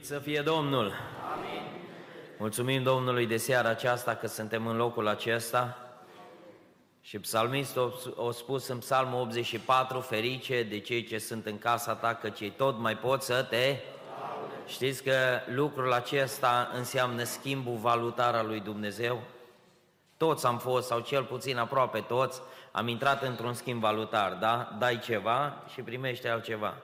Slăvit 0.00 0.24
să 0.24 0.30
fie 0.30 0.42
Domnul! 0.42 0.92
Amin. 1.32 1.62
Mulțumim 2.38 2.82
Domnului 2.82 3.26
de 3.26 3.36
seara 3.36 3.68
aceasta 3.68 4.14
că 4.14 4.26
suntem 4.26 4.66
în 4.66 4.76
locul 4.76 5.08
acesta. 5.08 5.78
Și 7.00 7.18
psalmistul 7.18 8.14
a 8.28 8.32
spus 8.32 8.68
în 8.68 8.78
psalmul 8.78 9.20
84, 9.20 10.00
ferice 10.00 10.62
de 10.62 10.78
cei 10.78 11.04
ce 11.04 11.18
sunt 11.18 11.46
în 11.46 11.58
casa 11.58 11.94
ta, 11.94 12.14
că 12.14 12.28
cei 12.28 12.50
tot 12.50 12.78
mai 12.78 12.96
pot 12.96 13.22
să 13.22 13.46
te... 13.50 13.76
Știți 14.66 15.02
că 15.02 15.40
lucrul 15.46 15.92
acesta 15.92 16.70
înseamnă 16.74 17.22
schimbul 17.22 17.76
valutar 17.76 18.34
al 18.34 18.46
lui 18.46 18.60
Dumnezeu? 18.60 19.22
Toți 20.16 20.46
am 20.46 20.58
fost, 20.58 20.86
sau 20.86 21.00
cel 21.00 21.24
puțin 21.24 21.58
aproape 21.58 22.00
toți, 22.00 22.40
am 22.72 22.88
intrat 22.88 23.22
într-un 23.22 23.54
schimb 23.54 23.80
valutar, 23.80 24.32
da? 24.32 24.76
Dai 24.78 24.98
ceva 24.98 25.62
și 25.72 25.80
primești 25.80 26.28
altceva 26.28 26.74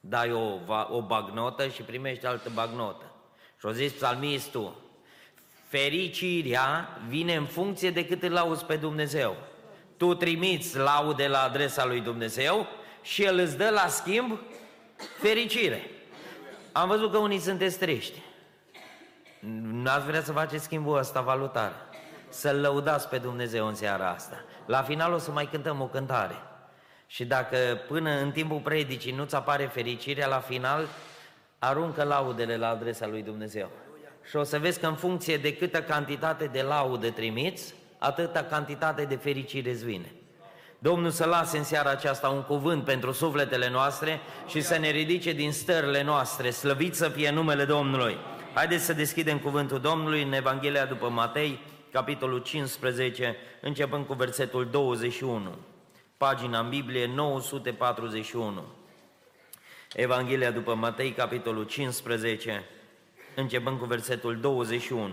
dai 0.00 0.32
o, 0.32 0.58
o 0.90 1.02
bagnotă 1.02 1.68
și 1.68 1.82
primești 1.82 2.26
altă 2.26 2.50
bagnotă. 2.54 3.10
Și-o 3.58 3.70
zis 3.70 3.92
psalmistul, 3.92 4.76
fericirea 5.68 6.98
vine 7.08 7.34
în 7.34 7.44
funcție 7.44 7.90
de 7.90 8.06
cât 8.06 8.22
îl 8.22 8.32
lauzi 8.32 8.64
pe 8.64 8.76
Dumnezeu. 8.76 9.36
Tu 9.96 10.14
trimiți 10.14 10.76
laude 10.76 11.28
la 11.28 11.42
adresa 11.42 11.84
lui 11.84 12.00
Dumnezeu 12.00 12.66
și 13.02 13.22
El 13.22 13.38
îți 13.38 13.56
dă 13.56 13.70
la 13.70 13.86
schimb 13.86 14.38
fericire. 15.18 15.90
Am 16.72 16.88
văzut 16.88 17.12
că 17.12 17.18
unii 17.18 17.38
sunteți 17.38 17.78
triști. 17.78 18.22
N-ați 19.60 20.06
vrea 20.06 20.22
să 20.22 20.32
faceți 20.32 20.64
schimbul 20.64 20.98
ăsta 20.98 21.20
valutar. 21.20 21.72
Să-L 22.28 22.60
lăudați 22.60 23.08
pe 23.08 23.18
Dumnezeu 23.18 23.66
în 23.66 23.74
seara 23.74 24.10
asta. 24.10 24.44
La 24.66 24.82
final 24.82 25.12
o 25.12 25.18
să 25.18 25.30
mai 25.30 25.48
cântăm 25.48 25.80
o 25.80 25.86
cântare. 25.86 26.34
Și 27.06 27.24
dacă 27.24 27.56
până 27.88 28.10
în 28.10 28.30
timpul 28.30 28.58
predicii 28.58 29.12
nu-ți 29.12 29.34
apare 29.34 29.64
fericirea, 29.64 30.26
la 30.26 30.40
final 30.40 30.88
aruncă 31.58 32.02
laudele 32.02 32.56
la 32.56 32.68
adresa 32.68 33.06
lui 33.06 33.22
Dumnezeu. 33.22 33.70
Și 34.28 34.36
o 34.36 34.42
să 34.42 34.58
vezi 34.58 34.80
că 34.80 34.86
în 34.86 34.94
funcție 34.94 35.36
de 35.36 35.56
câtă 35.56 35.82
cantitate 35.82 36.44
de 36.44 36.62
laudă 36.62 37.10
trimiți, 37.10 37.74
atâta 37.98 38.42
cantitate 38.42 39.04
de 39.04 39.16
fericire 39.16 39.70
îți 39.70 39.84
vine. 39.84 40.12
Domnul 40.78 41.10
să 41.10 41.24
lase 41.24 41.58
în 41.58 41.64
seara 41.64 41.90
aceasta 41.90 42.28
un 42.28 42.42
cuvânt 42.42 42.84
pentru 42.84 43.12
sufletele 43.12 43.70
noastre 43.70 44.20
și 44.46 44.60
să 44.60 44.78
ne 44.78 44.90
ridice 44.90 45.32
din 45.32 45.52
stările 45.52 46.02
noastre. 46.02 46.50
Slăvit 46.50 46.94
să 46.94 47.08
fie 47.08 47.30
numele 47.30 47.64
Domnului! 47.64 48.16
Haideți 48.54 48.84
să 48.84 48.92
deschidem 48.92 49.38
cuvântul 49.38 49.80
Domnului 49.80 50.22
în 50.22 50.32
Evanghelia 50.32 50.84
după 50.84 51.08
Matei, 51.08 51.60
capitolul 51.92 52.38
15, 52.38 53.36
începând 53.60 54.06
cu 54.06 54.14
versetul 54.14 54.68
21 54.70 55.54
pagina 56.16 56.58
în 56.58 56.68
Biblie 56.68 57.06
941. 57.06 58.64
Evanghelia 59.92 60.50
după 60.50 60.74
Matei, 60.74 61.12
capitolul 61.12 61.64
15, 61.64 62.64
începând 63.34 63.78
cu 63.78 63.84
versetul 63.84 64.40
21. 64.40 65.10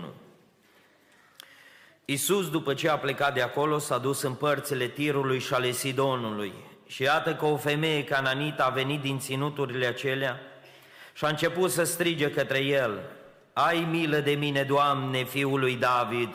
Iisus, 2.04 2.50
după 2.50 2.74
ce 2.74 2.88
a 2.88 2.98
plecat 2.98 3.34
de 3.34 3.42
acolo, 3.42 3.78
s-a 3.78 3.98
dus 3.98 4.22
în 4.22 4.34
părțile 4.34 4.86
Tirului 4.86 5.38
și 5.38 5.54
ale 5.54 5.70
Sidonului. 5.70 6.52
Și 6.86 7.02
iată 7.02 7.34
că 7.34 7.44
o 7.44 7.56
femeie 7.56 8.04
cananită 8.04 8.64
a 8.64 8.68
venit 8.68 9.00
din 9.00 9.18
ținuturile 9.18 9.86
acelea 9.86 10.40
și 11.14 11.24
a 11.24 11.28
început 11.28 11.70
să 11.70 11.84
strige 11.84 12.30
către 12.30 12.58
el, 12.58 13.00
Ai 13.52 13.86
milă 13.90 14.18
de 14.18 14.32
mine, 14.32 14.62
Doamne, 14.62 15.24
fiul 15.24 15.60
lui 15.60 15.76
David, 15.76 16.28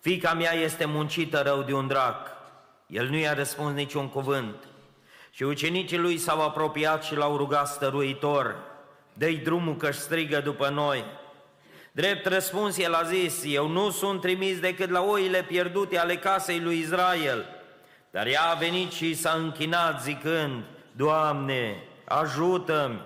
fica 0.00 0.32
mea 0.32 0.54
este 0.54 0.84
muncită 0.84 1.42
rău 1.44 1.62
de 1.62 1.72
un 1.72 1.86
drac. 1.86 2.33
El 2.86 3.08
nu 3.08 3.16
i-a 3.16 3.34
răspuns 3.34 3.74
niciun 3.74 4.08
cuvânt. 4.08 4.54
Și 5.30 5.42
ucenicii 5.42 5.98
lui 5.98 6.18
s-au 6.18 6.42
apropiat 6.42 7.04
și 7.04 7.16
l-au 7.16 7.36
rugat 7.36 7.68
stăruitor, 7.68 8.56
dă-i 9.12 9.36
drumul 9.36 9.76
că 9.76 9.90
strigă 9.90 10.40
după 10.40 10.68
noi. 10.68 11.04
Drept 11.92 12.26
răspuns, 12.26 12.78
el 12.78 12.94
a 12.94 13.02
zis, 13.02 13.42
eu 13.46 13.68
nu 13.68 13.90
sunt 13.90 14.20
trimis 14.20 14.60
decât 14.60 14.90
la 14.90 15.00
oile 15.00 15.42
pierdute 15.42 15.98
ale 15.98 16.16
casei 16.16 16.60
lui 16.60 16.78
Israel. 16.78 17.44
Dar 18.10 18.26
ea 18.26 18.42
a 18.42 18.54
venit 18.54 18.92
și 18.92 19.14
s-a 19.14 19.30
închinat 19.30 20.02
zicând, 20.02 20.62
Doamne, 20.92 21.82
ajută-mi! 22.04 23.00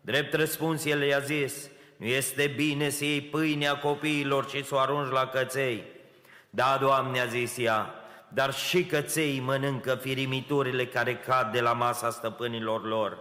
Drept 0.00 0.34
răspuns, 0.34 0.84
el 0.84 1.02
i-a 1.02 1.18
zis, 1.18 1.68
nu 1.96 2.06
este 2.06 2.52
bine 2.56 2.88
să 2.88 3.04
iei 3.04 3.20
pâinea 3.20 3.78
copiilor 3.78 4.48
și 4.48 4.64
să 4.64 4.74
o 4.74 4.78
arunci 4.78 5.12
la 5.12 5.26
căței. 5.26 5.82
Da, 6.50 6.78
Doamne, 6.80 7.20
a 7.20 7.26
zis 7.26 7.58
ea, 7.58 7.94
dar 8.28 8.54
și 8.54 8.84
căței 8.84 9.40
mănâncă 9.40 9.94
firimiturile 9.94 10.86
care 10.86 11.16
cad 11.16 11.52
de 11.52 11.60
la 11.60 11.72
masa 11.72 12.10
stăpânilor 12.10 12.86
lor. 12.86 13.18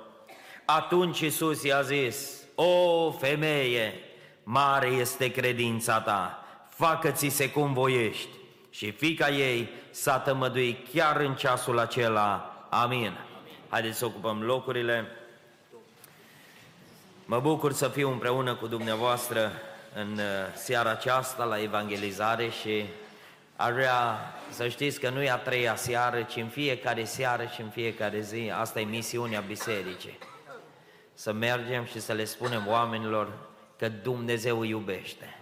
Atunci 0.65 1.19
Iisus 1.19 1.63
i-a 1.63 1.81
zis, 1.81 2.31
o 2.55 3.11
femeie, 3.11 3.93
mare 4.43 4.87
este 4.87 5.31
credința 5.31 5.99
ta, 6.01 6.45
facă-ți-se 6.69 7.49
cum 7.49 7.73
voiești. 7.73 8.29
Și 8.69 8.91
fica 8.91 9.29
ei 9.29 9.69
s-a 9.89 10.19
tămăduit 10.19 10.87
chiar 10.93 11.19
în 11.19 11.35
ceasul 11.35 11.79
acela. 11.79 12.53
Amin. 12.69 13.17
Haideți 13.69 13.97
să 13.97 14.05
ocupăm 14.05 14.41
locurile. 14.41 15.05
Mă 17.25 17.39
bucur 17.39 17.73
să 17.73 17.87
fiu 17.87 18.11
împreună 18.11 18.55
cu 18.55 18.67
dumneavoastră 18.67 19.51
în 19.93 20.11
uh, 20.13 20.23
seara 20.55 20.89
aceasta 20.89 21.43
la 21.43 21.61
evangelizare 21.61 22.49
și 22.49 22.85
Aș 23.59 23.71
vrea 23.71 24.17
să 24.49 24.67
știți 24.67 24.99
că 24.99 25.09
nu 25.09 25.21
e 25.21 25.29
a 25.29 25.37
treia 25.37 25.75
seară, 25.75 26.21
ci 26.21 26.35
în 26.35 26.47
fiecare 26.47 27.03
seară 27.03 27.45
și 27.45 27.61
în 27.61 27.69
fiecare 27.69 28.19
zi. 28.19 28.51
Asta 28.55 28.79
e 28.79 28.83
misiunea 28.83 29.39
bisericii. 29.39 30.17
Să 31.13 31.33
mergem 31.33 31.85
și 31.85 31.99
să 31.99 32.13
le 32.13 32.23
spunem 32.23 32.67
oamenilor 32.67 33.33
că 33.77 33.89
Dumnezeu 33.89 34.59
îi 34.59 34.69
iubește. 34.69 35.35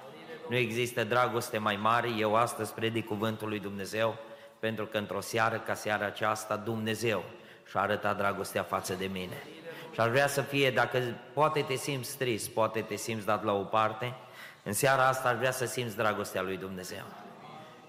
Nu 0.50 0.56
există 0.56 1.04
dragoste 1.04 1.58
mai 1.58 1.76
mare, 1.76 2.10
eu 2.18 2.36
astăzi 2.36 2.74
predic 2.74 3.06
cuvântul 3.06 3.48
lui 3.50 3.60
Dumnezeu, 3.60 4.16
pentru 4.60 4.86
că 4.86 4.98
într-o 4.98 5.22
seară 5.22 5.58
ca 5.58 5.74
seara 5.74 6.06
aceasta 6.06 6.56
Dumnezeu 6.56 7.24
și-a 7.70 7.82
arătat 7.82 8.18
dragostea 8.18 8.64
față 8.64 8.94
de 8.94 9.06
mine. 9.06 9.44
Și 9.94 10.00
aș 10.00 10.10
vrea 10.10 10.28
să 10.28 10.42
fie, 10.42 10.72
dacă 10.72 11.00
poate 11.34 11.62
te 11.62 11.76
simți 11.76 12.18
trist, 12.18 12.50
poate 12.50 12.82
te 12.82 12.96
simți 12.96 13.26
dat 13.26 13.44
la 13.44 13.54
o 13.54 13.64
parte, 13.64 14.14
în 14.64 14.74
seara 14.74 15.08
asta 15.08 15.30
aș 15.30 15.38
vrea 15.38 15.52
să 15.52 15.66
simți 15.66 15.96
dragostea 15.96 16.42
lui 16.42 16.58
Dumnezeu. 16.58 17.04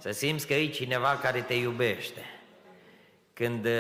Să 0.07 0.13
simți 0.13 0.47
că 0.47 0.55
e 0.55 0.67
cineva 0.67 1.19
care 1.23 1.41
te 1.41 1.55
iubește. 1.55 2.21
Când 3.33 3.65
uh, 3.65 3.73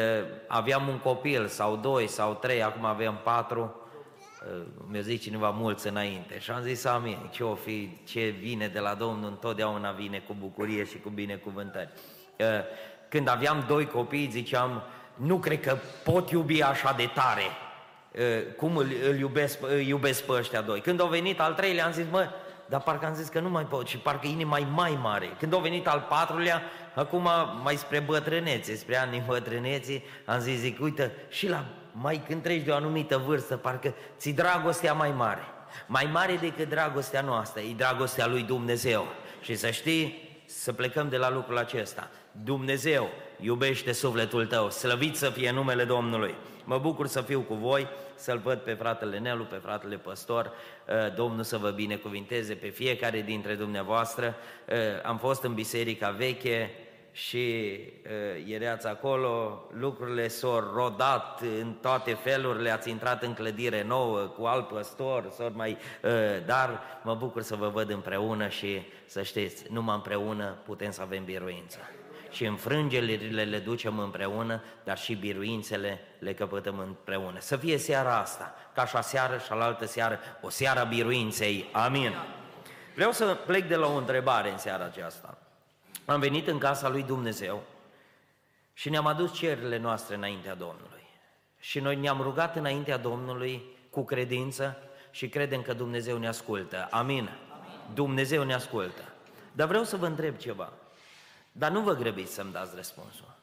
aveam 0.46 0.88
un 0.88 0.98
copil 0.98 1.46
sau 1.46 1.76
doi 1.76 2.06
sau 2.06 2.34
trei, 2.34 2.62
acum 2.62 2.84
avem 2.84 3.20
patru, 3.24 3.74
uh, 4.46 4.62
mi-a 4.86 5.00
zis 5.00 5.20
cineva 5.20 5.50
mulți 5.50 5.88
înainte 5.88 6.38
și 6.38 6.50
am 6.50 6.62
zis 6.62 6.84
amin, 6.84 7.28
ce 7.32 7.44
o 7.44 7.54
fi, 7.54 7.98
ce 8.04 8.34
vine 8.40 8.68
de 8.68 8.78
la 8.78 8.94
Domnul 8.94 9.28
întotdeauna 9.28 9.90
vine 9.90 10.18
cu 10.26 10.36
bucurie 10.38 10.84
și 10.84 10.98
cu 10.98 11.08
binecuvântări. 11.08 11.88
Uh, 12.38 12.46
când 13.08 13.28
aveam 13.28 13.64
doi 13.68 13.86
copii 13.86 14.28
ziceam, 14.30 14.82
nu 15.14 15.38
cred 15.38 15.60
că 15.60 15.76
pot 16.04 16.30
iubi 16.30 16.62
așa 16.62 16.94
de 16.96 17.10
tare, 17.14 17.44
cum 18.56 18.76
îl, 18.76 18.86
îl 19.08 19.18
iubesc, 19.18 19.58
îl 19.62 19.80
iubesc 19.80 20.22
pe 20.22 20.32
ăștia 20.32 20.60
doi. 20.60 20.80
Când 20.80 21.00
au 21.00 21.08
venit 21.08 21.40
al 21.40 21.54
treilea 21.54 21.84
am 21.84 21.92
zis, 21.92 22.04
mă, 22.10 22.28
dar 22.68 22.80
parcă 22.80 23.06
am 23.06 23.14
zis 23.14 23.28
că 23.28 23.40
nu 23.40 23.48
mai 23.48 23.64
pot 23.64 23.86
și 23.86 23.98
parcă 23.98 24.26
inima 24.26 24.58
e 24.58 24.64
mai 24.64 24.98
mare. 25.02 25.36
Când 25.38 25.54
a 25.54 25.58
venit 25.58 25.86
al 25.86 26.06
patrulea, 26.08 26.62
acum 26.94 27.28
mai 27.62 27.76
spre 27.76 28.00
bătrânețe, 28.00 28.76
spre 28.76 28.96
anii 28.96 29.22
bătrâneții, 29.26 30.04
am 30.24 30.38
zis, 30.38 30.58
zic, 30.58 30.80
uite, 30.80 31.12
și 31.28 31.48
la 31.48 31.64
mai 31.92 32.22
când 32.26 32.42
treci 32.42 32.62
de 32.62 32.70
o 32.70 32.74
anumită 32.74 33.22
vârstă, 33.26 33.56
parcă 33.56 33.94
ți 34.18 34.30
dragostea 34.30 34.92
mai 34.92 35.10
mare. 35.10 35.42
Mai 35.86 36.08
mare 36.12 36.36
decât 36.36 36.68
dragostea 36.68 37.20
noastră, 37.20 37.60
e 37.60 37.74
dragostea 37.76 38.26
lui 38.26 38.42
Dumnezeu. 38.42 39.06
Și 39.40 39.54
să 39.54 39.70
știi, 39.70 40.26
să 40.46 40.72
plecăm 40.72 41.08
de 41.08 41.16
la 41.16 41.30
lucrul 41.30 41.58
acesta. 41.58 42.10
Dumnezeu 42.30 43.08
iubește 43.40 43.92
sufletul 43.92 44.46
tău, 44.46 44.70
slăvit 44.70 45.16
să 45.16 45.30
fie 45.30 45.50
numele 45.50 45.84
Domnului. 45.84 46.34
Mă 46.64 46.78
bucur 46.78 47.06
să 47.06 47.20
fiu 47.20 47.40
cu 47.40 47.54
voi, 47.54 47.88
să-l 48.16 48.38
văd 48.38 48.58
pe 48.58 48.72
fratele 48.72 49.18
Nelu, 49.18 49.44
pe 49.44 49.56
fratele 49.56 49.96
păstor, 49.96 50.52
uh, 50.88 51.14
Domnul 51.14 51.44
să 51.44 51.56
vă 51.56 51.70
binecuvinteze 51.70 52.54
pe 52.54 52.68
fiecare 52.68 53.20
dintre 53.20 53.54
dumneavoastră. 53.54 54.34
Uh, 54.68 54.74
am 55.02 55.18
fost 55.18 55.42
în 55.42 55.54
biserica 55.54 56.10
veche 56.10 56.70
și 57.12 57.78
uh, 58.04 58.52
erați 58.52 58.86
acolo, 58.86 59.64
lucrurile 59.78 60.28
s-au 60.28 60.70
rodat 60.74 61.40
în 61.60 61.72
toate 61.80 62.14
felurile, 62.14 62.70
ați 62.70 62.90
intrat 62.90 63.22
în 63.22 63.34
clădire 63.34 63.82
nouă 63.82 64.18
cu 64.18 64.44
alt 64.44 64.68
păstor, 64.68 65.30
s 65.30 65.38
mai, 65.52 65.76
dar 66.46 66.80
mă 67.02 67.14
bucur 67.14 67.42
să 67.42 67.56
vă 67.56 67.68
văd 67.68 67.90
împreună 67.90 68.48
și 68.48 68.82
să 69.06 69.22
știți, 69.22 69.64
numai 69.70 69.94
împreună 69.94 70.56
putem 70.64 70.90
să 70.90 71.02
avem 71.02 71.24
biruință 71.24 71.78
și 72.36 72.44
înfrângerile 72.44 73.44
le 73.44 73.58
ducem 73.58 73.98
împreună, 73.98 74.62
dar 74.84 74.98
și 74.98 75.14
biruințele 75.14 76.00
le 76.18 76.34
căpătăm 76.34 76.78
împreună. 76.78 77.40
Să 77.40 77.56
fie 77.56 77.76
seara 77.76 78.18
asta, 78.18 78.54
ca 78.74 78.86
și 78.86 79.02
seară 79.02 79.38
și 79.38 79.52
alaltă 79.52 79.86
seară, 79.86 80.18
o 80.40 80.48
seară 80.48 80.80
a 80.80 80.84
biruinței. 80.84 81.68
Amin. 81.72 82.14
Vreau 82.94 83.12
să 83.12 83.38
plec 83.46 83.68
de 83.68 83.76
la 83.76 83.86
o 83.86 83.96
întrebare 83.96 84.50
în 84.50 84.58
seara 84.58 84.84
aceasta. 84.84 85.38
Am 86.04 86.20
venit 86.20 86.46
în 86.48 86.58
casa 86.58 86.88
lui 86.88 87.02
Dumnezeu 87.02 87.62
și 88.72 88.90
ne-am 88.90 89.06
adus 89.06 89.34
cererile 89.34 89.78
noastre 89.78 90.14
înaintea 90.14 90.54
Domnului. 90.54 91.06
Și 91.58 91.80
noi 91.80 91.96
ne-am 91.96 92.20
rugat 92.20 92.56
înaintea 92.56 92.96
Domnului 92.96 93.62
cu 93.90 94.04
credință 94.04 94.76
și 95.10 95.28
credem 95.28 95.62
că 95.62 95.72
Dumnezeu 95.72 96.18
ne 96.18 96.28
ascultă. 96.28 96.88
Amin? 96.90 97.30
Amin. 97.52 97.94
Dumnezeu 97.94 98.42
ne 98.42 98.54
ascultă. 98.54 99.02
Dar 99.52 99.66
vreau 99.66 99.84
să 99.84 99.96
vă 99.96 100.06
întreb 100.06 100.36
ceva. 100.36 100.72
Dar 101.58 101.70
nu 101.70 101.80
vă 101.80 101.94
grăbiți 101.94 102.32
să-mi 102.32 102.52
dați 102.52 102.76
răspunsul. 102.76 103.34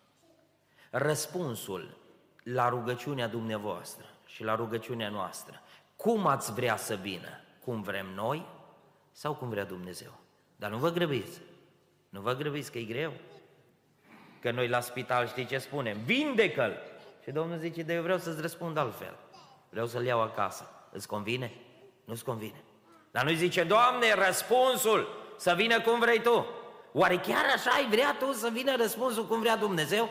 Răspunsul 0.89 1.97
la 2.43 2.69
rugăciunea 2.69 3.27
dumneavoastră 3.27 4.05
și 4.25 4.43
la 4.43 4.55
rugăciunea 4.55 5.09
noastră, 5.09 5.61
cum 5.95 6.27
ați 6.27 6.53
vrea 6.53 6.77
să 6.77 6.95
vină? 6.95 7.29
Cum 7.63 7.81
vrem 7.81 8.05
noi 8.15 8.45
sau 9.11 9.35
cum 9.35 9.49
vrea 9.49 9.65
Dumnezeu? 9.65 10.11
Dar 10.55 10.69
nu 10.69 10.77
vă 10.77 10.89
grăbiți. 10.89 11.41
Nu 12.09 12.21
vă 12.21 12.33
grăbiți 12.33 12.71
că 12.71 12.77
e 12.77 12.83
greu. 12.83 13.13
Că 14.39 14.51
noi 14.51 14.67
la 14.67 14.79
spital 14.79 15.27
știi 15.27 15.45
ce 15.45 15.57
spunem? 15.57 15.97
Vindecă-l! 16.05 16.77
Și 17.23 17.31
Domnul 17.31 17.57
zice, 17.57 17.81
de 17.81 17.93
eu 17.93 18.01
vreau 18.01 18.17
să-ți 18.17 18.41
răspund 18.41 18.77
altfel. 18.77 19.15
Vreau 19.69 19.87
să-l 19.87 20.05
iau 20.05 20.21
acasă. 20.21 20.69
Îți 20.91 21.07
convine? 21.07 21.53
Nu-ți 22.05 22.23
convine. 22.23 22.63
Dar 23.11 23.23
nu 23.23 23.31
zice, 23.31 23.63
Doamne, 23.63 24.13
răspunsul 24.13 25.07
să 25.37 25.53
vină 25.53 25.81
cum 25.81 25.99
vrei 25.99 26.21
Tu. 26.21 26.45
Oare 26.93 27.17
chiar 27.17 27.45
așa 27.55 27.69
ai 27.69 27.87
vrea 27.89 28.15
Tu 28.19 28.33
să 28.33 28.49
vină 28.51 28.75
răspunsul 28.75 29.25
cum 29.25 29.39
vrea 29.39 29.57
Dumnezeu? 29.57 30.09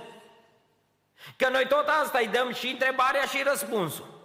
Că 1.37 1.49
noi 1.53 1.67
tot 1.69 1.87
asta 2.03 2.19
îi 2.19 2.29
dăm 2.29 2.53
și 2.53 2.67
întrebarea 2.69 3.23
și 3.23 3.43
răspunsul. 3.45 4.21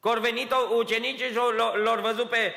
Că 0.00 0.08
au 0.08 0.20
venit 0.20 0.52
ucenicii 0.78 1.26
și 1.26 1.34
l-au 1.84 2.00
văzut 2.00 2.28
pe, 2.28 2.54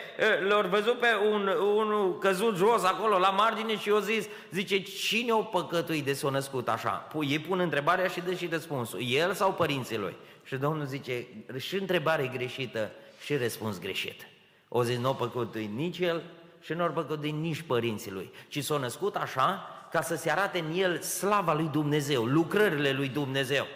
l 0.48 0.68
văzut 0.70 1.00
pe 1.00 1.08
un, 1.32 1.48
un 1.48 2.18
căzut 2.20 2.56
jos 2.56 2.84
acolo 2.84 3.18
la 3.18 3.30
margine 3.30 3.78
și 3.78 3.90
au 3.90 4.00
zis, 4.00 4.26
zice, 4.52 4.82
cine 4.82 5.32
o 5.32 5.42
păcătuit 5.42 6.06
de 6.06 6.14
s-a 6.14 6.30
născut 6.30 6.70
așa? 6.70 7.08
Ei 7.22 7.40
pun 7.40 7.60
întrebarea 7.60 8.08
și 8.08 8.22
dă 8.22 8.34
și 8.34 8.48
răspunsul, 8.52 9.00
el 9.04 9.34
sau 9.34 9.54
părinții 9.54 9.98
lui? 9.98 10.16
Și 10.44 10.56
Domnul 10.56 10.86
zice, 10.86 11.28
și 11.58 11.76
întrebare 11.76 12.32
greșită 12.34 12.92
și 13.24 13.36
răspuns 13.36 13.80
greșit. 13.80 14.28
O 14.68 14.84
zis, 14.84 14.98
nu 14.98 15.08
au 15.08 15.16
păcătuit 15.16 15.70
nici 15.76 16.00
el 16.00 16.24
și 16.62 16.74
nu 16.74 16.84
au 16.84 16.90
păcătuit 16.90 17.34
nici 17.34 17.62
părinții 17.62 18.12
lui, 18.12 18.32
ci 18.48 18.64
s-a 18.64 18.78
născut 18.78 19.16
așa 19.16 19.70
ca 19.92 20.02
să 20.02 20.16
se 20.16 20.32
arate 20.32 20.60
în 20.60 20.72
el 20.76 21.02
slava 21.02 21.54
lui 21.54 21.70
Dumnezeu, 21.72 22.24
lucrările 22.24 22.92
lui 22.92 23.08
Dumnezeu. 23.08 23.68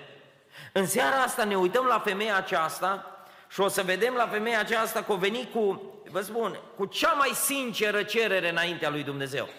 În 0.72 0.88
seara 0.88 1.16
asta 1.16 1.44
ne 1.44 1.56
uităm 1.56 1.86
la 1.86 2.00
femeia 2.00 2.36
aceasta 2.38 3.06
și 3.50 3.60
o 3.60 3.68
să 3.68 3.82
vedem 3.82 4.14
la 4.14 4.28
femeia 4.28 4.60
aceasta 4.60 5.04
că 5.04 5.12
o 5.12 5.16
veni 5.16 5.50
cu, 5.54 5.82
vă 6.10 6.22
spun, 6.22 6.60
cu 6.76 6.86
cea 6.86 7.12
mai 7.12 7.32
sinceră 7.34 8.04
cerere 8.04 8.50
înaintea 8.50 8.90
lui 8.90 9.04
Dumnezeu. 9.04 9.50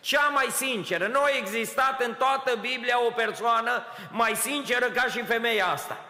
Cea 0.00 0.28
mai 0.28 0.46
sinceră. 0.50 1.06
Nu 1.06 1.20
a 1.20 1.28
existat 1.38 2.02
în 2.02 2.14
toată 2.14 2.56
Biblia 2.60 3.06
o 3.06 3.10
persoană 3.10 3.82
mai 4.10 4.36
sinceră 4.36 4.86
ca 4.86 5.06
și 5.06 5.22
femeia 5.22 5.66
asta. 5.66 6.04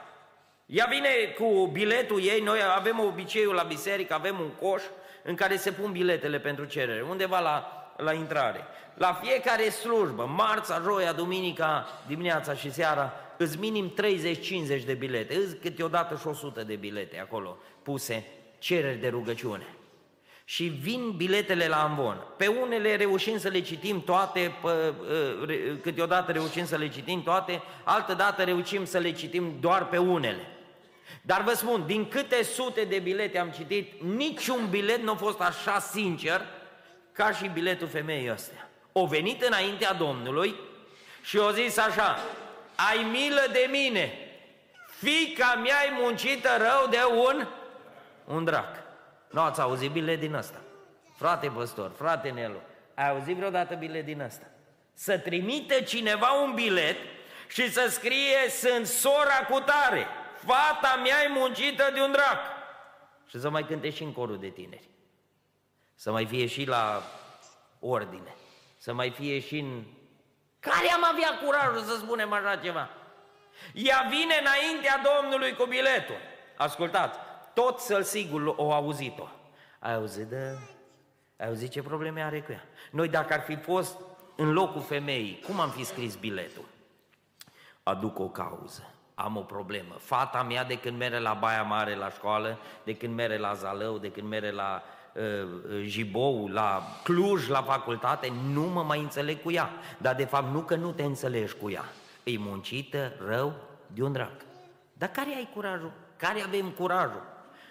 Ea 0.66 0.86
vine 0.90 1.08
cu 1.38 1.66
biletul 1.72 2.22
ei, 2.22 2.40
noi 2.40 2.58
avem 2.76 3.00
obiceiul 3.00 3.54
la 3.54 3.62
biserică, 3.62 4.14
avem 4.14 4.40
un 4.40 4.68
coș 4.68 4.82
în 5.30 5.36
care 5.36 5.56
se 5.56 5.72
pun 5.72 5.92
biletele 5.92 6.38
pentru 6.38 6.64
cerere, 6.64 7.04
undeva 7.08 7.40
la, 7.40 7.86
la 7.96 8.12
intrare. 8.12 8.64
La 8.94 9.12
fiecare 9.12 9.68
slujbă, 9.68 10.24
marța, 10.24 10.80
joia, 10.82 11.12
duminica, 11.12 11.86
dimineața 12.06 12.54
și 12.54 12.72
seara, 12.72 13.12
îți 13.36 13.58
minim 13.58 13.92
30-50 14.80 14.84
de 14.84 14.92
bilete, 14.92 15.34
îți 15.34 15.56
câteodată 15.56 16.16
și 16.20 16.26
100 16.26 16.62
de 16.62 16.74
bilete 16.74 17.20
acolo 17.20 17.58
puse, 17.82 18.26
cereri 18.58 19.00
de 19.00 19.08
rugăciune. 19.08 19.66
Și 20.44 20.64
vin 20.64 21.12
biletele 21.16 21.68
la 21.68 21.82
amvon. 21.82 22.26
Pe 22.36 22.46
unele 22.46 22.96
reușim 22.96 23.38
să 23.38 23.48
le 23.48 23.60
citim 23.60 24.04
toate, 24.04 24.52
ă, 24.64 24.94
câteodată 25.82 26.32
reușim 26.32 26.66
să 26.66 26.76
le 26.76 26.88
citim 26.88 27.22
toate, 27.22 27.62
altă 27.84 28.14
dată 28.14 28.42
reușim 28.42 28.84
să 28.84 28.98
le 28.98 29.12
citim 29.12 29.56
doar 29.60 29.88
pe 29.88 29.98
unele. 29.98 30.46
Dar 31.22 31.42
vă 31.42 31.52
spun, 31.52 31.86
din 31.86 32.08
câte 32.08 32.42
sute 32.42 32.84
de 32.84 32.98
bilete 32.98 33.38
am 33.38 33.50
citit, 33.50 34.02
niciun 34.02 34.66
bilet 34.70 35.02
nu 35.02 35.12
a 35.12 35.14
fost 35.14 35.40
așa 35.40 35.78
sincer 35.78 36.46
ca 37.12 37.32
și 37.32 37.48
biletul 37.48 37.88
femeii 37.88 38.30
ăstea. 38.30 38.68
O 38.92 39.06
venit 39.06 39.42
înaintea 39.42 39.92
Domnului 39.92 40.54
și 41.22 41.36
o 41.36 41.50
zis 41.50 41.76
așa, 41.76 42.18
ai 42.74 43.06
milă 43.10 43.46
de 43.52 43.68
mine, 43.70 44.12
fica 44.98 45.54
mea-i 45.54 45.98
muncită 46.00 46.48
rău 46.58 46.88
de 46.90 46.98
un, 47.28 47.46
un 48.24 48.44
drac. 48.44 48.76
Nu 49.30 49.40
ați 49.40 49.60
auzit 49.60 49.90
bilet 49.90 50.20
din 50.20 50.34
ăsta. 50.34 50.60
Frate 51.16 51.48
păstor, 51.48 51.90
frate 51.96 52.28
Nelu, 52.28 52.60
ai 52.94 53.08
auzit 53.08 53.36
vreodată 53.36 53.74
bilet 53.74 54.04
din 54.04 54.20
ăsta? 54.20 54.46
Să 54.94 55.18
trimită 55.18 55.80
cineva 55.80 56.32
un 56.32 56.54
bilet 56.54 56.96
și 57.48 57.72
să 57.72 57.86
scrie, 57.90 58.50
sunt 58.60 58.86
sora 58.86 59.46
cu 59.48 59.60
tare, 59.60 60.06
fata 60.46 61.00
mea 61.02 61.22
e 61.22 61.28
muncită 61.28 61.90
de 61.94 62.00
un 62.00 62.12
drac. 62.12 62.38
Și 63.26 63.40
să 63.40 63.50
mai 63.50 63.66
cânte 63.66 63.90
și 63.90 64.02
în 64.02 64.12
corul 64.12 64.38
de 64.38 64.48
tineri. 64.48 64.88
Să 65.94 66.10
mai 66.10 66.26
fie 66.26 66.46
și 66.46 66.64
la 66.64 67.02
ordine. 67.80 68.34
Să 68.78 68.92
mai 68.92 69.10
fie 69.10 69.40
și 69.40 69.58
în 69.58 69.84
care 70.60 70.90
am 70.90 71.04
avea 71.12 71.38
curajul 71.44 71.82
să 71.82 71.96
spunem 71.96 72.32
așa 72.32 72.56
ceva? 72.56 72.88
Ea 73.74 74.06
vine 74.10 74.34
înaintea 74.40 75.02
Domnului 75.14 75.54
cu 75.54 75.64
biletul. 75.64 76.16
Ascultați, 76.56 77.18
tot 77.54 77.78
să-l 77.78 78.02
sigur 78.02 78.54
o 78.56 78.72
auzit-o. 78.72 79.28
Ai 79.78 79.94
auzit 79.94 80.26
de... 80.26 80.58
Ai 81.36 81.46
auzit 81.46 81.70
ce 81.70 81.82
probleme 81.82 82.22
are 82.22 82.40
cu 82.40 82.52
ea? 82.52 82.64
Noi 82.90 83.08
dacă 83.08 83.32
ar 83.32 83.40
fi 83.40 83.56
fost 83.56 83.96
în 84.36 84.52
locul 84.52 84.82
femeii, 84.82 85.42
cum 85.46 85.60
am 85.60 85.70
fi 85.70 85.84
scris 85.84 86.14
biletul? 86.14 86.64
Aduc 87.82 88.18
o 88.18 88.28
cauză, 88.28 88.94
am 89.24 89.36
o 89.36 89.40
problemă. 89.40 89.94
Fata 89.98 90.42
mea 90.42 90.64
de 90.64 90.78
când 90.78 90.98
mere 90.98 91.18
la 91.18 91.34
Baia 91.34 91.62
Mare 91.62 91.94
la 91.94 92.10
școală, 92.10 92.58
de 92.84 92.96
când 92.96 93.14
mere 93.14 93.38
la 93.38 93.54
Zalău, 93.54 93.98
de 93.98 94.10
când 94.10 94.28
mere 94.28 94.50
la 94.50 94.82
Uh, 95.14 95.82
Jibou, 95.84 96.48
la 96.48 96.82
Cluj, 97.02 97.48
la 97.48 97.62
facultate, 97.62 98.32
nu 98.52 98.62
mă 98.62 98.82
mai 98.82 99.00
înțeleg 99.00 99.42
cu 99.42 99.50
ea. 99.50 99.70
Dar 99.98 100.14
de 100.14 100.24
fapt 100.24 100.52
nu 100.52 100.60
că 100.60 100.76
nu 100.76 100.92
te 100.92 101.02
înțelegi 101.02 101.54
cu 101.54 101.70
ea. 101.70 101.84
E 102.24 102.38
muncită, 102.38 103.12
rău, 103.26 103.54
de 103.86 104.02
un 104.02 104.12
drac. 104.12 104.32
Dar 104.92 105.08
care 105.08 105.34
ai 105.34 105.50
curajul? 105.54 105.92
Care 106.16 106.40
avem 106.40 106.70
curajul? 106.70 107.22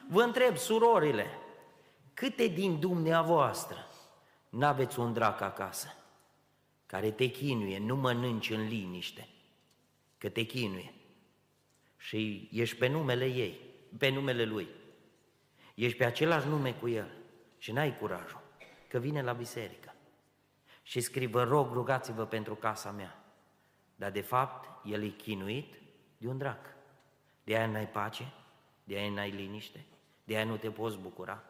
Vă 0.08 0.22
întreb, 0.22 0.58
surorile, 0.58 1.26
câte 2.14 2.48
din 2.48 2.80
dumneavoastră 2.80 3.88
n-aveți 4.50 5.00
un 5.00 5.14
drac 5.14 5.42
acasă 5.42 5.94
care 6.86 7.12
te 7.12 7.28
chinuie, 7.28 7.80
nu 7.80 7.96
mănânci 7.96 8.50
în 8.50 8.68
liniște, 8.68 9.28
că 10.18 10.30
te 10.30 10.44
chinuie 10.44 10.94
și 12.00 12.50
ești 12.52 12.78
pe 12.78 12.88
numele 12.88 13.26
ei, 13.26 13.60
pe 13.98 14.10
numele 14.10 14.44
lui. 14.44 14.68
Ești 15.76 15.98
pe 15.98 16.06
același 16.06 16.48
nume 16.48 16.74
cu 16.74 16.88
el 16.88 17.12
și 17.58 17.72
n-ai 17.72 17.98
curajul, 17.98 18.42
că 18.88 19.00
vine 19.00 19.22
la 19.22 19.34
biserică 19.34 19.94
și 20.84 21.02
scrie, 21.02 21.28
vă 21.28 21.44
rog, 21.44 21.74
rugați-vă 21.74 22.26
pentru 22.26 22.56
casa 22.56 22.92
mea. 22.92 23.24
Dar 23.96 24.12
de 24.12 24.22
fapt, 24.22 24.86
el 24.86 25.04
e 25.04 25.08
chinuit 25.08 25.80
de 26.18 26.28
un 26.28 26.38
drac. 26.38 26.76
De 27.44 27.56
aia 27.56 27.68
n-ai 27.68 27.88
pace, 27.88 28.34
de 28.84 28.96
aia 28.96 29.10
n-ai 29.10 29.30
liniște, 29.30 29.86
de 30.24 30.36
aia 30.36 30.46
nu 30.46 30.58
te 30.58 30.72
poți 30.72 30.98
bucura, 30.98 31.44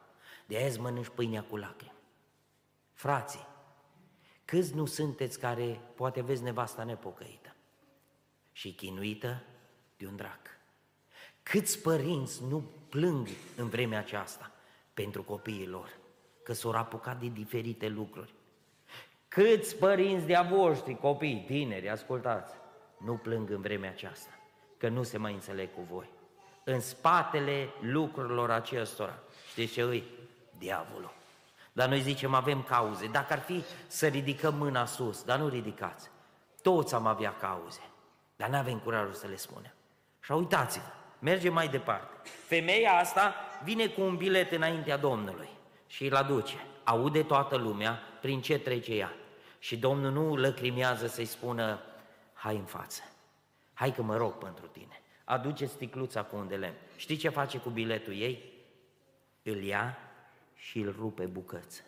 de 0.46 0.56
aia 0.58 0.65
îți 0.65 0.79
mănânci 0.79 1.08
pâinea 1.08 1.44
cu 1.44 1.58
lacrimi. 1.58 1.94
Frații, 2.94 3.48
câți 4.46 4.75
nu 4.75 4.86
sunteți 4.86 5.39
care 5.39 5.82
poate 5.96 6.22
vezi 6.22 6.44
nevasta 6.44 6.84
nepocăită 6.84 7.56
și 8.51 8.74
chinuită 8.74 9.44
de 10.00 10.08
un 10.08 10.15
drac? 10.15 10.39
Câți 11.44 11.79
părinți 11.82 12.44
nu 12.44 12.72
plâng 12.89 13.27
în 13.56 13.70
vremea 13.70 14.00
aceasta 14.00 14.51
pentru 14.94 15.24
copiii 15.24 15.68
lor? 15.68 16.00
că 16.50 16.56
s-au 16.56 16.72
apucat 16.72 17.20
de 17.20 17.27
diferite 17.27 17.88
lucruri. 17.88 18.34
Câți 19.27 19.75
părinți 19.75 20.25
de-a 20.25 20.41
voștri, 20.41 20.98
copii, 20.98 21.44
tineri, 21.48 21.89
ascultați, 21.89 22.53
nu 22.98 23.13
plâng 23.13 23.50
în 23.50 23.62
vremea 23.62 23.89
aceasta, 23.89 24.39
că 24.77 24.88
nu 24.88 25.03
se 25.03 25.18
mai 25.18 25.34
înțeleg 25.34 25.70
cu 25.74 25.82
voi. 25.91 26.10
În 26.63 26.79
spatele 26.79 27.70
lucrurilor 27.82 28.51
acestora, 28.51 29.20
știți 29.50 29.74
ce 29.74 29.82
îi? 29.82 30.03
Diavolul. 30.58 31.13
Dar 31.72 31.89
noi 31.89 32.01
zicem, 32.01 32.34
avem 32.34 32.63
cauze. 32.63 33.08
Dacă 33.08 33.34
ar 33.34 33.39
fi 33.39 33.63
să 33.88 34.08
ridicăm 34.08 34.56
mâna 34.56 34.86
sus, 34.86 35.24
dar 35.24 35.39
nu 35.39 35.48
ridicați. 35.48 36.10
Toți 36.62 36.94
am 36.94 37.08
avea 37.08 37.36
cauze, 37.36 37.82
dar 38.36 38.50
nu 38.50 38.58
avem 38.58 38.79
curajul 38.79 39.13
să 39.13 39.27
le 39.27 39.36
spunem. 39.36 39.74
Și 40.29 40.36
uitați-vă, 40.36 40.86
mergem 41.19 41.53
mai 41.53 41.67
departe. 41.67 42.29
Femeia 42.48 42.91
asta 42.91 43.36
vine 43.63 43.88
cu 43.88 44.01
un 44.01 44.15
bilet 44.15 44.51
înaintea 44.51 44.98
Domnului 44.98 45.50
și 45.88 46.05
îl 46.05 46.15
aduce. 46.15 46.55
Aude 46.83 47.24
toată 47.24 47.55
lumea 47.55 48.00
prin 48.21 48.41
ce 48.41 48.59
trece 48.59 48.93
ea. 48.93 49.13
Și 49.59 49.77
Domnul 49.77 50.12
nu 50.12 50.36
lăcrimează 50.36 51.07
să-i 51.07 51.25
spună, 51.25 51.79
hai 52.33 52.55
în 52.55 52.63
față, 52.63 53.01
hai 53.74 53.91
că 53.91 54.01
mă 54.01 54.15
rog 54.17 54.33
pentru 54.33 54.65
tine. 54.65 55.01
Aduce 55.24 55.65
sticluța 55.65 56.24
cu 56.24 56.36
un 56.36 56.48
de 56.48 56.55
lemn. 56.55 56.75
Știi 56.95 57.17
ce 57.17 57.29
face 57.29 57.57
cu 57.57 57.69
biletul 57.69 58.13
ei? 58.13 58.53
Îl 59.43 59.63
ia 59.63 59.98
și 60.55 60.79
îl 60.79 60.95
rupe 61.00 61.25
bucăți. 61.25 61.83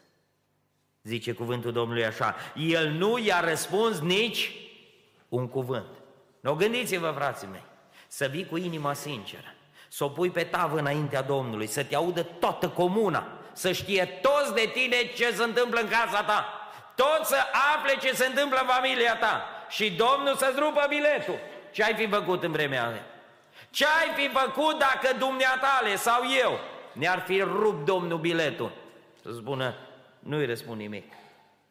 Zice 1.03 1.33
cuvântul 1.33 1.71
Domnului 1.71 2.05
așa, 2.05 2.35
el 2.55 2.89
nu 2.89 3.17
i-a 3.17 3.39
răspuns 3.39 3.99
nici 3.99 4.51
un 5.29 5.47
cuvânt. 5.47 6.01
Nu 6.39 6.53
gândiți-vă, 6.53 7.11
frații 7.11 7.47
mei, 7.47 7.69
să 8.13 8.25
vii 8.25 8.45
cu 8.45 8.57
inima 8.57 8.93
sinceră, 8.93 9.53
să 9.87 10.03
o 10.03 10.09
pui 10.09 10.29
pe 10.29 10.43
tavă 10.43 10.77
înaintea 10.77 11.21
Domnului, 11.21 11.67
să 11.67 11.83
te 11.83 11.95
audă 11.95 12.23
toată 12.23 12.69
comuna, 12.69 13.27
să 13.53 13.71
știe 13.71 14.05
toți 14.05 14.53
de 14.53 14.71
tine 14.73 14.95
ce 15.15 15.33
se 15.33 15.43
întâmplă 15.43 15.79
în 15.79 15.87
casa 15.87 16.23
ta, 16.23 16.45
toți 16.95 17.29
să 17.29 17.37
afle 17.75 17.97
ce 18.07 18.15
se 18.15 18.25
întâmplă 18.25 18.59
în 18.59 18.67
familia 18.67 19.17
ta 19.17 19.45
și 19.69 19.91
Domnul 19.91 20.35
să-ți 20.35 20.59
rupă 20.59 20.85
biletul. 20.89 21.39
Ce 21.71 21.83
ai 21.83 21.93
fi 21.93 22.07
făcut 22.07 22.43
în 22.43 22.51
vremea 22.51 22.87
aia? 22.87 23.05
Ce 23.69 23.85
ai 23.85 24.13
fi 24.15 24.29
făcut 24.37 24.79
dacă 24.79 25.17
dumneatale 25.17 25.95
sau 25.95 26.21
eu 26.43 26.59
ne-ar 26.91 27.19
fi 27.19 27.41
rupt 27.41 27.85
Domnul 27.85 28.17
biletul? 28.17 28.71
Să 29.21 29.29
spună, 29.33 29.73
nu-i 30.19 30.45
răspund 30.45 30.79
nimic. 30.79 31.13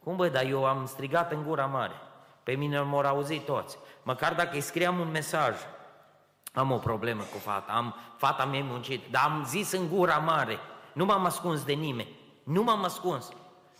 Cum 0.03 0.15
bă, 0.15 0.27
dar 0.27 0.43
eu 0.43 0.65
am 0.65 0.85
strigat 0.85 1.31
în 1.31 1.43
gura 1.43 1.65
mare. 1.65 1.95
Pe 2.43 2.51
mine 2.51 2.79
m-au 2.79 2.99
auzit 2.99 3.45
toți. 3.45 3.77
Măcar 4.03 4.33
dacă 4.33 4.55
îi 4.55 4.61
scriam 4.61 4.99
un 4.99 5.11
mesaj, 5.11 5.55
am 6.51 6.71
o 6.71 6.77
problemă 6.77 7.23
cu 7.23 7.37
fata, 7.37 7.71
am, 7.71 7.95
fata 8.17 8.45
mea 8.45 8.63
muncit, 8.63 9.01
dar 9.11 9.23
am 9.23 9.45
zis 9.47 9.71
în 9.71 9.89
gura 9.89 10.17
mare, 10.17 10.59
nu 10.93 11.05
m-am 11.05 11.25
ascuns 11.25 11.63
de 11.63 11.73
nimeni, 11.73 12.15
nu 12.43 12.63
m-am 12.63 12.83
ascuns. 12.83 13.29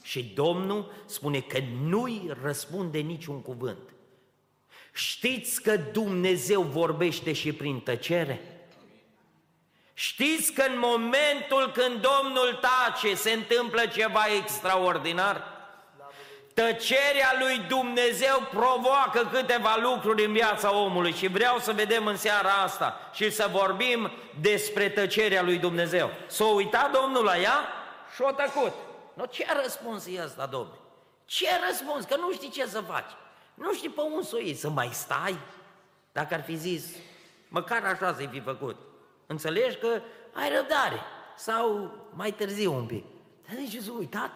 Și 0.02 0.24
Domnul 0.24 0.92
spune 1.06 1.40
că 1.40 1.60
nu-i 1.82 2.38
răspunde 2.42 3.00
niciun 3.00 3.42
cuvânt. 3.42 3.94
Știți 4.94 5.62
că 5.62 5.78
Dumnezeu 5.78 6.62
vorbește 6.62 7.34
și 7.34 7.54
prin 7.54 7.80
tăcere? 7.80 8.62
Știți 9.94 10.54
că 10.54 10.62
în 10.62 10.80
momentul 10.80 11.72
când 11.74 12.02
Domnul 12.02 12.60
tace 12.62 13.16
se 13.16 13.32
întâmplă 13.32 13.86
ceva 13.86 14.24
extraordinar? 14.38 15.44
Tăcerea 16.54 17.34
lui 17.40 17.58
Dumnezeu 17.68 18.48
provoacă 18.52 19.30
câteva 19.32 19.76
lucruri 19.82 20.26
în 20.26 20.34
viața 20.34 20.76
omului 20.76 21.14
și 21.14 21.28
vreau 21.28 21.60
să 21.60 21.72
vedem 21.72 22.06
în 22.06 22.18
seara 22.18 22.50
asta 22.50 23.10
și 23.14 23.32
să 23.32 23.50
vorbim 23.52 24.12
despre 24.42 24.90
tăcerea 24.90 25.42
lui 25.42 25.58
Dumnezeu. 25.58 26.10
S-a 26.28 26.46
uitat 26.46 26.92
Domnul 26.92 27.24
la 27.24 27.38
ea 27.38 27.68
și 28.16 28.22
a 28.26 28.32
tăcut. 28.32 28.74
Nu, 29.14 29.26
ce 29.26 29.46
răspuns 29.64 30.06
e 30.06 30.24
ăsta, 30.24 30.46
Domnule? 30.46 30.78
Ce 31.26 31.48
răspuns? 31.70 32.06
Că 32.06 32.16
nu 32.16 32.32
știi 32.32 32.50
ce 32.50 32.66
să 32.66 32.82
faci. 32.82 33.12
Nu 33.54 33.74
știi 33.74 33.90
pe 33.90 34.02
un 34.02 34.24
să 34.24 34.38
iei, 34.38 34.56
să 34.56 34.70
mai 34.70 34.90
stai? 34.94 35.38
Dacă 36.12 36.34
ar 36.34 36.44
fi 36.44 36.56
zis, 36.56 36.86
măcar 37.48 37.84
așa 37.84 38.14
să-i 38.14 38.30
fi 38.32 38.40
făcut. 38.40 38.76
Înțelegi 39.28 39.78
că 39.78 40.02
ai 40.34 40.56
răbdare 40.56 41.02
sau 41.38 41.92
mai 42.14 42.32
târziu 42.32 42.74
un 42.74 42.86
pic. 42.86 43.06
Dar 43.48 43.56
de 43.56 43.68
ce 43.72 43.82
s-a 43.82 43.92
uitat 43.92 44.32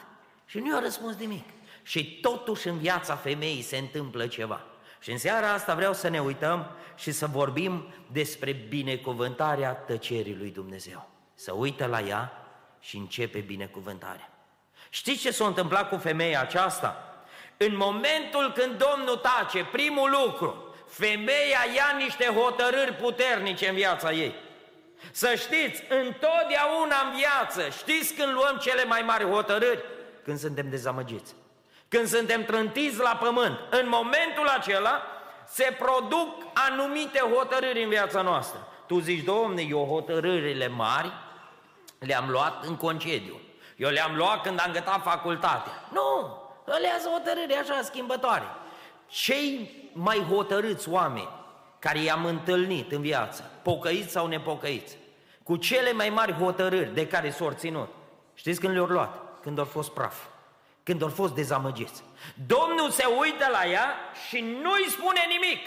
și 0.46 0.60
nu 0.60 0.74
i-a 0.74 0.80
răspuns 0.80 1.16
nimic. 1.16 1.44
Și 1.86 2.20
totuși 2.22 2.68
în 2.68 2.78
viața 2.78 3.16
femeii 3.16 3.62
se 3.62 3.78
întâmplă 3.78 4.28
ceva. 4.28 4.62
Și 5.00 5.12
în 5.12 5.18
seara 5.18 5.52
asta 5.52 5.76
vreau 5.76 5.94
să 5.94 6.08
ne 6.08 6.20
uităm 6.22 6.72
și 6.96 7.12
să 7.12 7.28
vorbim 7.28 7.94
despre 8.12 8.52
binecuvântarea 8.52 9.72
tăcerii 9.72 10.36
lui 10.36 10.50
Dumnezeu. 10.50 11.10
Să 11.34 11.54
uită 11.54 11.86
la 11.86 12.02
ea 12.02 12.32
și 12.80 12.98
începe 12.98 13.40
binecuvântarea. 13.40 14.30
Știți 14.90 15.22
ce 15.22 15.32
s-a 15.32 15.46
întâmplat 15.46 15.90
cu 15.90 15.98
femeia 15.98 16.42
aceasta? 16.42 17.16
În 17.58 17.76
momentul 17.76 18.52
când 18.56 18.84
Domnul 18.88 19.16
tace, 19.16 19.64
primul 19.72 20.10
lucru, 20.26 20.76
femeia 20.88 21.66
ia 21.76 21.98
niște 21.98 22.26
hotărâri 22.26 22.94
puternice 22.94 23.70
în 23.70 23.76
viața 23.76 24.12
ei. 24.12 24.36
Să 25.12 25.36
știți, 25.36 25.84
întotdeauna 25.90 26.96
în 27.06 27.16
viață, 27.18 27.70
știți 27.70 28.14
când 28.14 28.34
luăm 28.34 28.58
cele 28.58 28.84
mai 28.84 29.02
mari 29.02 29.26
hotărâri? 29.26 29.84
Când 30.24 30.38
suntem 30.38 30.70
dezamăgiți. 30.70 31.34
Când 31.88 32.08
suntem 32.08 32.44
trântiți 32.44 33.00
la 33.00 33.20
pământ. 33.22 33.60
În 33.70 33.88
momentul 33.90 34.48
acela 34.58 35.02
se 35.48 35.76
produc 35.80 36.28
anumite 36.54 37.20
hotărâri 37.20 37.84
în 37.84 37.90
viața 37.90 38.22
noastră. 38.22 38.68
Tu 38.88 39.00
zici, 39.00 39.24
domne, 39.24 39.62
eu 39.62 39.86
hotărârile 39.86 40.68
mari 40.68 41.12
le-am 42.00 42.30
luat 42.30 42.66
în 42.66 42.76
concediu. 42.76 43.40
Eu 43.76 43.90
le-am 43.90 44.16
luat 44.16 44.42
când 44.42 44.60
am 44.66 44.72
gătat 44.72 45.02
facultatea. 45.02 45.72
Nu, 45.92 46.38
alea 46.68 46.98
sunt 47.00 47.14
hotărâri 47.14 47.54
așa 47.54 47.82
schimbătoare. 47.82 48.46
Cei 49.08 49.70
mai 49.94 50.26
hotărâți 50.30 50.90
oameni 50.90 51.30
care 51.80 52.00
i-am 52.00 52.26
întâlnit 52.26 52.92
în 52.92 53.02
viață, 53.02 53.52
pocăiți 53.62 54.12
sau 54.12 54.28
nepocăiți, 54.28 54.98
cu 55.44 55.56
cele 55.56 55.92
mai 55.92 56.10
mari 56.10 56.34
hotărâri 56.34 56.94
de 56.94 57.08
care 57.08 57.30
s-au 57.30 57.52
ținut, 57.52 57.90
știți 58.34 58.60
când 58.60 58.74
le-au 58.74 58.86
luat? 58.86 59.20
Când 59.42 59.60
au 59.60 59.66
fost 59.66 59.92
praf, 59.92 60.24
când 60.86 61.02
au 61.02 61.10
fost 61.10 61.34
dezamăgiți. 61.34 62.04
Domnul 62.48 62.90
se 62.90 63.06
uită 63.20 63.48
la 63.52 63.70
ea 63.70 63.96
și 64.28 64.40
nu-i 64.40 64.90
spune 64.90 65.20
nimic. 65.36 65.62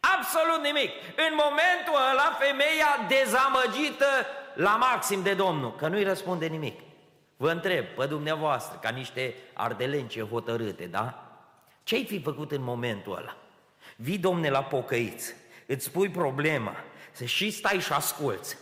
Absolut 0.00 0.62
nimic. 0.62 0.90
În 1.26 1.32
momentul 1.44 1.96
ăla, 2.10 2.38
femeia 2.44 2.92
dezamăgită 3.08 4.10
la 4.54 4.76
maxim 4.76 5.22
de 5.22 5.34
Domnul, 5.34 5.74
că 5.74 5.88
nu-i 5.88 6.02
răspunde 6.04 6.46
nimic. 6.46 6.80
Vă 7.36 7.50
întreb 7.50 7.84
pe 7.84 8.06
dumneavoastră, 8.06 8.78
ca 8.82 8.88
niște 8.88 9.34
ardelence 9.52 10.22
hotărâte, 10.22 10.84
da? 10.84 11.22
Ce-ai 11.82 12.04
fi 12.04 12.20
făcut 12.20 12.52
în 12.52 12.62
momentul 12.62 13.16
ăla? 13.16 13.36
Vii, 13.96 14.18
domne, 14.18 14.50
la 14.50 14.62
pocăiți, 14.62 15.34
îți 15.66 15.84
spui 15.84 16.08
problema, 16.08 16.74
să 17.12 17.24
și 17.24 17.50
stai 17.50 17.80
și 17.80 17.92
asculți. 17.92 18.56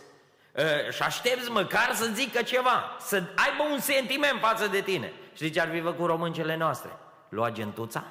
Uh, 0.51 0.93
și 0.93 1.01
aștepți 1.01 1.49
măcar 1.49 1.91
să 1.93 2.05
zică 2.05 2.41
ceva, 2.41 2.95
să 2.99 3.15
aibă 3.15 3.63
un 3.71 3.79
sentiment 3.79 4.39
față 4.39 4.67
de 4.67 4.81
tine. 4.81 5.13
Știi 5.37 5.49
ce 5.49 5.61
ar 5.61 5.69
fi 5.69 5.81
făcut 5.81 6.05
româncele 6.05 6.55
noastre? 6.55 6.97
Lua 7.29 7.51
gentuța 7.51 8.03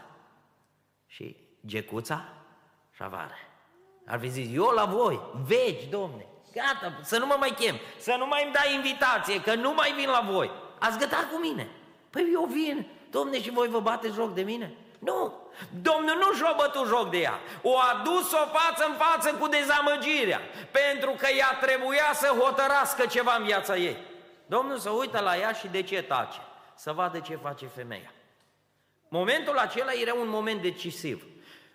și 1.06 1.36
gecuța 1.66 2.24
și 2.94 3.02
avară. 3.02 3.34
Ar 4.06 4.18
fi 4.20 4.28
zis, 4.28 4.48
eu 4.54 4.70
la 4.74 4.84
voi, 4.84 5.20
veci, 5.46 5.84
domne, 5.90 6.26
Gata, 6.52 6.98
să 7.02 7.18
nu 7.18 7.26
mă 7.26 7.36
mai 7.38 7.50
chem, 7.50 7.76
să 7.98 8.14
nu 8.18 8.26
mai 8.26 8.44
îmi 8.44 8.52
dai 8.52 8.74
invitație, 8.74 9.40
că 9.40 9.54
nu 9.54 9.72
mai 9.72 9.92
vin 9.92 10.08
la 10.08 10.28
voi. 10.30 10.50
Ați 10.78 10.98
gătat 10.98 11.30
cu 11.32 11.38
mine. 11.38 11.68
Păi 12.10 12.30
eu 12.32 12.44
vin, 12.44 12.86
domne, 13.10 13.42
și 13.42 13.50
voi 13.50 13.68
vă 13.68 13.80
bate 13.80 14.08
joc 14.08 14.34
de 14.34 14.42
mine? 14.42 14.74
Nu, 14.98 15.34
Domnul 15.82 16.16
nu 16.16 16.34
și-a 16.34 16.54
bătut 16.56 16.86
joc 16.86 17.10
de 17.10 17.18
ea, 17.18 17.40
o 17.62 17.78
a 17.78 18.02
dus-o 18.04 18.46
față 18.52 18.86
în 18.88 18.94
față 18.94 19.34
cu 19.34 19.48
dezamăgirea, 19.48 20.40
pentru 20.70 21.10
că 21.10 21.26
ea 21.36 21.58
trebuia 21.60 22.10
să 22.14 22.26
hotărască 22.26 23.06
ceva 23.06 23.34
în 23.34 23.44
viața 23.44 23.76
ei. 23.76 23.96
Domnul 24.46 24.78
se 24.78 24.88
uită 24.88 25.20
la 25.20 25.36
ea 25.36 25.52
și 25.52 25.68
de 25.68 25.82
ce 25.82 26.02
tace? 26.02 26.40
Să 26.76 26.92
vadă 26.92 27.18
ce 27.18 27.36
face 27.36 27.66
femeia. 27.66 28.12
Momentul 29.08 29.56
acela 29.56 29.92
era 30.02 30.14
un 30.14 30.28
moment 30.28 30.62
decisiv. 30.62 31.26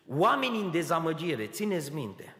Oamenii 0.08 0.62
în 0.62 0.72
dezamăgire, 0.72 1.48
țineți 1.48 1.94
minte, 1.94 2.36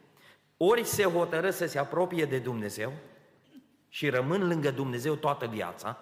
ori 0.56 0.84
se 0.84 1.04
hotără 1.04 1.50
să 1.50 1.66
se 1.66 1.78
apropie 1.78 2.24
de 2.24 2.38
Dumnezeu 2.38 2.92
și 3.88 4.08
rămân 4.08 4.48
lângă 4.48 4.70
Dumnezeu 4.70 5.14
toată 5.14 5.46
viața, 5.46 5.98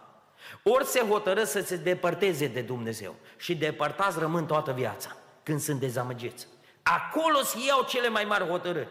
ori 0.62 0.85
se 0.85 1.00
hotără 1.00 1.45
să 1.45 1.61
se 1.61 1.76
depărteze 1.76 2.47
de 2.47 2.61
Dumnezeu 2.61 3.14
și 3.37 3.57
depărtați 3.57 4.19
rămân 4.19 4.47
toată 4.47 4.73
viața 4.73 5.17
când 5.43 5.61
sunt 5.61 5.81
dezamăgiți. 5.81 6.47
Acolo 6.83 7.43
se 7.43 7.59
iau 7.67 7.85
cele 7.88 8.09
mai 8.09 8.25
mari 8.25 8.49
hotărâri. 8.49 8.88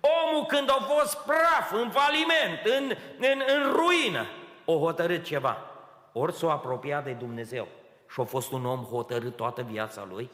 Omul 0.00 0.46
când 0.46 0.70
a 0.70 0.88
fost 0.96 1.18
praf, 1.18 1.72
în 1.72 1.90
faliment, 1.90 2.60
în, 2.64 2.96
în, 3.18 3.42
în 3.46 3.72
ruină, 3.72 4.26
o 4.64 4.78
hotărât 4.78 5.24
ceva. 5.24 5.71
Ori 6.12 6.32
s-a 6.32 6.50
apropiat 6.50 7.04
de 7.04 7.12
Dumnezeu 7.12 7.68
și 8.08 8.20
a 8.20 8.24
fost 8.24 8.52
un 8.52 8.66
om 8.66 8.84
hotărât 8.84 9.36
toată 9.36 9.62
viața 9.62 10.06
lui, 10.10 10.30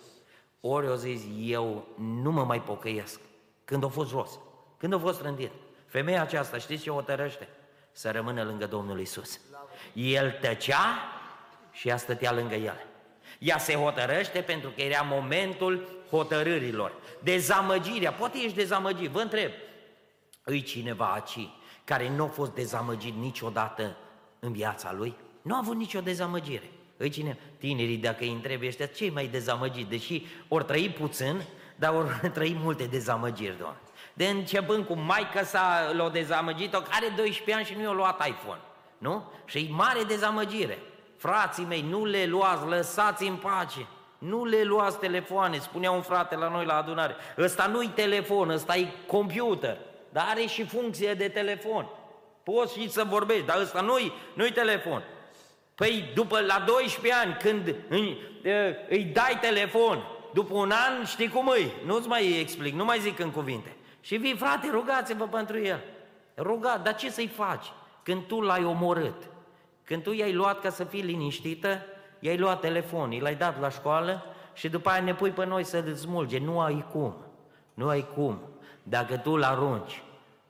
ori 0.60 0.88
o 0.88 0.94
zis, 0.94 1.22
eu 1.40 1.86
nu 1.98 2.30
mă 2.30 2.44
mai 2.44 2.62
pocăiesc. 2.62 3.20
Când 3.64 3.84
a 3.84 3.88
fost 3.88 4.08
jos, 4.08 4.38
când 4.76 4.94
a 4.94 4.98
fost 4.98 5.20
rândit? 5.20 5.50
Femeia 5.86 6.22
aceasta, 6.22 6.58
știți 6.58 6.82
ce 6.82 6.90
hotărăște? 6.90 7.48
Să 7.92 8.10
rămână 8.10 8.42
lângă 8.42 8.66
Domnul 8.66 9.00
Isus. 9.00 9.40
El 9.92 10.30
tăcea 10.40 10.84
și 11.70 11.88
ea 11.88 11.96
stătea 11.96 12.32
lângă 12.32 12.54
el. 12.54 12.86
Ea 13.38 13.58
se 13.58 13.74
hotărăște 13.74 14.40
pentru 14.40 14.70
că 14.70 14.80
era 14.80 15.00
momentul 15.02 15.88
hotărârilor. 16.10 16.92
Dezamăgirea, 17.22 18.12
poate 18.12 18.38
ești 18.38 18.56
dezamăgit, 18.56 19.10
vă 19.10 19.20
întreb, 19.20 19.50
îi 20.42 20.62
cineva 20.62 21.12
aici 21.12 21.48
care 21.84 22.08
nu 22.08 22.24
a 22.24 22.26
fost 22.26 22.54
dezamăgit 22.54 23.14
niciodată 23.14 23.96
în 24.38 24.52
viața 24.52 24.92
lui? 24.92 25.16
Nu 25.42 25.54
a 25.54 25.58
avut 25.58 25.76
nicio 25.76 26.00
dezamăgire. 26.00 26.70
Îi 26.96 27.10
cine? 27.10 27.38
Tinerii, 27.58 27.96
dacă 27.96 28.24
îi 28.24 28.32
întrebi, 28.32 28.66
ăștia 28.66 28.86
cei 28.86 29.10
mai 29.10 29.26
dezamăgiți, 29.26 29.88
deși 29.88 30.26
ori 30.48 30.64
trăi 30.64 30.88
puțin, 30.88 31.42
dar 31.76 31.94
ori 31.94 32.08
trăi 32.34 32.56
multe 32.60 32.84
dezamăgiri, 32.84 33.58
doamne 33.58 33.78
de 34.18 34.26
începând 34.26 34.86
cu 34.86 34.94
maica 34.94 35.42
sa 35.42 35.92
l-a 35.92 36.08
dezamăgit-o, 36.08 36.80
care 36.80 37.12
12 37.16 37.54
ani 37.54 37.64
și 37.64 37.74
nu 37.74 37.82
i-a 37.82 37.90
luat 37.90 38.26
iPhone, 38.28 38.60
nu? 38.98 39.22
Și 39.44 39.58
e 39.58 39.66
mare 39.70 40.02
dezamăgire. 40.02 40.78
Frații 41.16 41.64
mei, 41.64 41.84
nu 41.88 42.04
le 42.04 42.26
luați, 42.26 42.66
lăsați 42.66 43.26
în 43.26 43.36
pace. 43.36 43.86
Nu 44.18 44.44
le 44.44 44.62
luați 44.62 44.98
telefoane, 44.98 45.58
spunea 45.58 45.90
un 45.90 46.02
frate 46.02 46.36
la 46.36 46.48
noi 46.48 46.64
la 46.64 46.76
adunare. 46.76 47.16
Ăsta 47.38 47.66
nu-i 47.66 47.88
telefon, 47.88 48.50
ăsta 48.50 48.76
e 48.76 48.88
computer, 49.06 49.78
dar 50.12 50.26
are 50.28 50.46
și 50.46 50.64
funcție 50.64 51.14
de 51.14 51.28
telefon. 51.28 51.88
Poți 52.42 52.78
și 52.78 52.90
să 52.90 53.04
vorbești, 53.04 53.46
dar 53.46 53.60
ăsta 53.60 53.80
nu-i, 53.80 54.12
nu-i 54.34 54.52
telefon. 54.52 55.02
Păi 55.78 56.10
după 56.14 56.40
la 56.40 56.64
12 56.66 57.20
ani, 57.20 57.36
când 57.40 57.74
îi, 57.88 58.18
îi 58.88 59.04
dai 59.04 59.38
telefon, 59.40 60.02
după 60.32 60.54
un 60.54 60.70
an 60.70 61.04
știi 61.04 61.28
cum 61.28 61.48
îi, 61.48 61.72
nu-ți 61.86 62.08
mai 62.08 62.40
explic, 62.40 62.74
nu 62.74 62.84
mai 62.84 62.98
zic 62.98 63.18
în 63.18 63.30
cuvinte. 63.30 63.76
Și 64.00 64.16
vii, 64.16 64.36
frate, 64.36 64.68
rugați-vă 64.70 65.26
pentru 65.26 65.58
el. 65.58 65.80
Ruga, 66.36 66.80
dar 66.82 66.94
ce 66.94 67.10
să-i 67.10 67.26
faci 67.26 67.66
când 68.02 68.22
tu 68.22 68.40
l-ai 68.40 68.64
omorât? 68.64 69.22
Când 69.84 70.02
tu 70.02 70.12
i-ai 70.12 70.32
luat 70.32 70.60
ca 70.60 70.70
să 70.70 70.84
fii 70.84 71.02
liniștită, 71.02 71.82
i-ai 72.18 72.38
luat 72.38 72.60
telefon, 72.60 73.12
i 73.12 73.20
l-ai 73.20 73.34
dat 73.34 73.60
la 73.60 73.70
școală 73.70 74.24
și 74.54 74.68
după 74.68 74.88
aia 74.88 75.02
ne 75.02 75.14
pui 75.14 75.30
pe 75.30 75.44
noi 75.44 75.64
să-l 75.64 75.94
smulge. 75.94 76.38
Nu 76.38 76.60
ai 76.60 76.86
cum, 76.92 77.14
nu 77.74 77.88
ai 77.88 78.06
cum. 78.14 78.40
Dacă 78.82 79.16
tu 79.16 79.36
l 79.36 79.42
arunci 79.42 80.02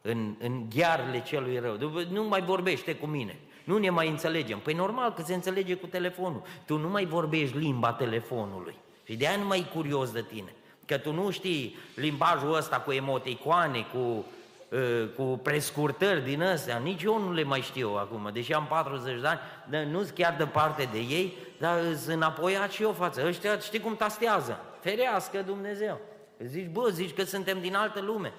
în, 0.03 0.35
în 0.39 0.69
ghearele 0.75 1.23
celui 1.23 1.59
rău, 1.59 1.77
nu 2.11 2.25
mai 2.25 2.43
vorbește 2.43 2.95
cu 2.95 3.07
mine, 3.07 3.39
nu 3.69 3.79
ne 3.79 3.91
mai 3.91 4.09
înțelegem. 4.09 4.59
Păi 4.59 4.75
normal 4.75 5.13
că 5.13 5.23
se 5.23 5.35
înțelege 5.35 5.75
cu 5.75 5.87
telefonul. 5.87 6.43
Tu 6.67 6.77
nu 6.77 6.89
mai 6.89 7.05
vorbești 7.05 7.57
limba 7.57 7.93
telefonului. 7.93 8.75
Și 9.05 9.17
de 9.17 9.27
aia 9.27 9.37
nu 9.37 9.47
mai 9.47 9.59
e 9.59 9.75
curios 9.75 10.11
de 10.11 10.23
tine. 10.23 10.55
Că 10.87 10.99
tu 10.99 11.13
nu 11.13 11.31
știi 11.31 11.77
limbajul 11.95 12.55
ăsta 12.55 12.81
cu 12.81 12.93
emoticoane, 12.93 13.87
cu, 13.93 14.25
uh, 14.69 15.09
cu 15.17 15.23
prescurtări 15.23 16.25
din 16.25 16.43
astea. 16.43 16.77
Nici 16.77 17.03
eu 17.03 17.21
nu 17.21 17.33
le 17.33 17.43
mai 17.43 17.61
știu 17.61 17.89
acum, 17.89 18.31
deși 18.33 18.53
am 18.53 18.67
40 18.67 19.21
de 19.21 19.27
ani, 19.27 19.41
dar 19.71 19.83
nu-s 19.83 20.11
chiar 20.11 20.35
departe 20.39 20.89
de 20.93 20.99
ei, 20.99 21.37
dar 21.59 21.79
sunt 21.97 22.15
înapoiat 22.15 22.71
și 22.71 22.83
eu 22.83 22.93
față. 22.93 23.27
Ăștia 23.27 23.59
știi 23.59 23.81
cum 23.81 23.97
tastează? 23.97 24.61
Ferească 24.81 25.43
Dumnezeu. 25.47 26.01
Zici, 26.39 26.69
bă, 26.69 26.89
zici 26.89 27.15
că 27.15 27.25
suntem 27.25 27.61
din 27.61 27.75
altă 27.75 28.01
lume. 28.01 28.33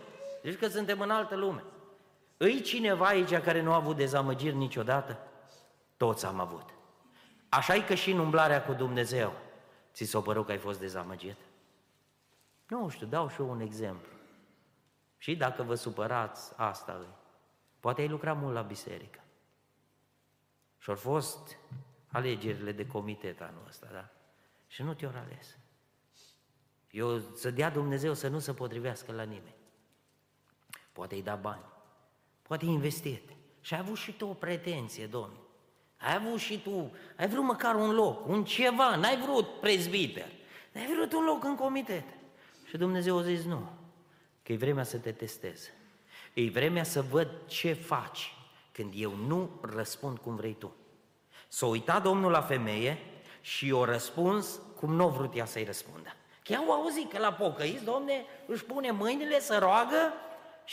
Zici 0.43 0.59
că 0.59 0.67
suntem 0.67 0.99
în 0.99 1.09
altă 1.09 1.35
lume. 1.35 1.63
Îi 2.41 2.61
cineva 2.61 3.05
aici 3.05 3.37
care 3.37 3.61
nu 3.61 3.71
a 3.71 3.75
avut 3.75 3.95
dezamăgiri 3.95 4.55
niciodată? 4.55 5.17
Toți 5.97 6.25
am 6.25 6.39
avut. 6.39 6.69
așa 7.49 7.75
e 7.75 7.81
că 7.81 7.93
și 7.93 8.11
în 8.11 8.19
umblarea 8.19 8.63
cu 8.63 8.73
Dumnezeu, 8.73 9.33
ți 9.93 10.03
s-a 10.03 10.21
părut 10.21 10.45
că 10.45 10.51
ai 10.51 10.57
fost 10.57 10.79
dezamăgit? 10.79 11.35
Nu 12.67 12.89
știu, 12.89 13.07
dau 13.07 13.29
și 13.29 13.41
eu 13.41 13.49
un 13.49 13.59
exemplu. 13.59 14.11
Și 15.17 15.35
dacă 15.35 15.63
vă 15.63 15.75
supărați, 15.75 16.53
asta 16.55 16.99
e. 17.03 17.13
Poate 17.79 18.01
ai 18.01 18.07
lucrat 18.07 18.37
mult 18.37 18.53
la 18.53 18.61
biserică. 18.61 19.19
Și 20.77 20.89
au 20.89 20.95
fost 20.95 21.57
alegerile 22.11 22.71
de 22.71 22.87
comitet 22.87 23.41
anul 23.41 23.63
ăsta, 23.67 23.87
da? 23.91 24.09
Și 24.67 24.81
nu 24.81 24.93
te-au 24.93 25.11
ales. 25.15 25.57
Eu 26.91 27.19
să 27.19 27.51
dea 27.51 27.69
Dumnezeu 27.69 28.13
să 28.13 28.27
nu 28.27 28.39
se 28.39 28.53
potrivească 28.53 29.11
la 29.11 29.23
nimeni. 29.23 29.55
Poate 30.91 31.15
îi 31.15 31.23
da 31.23 31.35
bani, 31.35 31.63
poate 32.49 32.65
îi 32.65 32.71
investit. 32.71 33.29
Și 33.61 33.73
ai 33.73 33.79
avut 33.79 33.97
și 33.97 34.11
tu 34.11 34.25
o 34.25 34.33
pretenție, 34.33 35.05
Domnule. 35.05 35.39
Ai 35.97 36.15
avut 36.15 36.39
și 36.39 36.61
tu, 36.61 36.91
ai 37.17 37.27
vrut 37.27 37.43
măcar 37.43 37.75
un 37.75 37.91
loc, 37.91 38.27
un 38.27 38.43
ceva, 38.43 38.95
n-ai 38.95 39.17
vrut 39.17 39.59
prezbiter, 39.59 40.27
n-ai 40.71 40.87
vrut 40.95 41.13
un 41.13 41.23
loc 41.23 41.43
în 41.43 41.55
comitet. 41.55 42.03
Și 42.67 42.77
Dumnezeu 42.77 43.17
a 43.17 43.21
zis 43.21 43.43
nu, 43.43 43.69
că 44.43 44.51
e 44.51 44.57
vremea 44.57 44.83
să 44.83 44.97
te 44.97 45.11
testez. 45.11 45.69
E 46.33 46.49
vremea 46.49 46.83
să 46.83 47.01
văd 47.01 47.27
ce 47.47 47.73
faci 47.73 48.33
când 48.71 48.93
eu 48.95 49.15
nu 49.15 49.49
răspund 49.61 50.17
cum 50.17 50.35
vrei 50.35 50.53
tu. 50.53 50.75
S-a 51.47 51.65
uitat 51.65 52.03
Domnul 52.03 52.31
la 52.31 52.41
femeie 52.41 52.97
și 53.41 53.71
o 53.71 53.85
răspuns 53.85 54.61
cum 54.75 54.93
nu 54.93 55.03
a 55.03 55.07
vrut 55.07 55.35
ea 55.35 55.45
să-i 55.45 55.63
răspundă. 55.63 56.15
Că 56.43 56.53
au 56.53 56.71
auzit 56.71 57.11
că 57.11 57.19
la 57.19 57.33
pocăiți, 57.33 57.83
domne, 57.83 58.25
își 58.45 58.65
pune 58.65 58.91
mâinile 58.91 59.39
să 59.39 59.57
roagă 59.57 60.13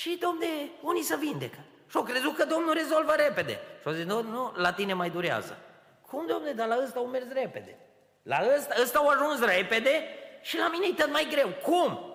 și, 0.01 0.19
domne, 0.21 0.47
unii 0.81 1.03
să 1.03 1.17
vindecă. 1.17 1.59
Și 1.91 1.97
au 1.97 2.03
crezut 2.03 2.37
că 2.37 2.45
Domnul 2.45 2.73
rezolvă 2.75 3.13
repede. 3.13 3.53
Și 3.53 3.87
au 3.87 3.93
zis, 3.93 4.05
nu, 4.05 4.23
nu, 4.23 4.53
la 4.57 4.73
tine 4.73 4.93
mai 4.93 5.11
durează. 5.11 5.59
Cum, 6.07 6.27
domne, 6.27 6.53
dar 6.53 6.67
la 6.67 6.79
ăsta 6.83 6.99
au 6.99 7.07
mers 7.07 7.25
repede. 7.33 7.79
La 8.23 8.39
ăsta, 8.57 8.75
ăsta 8.83 8.99
au 8.99 9.09
ajuns 9.09 9.41
repede 9.41 10.05
și 10.43 10.57
la 10.59 10.69
mine 10.69 10.87
e 10.87 10.95
tot 10.95 11.11
mai 11.13 11.29
greu. 11.31 11.49
Cum? 11.49 12.15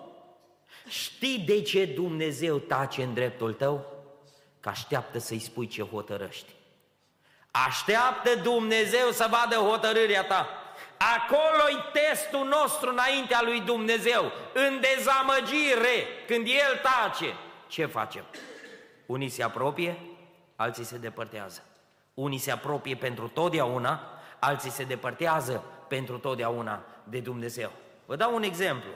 Știi 0.88 1.38
de 1.38 1.62
ce 1.62 1.84
Dumnezeu 1.84 2.58
tace 2.58 3.02
în 3.02 3.14
dreptul 3.14 3.52
tău? 3.52 3.86
Că 4.60 4.68
așteaptă 4.68 5.18
să-i 5.18 5.38
spui 5.38 5.66
ce 5.66 5.82
hotărăști. 5.82 6.52
Așteaptă 7.50 8.34
Dumnezeu 8.34 9.10
să 9.10 9.28
vadă 9.30 9.54
hotărârea 9.54 10.24
ta. 10.24 10.48
Acolo-i 11.16 11.90
testul 11.92 12.46
nostru 12.46 12.90
înaintea 12.90 13.40
lui 13.42 13.60
Dumnezeu, 13.60 14.32
în 14.52 14.80
dezamăgire, 14.80 16.06
când 16.26 16.46
El 16.46 16.80
tace. 16.82 17.34
Ce 17.72 17.86
facem? 17.86 18.24
Unii 19.06 19.28
se 19.28 19.42
apropie, 19.42 19.98
alții 20.56 20.84
se 20.84 20.98
depărtează. 20.98 21.62
Unii 22.14 22.38
se 22.38 22.50
apropie 22.50 22.96
pentru 22.96 23.28
totdeauna, 23.28 24.00
alții 24.38 24.70
se 24.70 24.84
depărtează 24.84 25.64
pentru 25.88 26.18
totdeauna 26.18 26.82
de 27.04 27.18
Dumnezeu. 27.18 27.72
Vă 28.06 28.16
dau 28.16 28.34
un 28.34 28.42
exemplu. 28.42 28.90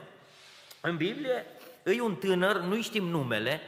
În 0.80 0.96
Biblie 0.96 1.46
e 1.84 2.00
un 2.00 2.14
tânăr, 2.14 2.56
nu 2.56 2.82
știm 2.82 3.04
numele, 3.04 3.60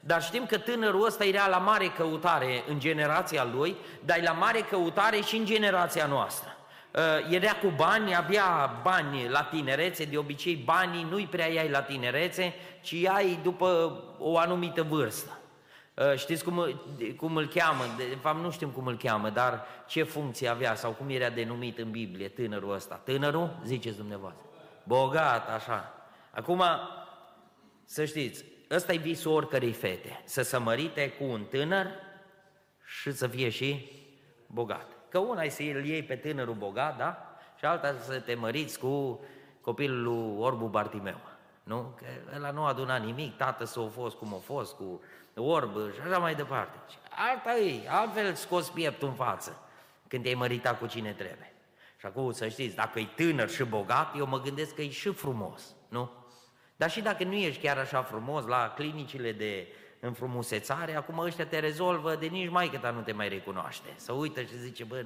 dar 0.00 0.22
știm 0.22 0.46
că 0.46 0.58
tânărul 0.58 1.06
ăsta 1.06 1.24
era 1.24 1.48
la 1.48 1.58
mare 1.58 1.88
căutare 1.88 2.64
în 2.68 2.78
generația 2.78 3.44
lui, 3.44 3.76
dar 4.04 4.18
e 4.18 4.22
la 4.22 4.32
mare 4.32 4.60
căutare 4.60 5.20
și 5.20 5.36
în 5.36 5.44
generația 5.44 6.06
noastră. 6.06 6.55
Uh, 6.96 7.02
era 7.30 7.52
cu 7.52 7.72
bani, 7.76 8.16
avea 8.16 8.80
bani 8.82 9.28
la 9.28 9.42
tinerețe, 9.42 10.04
de 10.04 10.18
obicei 10.18 10.54
banii 10.54 11.06
nu-i 11.10 11.26
prea 11.26 11.44
ai 11.44 11.68
la 11.68 11.82
tinerețe, 11.82 12.54
ci 12.82 12.94
ai 13.06 13.38
după 13.42 14.00
o 14.18 14.38
anumită 14.38 14.82
vârstă. 14.82 15.38
Uh, 15.94 16.18
știți 16.18 16.44
cum, 16.44 16.80
cum 17.16 17.36
îl 17.36 17.46
cheamă? 17.46 17.84
De 17.96 18.18
fapt 18.20 18.40
nu 18.40 18.50
știm 18.50 18.68
cum 18.68 18.86
îl 18.86 18.96
cheamă, 18.96 19.30
dar 19.30 19.66
ce 19.86 20.02
funcție 20.02 20.48
avea 20.48 20.74
sau 20.74 20.92
cum 20.92 21.08
era 21.08 21.30
denumit 21.30 21.78
în 21.78 21.90
Biblie 21.90 22.28
tânărul 22.28 22.74
ăsta? 22.74 22.94
Tânărul? 22.94 23.60
Ziceți 23.64 23.96
dumneavoastră. 23.96 24.44
Bogat, 24.82 25.50
așa. 25.50 25.94
Acum, 26.30 26.62
să 27.84 28.04
știți, 28.04 28.44
ăsta 28.70 28.92
e 28.92 28.96
visul 28.96 29.32
oricărei 29.32 29.72
fete, 29.72 30.22
să 30.24 30.42
se 30.42 30.56
mărite 30.56 31.10
cu 31.10 31.24
un 31.24 31.44
tânăr 31.44 31.86
și 32.84 33.12
să 33.12 33.26
fie 33.26 33.48
și 33.48 33.90
bogat. 34.46 34.95
Că 35.16 35.22
una 35.22 35.42
e 35.42 35.48
să 35.48 35.62
îl 35.62 35.84
iei 35.84 36.02
pe 36.02 36.16
tânărul 36.16 36.54
bogat, 36.54 36.96
da? 36.96 37.36
Și 37.58 37.64
alta 37.64 37.94
să 37.98 38.20
te 38.20 38.34
măriți 38.34 38.78
cu 38.78 39.20
copilul 39.60 40.02
lui 40.02 40.44
Orbu 40.44 40.66
Bartimeu. 40.66 41.20
Nu? 41.62 41.94
Că 41.96 42.04
ăla 42.34 42.50
nu 42.50 42.64
aduna 42.64 42.96
nimic, 42.96 43.36
tată 43.36 43.64
s-a 43.64 43.90
fost 43.94 44.16
cum 44.16 44.34
a 44.34 44.38
fost, 44.38 44.74
cu 44.74 45.00
orbă 45.34 45.90
și 45.94 46.00
așa 46.08 46.18
mai 46.18 46.34
departe. 46.34 46.78
Alta 47.30 47.56
e, 47.58 47.88
altfel 47.88 48.34
scos 48.34 48.68
pieptul 48.68 49.08
în 49.08 49.14
față 49.14 49.58
când 50.08 50.22
te-ai 50.22 50.34
măritat 50.34 50.78
cu 50.78 50.86
cine 50.86 51.12
trebuie. 51.12 51.52
Și 51.98 52.06
acum 52.06 52.32
să 52.32 52.48
știți, 52.48 52.76
dacă 52.76 52.98
e 52.98 53.08
tânăr 53.14 53.48
și 53.48 53.64
bogat, 53.64 54.16
eu 54.16 54.26
mă 54.26 54.40
gândesc 54.40 54.74
că 54.74 54.82
e 54.82 54.90
și 54.90 55.12
frumos, 55.12 55.74
nu? 55.88 56.10
Dar 56.76 56.90
și 56.90 57.00
dacă 57.00 57.24
nu 57.24 57.34
ești 57.34 57.62
chiar 57.62 57.78
așa 57.78 58.02
frumos, 58.02 58.46
la 58.46 58.72
clinicile 58.76 59.32
de 59.32 59.66
înfrumusețare, 60.06 60.96
acum 60.96 61.18
ăștia 61.18 61.46
te 61.46 61.58
rezolvă 61.58 62.14
de 62.14 62.26
nici 62.26 62.50
mai 62.50 62.78
ta 62.80 62.90
nu 62.90 63.00
te 63.00 63.12
mai 63.12 63.28
recunoaște. 63.28 63.88
Să 63.96 64.12
uită 64.12 64.40
și 64.40 64.58
zice, 64.58 64.84
bă, 64.84 65.04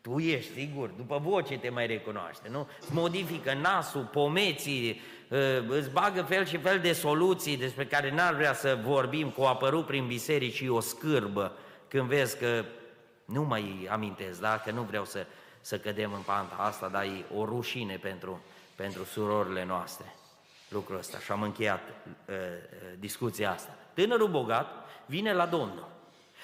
tu 0.00 0.18
ești 0.18 0.52
sigur, 0.52 0.88
după 0.88 1.18
voce 1.22 1.58
te 1.58 1.68
mai 1.68 1.86
recunoaște, 1.86 2.48
nu? 2.48 2.68
Îți 2.80 2.92
modifică 2.92 3.54
nasul, 3.54 4.08
pomeții, 4.12 5.00
ă, 5.30 5.60
îți 5.68 5.90
bagă 5.90 6.22
fel 6.22 6.44
și 6.44 6.58
fel 6.58 6.80
de 6.80 6.92
soluții 6.92 7.56
despre 7.56 7.86
care 7.86 8.14
n-ar 8.14 8.34
vrea 8.34 8.54
să 8.54 8.78
vorbim, 8.84 9.30
cu 9.30 9.42
apărut 9.42 9.86
prin 9.86 10.06
biserici 10.06 10.54
și 10.54 10.68
o 10.68 10.80
scârbă, 10.80 11.52
când 11.88 12.08
vezi 12.08 12.38
că 12.38 12.64
nu 13.24 13.42
mai 13.42 13.88
amintesc, 13.90 14.40
da? 14.40 14.58
că 14.64 14.70
nu 14.70 14.82
vreau 14.82 15.04
să, 15.04 15.26
să 15.60 15.78
cădem 15.78 16.12
în 16.12 16.20
panta 16.20 16.54
asta, 16.54 16.88
dar 16.88 17.02
e 17.02 17.24
o 17.34 17.44
rușine 17.44 17.96
pentru, 17.96 18.42
pentru 18.74 19.04
surorile 19.04 19.64
noastre 19.64 20.12
lucrul 20.68 20.98
ăsta 20.98 21.18
și 21.18 21.32
am 21.32 21.42
încheiat 21.42 21.80
uh, 22.28 22.34
discuția 22.98 23.52
asta. 23.52 23.76
Tânărul 23.98 24.28
bogat 24.28 24.66
vine 25.06 25.32
la 25.32 25.46
Domnul. 25.46 25.88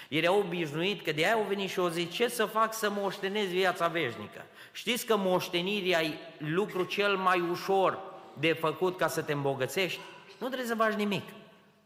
Era 0.08 0.32
obișnuit 0.32 1.02
că 1.02 1.12
de 1.12 1.24
aia 1.24 1.34
au 1.34 1.44
venit 1.48 1.70
și 1.70 1.78
o 1.78 1.90
zi, 1.90 2.08
ce 2.08 2.28
să 2.28 2.44
fac 2.44 2.74
să 2.74 2.90
moștenez 2.90 3.48
viața 3.48 3.88
veșnică? 3.88 4.44
Știți 4.72 5.06
că 5.06 5.16
moștenirea 5.16 6.02
e 6.02 6.18
lucru 6.38 6.84
cel 6.84 7.16
mai 7.16 7.40
ușor 7.50 7.98
de 8.38 8.52
făcut 8.52 8.96
ca 8.96 9.06
să 9.06 9.22
te 9.22 9.32
îmbogățești? 9.32 10.00
Nu 10.38 10.46
trebuie 10.46 10.68
să 10.68 10.74
faci 10.74 10.92
nimic. 10.92 11.22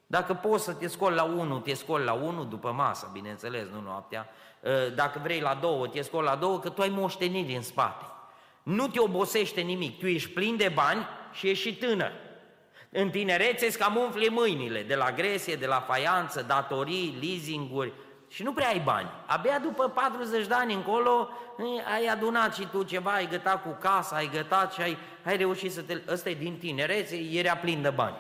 Dacă 0.07 0.35
poți 0.35 0.65
să 0.65 0.73
te 0.73 0.87
scoli 0.87 1.15
la 1.15 1.23
unul, 1.23 1.61
te 1.61 1.75
scoli 1.75 2.05
la 2.05 2.13
unul 2.13 2.49
după 2.49 2.73
masă, 2.73 3.11
bineînțeles, 3.13 3.67
nu 3.73 3.81
noaptea. 3.81 4.29
Uh, 4.61 4.95
dacă 4.95 5.21
vrei 5.23 5.41
la 5.41 5.59
două, 5.61 5.89
te 5.89 6.03
scoli 6.03 6.27
la 6.27 6.37
două, 6.37 6.59
că 6.59 6.69
tu 6.69 6.83
ai 6.83 6.89
moșteniri 6.89 7.55
în 7.55 7.63
spate. 7.63 8.05
Nu 8.63 8.89
te 8.89 9.01
obosește 9.01 9.61
nimic, 9.61 9.99
tu 9.99 10.07
ești 10.07 10.31
plin 10.31 10.57
de 10.57 10.71
bani 10.75 11.07
și 11.33 11.49
ești 11.49 11.69
și 11.69 11.77
tânăr. 11.77 12.13
În 13.01 13.11
tinerețe 13.11 13.67
îți 13.67 13.79
cam 13.79 13.97
umfli 13.97 14.29
mâinile 14.29 14.83
de 14.83 14.95
la 14.95 15.13
gresie, 15.13 15.55
de 15.55 15.67
la 15.67 15.81
faianță, 15.81 16.45
datorii, 16.47 17.19
leasinguri 17.21 17.93
și 18.29 18.43
nu 18.43 18.53
prea 18.53 18.69
ai 18.69 18.81
bani. 18.85 19.09
Abia 19.27 19.59
după 19.59 19.89
40 19.89 20.47
de 20.47 20.55
ani 20.55 20.75
încolo 20.75 21.29
ai 21.95 22.07
adunat 22.07 22.55
și 22.55 22.67
tu 22.67 22.83
ceva, 22.83 23.11
ai 23.11 23.29
gătat 23.29 23.63
cu 23.63 23.77
casa, 23.81 24.17
ai 24.17 24.31
gătat 24.33 24.73
și 24.73 24.81
ai, 24.81 24.97
ai 25.25 25.37
reușit 25.37 25.73
să 25.73 25.83
te... 25.83 26.01
Ăsta 26.09 26.31
e 26.31 26.35
din 26.35 26.57
tinerețe, 26.59 27.17
era 27.33 27.57
plin 27.57 27.83
de 27.83 27.91
bani. 27.91 28.17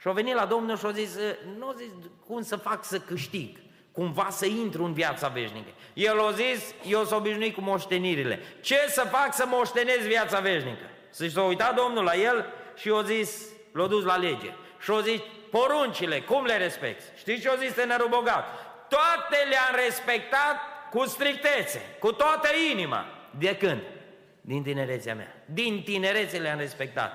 Și 0.00 0.06
au 0.06 0.12
venit 0.12 0.34
la 0.34 0.44
Domnul 0.44 0.76
și 0.76 0.84
au 0.84 0.90
zis, 0.90 1.18
nu 1.58 1.72
zis 1.76 1.90
cum 2.26 2.42
să 2.42 2.56
fac 2.56 2.84
să 2.84 2.98
câștig, 2.98 3.56
cumva 3.92 4.26
să 4.30 4.46
intru 4.46 4.84
în 4.84 4.92
viața 4.92 5.28
veșnică. 5.28 5.70
El 5.94 6.20
a 6.20 6.30
zis, 6.30 6.74
eu 6.88 7.04
s-o 7.04 7.16
obișnuit 7.16 7.54
cu 7.54 7.60
moștenirile. 7.60 8.40
Ce 8.60 8.78
să 8.88 9.00
fac 9.00 9.34
să 9.34 9.44
moștenez 9.46 10.06
viața 10.06 10.40
veșnică? 10.40 10.84
Să 11.10 11.28
s-a 11.28 11.42
uitat 11.42 11.74
Domnul 11.74 12.04
la 12.04 12.14
el 12.14 12.46
și 12.76 12.92
a 12.94 13.02
zis, 13.02 13.56
l-a 13.72 13.86
dus 13.86 14.04
la 14.04 14.16
lege. 14.16 14.54
Și 14.80 14.90
au 14.90 15.00
zis, 15.00 15.20
poruncile, 15.50 16.20
cum 16.20 16.44
le 16.44 16.56
respecti? 16.56 17.04
Știți 17.18 17.40
ce 17.40 17.48
au 17.48 17.56
zis 17.56 17.72
tânărul 17.72 18.08
bogat? 18.08 18.44
toate 18.88 19.36
le-am 19.48 19.84
respectat 19.84 20.56
cu 20.90 21.04
strictețe, 21.04 21.80
cu 22.00 22.12
toată 22.12 22.48
inima. 22.72 23.04
De 23.38 23.56
când? 23.56 23.82
Din 24.40 24.62
tinerețea 24.62 25.14
mea. 25.14 25.44
Din 25.46 25.82
tinerețe 25.84 26.38
le-am 26.38 26.58
respectat. 26.58 27.12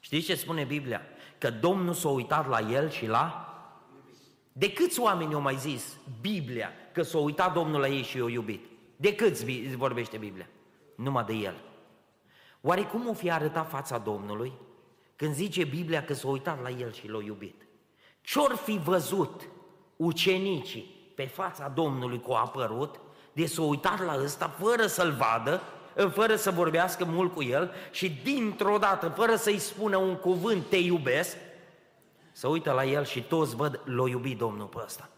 Știți 0.00 0.26
ce 0.26 0.34
spune 0.34 0.64
Biblia? 0.64 1.02
Că 1.38 1.50
Domnul 1.50 1.94
s-a 1.94 2.08
uitat 2.08 2.48
la 2.48 2.60
el 2.60 2.90
și 2.90 3.06
la... 3.06 3.48
De 4.52 4.72
câți 4.72 5.00
oameni 5.00 5.34
au 5.34 5.40
mai 5.40 5.56
zis 5.56 5.96
Biblia 6.20 6.72
că 6.92 7.02
s-a 7.02 7.18
uitat 7.18 7.52
Domnul 7.52 7.80
la 7.80 7.88
ei 7.88 8.02
și 8.02 8.16
i-a 8.16 8.28
iubit? 8.28 8.64
De 8.96 9.14
câți 9.14 9.44
vorbește 9.76 10.16
Biblia? 10.16 10.46
Numai 10.96 11.24
de 11.24 11.32
el. 11.32 11.54
Oare 12.60 12.82
cum 12.82 13.08
o 13.08 13.12
fi 13.12 13.30
arătat 13.30 13.68
fața 13.68 13.98
Domnului 13.98 14.52
când 15.24 15.36
zice 15.36 15.64
Biblia 15.64 16.04
că 16.04 16.14
s-a 16.14 16.28
uitat 16.28 16.62
la 16.62 16.70
el 16.70 16.92
și 16.92 17.08
l-a 17.08 17.22
iubit? 17.22 17.66
Ce-or 18.20 18.54
fi 18.54 18.78
văzut 18.78 19.48
ucenicii 19.96 21.12
pe 21.14 21.26
fața 21.26 21.68
Domnului 21.68 22.20
cu 22.20 22.32
a 22.32 22.40
apărut, 22.40 23.00
de 23.32 23.46
s-a 23.46 23.62
uitat 23.62 24.04
la 24.04 24.18
ăsta 24.22 24.48
fără 24.48 24.86
să-l 24.86 25.12
vadă, 25.12 25.62
fără 26.12 26.36
să 26.36 26.50
vorbească 26.50 27.04
mult 27.04 27.34
cu 27.34 27.42
el 27.42 27.72
și 27.90 28.10
dintr-o 28.10 28.78
dată, 28.78 29.08
fără 29.08 29.34
să-i 29.36 29.58
spună 29.58 29.96
un 29.96 30.16
cuvânt, 30.16 30.68
te 30.68 30.76
iubesc, 30.76 31.36
să 32.32 32.48
uită 32.48 32.72
la 32.72 32.84
el 32.84 33.04
și 33.04 33.22
toți 33.22 33.56
văd, 33.56 33.80
l-a 33.84 34.08
iubit 34.08 34.38
Domnul 34.38 34.66
pe 34.66 34.78
ăsta. 34.84 35.08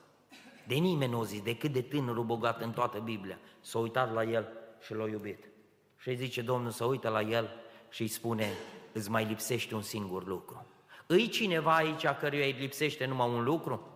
De 0.66 0.75
nimeni 0.75 1.11
nu 1.11 1.19
o 1.19 1.25
zis, 1.25 1.42
decât 1.42 1.73
de 1.73 1.83
tânărul 1.83 2.25
bogat 2.25 2.61
în 2.61 2.71
toată 2.71 2.99
Biblia, 2.99 3.38
s-a 3.61 3.79
uitat 3.79 4.12
la 4.12 4.23
el 4.23 4.49
și 4.81 4.95
l-a 4.95 5.09
iubit. 5.09 5.49
Și 5.97 6.09
îi 6.09 6.16
zice 6.16 6.42
Domnul 6.42 6.71
să 6.71 6.85
uită 6.85 7.09
la 7.09 7.21
el 7.21 7.51
și 7.88 8.03
îi 8.03 8.09
spune, 8.09 8.49
îți 8.96 9.11
mai 9.11 9.24
lipsește 9.24 9.74
un 9.74 9.82
singur 9.82 10.26
lucru. 10.26 10.66
Îi 11.06 11.28
cineva 11.28 11.74
aici 11.74 12.06
căruia 12.06 12.44
îi 12.44 12.56
lipsește 12.59 13.06
numai 13.06 13.28
un 13.28 13.44
lucru? 13.44 13.88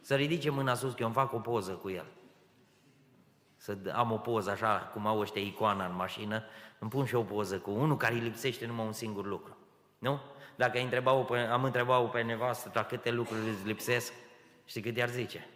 Să 0.00 0.14
ridice 0.14 0.50
mâna 0.50 0.74
sus 0.74 0.90
că 0.90 0.96
eu 1.00 1.06
îmi 1.06 1.14
fac 1.14 1.32
o 1.32 1.38
poză 1.38 1.72
cu 1.72 1.90
el. 1.90 2.06
Să 3.56 3.76
am 3.92 4.12
o 4.12 4.16
poză 4.16 4.50
așa, 4.50 4.90
cum 4.92 5.06
au 5.06 5.18
ăștia 5.18 5.42
icoana 5.42 5.86
în 5.86 5.94
mașină, 5.94 6.42
îmi 6.78 6.90
pun 6.90 7.04
și 7.04 7.14
o 7.14 7.22
poză 7.22 7.58
cu 7.58 7.70
unul 7.70 7.96
care 7.96 8.14
îi 8.14 8.20
lipsește 8.20 8.66
numai 8.66 8.86
un 8.86 8.92
singur 8.92 9.26
lucru. 9.26 9.56
Nu? 9.98 10.20
Dacă 10.56 10.78
întrebat 10.78 11.30
am 11.50 11.64
întrebat 11.64 12.10
pe 12.10 12.22
nevastă 12.22 12.68
ta 12.68 12.84
câte 12.84 13.10
lucruri 13.10 13.48
îți 13.48 13.66
lipsesc, 13.66 14.12
știi 14.64 14.80
cât 14.80 14.96
i-ar 14.96 15.08
zice? 15.08 15.48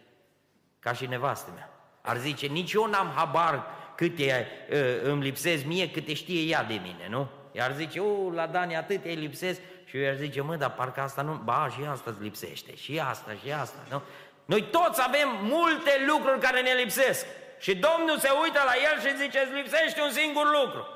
Ca 0.79 0.93
și 0.93 1.05
nevastă 1.05 1.51
mea. 1.55 1.69
Ar 2.01 2.17
zice, 2.17 2.47
nici 2.47 2.73
eu 2.73 2.85
n-am 2.85 3.07
habar 3.07 3.65
câte 3.95 4.47
uh, 4.71 4.77
îmi 5.03 5.23
lipsesc 5.23 5.65
mie, 5.65 5.91
câte 5.91 6.13
știe 6.13 6.41
ea 6.41 6.63
de 6.63 6.73
mine, 6.73 7.07
nu? 7.09 7.27
Iar 7.51 7.71
zice, 7.75 7.99
o, 7.99 8.31
la 8.31 8.47
Dani 8.47 8.75
atât 8.75 9.05
îi 9.05 9.15
lipsesc 9.15 9.59
și 9.85 9.97
eu 9.97 10.03
iar 10.03 10.15
zice, 10.15 10.41
mă, 10.41 10.55
dar 10.55 10.73
parcă 10.73 11.01
asta 11.01 11.21
nu, 11.21 11.33
ba, 11.43 11.67
și 11.75 11.87
asta 11.91 12.09
îți 12.11 12.21
lipsește, 12.21 12.75
și 12.75 13.01
asta, 13.09 13.31
și 13.43 13.51
asta, 13.51 13.77
nu? 13.89 14.01
Noi 14.45 14.63
toți 14.63 15.01
avem 15.07 15.29
multe 15.41 15.91
lucruri 16.07 16.39
care 16.39 16.61
ne 16.61 16.73
lipsesc. 16.73 17.25
Și 17.59 17.75
Domnul 17.75 18.17
se 18.17 18.29
uită 18.43 18.59
la 18.65 18.73
el 18.89 18.99
și 18.99 19.17
zice, 19.17 19.39
îți 19.39 19.53
lipsește 19.53 20.01
un 20.01 20.11
singur 20.11 20.45
lucru. 20.45 20.87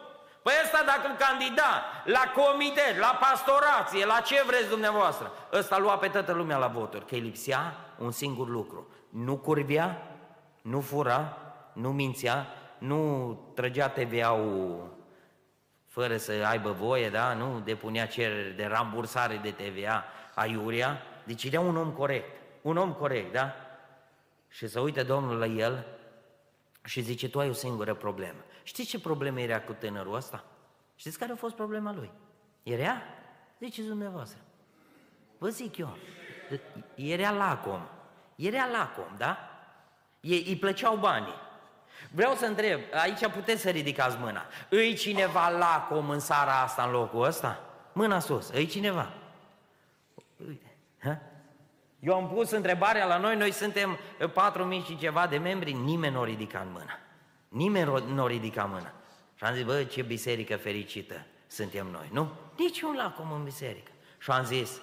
Păi 0.42 0.54
ăsta 0.64 0.84
dacă 0.86 1.08
candida 1.18 1.84
la 2.06 2.24
comitet, 2.36 2.98
la 3.00 3.18
pastorație, 3.20 4.06
la 4.06 4.20
ce 4.20 4.44
vreți 4.46 4.70
dumneavoastră, 4.70 5.32
ăsta 5.54 5.78
lua 5.78 5.98
pe 5.98 6.08
toată 6.08 6.32
lumea 6.32 6.58
la 6.58 6.68
voturi, 6.68 7.06
că 7.06 7.14
îi 7.14 7.20
lipsea 7.20 7.76
un 7.98 8.12
singur 8.12 8.50
lucru. 8.50 8.88
Nu 9.10 9.38
curvia, 9.38 9.98
nu 10.62 10.82
fura, 10.82 11.38
nu 11.74 11.92
mințea, 11.92 12.48
nu 12.78 13.00
trăgea 13.56 13.90
TVA-ul 13.90 14.92
fără 15.94 16.18
să 16.18 16.32
aibă 16.32 16.72
voie, 16.72 17.10
da? 17.10 17.34
nu 17.34 17.60
depunea 17.60 18.08
cereri 18.08 18.56
de 18.56 18.66
rambursare 18.66 19.38
de 19.38 19.52
TVA 19.52 20.04
aiuria, 20.34 21.02
deci 21.24 21.44
era 21.44 21.60
un 21.60 21.78
om 21.78 21.92
corect, 21.92 22.42
un 22.62 22.78
om 22.78 22.94
corect, 22.94 23.34
da? 23.34 23.56
Și 24.50 24.68
să 24.68 24.80
uite 24.80 25.04
Domnul 25.04 25.38
la 25.38 25.46
el 25.46 25.86
și 26.84 27.02
zice, 27.02 27.30
tu 27.30 27.40
ai 27.40 27.50
o 27.50 27.54
singură 27.54 27.94
problemă. 27.94 28.40
Știți 28.64 28.90
ce 28.90 29.00
problemă 29.00 29.42
era 29.42 29.62
cu 29.62 29.74
tânărul 29.74 30.16
ăsta? 30.16 30.44
Știți 30.96 31.18
care 31.18 31.32
a 31.32 31.36
fost 31.36 31.56
problema 31.56 31.94
lui? 31.94 32.12
Era? 32.64 33.02
Ziceți 33.60 33.88
dumneavoastră. 33.88 34.40
Vă 35.38 35.50
zic 35.50 35.78
eu, 35.78 35.98
era 36.96 37.32
lacom. 37.32 37.82
Era 38.36 38.68
lacom, 38.72 39.16
da? 39.18 39.38
Ei, 40.20 40.44
îi 40.48 40.58
plăceau 40.58 40.96
banii. 40.96 41.42
Vreau 42.12 42.34
să 42.34 42.46
întreb, 42.46 42.80
aici 42.94 43.28
puteți 43.28 43.62
să 43.62 43.70
ridicați 43.70 44.18
mâna. 44.20 44.46
Îi 44.70 44.94
cineva 44.94 45.50
lacom 45.50 46.10
în 46.10 46.20
sara 46.20 46.62
asta, 46.62 46.84
în 46.84 46.92
locul 46.92 47.26
ăsta? 47.26 47.60
Mâna 47.94 48.20
sus, 48.20 48.50
îi 48.50 48.68
cineva? 48.68 49.14
Uite, 50.48 50.76
ha? 51.04 51.22
Eu 52.00 52.16
am 52.16 52.30
pus 52.30 52.52
întrebarea 52.52 53.06
la 53.06 53.18
noi, 53.18 53.36
noi 53.36 53.52
suntem 53.52 53.98
4.000 54.20 54.86
și 54.86 54.98
ceva 54.98 55.28
de 55.28 55.38
membri, 55.38 55.72
nimeni 55.72 56.14
nu 56.14 56.20
o 56.20 56.24
ridica 56.24 56.60
în 56.60 56.72
mână. 56.72 57.00
Nimeni 57.50 58.04
nu 58.14 58.24
o 58.24 58.28
ridica 58.28 58.64
mână. 58.64 58.94
Și 59.36 59.44
am 59.44 59.54
zis, 59.54 59.64
bă, 59.64 59.84
ce 59.84 60.02
biserică 60.02 60.58
fericită 60.58 61.26
suntem 61.48 61.88
noi, 61.88 62.10
nu? 62.12 62.32
Nici 62.58 62.82
un 62.82 62.96
lacom 62.96 63.32
în 63.32 63.44
biserică. 63.44 63.92
Și 64.20 64.32
am 64.32 64.44
zis, 64.44 64.82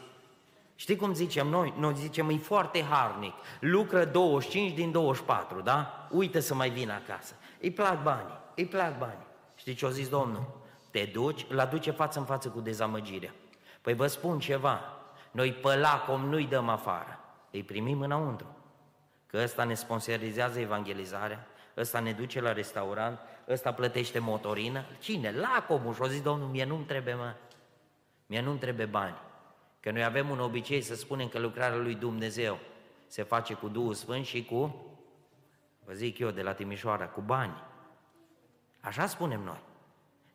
știi 0.81 0.97
cum 0.97 1.15
zicem 1.15 1.47
noi? 1.47 1.75
Noi 1.79 1.95
zicem, 1.95 2.31
e 2.31 2.37
foarte 2.37 2.85
harnic, 2.85 3.35
lucră 3.61 4.05
25 4.05 4.73
din 4.73 4.91
24, 4.93 5.61
da? 5.61 6.09
Uită 6.11 6.41
să 6.41 6.55
mai 6.55 6.71
vină 6.71 6.93
acasă. 6.93 7.35
Îi 7.61 7.71
plac 7.71 8.03
banii, 8.03 8.39
îi 8.55 8.67
plac 8.67 8.99
banii. 8.99 9.27
Știi 9.55 9.75
ce 9.75 9.87
a 9.87 9.91
zis 9.91 10.09
Domnul? 10.09 10.61
Te 10.91 11.05
duci, 11.13 11.47
îl 11.49 11.61
aduce 11.61 11.91
față 11.91 12.19
în 12.19 12.25
față 12.25 12.49
cu 12.49 12.61
dezamăgirea. 12.61 13.35
Păi 13.81 13.95
vă 13.95 14.07
spun 14.07 14.39
ceva, 14.39 14.81
noi 15.31 15.53
pe 15.53 15.77
lacom 15.77 16.29
nu-i 16.29 16.47
dăm 16.47 16.69
afară, 16.69 17.19
îi 17.51 17.63
primim 17.63 18.01
înăuntru. 18.01 18.57
Că 19.27 19.41
ăsta 19.43 19.65
ne 19.65 19.75
sponsorizează 19.75 20.61
evangelizarea, 20.61 21.47
ăsta 21.77 22.01
ne 22.01 22.13
duce 22.13 22.41
la 22.41 22.53
restaurant, 22.53 23.19
ăsta 23.49 23.73
plătește 23.73 24.19
motorină. 24.19 24.85
Cine? 24.99 25.33
Lacomul. 25.33 25.95
Și-o 25.95 26.07
zis 26.07 26.23
Domnul, 26.23 26.49
mie 26.49 26.65
nu-mi 26.65 26.85
trebuie, 26.85 27.15
mă. 27.15 27.35
Mie 28.27 28.41
nu-mi 28.41 28.59
trebuie 28.59 28.87
bani. 28.87 29.29
Că 29.81 29.91
noi 29.91 30.05
avem 30.05 30.31
un 30.31 30.41
obicei 30.41 30.81
să 30.81 30.95
spunem 30.95 31.29
că 31.29 31.39
lucrarea 31.39 31.77
lui 31.77 31.95
Dumnezeu 31.95 32.59
se 33.07 33.23
face 33.23 33.55
cu 33.55 33.69
Duhul 33.69 33.95
Sfânt 33.95 34.25
și 34.25 34.45
cu, 34.45 34.87
vă 35.85 35.93
zic 35.93 36.19
eu 36.19 36.31
de 36.31 36.43
la 36.43 36.53
Timișoara, 36.53 37.07
cu 37.07 37.21
bani. 37.21 37.63
Așa 38.81 39.07
spunem 39.07 39.41
noi. 39.41 39.61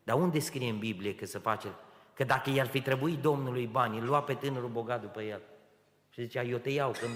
Dar 0.04 0.16
unde 0.16 0.38
scrie 0.38 0.68
în 0.68 0.78
Biblie 0.78 1.14
că 1.14 1.26
se 1.26 1.38
face? 1.38 1.68
Că 2.14 2.24
dacă 2.24 2.50
i-ar 2.50 2.66
fi 2.66 2.80
trebuit 2.80 3.18
Domnului 3.18 3.66
bani, 3.66 3.98
îl 3.98 4.04
lua 4.04 4.22
pe 4.22 4.34
tânărul 4.34 4.68
bogat 4.68 5.00
după 5.00 5.22
el. 5.22 5.40
Și 6.10 6.22
zicea, 6.22 6.42
eu 6.42 6.58
te 6.58 6.70
iau, 6.70 6.90
că 6.90 7.06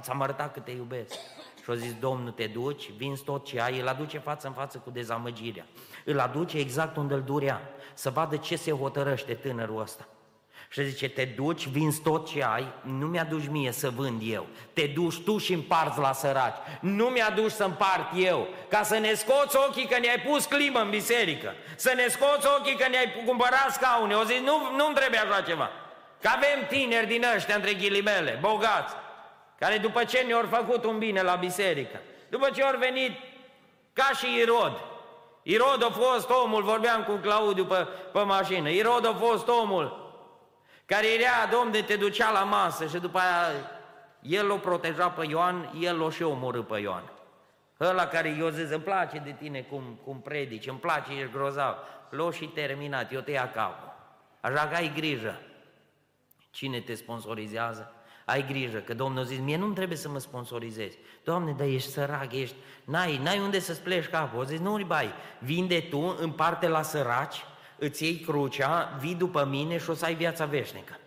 ți-am 0.00 0.22
arătat 0.22 0.52
că 0.52 0.60
te 0.60 0.70
iubesc. 0.70 1.14
Și 1.62 1.70
a 1.70 1.74
zis, 1.74 1.98
Domnul, 1.98 2.30
te 2.30 2.46
duci, 2.46 2.92
vinzi 2.92 3.24
tot 3.24 3.44
ce 3.44 3.60
ai, 3.60 3.80
îl 3.80 3.88
aduce 3.88 4.18
față 4.18 4.46
în 4.46 4.52
față 4.52 4.78
cu 4.78 4.90
dezamăgirea. 4.90 5.66
Îl 6.04 6.18
aduce 6.18 6.58
exact 6.58 6.96
unde 6.96 7.14
îl 7.14 7.22
durea, 7.22 7.60
să 7.94 8.10
vadă 8.10 8.36
ce 8.36 8.56
se 8.56 8.70
hotărăște 8.70 9.34
tânărul 9.34 9.80
ăsta. 9.80 10.08
Și 10.68 10.84
zice, 10.84 11.08
te 11.08 11.24
duci, 11.24 11.66
vinzi 11.66 12.00
tot 12.00 12.28
ce 12.28 12.44
ai, 12.44 12.72
nu 12.82 13.06
mi-aduci 13.06 13.48
mie 13.48 13.72
să 13.72 13.90
vând 13.90 14.20
eu. 14.24 14.46
Te 14.72 14.86
duci 14.86 15.18
tu 15.18 15.38
și 15.38 15.52
împarți 15.52 15.98
la 15.98 16.12
săraci. 16.12 16.56
Nu 16.80 17.04
mi-aduci 17.04 17.50
să 17.50 17.64
împart 17.64 18.12
eu, 18.16 18.48
ca 18.68 18.82
să 18.82 18.98
ne 18.98 19.14
scoți 19.14 19.56
ochii 19.56 19.86
că 19.86 19.98
ne-ai 19.98 20.20
pus 20.26 20.44
climă 20.44 20.80
în 20.80 20.90
biserică. 20.90 21.54
Să 21.76 21.92
ne 21.96 22.06
scoți 22.08 22.46
ochii 22.58 22.76
că 22.76 22.88
ne-ai 22.88 23.22
cumpărat 23.26 23.70
scaune. 23.70 24.14
O 24.14 24.24
zi, 24.24 24.40
nu, 24.44 24.76
nu-mi 24.76 24.94
trebuie 24.94 25.20
așa 25.20 25.40
ceva. 25.40 25.70
Că 26.20 26.30
avem 26.36 26.66
tineri 26.68 27.06
din 27.06 27.24
ăștia, 27.36 27.54
între 27.54 27.72
ghilimele, 27.72 28.38
bogați, 28.40 28.94
care 29.58 29.76
după 29.76 30.04
ce 30.04 30.18
ne-au 30.18 30.48
făcut 30.50 30.84
un 30.84 30.98
bine 30.98 31.22
la 31.22 31.34
biserică, 31.34 32.00
după 32.28 32.50
ce 32.54 32.62
au 32.62 32.78
venit 32.78 33.12
ca 33.92 34.10
și 34.18 34.38
Irod, 34.40 34.80
Irod 35.42 35.84
a 35.84 35.90
fost 35.90 36.30
omul, 36.44 36.62
vorbeam 36.62 37.02
cu 37.02 37.12
Claudiu 37.12 37.64
pe, 37.64 37.86
pe 38.12 38.20
mașină, 38.20 38.68
Irod 38.68 39.06
a 39.06 39.16
fost 39.20 39.48
omul 39.48 40.05
care 40.86 41.06
era, 41.12 41.50
domne, 41.50 41.82
te 41.82 41.96
ducea 41.96 42.30
la 42.30 42.42
masă 42.44 42.86
și 42.86 42.98
după 42.98 43.18
aia 43.18 43.52
el 44.20 44.50
o 44.50 44.56
proteja 44.56 45.10
pe 45.10 45.26
Ioan, 45.26 45.72
el 45.80 46.02
o 46.02 46.10
și 46.10 46.22
omorâ 46.22 46.62
pe 46.62 46.78
Ioan. 46.78 47.12
Ăla 47.80 48.06
care 48.06 48.28
i-o 48.28 48.50
zis, 48.50 48.70
îmi 48.70 48.82
place 48.82 49.18
de 49.18 49.34
tine 49.38 49.60
cum, 49.60 49.98
cum 50.04 50.20
predici, 50.20 50.66
îmi 50.66 50.78
place, 50.78 51.12
ești 51.12 51.32
grozav. 51.32 51.76
L-o 52.10 52.30
și 52.30 52.44
terminat, 52.44 53.12
eu 53.12 53.20
te 53.20 53.30
ia 53.30 53.50
capul. 53.50 53.92
Așa 54.40 54.68
că 54.68 54.74
ai 54.74 54.92
grijă. 54.94 55.40
Cine 56.50 56.80
te 56.80 56.94
sponsorizează? 56.94 57.92
Ai 58.24 58.46
grijă, 58.46 58.78
că 58.78 58.94
Domnul 58.94 59.24
zis, 59.24 59.38
mie 59.38 59.56
nu 59.56 59.72
trebuie 59.72 59.96
să 59.96 60.08
mă 60.08 60.18
sponsorizezi. 60.18 60.98
Doamne, 61.24 61.52
dar 61.52 61.66
ești 61.66 61.90
sărac, 61.90 62.32
ești, 62.32 62.56
n-ai, 62.84 63.20
n-ai 63.22 63.38
unde 63.38 63.58
să-ți 63.58 63.82
pleci 63.82 64.08
capul. 64.08 64.38
O 64.38 64.44
zis, 64.44 64.58
nu, 64.58 64.84
bai, 64.84 65.12
vinde 65.38 65.80
tu, 65.80 66.16
împarte 66.20 66.68
la 66.68 66.82
săraci, 66.82 67.44
îți 67.78 68.04
iei 68.04 68.18
crucea, 68.18 68.96
vii 69.00 69.14
după 69.14 69.44
mine 69.44 69.78
și 69.78 69.90
o 69.90 69.94
să 69.94 70.04
ai 70.04 70.14
viața 70.14 70.44
veșnică. 70.44 70.98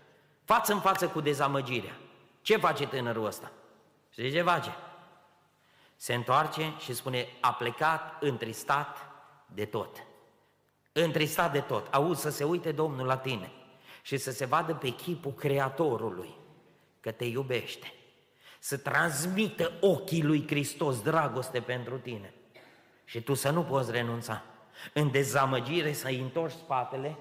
Față 0.44 0.74
în 0.74 0.80
față 0.80 1.08
cu 1.08 1.22
dezamăgirea. 1.22 1.98
Ce 2.42 2.58
face 2.58 2.88
tânărul 2.88 3.26
ăsta? 3.26 3.52
Și 4.10 4.32
ce 4.32 4.42
face? 4.42 4.76
Se 5.96 6.14
întoarce 6.14 6.74
și 6.80 6.94
spune, 6.94 7.28
a 7.40 7.54
plecat 7.54 8.24
întristat 8.24 8.98
de 9.46 9.66
tot. 9.66 10.04
Întristat 10.92 11.52
de 11.52 11.60
tot. 11.60 11.94
Auzi 11.94 12.22
să 12.22 12.30
se 12.30 12.44
uite 12.44 12.72
Domnul 12.72 13.06
la 13.06 13.18
tine 13.18 13.52
și 14.02 14.18
să 14.18 14.32
se 14.32 14.46
vadă 14.46 14.74
pe 14.74 14.90
chipul 14.90 15.34
Creatorului 15.34 16.38
că 17.00 17.12
te 17.12 17.26
iubește. 17.26 17.94
să 18.60 18.78
transmită 18.78 19.72
ochii 19.82 20.24
lui 20.24 20.48
Hristos 20.48 21.02
dragoste 21.02 21.62
pentru 21.62 21.98
tine. 21.98 22.34
Și 23.06 23.22
tu 23.22 23.34
să 23.34 23.50
nu 23.50 23.64
poți 23.64 23.92
renunța. 23.92 24.44
În 24.94 25.12
dezamăgire 25.12 25.94
să-i 25.94 26.20
întorci 26.20 26.54
spatele 26.54 27.16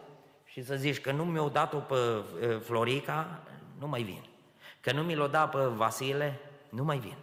și 0.44 0.64
să 0.64 0.74
zici 0.74 1.00
că 1.00 1.12
nu 1.12 1.24
mi-au 1.24 1.48
dat-o 1.48 1.78
pe 1.78 1.94
uh, 1.94 2.60
Florica, 2.60 3.42
nu 3.78 3.86
mai 3.86 4.02
vin. 4.02 4.24
Că 4.80 4.92
nu 4.92 5.02
mi 5.02 5.14
l-o 5.14 5.26
dat 5.26 5.50
pe 5.50 5.58
Vasile, 5.58 6.40
nu 6.68 6.84
mai 6.84 6.98
vin. 6.98 7.16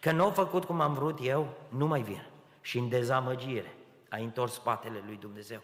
Că 0.00 0.12
nu 0.12 0.22
au 0.22 0.30
făcut 0.30 0.64
cum 0.64 0.80
am 0.80 0.94
vrut 0.94 1.18
eu, 1.22 1.48
nu 1.68 1.86
mai 1.86 2.00
vin. 2.00 2.26
Și 2.60 2.78
în 2.78 2.88
dezamăgire 2.88 3.74
ai 4.08 4.22
întors 4.22 4.52
spatele 4.52 5.02
lui 5.06 5.18
Dumnezeu. 5.20 5.60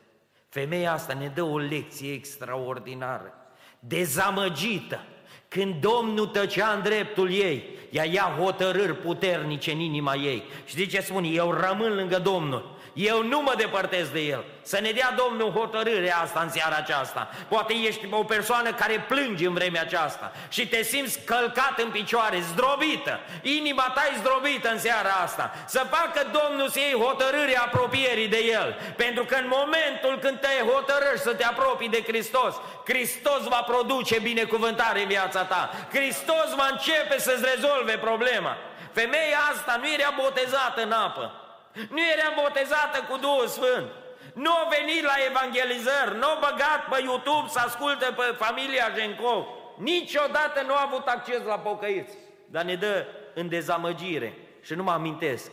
Femeia 0.48 0.92
asta 0.92 1.14
ne 1.14 1.28
dă 1.28 1.42
o 1.42 1.58
lecție 1.58 2.12
extraordinară, 2.12 3.32
dezamăgită, 3.78 5.00
când 5.48 5.74
Domnul 5.80 6.26
tăcea 6.26 6.72
în 6.72 6.82
dreptul 6.82 7.30
ei, 7.30 7.64
ea 7.90 8.04
ia 8.04 8.36
hotărâri 8.38 8.96
puternice 8.96 9.72
în 9.72 9.78
inima 9.78 10.14
ei. 10.14 10.42
Și 10.64 10.74
zice, 10.74 11.00
spune, 11.00 11.28
eu 11.28 11.52
rămân 11.52 11.94
lângă 11.94 12.18
Domnul 12.18 12.78
eu 13.06 13.22
nu 13.22 13.40
mă 13.40 13.54
depărtez 13.56 14.08
de 14.08 14.20
El. 14.20 14.44
Să 14.62 14.78
ne 14.80 14.90
dea 14.90 15.14
Domnul 15.16 15.50
hotărârea 15.50 16.18
asta 16.18 16.40
în 16.40 16.50
seara 16.50 16.76
aceasta. 16.76 17.30
Poate 17.48 17.74
ești 17.74 18.06
o 18.10 18.24
persoană 18.24 18.72
care 18.72 19.04
plânge 19.08 19.46
în 19.46 19.54
vremea 19.54 19.80
aceasta 19.80 20.32
și 20.48 20.68
te 20.68 20.82
simți 20.82 21.20
călcat 21.24 21.78
în 21.84 21.90
picioare, 21.90 22.40
zdrobită. 22.40 23.20
Inima 23.42 23.92
ta 23.94 24.02
e 24.12 24.18
zdrobită 24.18 24.70
în 24.70 24.78
seara 24.78 25.10
asta. 25.24 25.54
Să 25.66 25.86
facă 25.90 26.26
Domnul 26.38 26.68
să 26.68 26.78
iei 26.78 27.00
hotărârea 27.00 27.62
apropierii 27.62 28.28
de 28.28 28.38
El. 28.38 28.76
Pentru 28.96 29.24
că 29.24 29.34
în 29.34 29.48
momentul 29.58 30.18
când 30.20 30.40
te 30.40 30.64
hotărăști 30.72 31.26
să 31.28 31.34
te 31.34 31.44
apropii 31.44 31.88
de 31.88 32.02
Hristos, 32.06 32.54
Hristos 32.84 33.42
va 33.48 33.62
produce 33.66 34.18
binecuvântare 34.18 35.00
în 35.00 35.08
viața 35.08 35.42
ta. 35.44 35.70
Hristos 35.92 36.54
va 36.56 36.68
începe 36.70 37.18
să-ți 37.18 37.44
rezolve 37.54 37.92
problema. 37.92 38.56
Femeia 38.92 39.38
asta 39.52 39.76
nu 39.80 39.92
era 39.92 40.14
botezată 40.22 40.82
în 40.82 40.92
apă. 40.92 41.49
Nu 41.72 42.02
era 42.14 42.28
botezată 42.42 42.98
cu 43.08 43.16
Duhul 43.16 43.46
Sfânt. 43.46 43.88
Nu 44.34 44.50
a 44.50 44.68
venit 44.76 45.02
la 45.02 45.16
evangelizări, 45.30 46.16
nu 46.18 46.26
a 46.26 46.38
băgat 46.40 46.80
pe 46.90 47.02
YouTube 47.02 47.48
să 47.48 47.58
asculte 47.58 48.06
pe 48.16 48.36
familia 48.44 48.86
Gencov. 48.94 49.44
Niciodată 49.76 50.62
nu 50.66 50.74
a 50.74 50.86
avut 50.86 51.06
acces 51.06 51.42
la 51.42 51.58
pocăiți. 51.58 52.16
Dar 52.46 52.64
ne 52.64 52.74
dă 52.74 53.06
în 53.34 53.48
dezamăgire. 53.48 54.34
Și 54.62 54.74
nu 54.74 54.82
mă 54.82 54.90
amintesc. 54.90 55.50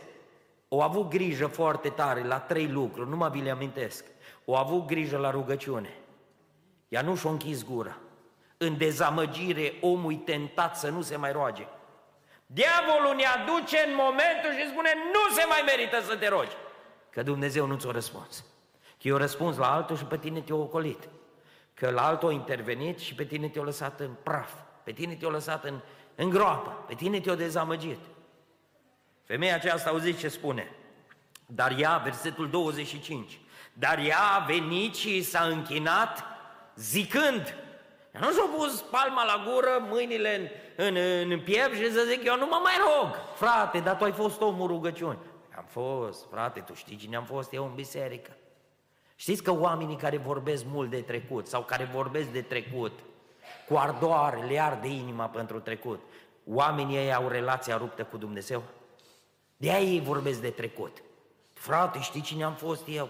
O 0.68 0.82
avut 0.82 1.08
grijă 1.08 1.46
foarte 1.46 1.88
tare 1.88 2.22
la 2.22 2.40
trei 2.40 2.66
lucruri, 2.66 3.08
nu 3.08 3.16
mă 3.16 3.28
vi 3.28 3.40
le 3.40 3.50
amintesc. 3.50 4.04
O 4.44 4.56
avut 4.56 4.86
grijă 4.86 5.16
la 5.16 5.30
rugăciune. 5.30 5.96
Ea 6.88 7.02
nu 7.02 7.16
și-a 7.16 7.30
închis 7.30 7.64
gura. 7.64 7.96
În 8.56 8.76
dezamăgire, 8.76 9.74
omul 9.80 10.14
tentat 10.14 10.76
să 10.76 10.88
nu 10.88 11.02
se 11.02 11.16
mai 11.16 11.32
roage. 11.32 11.66
Diavolul 12.50 13.14
ne 13.14 13.24
aduce 13.24 13.78
în 13.86 13.94
momentul 13.94 14.52
și 14.58 14.68
spune 14.68 14.90
nu 15.12 15.34
se 15.34 15.44
mai 15.48 15.62
merită 15.66 16.00
să 16.00 16.16
te 16.16 16.28
rogi. 16.28 16.56
Că 17.10 17.22
Dumnezeu 17.22 17.66
nu 17.66 17.76
ți-o 17.76 17.90
răspuns. 17.90 18.44
Că 19.00 19.08
eu 19.08 19.16
răspuns 19.16 19.56
la 19.56 19.74
altul 19.74 19.96
și 19.96 20.04
pe 20.04 20.18
tine 20.18 20.40
te-o 20.40 20.58
ocolit. 20.58 21.08
Că 21.74 21.90
la 21.90 22.06
altul 22.06 22.28
a 22.28 22.32
intervenit 22.32 22.98
și 22.98 23.14
pe 23.14 23.24
tine 23.24 23.48
te-o 23.48 23.62
lăsat 23.62 24.00
în 24.00 24.10
praf. 24.22 24.52
Pe 24.84 24.92
tine 24.92 25.14
te-o 25.14 25.30
lăsat 25.30 25.64
în, 25.64 25.80
în 26.14 26.30
groapă. 26.30 26.84
Pe 26.86 26.94
tine 26.94 27.20
te-o 27.20 27.34
dezamăgit. 27.34 28.00
Femeia 29.24 29.54
aceasta 29.54 29.90
auziți 29.90 30.18
ce 30.18 30.28
spune. 30.28 30.70
Dar 31.46 31.78
ea, 31.78 31.96
versetul 32.04 32.50
25, 32.50 33.40
dar 33.72 33.98
ea 33.98 34.20
a 34.20 34.44
venit 34.44 34.94
și 34.94 35.22
s-a 35.22 35.42
închinat 35.42 36.24
zicând, 36.76 37.54
nu 38.20 38.32
și-a 38.32 38.48
pus 38.56 38.80
palma 38.80 39.24
la 39.24 39.44
gură, 39.50 39.86
mâinile 39.88 40.52
în, 40.76 40.86
în, 40.86 41.30
în 41.30 41.40
piept 41.40 41.74
și 41.74 41.92
să 41.92 42.04
zic, 42.08 42.24
eu 42.24 42.36
nu 42.36 42.46
mă 42.46 42.60
mai 42.62 42.74
rog. 42.78 43.14
Frate, 43.34 43.78
dar 43.78 43.96
tu 43.96 44.04
ai 44.04 44.12
fost 44.12 44.40
omul 44.40 44.66
rugăciuni. 44.66 45.18
Am 45.56 45.64
fost, 45.68 46.26
frate, 46.30 46.60
tu 46.60 46.74
știi 46.74 46.96
cine 46.96 47.16
am 47.16 47.24
fost 47.24 47.52
eu 47.52 47.64
în 47.64 47.74
biserică. 47.74 48.36
Știți 49.16 49.42
că 49.42 49.52
oamenii 49.52 49.96
care 49.96 50.16
vorbesc 50.16 50.64
mult 50.66 50.90
de 50.90 51.00
trecut 51.00 51.46
sau 51.46 51.62
care 51.62 51.90
vorbesc 51.92 52.28
de 52.28 52.40
trecut, 52.40 52.92
cu 53.68 53.76
ardoare, 53.76 54.44
le 54.48 54.60
arde 54.60 54.88
inima 54.88 55.26
pentru 55.26 55.60
trecut, 55.60 56.00
oamenii 56.46 56.96
ei 56.96 57.14
au 57.14 57.28
relația 57.28 57.76
ruptă 57.76 58.04
cu 58.04 58.16
Dumnezeu? 58.16 58.62
De 59.56 59.70
aia 59.70 59.80
ei 59.80 60.00
vorbesc 60.00 60.40
de 60.40 60.50
trecut. 60.50 61.02
Frate, 61.52 62.00
știi 62.00 62.20
cine 62.20 62.44
am 62.44 62.54
fost 62.54 62.82
eu? 62.88 63.08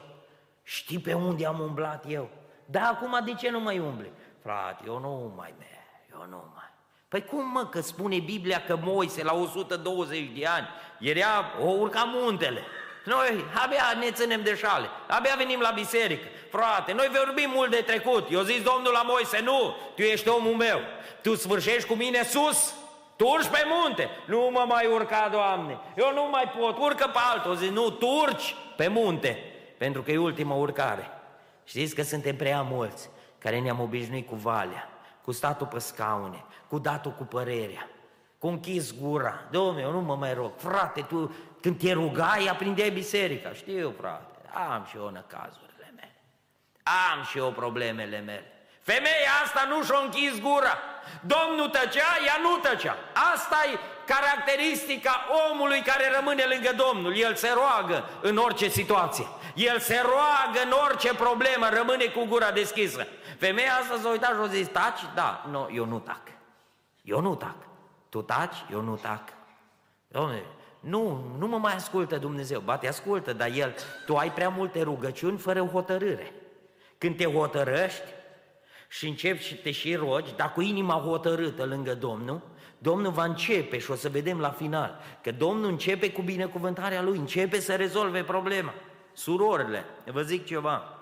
Știi 0.63 0.99
pe 0.99 1.15
unde 1.15 1.47
am 1.47 1.61
umblat 1.61 2.05
eu? 2.09 2.29
Da, 2.65 2.81
acum 2.81 3.25
de 3.25 3.35
ce 3.35 3.51
nu 3.51 3.61
mai 3.61 3.79
umbli? 3.79 4.11
Frate, 4.49 4.83
eu 4.87 4.99
nu 4.99 5.33
mai 5.37 5.55
merg, 5.59 6.21
eu 6.21 6.27
nu 6.29 6.45
mai. 6.55 6.71
Păi 7.09 7.25
cum 7.25 7.51
mă, 7.51 7.67
că 7.67 7.81
spune 7.81 8.19
Biblia 8.19 8.63
că 8.67 8.79
Moise 8.83 9.23
la 9.23 9.35
120 9.35 10.31
de 10.39 10.47
ani 10.47 10.69
era, 10.99 11.45
o 11.61 11.67
urca 11.67 12.03
muntele. 12.05 12.63
Noi 13.05 13.45
abia 13.65 13.83
ne 13.99 14.11
ținem 14.11 14.43
de 14.43 14.55
șale, 14.55 14.87
abia 15.09 15.35
venim 15.37 15.61
la 15.61 15.71
biserică. 15.71 16.27
Frate, 16.51 16.93
noi 16.93 17.11
vorbim 17.25 17.51
mult 17.55 17.71
de 17.71 17.85
trecut. 17.87 18.31
Eu 18.31 18.43
zis 18.43 18.63
Domnul 18.63 18.93
la 18.93 19.03
Moise, 19.03 19.41
nu, 19.41 19.75
tu 19.95 20.03
ești 20.03 20.29
omul 20.29 20.55
meu. 20.55 20.81
Tu 21.23 21.35
sfârșești 21.35 21.89
cu 21.89 21.95
mine 21.95 22.23
sus, 22.23 22.75
tu 23.17 23.27
urci 23.27 23.49
pe 23.49 23.65
munte. 23.67 24.11
Nu 24.27 24.51
mă 24.53 24.65
mai 24.69 24.87
urca, 24.87 25.29
Doamne, 25.33 25.79
eu 25.97 26.13
nu 26.15 26.29
mai 26.31 26.53
pot, 26.59 26.79
urcă 26.79 27.11
pe 27.13 27.19
altul. 27.33 27.55
Zic, 27.55 27.71
nu, 27.71 27.91
tu 27.91 28.07
urci 28.07 28.55
pe 28.77 28.89
munte, 28.89 29.39
pentru 29.79 30.03
că 30.03 30.11
e 30.11 30.19
ultima 30.19 30.55
urcare. 30.55 31.11
Știți 31.65 31.95
că 31.95 32.03
suntem 32.03 32.37
prea 32.37 32.63
mulți 32.63 33.09
care 33.39 33.61
ne-am 33.61 33.81
obișnuit 33.81 34.27
cu 34.27 34.35
valea, 34.35 34.89
cu 35.25 35.33
statul 35.33 35.67
pe 35.67 35.79
scaune, 35.79 36.45
cu 36.69 36.79
datul 36.79 37.11
cu 37.11 37.25
părerea, 37.25 37.89
cu 38.39 38.47
închis 38.47 38.95
gura. 39.01 39.41
Dom'le, 39.49 39.81
eu 39.81 39.91
nu 39.91 40.01
mă 40.01 40.17
mai 40.17 40.35
rog. 40.35 40.53
Frate, 40.57 41.01
tu 41.01 41.35
când 41.61 41.79
te 41.79 41.93
rugai, 41.93 42.47
aprindeai 42.47 42.91
biserica. 42.91 43.53
Știu, 43.53 43.95
frate, 44.01 44.37
am 44.73 44.87
și 44.91 44.97
eu 44.97 45.09
năcazurile 45.09 45.93
mele. 45.95 46.23
Am 47.13 47.25
și 47.25 47.39
eu 47.39 47.53
problemele 47.53 48.19
mele. 48.19 48.53
Femeia 48.81 49.33
asta 49.45 49.67
nu 49.69 49.83
și-a 49.83 49.99
închis 50.05 50.41
gura. 50.41 50.79
Domnul 51.21 51.69
tăcea, 51.69 52.11
ea 52.27 52.39
nu 52.43 52.57
tăcea. 52.57 52.97
Asta 53.35 53.57
e 53.73 53.79
caracteristica 54.13 55.27
omului 55.51 55.81
care 55.81 56.11
rămâne 56.17 56.45
lângă 56.45 56.73
Domnul. 56.85 57.17
El 57.17 57.35
se 57.35 57.51
roagă 57.55 58.09
în 58.23 58.37
orice 58.37 58.69
situație. 58.69 59.27
El 59.55 59.79
se 59.79 60.01
roagă 60.03 60.61
în 60.65 60.73
orice 60.87 61.15
problemă, 61.15 61.69
rămâne 61.69 62.05
cu 62.05 62.25
gura 62.25 62.51
deschisă. 62.51 63.07
Femeia 63.39 63.73
asta 63.81 63.99
s-a 64.03 64.11
uitat 64.11 64.31
și 64.31 64.41
a 64.41 64.47
zis, 64.47 64.69
taci? 64.69 65.01
Da, 65.15 65.47
nu, 65.51 65.69
eu 65.73 65.85
nu 65.85 65.99
tac. 65.99 66.21
Eu 67.03 67.21
nu 67.21 67.35
tac. 67.35 67.57
Tu 68.09 68.23
taci? 68.23 68.65
Eu 68.71 68.81
nu 68.81 68.95
tac. 68.95 69.23
Dom'le, 70.09 70.43
nu, 70.81 71.25
nu 71.39 71.47
mă 71.47 71.59
mai 71.59 71.75
ascultă 71.75 72.19
Dumnezeu. 72.19 72.61
Ba, 72.61 72.77
te 72.77 72.89
ascultă, 72.89 73.33
dar 73.33 73.51
El, 73.55 73.75
tu 74.07 74.17
ai 74.17 74.33
prea 74.33 74.49
multe 74.49 74.83
rugăciuni 74.83 75.39
fără 75.39 75.61
hotărâre. 75.61 76.33
Când 76.99 77.17
te 77.17 77.25
hotărăști 77.25 78.03
și 78.89 79.09
începi 79.09 79.43
și 79.43 79.55
te 79.55 79.71
și 79.71 79.95
rogi, 79.95 80.35
dar 80.37 80.53
cu 80.53 80.61
inima 80.61 80.95
hotărâtă 80.95 81.65
lângă 81.65 81.95
Domnul, 81.95 82.41
Domnul 82.79 83.13
va 83.13 83.25
începe 83.25 83.79
și 83.79 83.91
o 83.91 83.95
să 83.95 84.09
vedem 84.09 84.41
la 84.41 84.51
final 84.51 85.01
că 85.23 85.33
Domnul 85.33 85.69
începe 85.69 86.13
cu 86.13 86.23
binecuvântarea 86.23 87.03
Lui, 87.03 87.19
începe 87.19 87.61
să 87.61 87.75
rezolve 87.75 88.23
problema. 88.23 88.75
Surorile, 89.13 89.85
vă 90.05 90.23
zic 90.23 90.45
ceva, 90.47 90.98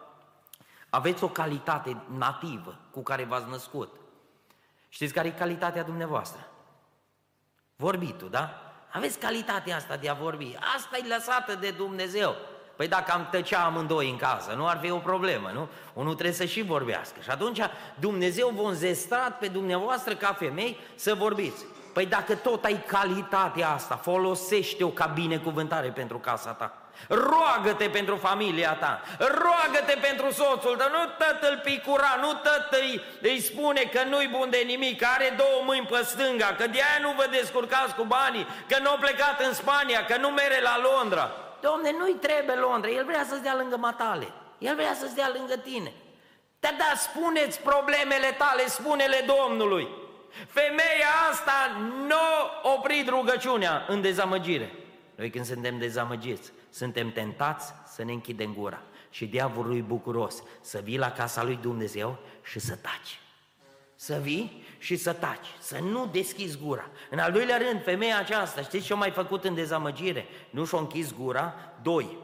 aveți 0.91 1.25
o 1.25 1.29
calitate 1.29 1.97
nativă 2.17 2.79
cu 2.91 3.03
care 3.03 3.25
v-ați 3.25 3.49
născut. 3.49 3.95
Știți 4.89 5.13
care 5.13 5.29
e 5.29 5.31
calitatea 5.31 5.83
dumneavoastră? 5.83 6.49
Vorbitul, 7.77 8.31
da? 8.31 8.61
Aveți 8.93 9.19
calitatea 9.19 9.77
asta 9.77 9.97
de 9.97 10.09
a 10.09 10.15
vorbi. 10.15 10.57
Asta 10.77 10.97
e 10.97 11.15
lăsată 11.15 11.55
de 11.55 11.71
Dumnezeu. 11.71 12.37
Păi 12.77 12.89
dacă 12.89 13.13
am 13.13 13.29
tăcea 13.31 13.65
amândoi 13.65 14.11
în 14.11 14.17
casă, 14.17 14.53
nu 14.53 14.67
ar 14.67 14.79
fi 14.79 14.91
o 14.91 14.99
problemă, 14.99 15.51
nu? 15.55 15.69
Unul 15.95 16.13
trebuie 16.13 16.35
să 16.35 16.45
și 16.45 16.63
vorbească. 16.63 17.21
Și 17.21 17.31
atunci 17.31 17.61
Dumnezeu 18.01 18.49
vă 18.49 18.63
înzestrat 18.63 19.39
pe 19.39 19.49
dumneavoastră 19.49 20.15
ca 20.15 20.33
femei 20.33 20.77
să 20.95 21.15
vorbiți. 21.15 21.65
Păi 21.97 22.07
dacă 22.07 22.35
tot 22.35 22.65
ai 22.65 22.85
calitatea 22.87 23.69
asta, 23.69 23.97
folosește-o 23.97 24.89
ca 24.89 25.07
binecuvântare 25.07 25.89
pentru 25.89 26.19
casa 26.19 26.51
ta. 26.51 26.73
Roagă-te 27.09 27.89
pentru 27.89 28.17
familia 28.17 28.75
ta, 28.75 29.01
roagă-te 29.19 29.99
pentru 30.01 30.31
soțul 30.31 30.77
tău, 30.77 30.89
nu 30.89 31.05
tot 31.19 31.39
îl 31.51 31.61
picura, 31.65 32.19
nu 32.21 32.33
tot 32.33 32.69
îi, 32.71 33.03
îi 33.23 33.41
spune 33.41 33.81
că 33.81 34.01
nu-i 34.09 34.29
bun 34.29 34.51
de 34.51 34.63
nimic, 34.67 35.01
că 35.01 35.07
are 35.15 35.35
două 35.37 35.63
mâini 35.65 35.87
pe 35.87 36.03
stânga, 36.05 36.47
că 36.47 36.67
de 36.67 36.81
aia 36.87 36.99
nu 37.01 37.11
vă 37.17 37.27
descurcați 37.31 37.95
cu 37.95 38.05
banii, 38.05 38.47
că 38.69 38.77
nu 38.83 38.91
a 38.91 38.97
plecat 39.01 39.41
în 39.41 39.53
Spania, 39.55 40.05
că 40.05 40.17
nu 40.17 40.29
mere 40.29 40.61
la 40.63 40.77
Londra. 40.89 41.31
Domne, 41.61 41.95
nu-i 41.99 42.17
trebuie 42.21 42.57
Londra, 42.57 42.91
el 42.91 43.05
vrea 43.05 43.25
să-ți 43.29 43.43
dea 43.43 43.57
lângă 43.57 43.77
matale, 43.77 44.29
el 44.59 44.75
vrea 44.75 44.95
să-ți 44.95 45.15
dea 45.15 45.31
lângă 45.37 45.57
tine. 45.57 45.93
Dar 46.61 46.75
da, 46.79 46.91
spuneți 46.97 47.61
problemele 47.61 48.31
tale, 48.39 48.67
spune-le 48.67 49.25
Domnului. 49.37 50.05
Femeia 50.49 51.13
asta 51.31 51.53
nu 52.07 52.73
oprit 52.75 53.09
rugăciunea 53.09 53.85
în 53.89 54.01
dezamăgire. 54.01 54.73
Noi 55.15 55.31
când 55.31 55.45
suntem 55.45 55.79
dezamăgiți, 55.79 56.53
suntem 56.71 57.13
tentați 57.13 57.73
să 57.87 58.05
ne 58.05 58.13
închidem 58.13 58.55
gura. 58.55 58.83
Și 59.11 59.27
diavolul 59.27 59.77
e 59.77 59.81
bucuros 59.81 60.43
să 60.61 60.81
vii 60.85 60.99
la 60.99 61.13
casa 61.13 61.45
lui 61.45 61.59
Dumnezeu 61.63 62.19
și 62.45 62.59
să 62.59 62.75
taci. 62.75 63.21
Să 63.95 64.19
vii 64.23 64.65
și 64.79 64.97
să 64.97 65.13
taci, 65.13 65.47
să 65.59 65.79
nu 65.79 66.09
deschizi 66.13 66.59
gura. 66.59 66.89
În 67.11 67.19
al 67.19 67.33
doilea 67.33 67.57
rând, 67.57 67.83
femeia 67.83 68.19
aceasta, 68.19 68.63
știți 68.63 68.87
ce 68.87 68.93
a 68.93 68.97
mai 68.97 69.11
făcut 69.11 69.45
în 69.45 69.55
dezamăgire? 69.55 70.27
Nu 70.51 70.65
și-a 70.65 70.79
închis 70.79 71.15
gura. 71.15 71.55
Doi, 71.83 72.17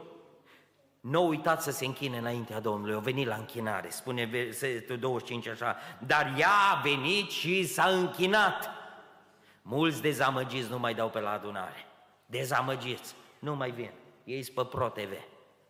nu 1.03 1.27
uitați 1.27 1.63
să 1.63 1.71
se 1.71 1.85
închine 1.85 2.17
înaintea 2.17 2.59
Domnului, 2.59 2.95
o 2.95 2.99
venit 2.99 3.27
la 3.27 3.35
închinare, 3.35 3.89
spune 3.89 4.25
versetul 4.25 4.97
25 4.97 5.47
așa, 5.47 5.77
dar 6.05 6.33
ea 6.37 6.49
a 6.71 6.81
venit 6.81 7.29
și 7.29 7.67
s-a 7.67 7.85
închinat. 7.85 8.69
Mulți 9.61 10.01
dezamăgiți 10.01 10.69
nu 10.69 10.79
mai 10.79 10.93
dau 10.93 11.09
pe 11.09 11.19
la 11.19 11.31
adunare, 11.31 11.85
dezamăgiți, 12.25 13.15
nu 13.39 13.55
mai 13.55 13.71
vin, 13.71 13.91
ei 14.23 14.43
sunt 14.43 14.55
pe 14.55 14.65
Pro 14.65 14.87
TV, 14.87 15.11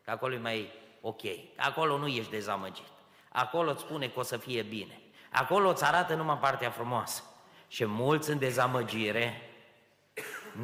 că 0.03 0.11
acolo 0.11 0.33
e 0.33 0.37
mai 0.37 0.71
ok, 1.01 1.21
acolo 1.57 1.97
nu 1.97 2.07
ești 2.07 2.31
dezamăgit, 2.31 2.91
acolo 3.29 3.71
îți 3.71 3.81
spune 3.81 4.07
că 4.07 4.19
o 4.19 4.23
să 4.23 4.37
fie 4.37 4.61
bine, 4.61 5.01
acolo 5.31 5.69
îți 5.69 5.85
arată 5.85 6.15
numai 6.15 6.37
partea 6.37 6.69
frumoasă. 6.69 7.23
Și 7.67 7.85
mulți 7.85 8.29
în 8.29 8.37
dezamăgire 8.37 9.41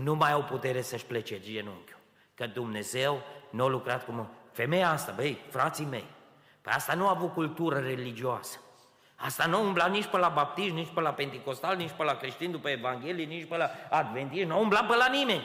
nu 0.04 0.16
mai 0.16 0.32
au 0.32 0.44
putere 0.44 0.82
să-și 0.82 1.06
plece 1.06 1.40
genunchiul, 1.40 1.98
că 2.36 2.48
Dumnezeu 2.48 3.22
nu 3.50 3.64
a 3.64 3.68
lucrat 3.68 4.06
cum 4.06 4.30
Femeia 4.60 4.90
asta, 4.90 5.14
băi, 5.16 5.40
frații 5.50 5.86
mei, 5.86 6.06
păi 6.62 6.74
asta 6.76 6.94
nu 6.94 7.08
a 7.08 7.10
avut 7.10 7.34
cultură 7.34 7.78
religioasă. 7.78 8.60
Asta 9.16 9.46
nu 9.46 9.64
umbla 9.64 9.88
nici 9.88 10.06
pe 10.06 10.18
la 10.18 10.30
baptiști, 10.30 10.74
nici 10.74 10.90
pe 10.94 11.02
la 11.02 11.10
pentecostal, 11.10 11.76
nici 11.76 11.92
pe 11.98 12.04
la 12.04 12.16
creștini 12.16 12.52
după 12.52 12.70
Evanghelie, 12.70 13.26
nici 13.26 13.48
pe 13.48 13.58
la 13.58 13.70
adventiști, 13.90 14.48
nu 14.48 14.62
umbla 14.62 14.84
pe 14.84 14.96
la 14.96 15.08
nimeni. 15.08 15.44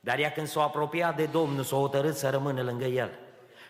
Dar 0.00 0.18
ea 0.18 0.32
când 0.32 0.46
s-a 0.46 0.62
apropiat 0.62 1.16
de 1.16 1.26
Domnul, 1.26 1.62
s-a 1.62 1.76
hotărât 1.76 2.14
să 2.14 2.30
rămână 2.30 2.62
lângă 2.62 2.84
el. 2.84 3.10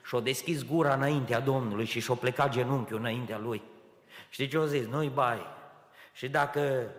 Și-a 0.05 0.21
deschis 0.21 0.65
gura 0.65 0.95
înaintea 0.95 1.41
Domnului 1.41 1.85
și 1.85 2.01
și-a 2.01 2.15
plecat 2.15 2.51
genunchiul 2.51 2.99
înaintea 2.99 3.39
lui. 3.39 3.63
Știi 4.29 4.49
ce 4.49 4.59
o 4.59 4.65
zis? 4.65 4.87
Nu-i 4.87 5.09
bai. 5.09 5.47
Și 6.13 6.29
dacă 6.29 6.91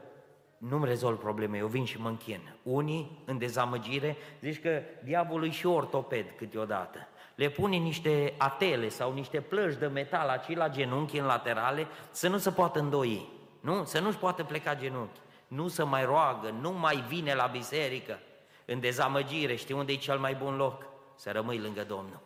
nu-mi 0.57 0.85
rezolv 0.85 1.17
probleme, 1.17 1.57
eu 1.57 1.67
vin 1.67 1.85
și 1.85 2.01
mă 2.01 2.09
închin. 2.09 2.55
Unii, 2.63 3.23
în 3.25 3.37
dezamăgire, 3.37 4.17
zici 4.41 4.61
că 4.61 4.81
diavolul 5.03 5.47
e 5.47 5.51
și 5.51 5.65
ortoped 5.65 6.25
câteodată 6.37 7.07
le 7.35 7.49
pune 7.49 7.75
niște 7.75 8.33
atele 8.37 8.89
sau 8.89 9.13
niște 9.13 9.41
plăci 9.41 9.75
de 9.75 9.87
metal 9.87 10.27
aici 10.29 10.57
la 10.57 10.69
genunchi 10.69 11.17
în 11.17 11.25
laterale 11.25 11.87
să 12.11 12.27
nu 12.27 12.37
se 12.37 12.51
poată 12.51 12.79
îndoi, 12.79 13.29
nu? 13.59 13.83
Să 13.83 13.99
nu-și 13.99 14.17
poată 14.17 14.43
pleca 14.43 14.75
genunchi, 14.75 15.19
nu 15.47 15.67
să 15.67 15.85
mai 15.85 16.05
roagă, 16.05 16.55
nu 16.61 16.71
mai 16.71 17.03
vine 17.07 17.33
la 17.33 17.45
biserică, 17.45 18.19
în 18.65 18.79
dezamăgire, 18.79 19.55
știi 19.55 19.75
unde 19.75 19.91
e 19.91 19.95
cel 19.95 20.17
mai 20.17 20.35
bun 20.35 20.55
loc? 20.55 20.85
Să 21.15 21.31
rămâi 21.31 21.59
lângă 21.59 21.83
Domnul. 21.87 22.19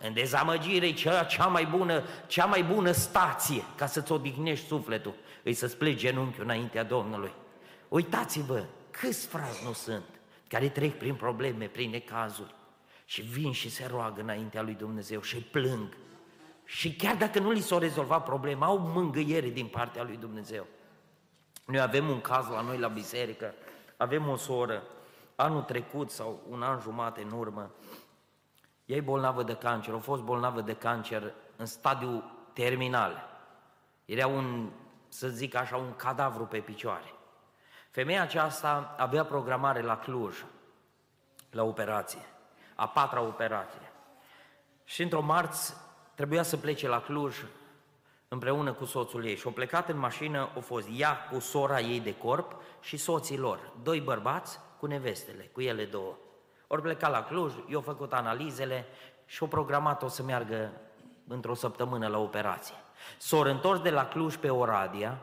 În 0.00 0.12
dezamăgire 0.12 0.86
e 0.86 0.92
cea, 0.92 1.24
cea, 1.24 1.46
mai 1.46 1.64
bună, 1.64 2.02
cea 2.26 2.44
mai 2.44 2.62
bună 2.62 2.90
stație 2.90 3.64
ca 3.74 3.86
să-ți 3.86 4.12
odihnești 4.12 4.66
sufletul, 4.66 5.14
îi 5.42 5.52
să-ți 5.52 5.76
pleci 5.76 5.98
genunchiul 5.98 6.44
înaintea 6.44 6.82
Domnului. 6.82 7.32
Uitați-vă, 7.88 8.64
câți 8.90 9.26
frați 9.26 9.64
nu 9.64 9.72
sunt 9.72 10.04
care 10.48 10.68
trec 10.68 10.98
prin 10.98 11.14
probleme, 11.14 11.64
prin 11.64 11.90
necazuri, 11.90 12.54
și 13.10 13.22
vin 13.22 13.52
și 13.52 13.70
se 13.70 13.86
roagă 13.86 14.20
înaintea 14.20 14.62
lui 14.62 14.74
Dumnezeu 14.74 15.20
și 15.20 15.36
plâng. 15.36 15.96
Și 16.64 16.94
chiar 16.94 17.16
dacă 17.16 17.38
nu 17.38 17.50
li 17.50 17.60
s-o 17.60 17.78
rezolvat 17.78 18.24
problema, 18.24 18.66
au 18.66 18.78
mângâiere 18.78 19.48
din 19.48 19.66
partea 19.66 20.02
lui 20.02 20.16
Dumnezeu. 20.16 20.66
Noi 21.66 21.80
avem 21.80 22.08
un 22.08 22.20
caz 22.20 22.48
la 22.48 22.60
noi 22.60 22.78
la 22.78 22.88
biserică, 22.88 23.54
avem 23.96 24.28
o 24.28 24.36
soră, 24.36 24.82
anul 25.34 25.62
trecut 25.62 26.10
sau 26.10 26.42
un 26.48 26.62
an 26.62 26.80
jumate 26.80 27.22
în 27.22 27.30
urmă, 27.30 27.70
ea 28.84 28.96
e 28.96 29.00
bolnavă 29.00 29.42
de 29.42 29.54
cancer, 29.54 29.94
a 29.94 29.98
fost 29.98 30.22
bolnavă 30.22 30.60
de 30.60 30.74
cancer 30.74 31.34
în 31.56 31.66
stadiu 31.66 32.24
terminal. 32.52 33.28
Era 34.04 34.26
un, 34.26 34.70
să 35.08 35.28
zic 35.28 35.54
așa, 35.54 35.76
un 35.76 35.96
cadavru 35.96 36.44
pe 36.44 36.58
picioare. 36.58 37.14
Femeia 37.90 38.22
aceasta 38.22 38.94
avea 38.98 39.24
programare 39.24 39.82
la 39.82 39.98
Cluj, 39.98 40.44
la 41.50 41.62
operație 41.62 42.24
a 42.80 42.88
patra 42.88 43.20
operație. 43.20 43.92
Și 44.84 45.02
într-o 45.02 45.20
marți 45.20 45.74
trebuia 46.14 46.42
să 46.42 46.56
plece 46.56 46.88
la 46.88 47.00
Cluj 47.00 47.36
împreună 48.28 48.72
cu 48.72 48.84
soțul 48.84 49.26
ei 49.26 49.36
și 49.36 49.46
au 49.46 49.52
plecat 49.52 49.88
în 49.88 49.98
mașină, 49.98 50.50
au 50.54 50.60
fost 50.60 50.88
ea 50.96 51.28
cu 51.30 51.38
sora 51.38 51.80
ei 51.80 52.00
de 52.00 52.16
corp 52.16 52.62
și 52.80 52.96
soții 52.96 53.38
lor, 53.38 53.72
doi 53.82 54.00
bărbați 54.00 54.58
cu 54.78 54.86
nevestele, 54.86 55.42
cu 55.42 55.60
ele 55.60 55.84
două. 55.84 56.16
Ori 56.66 56.82
plecat 56.82 57.10
la 57.10 57.24
Cluj, 57.24 57.52
i-au 57.66 57.80
făcut 57.80 58.12
analizele 58.12 58.86
și 59.26 59.38
au 59.42 59.48
programat-o 59.48 60.08
să 60.08 60.22
meargă 60.22 60.72
într-o 61.28 61.54
săptămână 61.54 62.06
la 62.06 62.18
operație. 62.18 62.76
S-au 63.18 63.40
întors 63.40 63.80
de 63.80 63.90
la 63.90 64.06
Cluj 64.06 64.36
pe 64.36 64.50
Oradea 64.50 65.20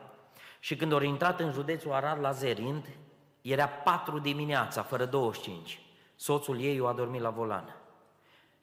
și 0.60 0.76
când 0.76 0.94
au 0.94 1.02
intrat 1.02 1.40
în 1.40 1.52
județul 1.52 1.94
Arad 1.94 2.20
la 2.20 2.32
Zerind, 2.32 2.86
era 3.42 3.68
4 3.68 4.20
dimineața, 4.20 4.82
fără 4.84 5.06
25. 5.06 5.82
Soțul 6.20 6.60
ei 6.60 6.80
o 6.80 6.88
a 6.88 6.94
dormit 6.94 7.22
la 7.22 7.30
volan. 7.30 7.76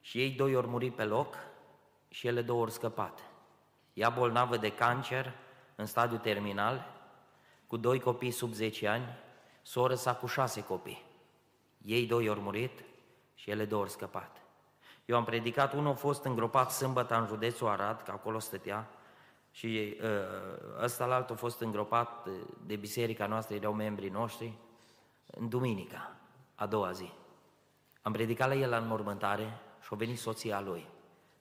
Și 0.00 0.18
ei 0.18 0.30
doi 0.30 0.54
ori 0.54 0.66
murit 0.66 0.94
pe 0.94 1.04
loc 1.04 1.36
și 2.08 2.26
ele 2.26 2.42
două 2.42 2.60
ori 2.60 2.70
scăpat. 2.70 3.20
Ea 3.92 4.08
bolnavă 4.08 4.56
de 4.56 4.72
cancer 4.72 5.32
în 5.74 5.86
stadiu 5.86 6.16
terminal, 6.16 6.86
cu 7.66 7.76
doi 7.76 8.00
copii 8.00 8.30
sub 8.30 8.52
10 8.52 8.88
ani, 8.88 9.08
soră 9.62 9.94
sa 9.94 10.14
cu 10.14 10.26
șase 10.26 10.62
copii. 10.62 11.04
Ei 11.84 12.06
doi 12.06 12.28
ori 12.28 12.40
murit 12.40 12.84
și 13.34 13.50
ele 13.50 13.64
două 13.64 13.82
ori 13.82 13.90
scăpat. 13.90 14.42
Eu 15.04 15.16
am 15.16 15.24
predicat, 15.24 15.72
unul 15.72 15.92
a 15.92 15.94
fost 15.94 16.24
îngropat 16.24 16.70
sâmbătă 16.70 17.18
în 17.18 17.26
județul 17.26 17.68
Arad, 17.68 18.02
că 18.02 18.10
acolo 18.10 18.38
stătea, 18.38 18.90
și 19.50 19.96
ă, 20.02 20.08
ăsta 20.82 21.06
la 21.06 21.14
altul 21.14 21.34
a 21.34 21.38
fost 21.38 21.60
îngropat 21.60 22.28
de 22.66 22.76
biserica 22.76 23.26
noastră, 23.26 23.54
erau 23.54 23.72
membrii 23.72 24.08
noștri, 24.08 24.52
în 25.26 25.48
duminica, 25.48 26.16
a 26.54 26.66
doua 26.66 26.92
zi. 26.92 27.12
Am 28.04 28.12
predicat 28.12 28.48
la 28.48 28.54
el 28.54 28.70
la 28.70 28.76
înmormântare 28.76 29.60
și 29.80 29.88
a 29.90 29.96
venit 29.96 30.18
soția 30.18 30.60
lui, 30.60 30.88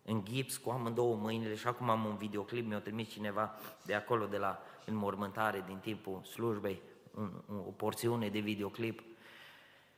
în 0.04 0.26
gips, 0.26 0.58
cu 0.58 0.69
amândouă 0.69 1.15
mâinile 1.15 1.56
și 1.56 1.67
acum 1.67 1.89
am 1.89 2.06
un 2.06 2.15
videoclip, 2.15 2.67
mi-a 2.67 2.80
trimis 2.80 3.08
cineva 3.10 3.56
de 3.86 3.93
acolo, 3.93 4.26
de 4.26 4.38
la 4.38 4.63
înmormântare, 4.86 5.63
din 5.67 5.78
timpul 5.78 6.23
slujbei, 6.23 6.82
un, 7.15 7.43
un, 7.47 7.58
o 7.58 7.71
porțiune 7.71 8.30
de 8.30 8.39
videoclip. 8.39 9.04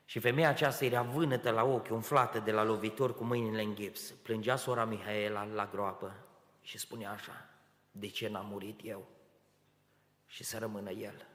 Și 0.06 0.20
femeia 0.20 0.50
aceasta 0.50 0.86
era 0.86 1.02
vânătă 1.02 1.52
la 1.52 1.64
ochi, 1.64 1.90
umflată 1.92 2.40
de 2.40 2.52
la 2.52 2.64
lovitor 2.64 3.16
cu 3.16 3.24
mâinile 3.24 3.62
în 3.62 3.76
gips. 3.76 4.12
Plângea 4.12 4.56
sora 4.56 4.86
Mihaela 4.86 5.46
la 5.46 5.66
groapă 5.66 6.14
și 6.62 6.78
spunea 6.78 7.12
așa, 7.12 7.50
de 7.92 8.08
ce 8.08 8.30
n-am 8.30 8.46
murit 8.50 8.80
eu? 8.84 9.08
Și 10.26 10.44
să 10.44 10.58
rămână 10.58 10.90
el. 10.90 11.28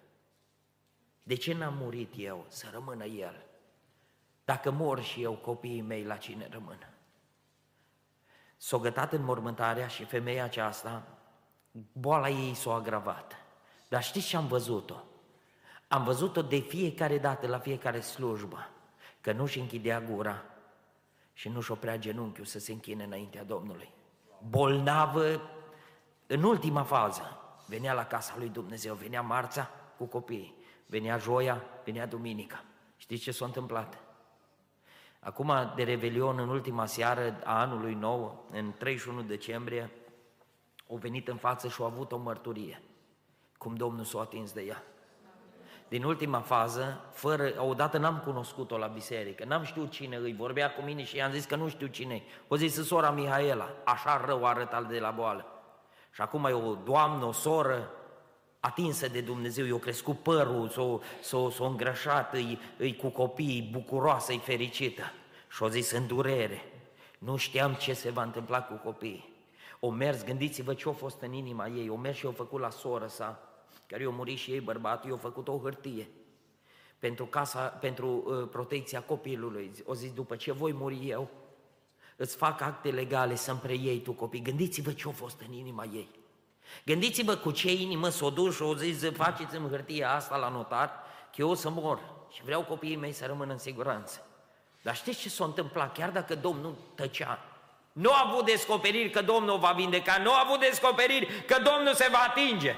De 1.22 1.34
ce 1.34 1.54
n-am 1.54 1.74
murit 1.74 2.12
eu? 2.16 2.44
Să 2.48 2.68
rămână 2.72 3.04
el. 3.04 3.49
Dacă 4.50 4.70
mor 4.70 5.02
și 5.02 5.22
eu, 5.22 5.32
copiii 5.32 5.80
mei, 5.80 6.04
la 6.04 6.16
cine 6.16 6.48
rămân? 6.50 6.88
S-o 8.56 8.78
gătat 8.78 9.12
în 9.12 9.24
mormântarea 9.24 9.86
și 9.86 10.04
femeia 10.04 10.44
aceasta, 10.44 11.02
boala 11.92 12.28
ei 12.28 12.54
s-a 12.54 12.74
agravat. 12.74 13.36
Dar 13.88 14.02
știți 14.02 14.26
ce 14.26 14.36
am 14.36 14.46
văzut-o? 14.46 15.02
Am 15.88 16.04
văzut-o 16.04 16.42
de 16.42 16.58
fiecare 16.58 17.18
dată, 17.18 17.46
la 17.46 17.58
fiecare 17.58 18.00
slujbă, 18.00 18.68
că 19.20 19.32
nu-și 19.32 19.58
închidea 19.58 20.00
gura 20.00 20.42
și 21.32 21.48
nu-și 21.48 21.70
oprea 21.70 21.98
genunchiul 21.98 22.44
să 22.44 22.58
se 22.58 22.72
închine 22.72 23.04
înaintea 23.04 23.44
Domnului. 23.44 23.92
Bolnavă 24.48 25.40
în 26.26 26.42
ultima 26.42 26.82
fază. 26.82 27.40
Venea 27.66 27.92
la 27.92 28.06
casa 28.06 28.34
lui 28.36 28.48
Dumnezeu, 28.48 28.94
venea 28.94 29.22
marța 29.22 29.70
cu 29.96 30.04
copiii, 30.04 30.54
venea 30.86 31.18
joia, 31.18 31.64
venea 31.84 32.06
duminica. 32.06 32.64
Știți 32.96 33.22
ce 33.22 33.32
s-a 33.32 33.44
întâmplat? 33.44 33.98
Acum, 35.20 35.52
de 35.76 35.82
Revelion, 35.82 36.38
în 36.38 36.48
ultima 36.48 36.86
seară 36.86 37.40
a 37.44 37.60
anului 37.60 37.94
nou, 37.94 38.46
în 38.50 38.72
31 38.78 39.22
decembrie, 39.22 39.90
au 40.90 40.96
venit 40.96 41.28
în 41.28 41.36
față 41.36 41.68
și 41.68 41.80
au 41.80 41.86
avut 41.86 42.12
o 42.12 42.16
mărturie, 42.16 42.82
cum 43.58 43.74
Domnul 43.74 44.04
s-a 44.04 44.20
atins 44.20 44.52
de 44.52 44.60
ea. 44.60 44.82
Din 45.88 46.04
ultima 46.04 46.40
fază, 46.40 47.00
fără, 47.12 47.52
odată 47.58 47.98
n-am 47.98 48.18
cunoscut-o 48.18 48.78
la 48.78 48.86
biserică, 48.86 49.44
n-am 49.44 49.62
știut 49.62 49.90
cine 49.90 50.16
îi, 50.16 50.34
vorbea 50.34 50.72
cu 50.72 50.82
mine 50.82 51.04
și 51.04 51.16
i-am 51.16 51.30
zis 51.30 51.44
că 51.44 51.56
nu 51.56 51.68
știu 51.68 51.86
cine 51.86 52.22
O 52.48 52.56
zis 52.56 52.86
sora 52.86 53.10
Mihaela, 53.10 53.70
așa 53.84 54.24
rău 54.26 54.44
arăta 54.44 54.82
de 54.82 54.98
la 54.98 55.10
boală. 55.10 55.46
Și 56.10 56.20
acum 56.20 56.44
e 56.44 56.52
o 56.52 56.74
doamnă, 56.74 57.24
o 57.24 57.32
soră, 57.32 57.90
atinsă 58.60 59.08
de 59.08 59.20
Dumnezeu, 59.20 59.66
i-a 59.66 59.78
crescut 59.78 60.18
părul, 60.18 60.68
s-a, 60.68 60.98
s-a, 61.22 61.50
s-a 61.50 61.66
îngrășat, 61.66 62.34
îi, 62.34 62.58
îi 62.76 62.96
cu 62.96 63.08
copiii, 63.08 63.68
bucuroasă, 63.72 64.32
îi 64.32 64.38
fericită. 64.38 65.02
Și-a 65.50 65.68
zis 65.68 65.90
în 65.90 66.06
durere, 66.06 66.62
nu 67.18 67.36
știam 67.36 67.74
ce 67.74 67.92
se 67.92 68.10
va 68.10 68.22
întâmpla 68.22 68.62
cu 68.62 68.74
copiii. 68.74 69.28
O 69.80 69.90
mers, 69.90 70.24
gândiți-vă 70.24 70.74
ce 70.74 70.88
a 70.88 70.92
fost 70.92 71.20
în 71.20 71.32
inima 71.32 71.66
ei, 71.66 71.88
o 71.88 71.96
mers 71.96 72.16
și 72.16 72.26
o 72.26 72.32
făcut 72.32 72.60
la 72.60 72.70
soră 72.70 73.06
sa, 73.06 73.48
care 73.86 74.02
i-a 74.02 74.10
murit 74.10 74.38
și 74.38 74.50
ei 74.50 74.60
bărbatul, 74.60 75.10
i-a 75.10 75.16
făcut 75.16 75.48
o 75.48 75.58
hârtie 75.62 76.08
pentru, 77.00 77.26
casa, 77.26 77.60
pentru 77.60 78.24
uh, 78.26 78.48
protecția 78.50 79.02
copilului. 79.02 79.72
O 79.84 79.94
zis, 79.94 80.12
după 80.12 80.36
ce 80.36 80.52
voi 80.52 80.72
muri 80.72 81.08
eu, 81.08 81.30
îți 82.16 82.36
fac 82.36 82.60
acte 82.60 82.90
legale 82.90 83.34
să-mi 83.34 83.58
preiei 83.58 84.00
tu 84.00 84.12
copii. 84.12 84.42
Gândiți-vă 84.42 84.92
ce 84.92 85.08
a 85.08 85.10
fost 85.10 85.40
în 85.48 85.52
inima 85.52 85.84
ei. 85.84 86.08
Gândiți-vă 86.84 87.36
cu 87.36 87.50
ce 87.50 87.72
inimă 87.72 88.08
s-o 88.08 88.30
duc 88.30 88.52
și 88.52 88.62
o 88.62 88.74
zis, 88.74 89.10
faceți-mi 89.12 89.68
hârtia 89.68 90.14
asta 90.14 90.36
la 90.36 90.48
notar, 90.48 90.88
că 91.34 91.36
eu 91.40 91.50
o 91.50 91.54
să 91.54 91.70
mor 91.70 92.00
și 92.32 92.42
vreau 92.44 92.62
copiii 92.62 92.96
mei 92.96 93.12
să 93.12 93.26
rămână 93.26 93.52
în 93.52 93.58
siguranță. 93.58 94.26
Dar 94.82 94.96
știți 94.96 95.20
ce 95.20 95.28
s-a 95.28 95.44
întâmplat? 95.44 95.96
Chiar 95.96 96.10
dacă 96.10 96.34
Domnul 96.34 96.74
tăcea, 96.94 97.38
nu 97.92 98.10
a 98.10 98.26
avut 98.30 98.44
descoperiri 98.44 99.10
că 99.10 99.22
Domnul 99.22 99.58
va 99.58 99.72
vindeca, 99.72 100.18
nu 100.22 100.32
a 100.32 100.42
avut 100.46 100.60
descoperiri 100.60 101.44
că 101.46 101.56
Domnul 101.62 101.94
se 101.94 102.08
va 102.12 102.18
atinge. 102.18 102.74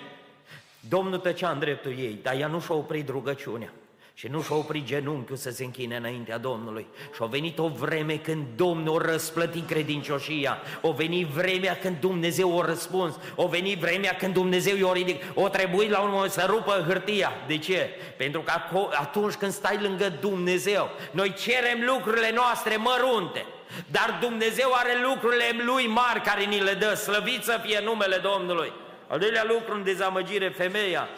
Domnul 0.88 1.18
tăcea 1.18 1.51
în 1.51 1.59
dreptul 1.59 1.99
ei, 1.99 2.18
dar 2.22 2.34
ea 2.34 2.47
nu 2.47 2.61
și-a 2.61 2.74
oprit 2.74 3.09
rugăciunea. 3.09 3.72
Și 4.14 4.28
nu 4.28 4.42
și-a 4.42 4.56
oprit 4.56 4.84
genunchiul 4.84 5.36
să 5.36 5.50
se 5.50 5.64
închine 5.64 5.96
înaintea 5.96 6.38
Domnului. 6.38 6.86
Și 7.14 7.20
a 7.20 7.24
venit 7.24 7.58
o 7.58 7.68
vreme 7.68 8.16
când 8.16 8.46
Domnul 8.56 9.02
a 9.02 9.10
răsplătit 9.10 9.66
credincioșia. 9.66 10.58
O 10.80 10.92
venit 10.92 11.26
vremea 11.26 11.76
când 11.76 11.96
Dumnezeu 12.00 12.60
a 12.60 12.66
răspuns. 12.66 13.14
O 13.34 13.46
venit 13.46 13.78
vremea 13.78 14.16
când 14.16 14.32
Dumnezeu 14.34 14.76
i-a 14.76 14.92
ridicat. 14.92 15.30
O 15.34 15.48
trebuit 15.48 15.90
la 15.90 16.00
un 16.00 16.10
moment 16.10 16.32
să 16.32 16.46
rupă 16.48 16.84
hârtia. 16.86 17.32
De 17.46 17.58
ce? 17.58 17.90
Pentru 18.16 18.40
că 18.40 18.52
atunci 19.00 19.34
când 19.34 19.52
stai 19.52 19.78
lângă 19.80 20.12
Dumnezeu, 20.20 20.90
noi 21.10 21.32
cerem 21.32 21.82
lucrurile 21.86 22.32
noastre 22.34 22.76
mărunte. 22.76 23.46
Dar 23.90 24.18
Dumnezeu 24.20 24.70
are 24.72 24.92
lucrurile 25.02 25.44
Lui 25.64 25.86
mari 25.86 26.20
care 26.20 26.44
ni 26.44 26.60
le 26.60 26.74
dă. 26.74 26.94
Slăvit 26.94 27.42
să 27.42 27.60
fie 27.62 27.80
numele 27.84 28.16
Domnului. 28.16 28.72
Al 29.06 29.18
doilea 29.18 29.44
lucru 29.48 29.74
în 29.74 29.84
dezamăgire, 29.84 30.48
femeia 30.48 31.08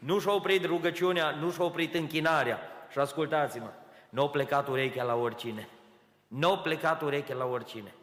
nu 0.00 0.18
și-a 0.18 0.32
oprit 0.32 0.64
rugăciunea, 0.64 1.30
nu 1.30 1.50
și-a 1.50 1.64
oprit 1.64 1.94
închinarea. 1.94 2.58
Și 2.90 2.98
ascultați-mă, 2.98 3.70
nu 4.08 4.22
a 4.22 4.28
plecat 4.28 4.68
urechea 4.68 5.02
la 5.02 5.14
oricine. 5.14 5.68
Nu 6.26 6.52
a 6.52 6.58
plecat 6.58 7.02
urechea 7.02 7.34
la 7.34 7.44
oricine. 7.44 7.94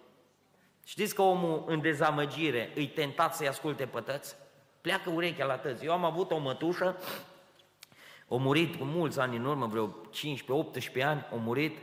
Știți 0.86 1.16
că 1.16 1.22
omul 1.22 1.64
în 1.68 1.82
dezamăgire 1.82 2.72
îi 2.76 2.88
tentat 2.88 3.36
să-i 3.36 3.48
asculte 3.48 3.86
pătăți? 3.86 4.36
Pleacă 4.82 5.10
urechea 5.10 5.46
la 5.46 5.58
tăți. 5.58 5.86
Eu 5.86 5.92
am 5.92 6.06
avut 6.06 6.32
o 6.32 6.38
mătușă, 6.38 6.98
a 8.30 8.36
murit 8.36 8.76
cu 8.76 8.84
mulți 8.84 9.20
ani 9.20 9.38
în 9.38 9.46
urmă, 9.46 9.66
vreo 9.66 9.96
15-18 11.00 11.04
ani, 11.04 11.26
a 11.32 11.36
murit. 11.36 11.78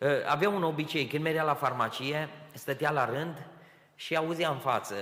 Ă, 0.00 0.22
avea 0.26 0.48
un 0.48 0.62
obicei, 0.62 1.06
când 1.06 1.22
mergea 1.22 1.42
la 1.42 1.54
farmacie, 1.54 2.28
stătea 2.52 2.90
la 2.90 3.04
rând 3.04 3.46
și 3.94 4.16
auzea 4.16 4.50
în 4.50 4.58
față, 4.58 4.94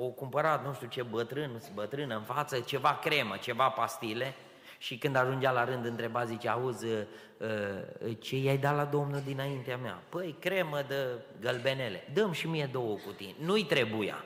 o 0.00 0.06
cumpărat 0.06 0.64
nu 0.64 0.72
știu 0.72 0.86
ce 0.86 1.02
bătrân, 1.02 1.62
bătrână 1.74 2.14
în 2.16 2.22
față, 2.22 2.60
ceva 2.60 2.98
cremă, 3.02 3.36
ceva 3.36 3.68
pastile 3.68 4.34
și 4.78 4.98
când 4.98 5.16
ajungea 5.16 5.50
la 5.50 5.64
rând 5.64 5.84
întreba, 5.84 6.24
zice, 6.24 6.48
auzi, 6.48 6.86
uh, 6.86 6.98
uh, 7.38 8.16
ce 8.20 8.36
i-ai 8.36 8.58
dat 8.58 8.76
la 8.76 8.84
domnul 8.84 9.20
dinaintea 9.26 9.76
mea? 9.76 10.02
Păi, 10.08 10.36
cremă 10.40 10.82
de 10.88 11.06
gălbenele, 11.40 12.08
dăm 12.14 12.32
și 12.32 12.48
mie 12.48 12.68
două 12.72 12.96
cutii, 13.06 13.36
nu-i 13.38 13.64
trebuia. 13.64 14.24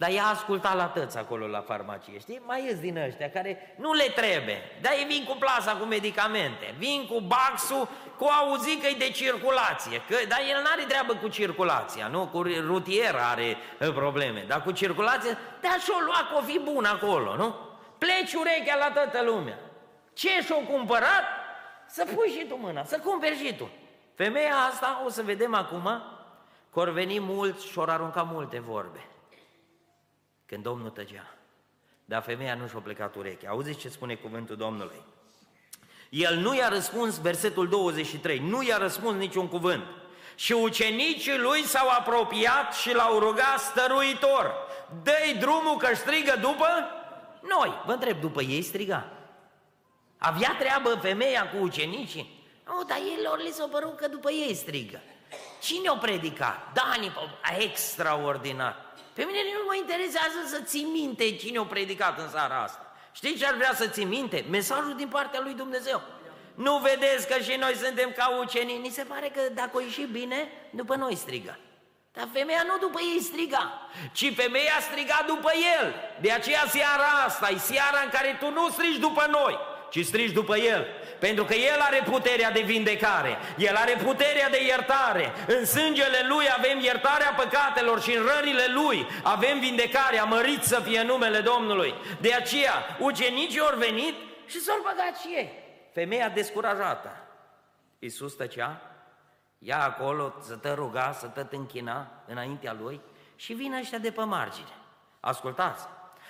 Dar 0.00 0.10
ea 0.10 0.26
asculta 0.26 0.74
la 0.74 0.86
tăți 0.86 1.18
acolo 1.18 1.46
la 1.46 1.60
farmacie, 1.60 2.18
știi? 2.18 2.42
Mai 2.46 2.64
ies 2.64 2.78
din 2.80 2.96
ăștia 2.96 3.30
care 3.30 3.74
nu 3.76 3.92
le 3.92 4.04
trebuie. 4.14 4.62
Dar 4.80 4.92
ei 4.92 5.04
vin 5.04 5.24
cu 5.24 5.36
plasa 5.38 5.72
cu 5.72 5.84
medicamente, 5.84 6.74
vin 6.76 7.06
cu 7.06 7.20
baxul, 7.20 7.88
cu 8.18 8.24
auzi 8.24 8.76
că 8.76 8.86
e 8.86 8.94
de 8.98 9.10
circulație. 9.10 10.02
Că, 10.08 10.16
dar 10.28 10.38
el 10.50 10.60
nu 10.62 10.68
are 10.72 10.82
treabă 10.82 11.14
cu 11.14 11.28
circulația, 11.28 12.06
nu? 12.06 12.26
Cu 12.26 12.42
rutiera 12.42 13.28
are 13.28 13.56
ă, 13.80 13.92
probleme. 13.92 14.44
Dar 14.48 14.62
cu 14.62 14.70
circulație, 14.70 15.38
da 15.60 15.76
și-o 15.82 15.98
lua 16.04 16.28
că 16.30 16.36
o 16.38 16.42
fi 16.42 16.58
bun 16.58 16.84
acolo, 16.84 17.36
nu? 17.36 17.54
Pleci 17.98 18.34
urechea 18.34 18.76
la 18.76 18.90
toată 18.90 19.22
lumea. 19.22 19.58
Ce 20.12 20.40
și-o 20.44 20.58
cumpărat? 20.58 21.24
Să 21.86 22.06
pui 22.14 22.28
și 22.28 22.46
tu 22.48 22.56
mâna, 22.56 22.84
să 22.84 22.98
cumperi 22.98 23.44
și 23.44 23.54
tu. 23.54 23.68
Femeia 24.14 24.54
asta, 24.70 25.02
o 25.06 25.08
să 25.08 25.22
vedem 25.22 25.54
acum, 25.54 26.02
că 26.72 26.80
ori 26.80 26.92
veni 26.92 27.20
mulți 27.20 27.66
și 27.66 27.78
ori 27.78 27.90
arunca 27.90 28.22
multe 28.22 28.60
vorbe 28.60 29.08
când 30.48 30.62
Domnul 30.62 30.90
tăgea. 30.90 31.34
Dar 32.04 32.22
femeia 32.22 32.54
nu 32.54 32.68
și-a 32.68 32.78
plecat 32.78 33.14
urechea. 33.14 33.50
Auziți 33.50 33.78
ce 33.78 33.88
spune 33.88 34.14
cuvântul 34.14 34.56
Domnului? 34.56 35.02
El 36.08 36.36
nu 36.36 36.54
i-a 36.54 36.68
răspuns, 36.68 37.20
versetul 37.20 37.68
23, 37.68 38.38
nu 38.38 38.62
i-a 38.62 38.76
răspuns 38.76 39.16
niciun 39.16 39.48
cuvânt. 39.48 39.84
Și 40.34 40.52
ucenicii 40.52 41.38
lui 41.38 41.62
s-au 41.62 41.88
apropiat 41.88 42.74
și 42.74 42.94
l-au 42.94 43.18
rugat 43.18 43.60
stăruitor. 43.60 44.54
Dă-i 45.02 45.36
drumul 45.38 45.76
că 45.76 45.94
strigă 45.94 46.36
după 46.40 46.66
noi. 47.40 47.82
Vă 47.86 47.92
întreb, 47.92 48.20
după 48.20 48.42
ei 48.42 48.62
striga. 48.62 49.12
Avea 50.18 50.56
treabă 50.58 50.98
femeia 51.02 51.50
cu 51.50 51.56
ucenicii? 51.56 52.44
Nu, 52.66 52.84
dar 52.84 52.98
ei 52.98 53.18
lor 53.24 53.38
li 53.38 53.50
s-a 53.50 53.68
părut 53.70 53.96
că 53.96 54.08
după 54.08 54.30
ei 54.30 54.54
strigă. 54.54 55.00
Cine 55.60 55.90
o 55.90 55.96
predicat? 55.96 56.72
Dani, 56.72 57.12
extraordinar. 57.58 58.87
Pe 59.18 59.24
mine 59.24 59.42
nu 59.56 59.62
mă 59.66 59.74
interesează 59.76 60.38
să 60.46 60.60
ții 60.60 60.82
minte 60.82 61.36
cine 61.36 61.58
o 61.58 61.64
predicat 61.64 62.18
în 62.18 62.30
seara 62.30 62.62
asta. 62.62 62.92
Știi 63.12 63.36
ce 63.36 63.46
ar 63.46 63.54
vrea 63.54 63.74
să 63.74 63.86
ții 63.86 64.04
minte? 64.04 64.44
Mesajul 64.50 64.94
din 64.96 65.08
partea 65.08 65.40
lui 65.40 65.54
Dumnezeu. 65.54 66.02
Nu 66.54 66.78
vedeți 66.78 67.28
că 67.28 67.38
și 67.38 67.56
noi 67.56 67.74
suntem 67.74 68.12
ca 68.16 68.38
ucenii? 68.40 68.78
Ni 68.78 68.88
se 68.88 69.02
pare 69.02 69.28
că 69.34 69.40
dacă 69.54 69.70
o 69.72 69.80
ieși 69.80 70.02
bine, 70.02 70.48
după 70.70 70.94
noi 70.94 71.16
strigă. 71.16 71.58
Dar 72.12 72.28
femeia 72.32 72.62
nu 72.66 72.78
după 72.78 73.00
ei 73.14 73.20
striga, 73.20 73.88
ci 74.12 74.34
femeia 74.34 74.78
striga 74.80 75.24
după 75.26 75.50
el. 75.78 75.94
De 76.20 76.32
aceea 76.32 76.64
seara 76.68 77.10
asta 77.26 77.48
e 77.50 77.58
seara 77.58 78.00
în 78.04 78.10
care 78.10 78.36
tu 78.40 78.50
nu 78.50 78.68
strigi 78.68 78.98
după 78.98 79.26
noi, 79.30 79.58
ci 79.90 80.04
strigi 80.04 80.32
după 80.32 80.56
el. 80.56 80.86
Pentru 81.18 81.44
că 81.44 81.54
El 81.54 81.80
are 81.80 82.02
puterea 82.10 82.50
de 82.50 82.60
vindecare, 82.60 83.36
El 83.56 83.76
are 83.76 83.92
puterea 84.04 84.50
de 84.50 84.64
iertare. 84.64 85.32
În 85.46 85.66
sângele 85.66 86.26
Lui 86.28 86.46
avem 86.56 86.78
iertarea 86.78 87.34
păcatelor 87.36 88.00
și 88.00 88.16
în 88.16 88.26
rările 88.34 88.66
Lui 88.74 89.06
avem 89.22 89.58
vindecarea, 89.58 90.24
mărit 90.24 90.62
să 90.62 90.80
fie 90.80 91.02
numele 91.02 91.40
Domnului. 91.40 91.94
De 92.20 92.34
aceea, 92.34 92.96
ucenicii 92.98 93.60
au 93.60 93.78
venit 93.78 94.14
și 94.46 94.60
s-au 94.60 94.76
băgat 94.82 95.20
și 95.20 95.26
ei. 95.26 95.52
Femeia 95.92 96.28
descurajată. 96.28 97.10
Iisus 97.98 98.34
tăcea, 98.34 98.80
ia 99.58 99.82
acolo 99.82 100.34
să 100.40 100.54
te 100.54 100.72
ruga, 100.72 101.12
să 101.12 101.26
te 101.26 101.56
închina 101.56 102.06
înaintea 102.26 102.76
Lui 102.80 103.00
și 103.36 103.52
vin 103.52 103.72
ăștia 103.72 103.98
de 103.98 104.10
pe 104.10 104.22
margine. 104.22 104.72
Ascultați, 105.20 105.86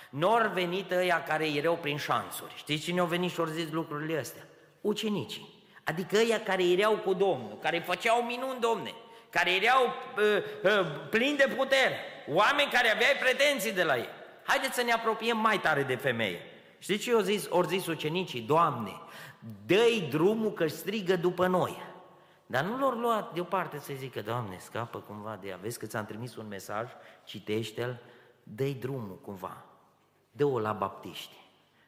Nor 0.09 0.51
venit 0.53 0.91
ăia 0.91 1.23
care 1.23 1.47
erau 1.47 1.75
prin 1.75 1.97
șanțuri. 1.97 2.53
Știți 2.55 2.83
cine 2.83 2.99
au 2.99 3.05
venit 3.05 3.31
și 3.31 3.39
au 3.39 3.45
zis 3.45 3.71
lucrurile 3.71 4.17
astea? 4.17 4.43
ucenicii, 4.81 5.63
adică 5.83 6.17
ăia 6.17 6.43
care 6.43 6.69
erau 6.69 6.97
cu 6.97 7.13
Domnul, 7.13 7.57
care 7.61 7.79
făceau 7.79 8.21
minuni, 8.21 8.59
Domne, 8.59 8.93
care 9.29 9.51
erau 9.55 9.85
uh, 9.85 10.43
uh, 10.63 11.09
plini 11.09 11.37
de 11.37 11.53
putere, 11.57 11.95
oameni 12.27 12.71
care 12.71 12.89
aveau 12.89 13.11
pretenții 13.19 13.73
de 13.73 13.83
la 13.83 13.97
ei. 13.97 14.09
Haideți 14.43 14.75
să 14.75 14.83
ne 14.83 14.91
apropiem 14.91 15.37
mai 15.37 15.59
tare 15.59 15.83
de 15.83 15.95
femeie. 15.95 16.39
Știți 16.79 17.03
ce 17.03 17.13
au 17.13 17.19
zis, 17.19 17.47
au 17.51 17.63
zis 17.63 17.87
ucenicii? 17.87 18.41
Doamne, 18.41 19.01
dă-i 19.65 20.07
drumul 20.09 20.53
că 20.53 20.67
strigă 20.67 21.15
după 21.15 21.47
noi. 21.47 21.87
Dar 22.45 22.63
nu 22.63 22.79
l-au 22.79 22.89
luat 22.89 23.33
deoparte 23.33 23.79
să 23.79 23.93
zică, 23.95 24.21
Doamne, 24.21 24.57
scapă 24.59 24.99
cumva 24.99 25.37
de 25.41 25.47
ea. 25.47 25.59
Vezi 25.61 25.79
că 25.79 25.85
ți-am 25.85 26.05
trimis 26.05 26.35
un 26.35 26.47
mesaj, 26.47 26.87
citește-l, 27.23 27.99
dă-i 28.43 28.73
drumul 28.73 29.19
cumva. 29.21 29.68
Dă-o 30.39 30.59
la 30.59 30.71
baptiști. 30.71 31.35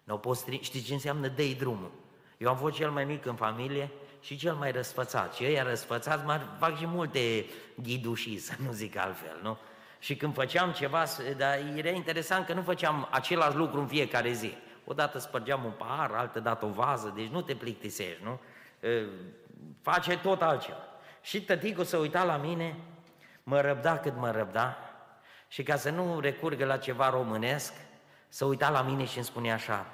Nu 0.03 0.17
poți 0.17 0.39
stri... 0.39 0.59
Știți 0.61 0.85
ce 0.85 0.93
înseamnă 0.93 1.27
dă-i 1.27 1.55
drumul? 1.55 1.91
Eu 2.37 2.49
am 2.49 2.57
fost 2.57 2.75
cel 2.75 2.91
mai 2.91 3.05
mic 3.05 3.25
în 3.25 3.35
familie 3.35 3.89
și 4.21 4.37
cel 4.37 4.53
mai 4.53 4.71
răsfățat. 4.71 5.33
Și 5.33 5.43
ăia 5.43 5.63
răsfățați 5.63 6.25
mă 6.25 6.41
fac 6.59 6.77
și 6.77 6.85
multe 6.85 7.45
ghidușii, 7.75 8.37
să 8.37 8.53
nu 8.65 8.71
zic 8.71 8.97
altfel, 8.97 9.39
nu? 9.41 9.57
Și 9.99 10.15
când 10.15 10.33
făceam 10.33 10.71
ceva, 10.71 11.03
dar 11.37 11.57
era 11.75 11.89
interesant 11.89 12.45
că 12.45 12.53
nu 12.53 12.61
făceam 12.61 13.07
același 13.11 13.55
lucru 13.55 13.79
în 13.79 13.87
fiecare 13.87 14.31
zi. 14.31 14.53
Odată 14.85 15.19
spărgeam 15.19 15.63
un 15.63 15.71
pahar, 15.77 16.11
altă 16.11 16.39
dată 16.39 16.65
o 16.65 16.69
vază, 16.69 17.13
deci 17.15 17.27
nu 17.27 17.41
te 17.41 17.55
plictisești, 17.55 18.23
nu? 18.23 18.39
Face 19.81 20.17
tot 20.17 20.41
altceva. 20.41 20.77
Și 21.21 21.41
tăticul 21.41 21.83
să 21.83 21.97
uita 21.97 22.23
la 22.23 22.37
mine, 22.37 22.75
mă 23.43 23.61
răbda 23.61 23.97
cât 23.97 24.17
mă 24.17 24.31
răbda 24.31 24.77
și 25.47 25.63
ca 25.63 25.75
să 25.75 25.89
nu 25.89 26.19
recurgă 26.19 26.65
la 26.65 26.77
ceva 26.77 27.09
românesc, 27.09 27.73
să 28.33 28.45
uita 28.45 28.69
la 28.69 28.81
mine 28.81 29.05
și 29.05 29.15
îmi 29.15 29.25
spunea 29.25 29.53
așa, 29.53 29.85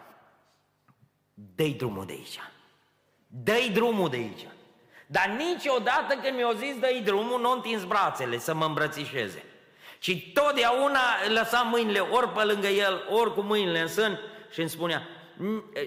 dă-i 1.33 1.73
drumul 1.73 2.05
de 2.05 2.13
aici. 2.13 2.39
Dă-i 3.27 3.69
drumul 3.73 4.09
de 4.09 4.15
aici. 4.15 4.47
Dar 5.07 5.27
niciodată 5.37 6.15
când 6.23 6.35
mi-au 6.35 6.53
zis 6.53 6.79
dă-i 6.79 7.01
drumul, 7.05 7.41
nu 7.41 7.51
întins 7.51 7.83
brațele 7.83 8.37
să 8.37 8.53
mă 8.53 8.65
îmbrățișeze. 8.65 9.43
Și 9.99 10.31
totdeauna 10.31 10.99
lăsam 11.27 11.67
mâinile 11.67 11.99
ori 11.99 12.29
pe 12.29 12.43
lângă 12.43 12.67
el, 12.67 13.01
ori 13.09 13.33
cu 13.33 13.41
mâinile 13.41 13.79
în 13.79 13.87
sân 13.87 14.19
și 14.51 14.59
îmi 14.59 14.69
spunea, 14.69 15.07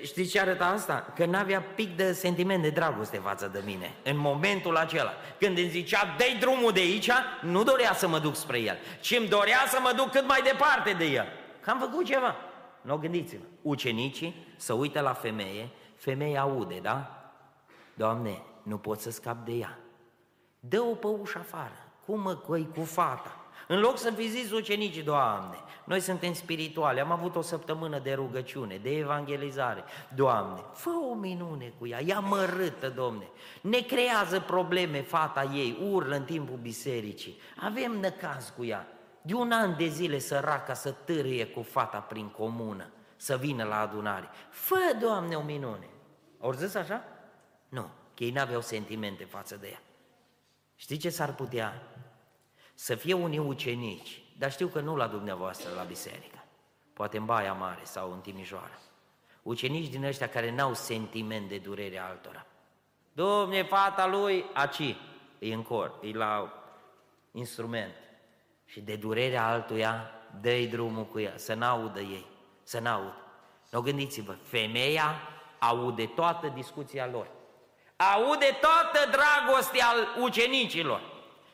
știți 0.03 0.31
ce 0.31 0.41
arăta 0.41 0.67
asta? 0.67 1.13
Că 1.17 1.25
n-avea 1.25 1.61
pic 1.61 1.97
de 1.97 2.13
sentiment 2.13 2.63
de 2.63 2.71
dragoste 2.71 3.17
față 3.17 3.47
de 3.47 3.63
mine 3.65 3.95
în 4.03 4.19
momentul 4.19 4.77
acela. 4.77 5.15
Când 5.39 5.59
îmi 5.59 5.69
zicea, 5.69 6.15
dă 6.19 6.25
drumul 6.41 6.73
de 6.73 6.81
aici, 6.81 7.11
nu 7.41 7.63
dorea 7.63 7.95
să 7.95 8.09
mă 8.09 8.19
duc 8.19 8.37
spre 8.37 8.59
el, 8.59 8.79
ci 9.01 9.17
îmi 9.17 9.29
dorea 9.29 9.65
să 9.69 9.79
mă 9.83 9.93
duc 9.97 10.11
cât 10.11 10.27
mai 10.27 10.43
departe 10.43 10.93
de 10.93 11.05
el. 11.05 11.27
Că 11.61 11.71
am 11.71 11.79
făcut 11.79 12.05
ceva. 12.05 12.35
Nu 12.81 12.97
gândiți-vă. 12.97 13.45
Ucenicii 13.63 14.47
să 14.57 14.73
uită 14.73 15.01
la 15.01 15.13
femeie, 15.13 15.69
femeia 15.97 16.41
aude, 16.41 16.79
da? 16.83 17.25
Doamne, 17.95 18.43
nu 18.63 18.77
pot 18.77 19.01
să 19.01 19.11
scap 19.11 19.45
de 19.45 19.53
ea. 19.53 19.79
Dă-o 20.61 20.95
pe 20.95 21.07
ușa 21.07 21.39
afară. 21.39 21.89
Cum 22.07 22.21
mă 22.21 22.35
coi 22.35 22.69
cu 22.75 22.85
fata? 22.85 23.35
În 23.69 23.81
loc 23.81 23.99
să 23.99 24.13
viziți 24.17 24.55
ucenicii, 24.55 25.03
Doamne, 25.03 25.57
noi 25.85 26.01
suntem 26.01 26.33
spirituali, 26.33 27.01
am 27.01 27.11
avut 27.11 27.37
o 27.37 27.41
săptămână 27.41 27.99
de 27.99 28.13
rugăciune, 28.13 28.77
de 28.83 28.97
evangelizare. 28.97 29.85
Doamne, 30.15 30.61
fă 30.73 30.91
o 31.11 31.15
minune 31.15 31.73
cu 31.79 31.87
ea, 31.87 32.01
ea 32.01 32.21
mărâtă, 32.21 32.89
Domne. 32.89 33.29
Ne 33.61 33.81
creează 33.81 34.41
probleme 34.41 35.03
fata 35.03 35.51
ei, 35.55 35.79
urlă 35.91 36.15
în 36.15 36.25
timpul 36.25 36.59
bisericii. 36.63 37.41
Avem 37.61 37.93
năcaz 38.01 38.53
cu 38.57 38.65
ea. 38.65 38.87
De 39.23 39.35
un 39.35 39.53
an 39.53 39.77
de 39.77 39.87
zile 39.87 40.19
săraca 40.19 40.75
să 40.75 40.93
târâie 40.93 41.47
cu 41.47 41.63
fata 41.63 41.99
prin 41.99 42.29
comună, 42.29 42.91
să 43.17 43.37
vină 43.37 43.65
la 43.65 43.81
adunare. 43.81 44.29
Fă, 44.51 44.97
Doamne, 45.01 45.37
o 45.37 45.43
minune. 45.43 45.89
Au 46.41 46.53
zis 46.53 46.75
așa? 46.75 47.05
Nu, 47.69 47.91
că 48.15 48.25
ei 48.25 48.31
n-aveau 48.31 48.61
sentimente 48.61 49.25
față 49.25 49.57
de 49.57 49.69
ea. 49.69 49.83
Știi 50.77 50.97
ce 50.97 51.11
s-ar 51.11 51.35
putea? 51.35 51.83
Să 52.75 52.95
fie 52.95 53.15
unii 53.15 53.39
ucenici, 53.39 54.23
dar 54.39 54.53
știu 54.53 54.67
că 54.67 54.81
nu 54.81 54.97
la 54.97 55.07
dumneavoastră 55.07 55.71
la 55.77 55.83
biserică, 55.83 56.45
poate 56.93 57.17
în 57.17 57.25
Baia 57.25 57.53
Mare 57.53 57.81
sau 57.83 58.13
în 58.13 58.21
Timișoara. 58.21 58.79
Ucenici 59.43 59.89
din 59.89 60.05
ăștia 60.05 60.29
care 60.29 60.55
n-au 60.55 60.75
sentiment 60.75 61.49
de 61.49 61.59
durere 61.59 61.99
altora. 61.99 62.47
Domne, 63.13 63.63
fata 63.63 64.07
lui, 64.07 64.45
aci, 64.55 64.97
e 65.39 65.55
în 65.55 65.63
cor, 65.63 65.99
e 66.03 66.13
la 66.13 66.53
instrument. 67.33 67.95
Și 68.71 68.81
de 68.81 68.97
durerea 68.97 69.47
altuia, 69.47 70.11
dă 70.41 70.67
drumul 70.71 71.07
cu 71.07 71.21
ea, 71.21 71.33
să 71.37 71.55
n-audă 71.55 72.01
ei, 72.01 72.27
să 72.63 72.79
n-audă. 72.79 73.17
Nu 73.71 73.81
gândiți-vă, 73.81 74.37
femeia 74.49 75.15
aude 75.59 76.07
toată 76.07 76.53
discuția 76.55 77.07
lor. 77.07 77.27
Aude 77.97 78.59
toată 78.61 79.11
dragostea 79.11 79.87
al 79.87 80.17
ucenicilor. 80.21 81.01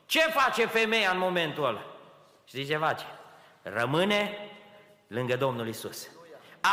Ce 0.06 0.20
face 0.20 0.66
femeia 0.66 1.10
în 1.10 1.18
momentul 1.18 1.64
ăla? 1.64 1.82
Știți 2.44 2.70
ce 2.70 2.76
face? 2.76 3.04
Rămâne 3.62 4.38
lângă 5.06 5.36
Domnul 5.36 5.68
Isus. 5.68 6.08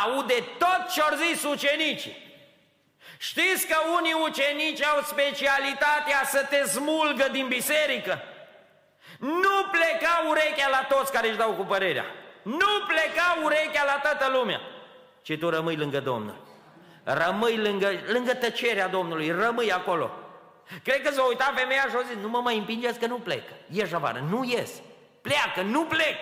Aude 0.04 0.44
tot 0.58 0.88
ce 0.92 1.00
au 1.00 1.16
zis 1.16 1.44
ucenicii. 1.44 2.16
Știți 3.18 3.66
că 3.66 3.76
unii 3.98 4.16
ucenici 4.28 4.82
au 4.82 5.02
specialitatea 5.02 6.24
să 6.24 6.46
te 6.50 6.68
smulgă 6.68 7.28
din 7.32 7.48
biserică? 7.48 8.22
Nu 9.24 9.56
pleca 9.70 10.24
urechea 10.28 10.68
la 10.68 10.96
toți 10.96 11.12
care 11.12 11.28
își 11.28 11.36
dau 11.36 11.50
cu 11.50 11.62
părerea. 11.62 12.04
Nu 12.42 12.72
pleca 12.86 13.38
urechea 13.42 13.84
la 13.84 13.98
toată 14.02 14.36
lumea. 14.38 14.60
Ci 15.22 15.38
tu 15.38 15.48
rămâi 15.48 15.76
lângă 15.76 16.00
Domnul. 16.00 16.36
Rămâi 17.04 17.56
lângă, 17.56 17.90
lângă 18.06 18.34
tăcerea 18.34 18.88
Domnului, 18.88 19.30
rămâi 19.30 19.72
acolo. 19.72 20.10
Cred 20.82 21.02
că 21.02 21.12
s-a 21.12 21.24
uitat 21.24 21.52
femeia 21.54 21.80
și 21.88 21.96
a 21.96 22.02
zis, 22.02 22.16
nu 22.22 22.28
mă 22.28 22.38
mai 22.38 22.58
împingeți 22.58 22.98
că 22.98 23.06
nu 23.06 23.16
plec. 23.16 23.42
Ieși 23.70 23.94
afară, 23.94 24.24
nu 24.30 24.44
ies. 24.44 24.70
Pleacă, 25.22 25.60
nu 25.62 25.84
plec. 25.84 26.16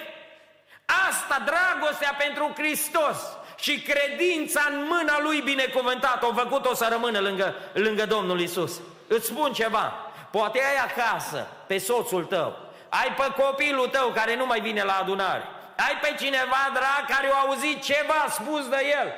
Asta, 1.09 1.45
dragostea 1.45 2.17
pentru 2.19 2.53
Hristos 2.57 3.19
și 3.59 3.83
credința 3.83 4.61
în 4.71 4.87
mâna 4.91 5.21
Lui 5.23 5.41
binecuvântată, 5.41 6.25
au 6.25 6.33
făcut-o 6.37 6.75
să 6.75 6.89
rămână 6.91 7.19
lângă, 7.19 7.55
lângă 7.73 8.07
Domnul 8.07 8.41
Isus. 8.41 8.81
Îți 9.09 9.27
spun 9.27 9.53
ceva, 9.53 9.93
poate 10.31 10.59
ai 10.59 10.77
acasă 10.77 11.47
pe 11.67 11.79
soțul 11.79 12.25
tău, 12.25 12.57
ai 13.01 13.15
pe 13.15 13.43
copilul 13.43 13.89
tău 13.89 14.09
care 14.09 14.37
nu 14.37 14.47
mai 14.47 14.61
vine 14.61 14.83
la 14.83 14.93
adunare, 14.93 15.43
ai 15.77 15.99
pe 16.01 16.25
cineva 16.25 16.71
drag 16.73 17.17
care 17.17 17.27
a 17.27 17.41
auzit 17.47 17.83
ceva 17.83 18.27
spus 18.29 18.69
de 18.69 18.77
el 19.03 19.13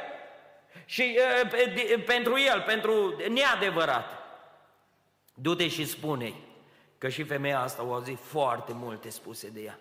și 0.85 1.19
uh, 1.95 2.05
pentru 2.07 2.39
el, 2.39 2.61
pentru 2.61 3.17
neadevărat. 3.29 4.23
Du-te 5.35 5.69
și 5.69 5.87
spune 5.87 6.35
că 6.99 7.09
și 7.09 7.23
femeia 7.23 7.61
asta 7.61 7.83
au 7.83 7.95
auzit 7.95 8.19
foarte 8.19 8.73
multe 8.75 9.11
spuse 9.11 9.49
de 9.49 9.61
ea. 9.61 9.79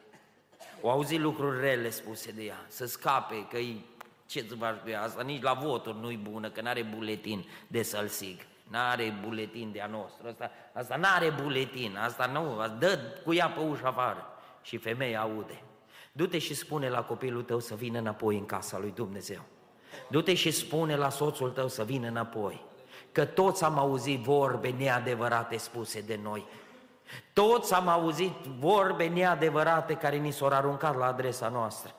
Au 0.84 0.90
auzit 0.90 1.20
lucruri 1.20 1.60
rele 1.60 1.90
spuse 1.90 2.32
de 2.32 2.44
ea, 2.44 2.66
să 2.68 2.86
scape, 2.86 3.48
că 3.50 3.58
e 3.58 3.76
ce 4.26 4.46
să 4.50 4.56
faci 4.56 4.82
cu 4.84 4.90
ea? 4.90 5.02
Asta 5.02 5.22
nici 5.22 5.42
la 5.42 5.54
voturi 5.54 6.00
nu-i 6.00 6.18
bună, 6.18 6.50
că 6.50 6.62
n-are 6.62 6.82
buletin 6.82 7.46
de 7.68 7.84
sălsig. 7.84 8.40
N-are 8.64 9.14
buletin 9.26 9.72
de 9.72 9.82
a 9.82 9.88
nostru, 9.88 10.28
asta, 10.28 10.52
asta 10.74 10.96
n-are 10.96 11.30
buletin, 11.42 11.98
asta 11.98 12.26
nu, 12.26 12.76
dă 12.80 13.00
cu 13.26 13.34
ea 13.34 13.48
pe 13.50 13.60
ușa 13.60 13.88
afară. 13.88 14.28
Și 14.62 14.78
femeia 14.78 15.22
aude. 15.22 15.64
Du-te 16.12 16.38
și 16.38 16.54
spune 16.54 16.90
la 16.90 17.04
copilul 17.04 17.44
tău 17.44 17.60
să 17.60 17.76
vină 17.76 18.00
înapoi 18.00 18.38
în 18.38 18.46
casa 18.46 18.80
lui 18.80 18.92
Dumnezeu. 18.96 19.42
Du-te 20.08 20.34
și 20.34 20.52
spune 20.52 20.96
la 20.96 21.10
soțul 21.10 21.50
tău 21.50 21.68
să 21.68 21.84
vină 21.84 22.08
înapoi. 22.08 22.66
Că 23.12 23.26
toți 23.26 23.64
am 23.64 23.78
auzit 23.78 24.20
vorbe 24.20 24.70
neadevărate 24.70 25.58
spuse 25.58 26.02
de 26.02 26.20
noi. 26.24 26.46
Toți 27.34 27.74
am 27.74 27.88
auzit 27.88 28.36
vorbe 28.60 29.08
neadevărate 29.08 29.94
care 29.94 30.18
ni 30.18 30.32
s-au 30.32 30.48
aruncat 30.48 30.98
la 30.98 31.06
adresa 31.06 31.50
noastră. 31.50 31.96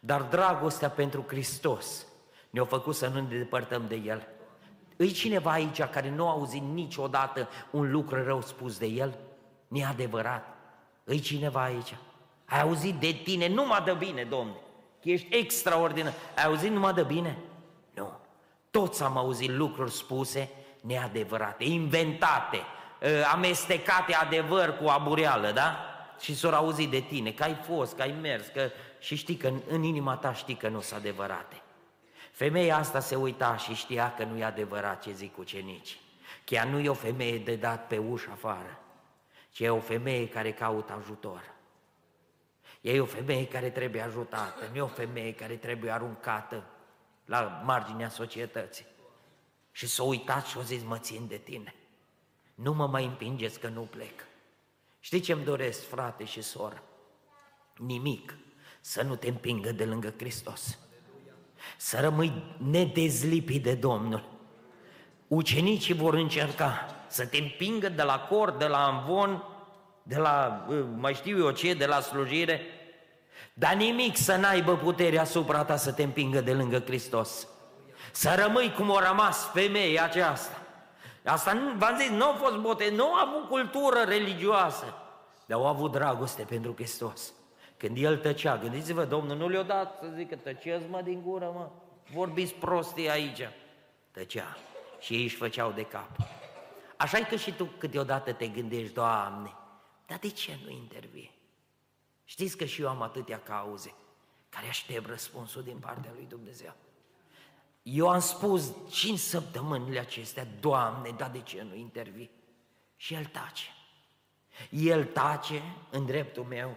Dar 0.00 0.22
dragostea 0.22 0.90
pentru 0.90 1.24
Hristos 1.26 2.06
ne-a 2.50 2.64
făcut 2.64 2.94
să 2.94 3.06
nu 3.06 3.20
ne 3.20 3.36
depărtăm 3.36 3.84
de 3.88 3.94
El. 3.94 4.28
Îi 4.96 5.10
cineva 5.10 5.50
aici 5.50 5.82
care 5.82 6.10
nu 6.10 6.28
a 6.28 6.30
auzit 6.30 6.62
niciodată 6.62 7.48
un 7.70 7.90
lucru 7.90 8.24
rău 8.24 8.42
spus 8.42 8.78
de 8.78 8.86
El? 8.86 9.18
Neadevărat. 9.68 10.44
Îi 11.04 11.18
cineva 11.20 11.62
aici? 11.62 11.94
Ai 12.44 12.60
auzit 12.60 12.94
de 12.94 13.20
tine, 13.24 13.48
nu 13.48 13.66
mă 13.66 13.82
dă 13.84 13.92
bine, 13.92 14.24
Domne, 14.24 14.54
că 15.02 15.08
ești 15.08 15.36
extraordinar. 15.36 16.12
Ai 16.36 16.44
auzit 16.44 16.70
numai 16.70 16.92
de 16.92 17.02
bine? 17.02 17.38
Nu. 17.94 18.12
Toți 18.70 19.02
am 19.02 19.16
auzit 19.16 19.50
lucruri 19.50 19.92
spuse 19.92 20.50
neadevărate, 20.80 21.64
inventate, 21.64 22.56
ă, 23.02 23.24
amestecate 23.32 24.14
adevăr 24.14 24.78
cu 24.78 24.88
abureală, 24.88 25.50
da? 25.50 25.76
Și 26.20 26.34
s-au 26.34 26.50
auzit 26.50 26.90
de 26.90 27.00
tine, 27.00 27.30
că 27.30 27.42
ai 27.42 27.54
fost, 27.54 27.96
că 27.96 28.02
ai 28.02 28.14
mers, 28.20 28.46
că... 28.46 28.70
și 28.98 29.16
știi 29.16 29.36
că 29.36 29.52
în 29.68 29.82
inima 29.82 30.16
ta 30.16 30.32
știi 30.32 30.54
că 30.54 30.68
nu 30.68 30.80
sunt 30.80 31.00
adevărate. 31.00 31.62
Femeia 32.36 32.76
asta 32.76 33.00
se 33.00 33.16
uita 33.16 33.56
și 33.56 33.74
știa 33.74 34.14
că 34.14 34.24
nu 34.24 34.36
e 34.36 34.44
adevărat 34.44 35.02
ce 35.02 35.12
zic 35.12 35.38
ucenici. 35.38 35.98
Chiar 36.44 36.66
nu 36.66 36.78
e 36.78 36.88
o 36.88 36.94
femeie 36.94 37.38
de 37.38 37.56
dat 37.56 37.86
pe 37.86 37.98
ușă 37.98 38.30
afară, 38.32 38.78
ci 39.50 39.60
e 39.60 39.70
o 39.70 39.80
femeie 39.80 40.28
care 40.28 40.52
caută 40.52 40.92
ajutor. 40.92 41.54
E 42.80 43.00
o 43.00 43.04
femeie 43.04 43.46
care 43.46 43.70
trebuie 43.70 44.02
ajutată, 44.02 44.68
nu 44.70 44.76
e 44.76 44.80
o 44.80 44.86
femeie 44.86 45.34
care 45.34 45.54
trebuie 45.54 45.90
aruncată 45.90 46.64
la 47.24 47.62
marginea 47.64 48.08
societății. 48.08 48.86
Și 49.72 49.86
s-a 49.86 50.02
uitat 50.02 50.46
și 50.46 50.58
a 50.58 50.62
zis, 50.62 50.82
mă 50.82 50.98
țin 50.98 51.26
de 51.26 51.36
tine. 51.36 51.74
Nu 52.54 52.74
mă 52.74 52.86
mai 52.86 53.04
împingeți 53.04 53.60
că 53.60 53.68
nu 53.68 53.80
plec. 53.80 54.24
Știi 55.00 55.20
ce-mi 55.20 55.44
doresc, 55.44 55.88
frate 55.88 56.24
și 56.24 56.42
soră? 56.42 56.82
Nimic 57.76 58.36
să 58.80 59.02
nu 59.02 59.16
te 59.16 59.28
împingă 59.28 59.72
de 59.72 59.84
lângă 59.84 60.14
Hristos. 60.16 60.78
Să 61.76 62.00
rămâi 62.00 62.32
nedezlipit 62.70 63.62
de 63.62 63.74
Domnul. 63.74 64.22
Ucenicii 65.28 65.94
vor 65.94 66.14
încerca 66.14 66.86
să 67.06 67.26
te 67.26 67.36
împingă 67.36 67.88
de 67.88 68.02
la 68.02 68.18
cor, 68.18 68.50
de 68.50 68.66
la 68.66 68.86
amvon, 68.86 69.44
de 70.02 70.16
la, 70.16 70.66
uh, 70.68 70.84
mai 70.96 71.14
știu 71.14 71.38
eu 71.38 71.50
ce, 71.50 71.74
de 71.74 71.86
la 71.86 72.00
slujire, 72.00 72.60
dar 73.54 73.74
nimic 73.74 74.16
să 74.16 74.36
n-aibă 74.36 74.76
putere 74.76 75.18
asupra 75.18 75.64
ta 75.64 75.76
să 75.76 75.92
te 75.92 76.02
împingă 76.02 76.40
de 76.40 76.52
lângă 76.52 76.78
Hristos. 76.78 77.46
Să 78.12 78.34
rămâi 78.44 78.72
cum 78.72 78.96
a 78.96 79.08
rămas 79.08 79.50
femeia 79.52 80.04
aceasta. 80.04 80.60
Asta, 81.24 81.74
v-am 81.76 81.96
zis, 81.98 82.10
nu 82.10 82.24
au 82.24 82.34
fost 82.34 82.56
bote, 82.56 82.92
nu 82.94 83.04
au 83.04 83.28
avut 83.28 83.48
cultură 83.48 84.04
religioasă, 84.08 84.94
dar 85.46 85.58
au 85.58 85.66
avut 85.66 85.92
dragoste 85.92 86.42
pentru 86.42 86.74
Hristos. 86.74 87.32
Când 87.76 87.96
el 87.96 88.18
tăcea, 88.18 88.58
gândiți-vă, 88.58 89.04
Domnul 89.04 89.36
nu 89.36 89.48
le-a 89.48 89.62
dat 89.62 89.98
să 89.98 90.12
zică, 90.14 90.36
tăceți 90.36 90.88
mă 90.88 91.02
din 91.02 91.22
gură, 91.22 91.50
mă, 91.54 91.70
vorbiți 92.12 92.54
prostii 92.54 93.10
aici. 93.10 93.48
Tăcea 94.10 94.56
și 95.00 95.14
ei 95.14 95.22
își 95.22 95.36
făceau 95.36 95.72
de 95.72 95.82
cap. 95.82 96.10
așa 96.96 97.18
că 97.18 97.36
și 97.36 97.52
tu 97.52 97.64
câteodată 97.64 98.32
te 98.32 98.48
gândești, 98.48 98.94
Doamne, 98.94 99.52
dar 100.06 100.18
de 100.18 100.28
ce 100.28 100.58
nu 100.64 100.70
intervii? 100.70 101.34
Știți 102.24 102.56
că 102.56 102.64
și 102.64 102.80
eu 102.80 102.88
am 102.88 103.02
atâtea 103.02 103.40
cauze 103.40 103.94
care 104.48 104.68
aștept 104.68 105.06
răspunsul 105.06 105.62
din 105.62 105.78
partea 105.78 106.10
lui 106.14 106.26
Dumnezeu. 106.28 106.74
Eu 107.82 108.08
am 108.08 108.20
spus 108.20 108.72
și 108.90 109.10
în 109.10 109.16
săptămânile 109.16 109.98
acestea, 109.98 110.46
Doamne, 110.60 111.10
dar 111.10 111.30
de 111.30 111.40
ce 111.40 111.62
nu 111.62 111.74
intervii? 111.74 112.30
Și 112.96 113.14
El 113.14 113.24
tace. 113.24 113.66
El 114.70 115.04
tace 115.04 115.62
în 115.90 116.06
dreptul 116.06 116.44
meu, 116.44 116.76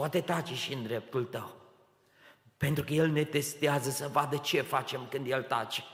poate 0.00 0.20
tace 0.20 0.54
și 0.54 0.72
în 0.72 0.82
dreptul 0.82 1.24
tău. 1.24 1.56
Pentru 2.56 2.84
că 2.84 2.92
El 2.92 3.08
ne 3.08 3.24
testează 3.24 3.90
să 3.90 4.08
vadă 4.12 4.36
ce 4.36 4.60
facem 4.60 5.06
când 5.10 5.30
El 5.30 5.42
tace. 5.42 5.84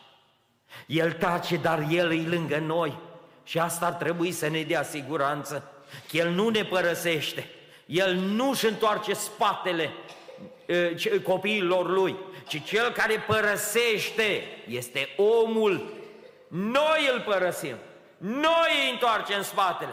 El 0.87 1.13
tace, 1.13 1.57
dar 1.57 1.87
El 1.91 2.13
e 2.13 2.29
lângă 2.29 2.59
noi 2.59 2.99
și 3.45 3.59
asta 3.59 3.87
ar 3.87 3.93
trebui 3.93 4.33
să 4.33 4.49
ne 4.49 4.63
dea 4.63 4.83
siguranță 4.83 5.73
că 6.09 6.17
El 6.17 6.31
nu 6.31 6.49
ne 6.49 6.65
părăsește. 6.65 7.51
El 7.87 8.15
nu 8.15 8.51
își 8.51 8.67
întoarce 8.67 9.15
spatele 9.15 9.91
copiilor 11.23 11.91
lui, 11.91 12.17
ci 12.47 12.65
cel 12.65 12.93
care 12.93 13.25
părăsește 13.27 14.43
este 14.69 15.09
omul. 15.17 15.93
Noi 16.49 17.11
îl 17.13 17.21
părăsim, 17.21 17.77
noi 18.19 18.71
îi 18.85 18.91
întoarcem 18.93 19.43
spatele. 19.43 19.93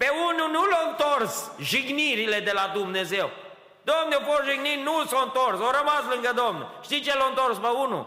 Pe 0.00 0.08
unul 0.08 0.50
nu 0.50 0.62
l-au 0.70 0.90
întors 0.90 1.50
jignirile 1.60 2.40
de 2.40 2.52
la 2.54 2.70
Dumnezeu, 2.74 3.30
Domnul 3.82 4.20
a 4.20 4.24
fost 4.30 4.48
jignit, 4.48 4.84
nu 4.84 5.04
s-a 5.04 5.20
întors, 5.22 5.58
a 5.60 5.78
rămas 5.78 6.02
lângă 6.12 6.32
Domnul. 6.42 6.78
Știi 6.82 7.00
ce 7.00 7.16
l-a 7.16 7.24
întors 7.28 7.58
pe 7.58 7.66
unul? 7.66 8.06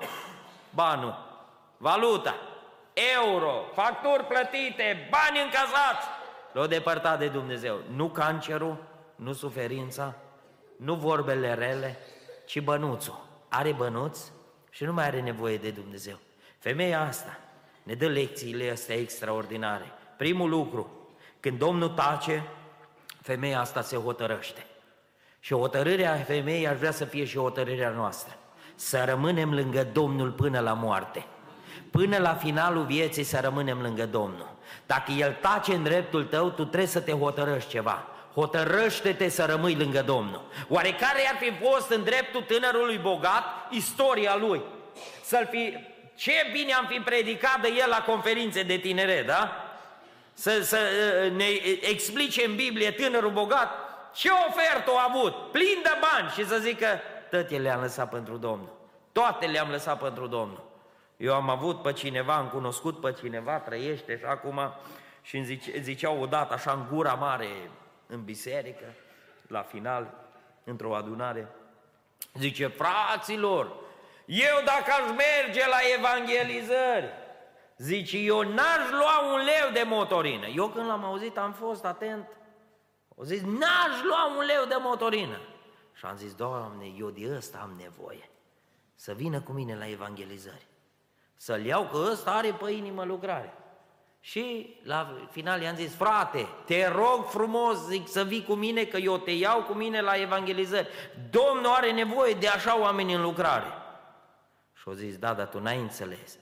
Banul, 0.70 1.16
valuta, 1.78 2.36
euro, 3.16 3.66
facturi 3.74 4.24
plătite, 4.24 5.08
bani 5.10 5.42
încazați. 5.44 6.08
L-a 6.52 6.68
depărtat 6.68 7.20
de 7.20 7.28
Dumnezeu. 7.28 7.80
Nu 7.96 8.10
cancerul, 8.10 8.78
nu 9.16 9.34
suferința, 9.34 10.14
nu 10.76 10.94
vorbele 10.94 11.54
rele, 11.54 12.00
ci 12.46 12.62
bănuțul. 12.62 13.26
Are 13.50 13.72
bănuț 13.72 14.20
și 14.70 14.84
nu 14.84 14.94
mai 14.94 15.06
are 15.06 15.22
nevoie 15.22 15.58
de 15.58 15.70
Dumnezeu. 15.70 16.20
Femeia 16.60 17.02
asta 17.02 17.40
ne 17.84 17.94
dă 17.94 18.08
lecțiile 18.08 18.72
astea 18.72 18.96
extraordinare. 18.96 19.92
Primul 20.18 20.50
lucru, 20.50 21.03
când 21.44 21.58
Domnul 21.58 21.90
tace, 21.90 22.44
femeia 23.22 23.60
asta 23.60 23.82
se 23.82 23.96
hotărăște. 23.96 24.66
Și 25.40 25.54
hotărârea 25.54 26.16
femeii 26.16 26.68
ar 26.68 26.76
vrea 26.76 26.92
să 26.92 27.06
fie 27.06 27.26
și 27.26 27.38
hotărârea 27.38 27.90
noastră. 27.90 28.38
Să 28.76 29.04
rămânem 29.06 29.54
lângă 29.54 29.88
Domnul 29.94 30.32
până 30.32 30.60
la 30.60 30.74
moarte. 30.74 31.26
Până 31.92 32.18
la 32.18 32.34
finalul 32.34 32.86
vieții 32.86 33.24
să 33.24 33.40
rămânem 33.42 33.82
lângă 33.82 34.06
Domnul. 34.06 34.56
Dacă 34.86 35.12
El 35.12 35.38
tace 35.42 35.74
în 35.74 35.84
dreptul 35.84 36.24
tău, 36.24 36.50
tu 36.50 36.66
trebuie 36.66 36.90
să 36.90 37.02
te 37.02 37.12
hotărăști 37.12 37.70
ceva. 37.70 38.08
Hotărăște-te 38.34 39.30
să 39.30 39.46
rămâi 39.46 39.76
lângă 39.76 40.02
Domnul. 40.02 40.42
Oare 40.68 40.90
care 40.90 41.30
ar 41.32 41.38
fi 41.40 41.66
fost 41.66 41.90
în 41.90 42.04
dreptul 42.04 42.42
tânărului 42.42 42.98
bogat 42.98 43.44
istoria 43.70 44.36
lui? 44.36 44.62
Să-l 45.24 45.48
fi... 45.52 45.78
Ce 46.16 46.32
bine 46.52 46.74
am 46.74 46.86
fi 46.90 47.00
predicat 47.00 47.62
de 47.62 47.68
el 47.68 47.90
la 47.90 48.04
conferințe 48.04 48.64
de 48.64 48.78
tinere, 48.78 49.24
da? 49.28 49.63
Să, 50.34 50.62
să 50.62 50.78
ne 51.36 51.46
explice 51.82 52.46
în 52.46 52.56
Biblie 52.56 52.92
tânărul 52.92 53.32
bogat 53.32 53.70
ce 54.14 54.30
ofertă 54.48 54.92
a 54.92 55.06
avut, 55.10 55.52
plin 55.52 55.80
de 55.84 55.92
bani 56.02 56.30
și 56.30 56.48
să 56.48 56.58
zică, 56.58 56.88
toate 57.30 57.58
le-am 57.58 57.82
lăsat 57.82 58.10
pentru 58.10 58.38
Domnul. 58.38 58.74
Toate 59.12 59.46
le-am 59.46 59.70
lăsat 59.70 60.00
pentru 60.00 60.28
Domnul. 60.28 60.64
Eu 61.18 61.34
am 61.34 61.50
avut 61.50 61.82
pe 61.82 61.94
cineva, 61.94 62.36
am 62.36 62.48
cunoscut 62.48 63.02
pe 63.02 63.16
cineva, 63.20 63.60
trăiește 63.60 64.18
și 64.18 64.24
acum 64.26 64.74
și 65.22 65.36
îmi 65.36 65.46
zice, 65.46 65.80
ziceau 65.80 66.22
odată 66.22 66.54
așa 66.54 66.72
în 66.72 66.96
gura 66.96 67.14
mare 67.14 67.48
în 68.08 68.24
biserică, 68.24 68.86
la 69.48 69.62
final, 69.62 70.14
într-o 70.64 70.96
adunare, 70.96 71.48
zice, 72.34 72.68
fraților, 72.68 73.72
eu 74.26 74.62
dacă 74.66 74.92
aș 74.92 75.10
merge 75.10 75.68
la 75.68 75.78
evangelizări, 75.98 77.10
zice, 77.78 78.18
eu 78.18 78.42
n-aș 78.42 78.90
lua 78.92 79.34
un 79.34 79.38
leu 79.38 79.72
de 79.74 79.84
motorină. 79.88 80.48
Eu 80.48 80.68
când 80.68 80.88
l-am 80.88 81.04
auzit 81.04 81.38
am 81.38 81.54
fost 81.54 81.86
atent, 81.86 82.28
o 83.16 83.24
zis, 83.24 83.42
n-aș 83.42 84.04
lua 84.04 84.36
un 84.38 84.46
leu 84.46 84.66
de 84.68 84.76
motorină. 84.80 85.40
Și 85.94 86.06
am 86.06 86.16
zis, 86.16 86.34
Doamne, 86.34 86.86
eu 86.98 87.10
de 87.10 87.36
ăsta 87.36 87.60
am 87.62 87.76
nevoie, 87.82 88.30
să 88.96 89.14
vină 89.14 89.42
cu 89.42 89.52
mine 89.52 89.76
la 89.76 89.90
evangelizări. 89.90 90.68
Să-l 91.36 91.66
iau 91.66 91.88
că 91.92 92.08
ăsta 92.12 92.32
are 92.32 92.52
pe 92.52 92.72
inimă 92.72 93.04
lucrare. 93.04 93.54
Și 94.20 94.76
la 94.84 95.28
final 95.32 95.62
i-am 95.62 95.76
zis, 95.76 95.96
frate, 95.96 96.48
te 96.66 96.88
rog 96.88 97.26
frumos, 97.26 97.88
zic, 97.88 98.08
să 98.08 98.24
vii 98.24 98.44
cu 98.44 98.54
mine, 98.54 98.84
că 98.84 98.98
eu 98.98 99.18
te 99.18 99.32
iau 99.32 99.64
cu 99.64 99.74
mine 99.74 100.02
la 100.02 100.22
evangelizări. 100.22 100.88
Domnul 101.30 101.72
are 101.72 101.92
nevoie 101.92 102.34
de 102.34 102.48
așa 102.48 102.80
oameni 102.80 103.14
în 103.14 103.22
lucrare. 103.22 103.68
Și 104.74 104.84
au 104.86 104.94
zis, 104.94 105.18
da, 105.18 105.34
dar 105.34 105.48
tu 105.48 105.60
n-ai 105.60 105.80
înțeles. 105.80 106.38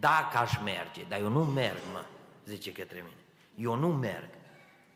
Dacă 0.00 0.38
aș 0.38 0.52
merge, 0.64 1.04
dar 1.08 1.20
eu 1.20 1.28
nu 1.28 1.44
merg, 1.44 1.78
mă, 1.92 2.04
zice 2.44 2.72
către 2.72 3.04
mine. 3.04 3.22
Eu 3.70 3.74
nu 3.74 3.88
merg. 3.88 4.28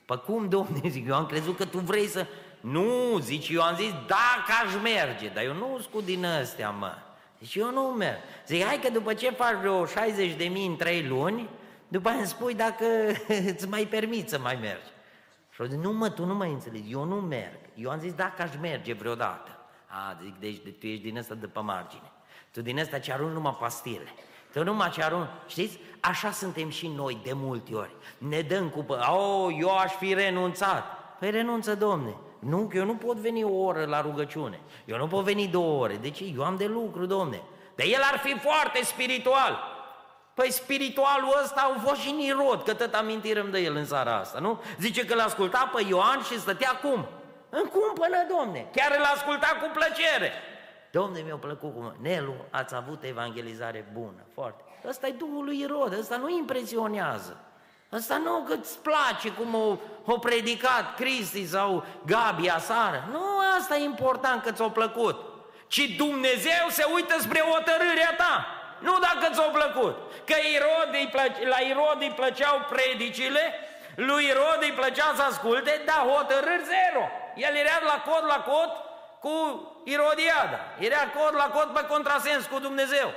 Păi 0.04 0.20
cum, 0.20 0.48
domne, 0.48 0.88
zic, 0.88 1.06
eu 1.06 1.14
am 1.14 1.26
crezut 1.26 1.56
că 1.56 1.64
tu 1.64 1.78
vrei 1.78 2.06
să... 2.06 2.26
Nu, 2.60 3.18
zice, 3.18 3.52
eu 3.52 3.62
am 3.62 3.76
zis, 3.76 3.90
dacă 4.06 4.52
aș 4.64 4.82
merge, 4.82 5.28
dar 5.28 5.44
eu 5.44 5.54
nu 5.54 5.78
sunt 5.90 6.04
din 6.04 6.24
astea, 6.24 6.70
mă. 6.70 6.94
Zice, 7.40 7.58
eu 7.58 7.70
nu 7.70 7.80
merg. 7.80 8.18
Zic, 8.46 8.64
hai 8.64 8.78
că 8.78 8.90
după 8.90 9.14
ce 9.14 9.30
faci 9.30 9.56
vreo 9.60 9.86
60 9.86 10.34
de 10.34 10.44
mii 10.44 10.66
în 10.66 10.76
3 10.76 11.06
luni, 11.06 11.48
după 11.88 12.08
aia 12.08 12.18
îmi 12.18 12.26
spui 12.26 12.54
dacă 12.54 12.84
îți 13.52 13.68
mai 13.68 13.86
permiți 13.86 14.30
să 14.30 14.38
mai 14.38 14.58
mergi. 14.60 14.90
Și 15.50 15.60
au 15.60 15.66
zis, 15.66 15.76
nu 15.76 15.92
mă, 15.92 16.08
tu 16.08 16.24
nu 16.24 16.34
mai 16.34 16.50
înțelegi, 16.50 16.92
eu 16.92 17.04
nu 17.04 17.14
merg. 17.14 17.58
Eu 17.74 17.90
am 17.90 17.98
zis, 17.98 18.12
dacă 18.12 18.42
aș 18.42 18.50
merge 18.60 18.92
vreodată. 18.92 19.58
A, 19.86 20.18
zic, 20.22 20.38
deci 20.38 20.56
tu 20.56 20.86
ești 20.86 21.02
din 21.02 21.16
ăsta 21.16 21.34
de 21.34 21.46
pe 21.46 21.60
margine. 21.60 22.10
Tu 22.52 22.60
din 22.60 22.78
ăsta 22.78 22.98
ce 22.98 23.12
arunci 23.12 23.32
numai 23.32 23.56
pastile. 23.60 24.08
Tu 24.52 24.64
numai 24.64 24.90
ce 24.90 25.02
arunci, 25.02 25.28
știți? 25.46 25.78
Așa 26.00 26.30
suntem 26.30 26.70
și 26.70 26.88
noi 26.96 27.20
de 27.24 27.32
multe 27.34 27.74
ori. 27.74 27.94
Ne 28.18 28.40
dăm 28.40 28.68
cu, 28.68 28.86
oh, 28.88 29.56
eu 29.58 29.76
aș 29.76 29.92
fi 29.92 30.14
renunțat. 30.14 30.84
Păi 31.18 31.30
renunță, 31.30 31.74
domne. 31.74 32.16
Nu, 32.38 32.58
că 32.58 32.76
eu 32.76 32.84
nu 32.84 32.94
pot 32.94 33.16
veni 33.16 33.44
o 33.44 33.54
oră 33.54 33.84
la 33.84 34.00
rugăciune. 34.00 34.60
Eu 34.84 34.96
nu 34.96 35.06
pot 35.06 35.24
veni 35.24 35.46
două 35.46 35.82
ore. 35.82 35.94
De 35.94 36.10
ce? 36.10 36.24
Eu 36.36 36.44
am 36.44 36.56
de 36.56 36.66
lucru, 36.66 37.06
domne. 37.06 37.42
Dar 37.74 37.86
el 37.86 38.00
ar 38.12 38.18
fi 38.18 38.38
foarte 38.38 38.84
spiritual. 38.84 39.58
Păi 40.34 40.52
spiritualul 40.52 41.38
ăsta 41.42 41.60
au 41.60 41.74
fost 41.86 42.00
și 42.00 42.10
Nirod, 42.10 42.62
că 42.62 42.74
tot 42.74 42.94
amintirăm 42.94 43.50
de 43.50 43.58
el 43.58 43.76
în 43.76 43.86
seara 43.86 44.16
asta, 44.16 44.38
nu? 44.38 44.62
Zice 44.80 45.04
că 45.04 45.14
l-a 45.14 45.24
ascultat 45.24 45.70
pe 45.70 45.84
Ioan 45.88 46.22
și 46.22 46.40
stătea 46.40 46.70
cum? 46.70 47.06
În 47.48 47.64
cumpănă, 47.64 48.26
domne, 48.28 48.68
chiar 48.74 48.96
îl 48.98 49.04
asculta 49.14 49.46
cu 49.60 49.70
plăcere. 49.72 50.32
Domne, 50.92 51.20
mi-a 51.20 51.36
plăcut 51.36 51.72
cum... 51.74 51.94
Nelu, 52.00 52.34
ați 52.50 52.74
avut 52.74 53.02
evangelizare 53.02 53.88
bună, 53.92 54.22
foarte. 54.34 54.62
Ăsta 54.88 55.06
e 55.06 55.10
Duhul 55.10 55.44
lui 55.44 55.60
Irod, 55.60 55.98
ăsta 55.98 56.16
nu 56.16 56.28
impresionează. 56.28 57.36
Ăsta 57.92 58.16
nu 58.16 58.44
că 58.46 58.52
îți 58.52 58.78
place 58.78 59.28
cum 59.30 59.54
o, 59.54 59.76
o 60.04 60.18
predicat 60.18 60.94
Cristi 60.94 61.46
sau 61.46 61.84
Gabi 62.06 62.48
asară. 62.48 63.08
Nu, 63.10 63.24
asta 63.58 63.76
e 63.76 63.84
important 63.84 64.42
că 64.42 64.52
ți-a 64.52 64.68
plăcut. 64.68 65.16
Ci 65.66 65.96
Dumnezeu 65.96 66.64
se 66.68 66.84
uită 66.94 67.14
spre 67.18 67.40
hotărârea 67.40 68.14
ta. 68.16 68.46
Nu 68.78 68.98
dacă 68.98 69.32
ți-a 69.34 69.50
plăcut. 69.58 69.96
Că 70.24 70.36
Irod 70.54 70.90
îi 70.92 71.08
plăce, 71.12 71.48
la 71.48 71.60
Irod 71.70 71.98
îi 72.00 72.16
plăceau 72.20 72.56
predicile, 72.72 73.42
lui 73.96 74.24
Irod 74.24 74.58
îi 74.60 74.78
plăcea 74.80 75.12
să 75.16 75.22
asculte, 75.22 75.82
dar 75.86 76.00
hotărâri 76.14 76.70
zero. 76.74 77.04
El 77.46 77.54
era 77.64 77.76
la 77.92 77.98
cod 78.08 78.24
la 78.34 78.40
cod 78.50 78.70
cu 79.22 79.34
Irodiada. 79.84 80.60
Era 80.78 81.02
cod 81.16 81.34
la 81.36 81.48
cod 81.54 81.68
pe 81.74 81.86
contrasens 81.88 82.46
cu 82.46 82.58
Dumnezeu. 82.58 83.08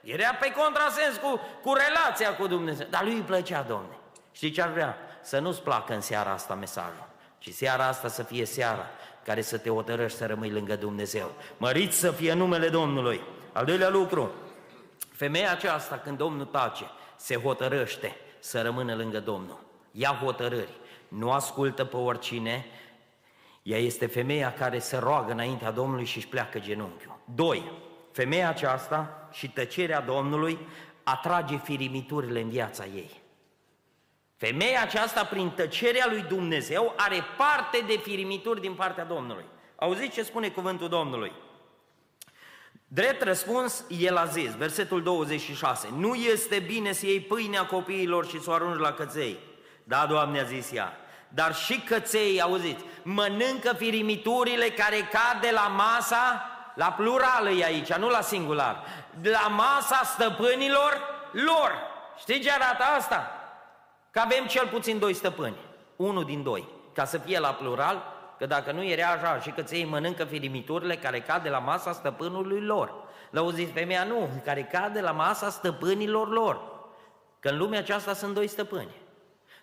Era 0.00 0.30
pe 0.40 0.52
contrasens 0.52 1.16
cu, 1.16 1.40
cu 1.62 1.72
relația 1.74 2.36
cu 2.36 2.46
Dumnezeu. 2.46 2.86
Dar 2.90 3.02
lui 3.02 3.14
îi 3.14 3.20
plăcea, 3.20 3.62
Domne. 3.62 3.96
Știi 4.32 4.50
ce 4.50 4.62
ar 4.62 4.68
vrea? 4.68 4.96
Să 5.22 5.38
nu-ți 5.38 5.62
placă 5.62 5.94
în 5.94 6.00
seara 6.00 6.30
asta 6.30 6.54
mesajul, 6.54 7.08
ci 7.38 7.52
seara 7.52 7.86
asta 7.86 8.08
să 8.08 8.22
fie 8.22 8.44
seara 8.44 8.86
care 9.24 9.40
să 9.40 9.58
te 9.58 9.68
hotărăști 9.68 10.18
să 10.18 10.26
rămâi 10.26 10.50
lângă 10.50 10.76
Dumnezeu. 10.76 11.32
Măriți 11.56 11.98
să 11.98 12.10
fie 12.10 12.32
numele 12.32 12.68
Domnului. 12.68 13.20
Al 13.52 13.64
doilea 13.64 13.88
lucru, 13.88 14.32
Femeia 15.16 15.50
aceasta, 15.50 15.98
când 15.98 16.18
Domnul 16.18 16.44
tace, 16.44 16.90
se 17.16 17.36
hotărăște 17.36 18.16
să 18.38 18.62
rămână 18.62 18.94
lângă 18.94 19.20
Domnul. 19.20 19.58
Ia 19.90 20.18
hotărâri, 20.22 20.72
nu 21.08 21.32
ascultă 21.32 21.84
pe 21.84 21.96
oricine, 21.96 22.66
ea 23.66 23.78
este 23.78 24.06
femeia 24.06 24.52
care 24.52 24.78
se 24.78 24.96
roagă 24.96 25.32
înaintea 25.32 25.70
Domnului 25.70 26.04
și 26.04 26.16
își 26.16 26.28
pleacă 26.28 26.58
genunchiul. 26.58 27.18
Doi, 27.34 27.72
femeia 28.12 28.48
aceasta 28.48 29.28
și 29.32 29.50
tăcerea 29.50 30.00
Domnului 30.00 30.58
atrage 31.02 31.56
firimiturile 31.56 32.40
în 32.40 32.48
viața 32.48 32.84
ei. 32.84 33.10
Femeia 34.36 34.82
aceasta, 34.82 35.24
prin 35.24 35.50
tăcerea 35.50 36.06
lui 36.08 36.22
Dumnezeu, 36.22 36.92
are 36.96 37.22
parte 37.36 37.84
de 37.86 37.98
firimituri 38.02 38.60
din 38.60 38.74
partea 38.74 39.04
Domnului. 39.04 39.44
Auziți 39.76 40.14
ce 40.14 40.22
spune 40.22 40.48
cuvântul 40.48 40.88
Domnului? 40.88 41.32
Drept 42.88 43.22
răspuns, 43.22 43.84
el 43.88 44.16
a 44.16 44.24
zis, 44.24 44.54
versetul 44.54 45.02
26, 45.02 45.88
nu 45.96 46.14
este 46.14 46.58
bine 46.58 46.92
să 46.92 47.06
iei 47.06 47.20
pâinea 47.20 47.66
copiilor 47.66 48.26
și 48.26 48.40
să 48.40 48.50
o 48.50 48.52
arunci 48.52 48.80
la 48.80 48.92
căței. 48.92 49.38
Da, 49.84 50.06
Doamne, 50.06 50.40
a 50.40 50.44
zis 50.44 50.72
ea, 50.72 50.96
dar 51.36 51.54
și 51.54 51.80
căței, 51.80 52.40
auziți, 52.40 52.84
mănâncă 53.02 53.72
firimiturile 53.72 54.68
care 54.68 54.96
cad 54.96 55.40
de 55.40 55.50
la 55.50 55.66
masa, 55.66 56.50
la 56.74 56.86
plural 56.86 57.58
e 57.58 57.64
aici, 57.64 57.92
nu 57.92 58.08
la 58.08 58.20
singular, 58.20 58.82
de 59.20 59.30
la 59.30 59.48
masa 59.48 60.00
stăpânilor 60.04 61.00
lor. 61.30 61.72
Știi 62.18 62.40
ce 62.40 62.50
arată 62.52 62.82
asta? 62.96 63.30
Că 64.10 64.20
avem 64.20 64.46
cel 64.46 64.66
puțin 64.66 64.98
doi 64.98 65.14
stăpâni, 65.14 65.56
unul 65.96 66.24
din 66.24 66.42
doi. 66.42 66.68
Ca 66.92 67.04
să 67.04 67.18
fie 67.18 67.38
la 67.38 67.52
plural, 67.52 68.02
că 68.38 68.46
dacă 68.46 68.72
nu 68.72 68.84
era 68.84 69.08
așa 69.08 69.40
și 69.40 69.50
că 69.50 69.62
ți 69.62 69.84
mănâncă 69.84 70.24
firimiturile 70.24 70.96
care 70.96 71.20
cad 71.20 71.42
de 71.42 71.48
la 71.48 71.58
masa 71.58 71.92
stăpânului 71.92 72.60
lor. 72.60 72.94
L-auziți 73.30 73.72
femeia? 73.72 74.04
Nu, 74.04 74.28
care 74.44 74.62
cad 74.72 74.92
de 74.92 75.00
la 75.00 75.10
masa 75.10 75.50
stăpânilor 75.50 76.28
lor. 76.28 76.60
Că 77.40 77.48
în 77.48 77.56
lumea 77.56 77.78
aceasta 77.78 78.14
sunt 78.14 78.34
doi 78.34 78.46
stăpâni. 78.46 79.04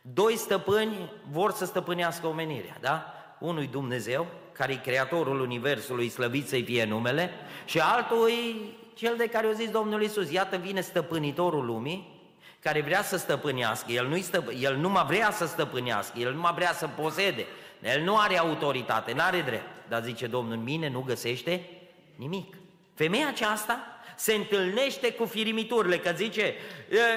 Doi 0.06 0.36
stăpâni 0.38 1.12
vor 1.32 1.52
să 1.52 1.66
stăpânească 1.66 2.28
omenirea, 2.28 2.78
da? 2.82 3.14
Unul 3.40 3.68
Dumnezeu, 3.72 4.28
care 4.52 4.74
e 4.74 4.76
creatorul 4.76 5.40
Universului, 5.40 6.10
slăvit 6.10 6.48
să-i 6.48 6.64
fie 6.64 6.86
numele, 6.86 7.30
și 7.66 7.80
altul 7.80 8.30
e 8.30 8.56
cel 8.94 9.16
de 9.18 9.28
care 9.28 9.48
o 9.48 9.52
zis 9.52 9.70
Domnul 9.70 10.02
Isus, 10.02 10.32
iată 10.32 10.58
vine 10.58 10.82
stăpânitorul 10.82 11.66
lumii, 11.66 12.22
care 12.60 12.82
vrea 12.82 13.04
să 13.04 13.18
stăpânească, 13.18 13.92
el 13.92 14.08
nu, 14.08 14.18
stăp- 14.18 14.60
el 14.60 14.76
nu 14.76 14.90
mai 14.90 15.06
vrea 15.08 15.32
să 15.32 15.46
stăpânească, 15.46 16.20
el 16.20 16.34
nu 16.34 16.40
mai 16.40 16.54
vrea 16.56 16.74
să 16.74 16.88
posede, 16.88 17.46
el 17.82 18.02
nu 18.02 18.18
are 18.18 18.38
autoritate, 18.38 19.14
nu 19.14 19.22
are 19.22 19.42
drept. 19.42 19.88
dar 19.90 20.04
zice 20.04 20.28
Domnul, 20.28 20.54
în 20.54 20.64
mine 20.64 20.90
nu 20.90 21.02
găsește 21.02 21.70
nimic. 22.16 22.56
Femeia 22.94 23.28
aceasta 23.28 23.80
se 24.16 24.34
întâlnește 24.34 25.14
cu 25.14 25.26
firimiturile, 25.26 26.00
că 26.00 26.12
zice, 26.16 26.56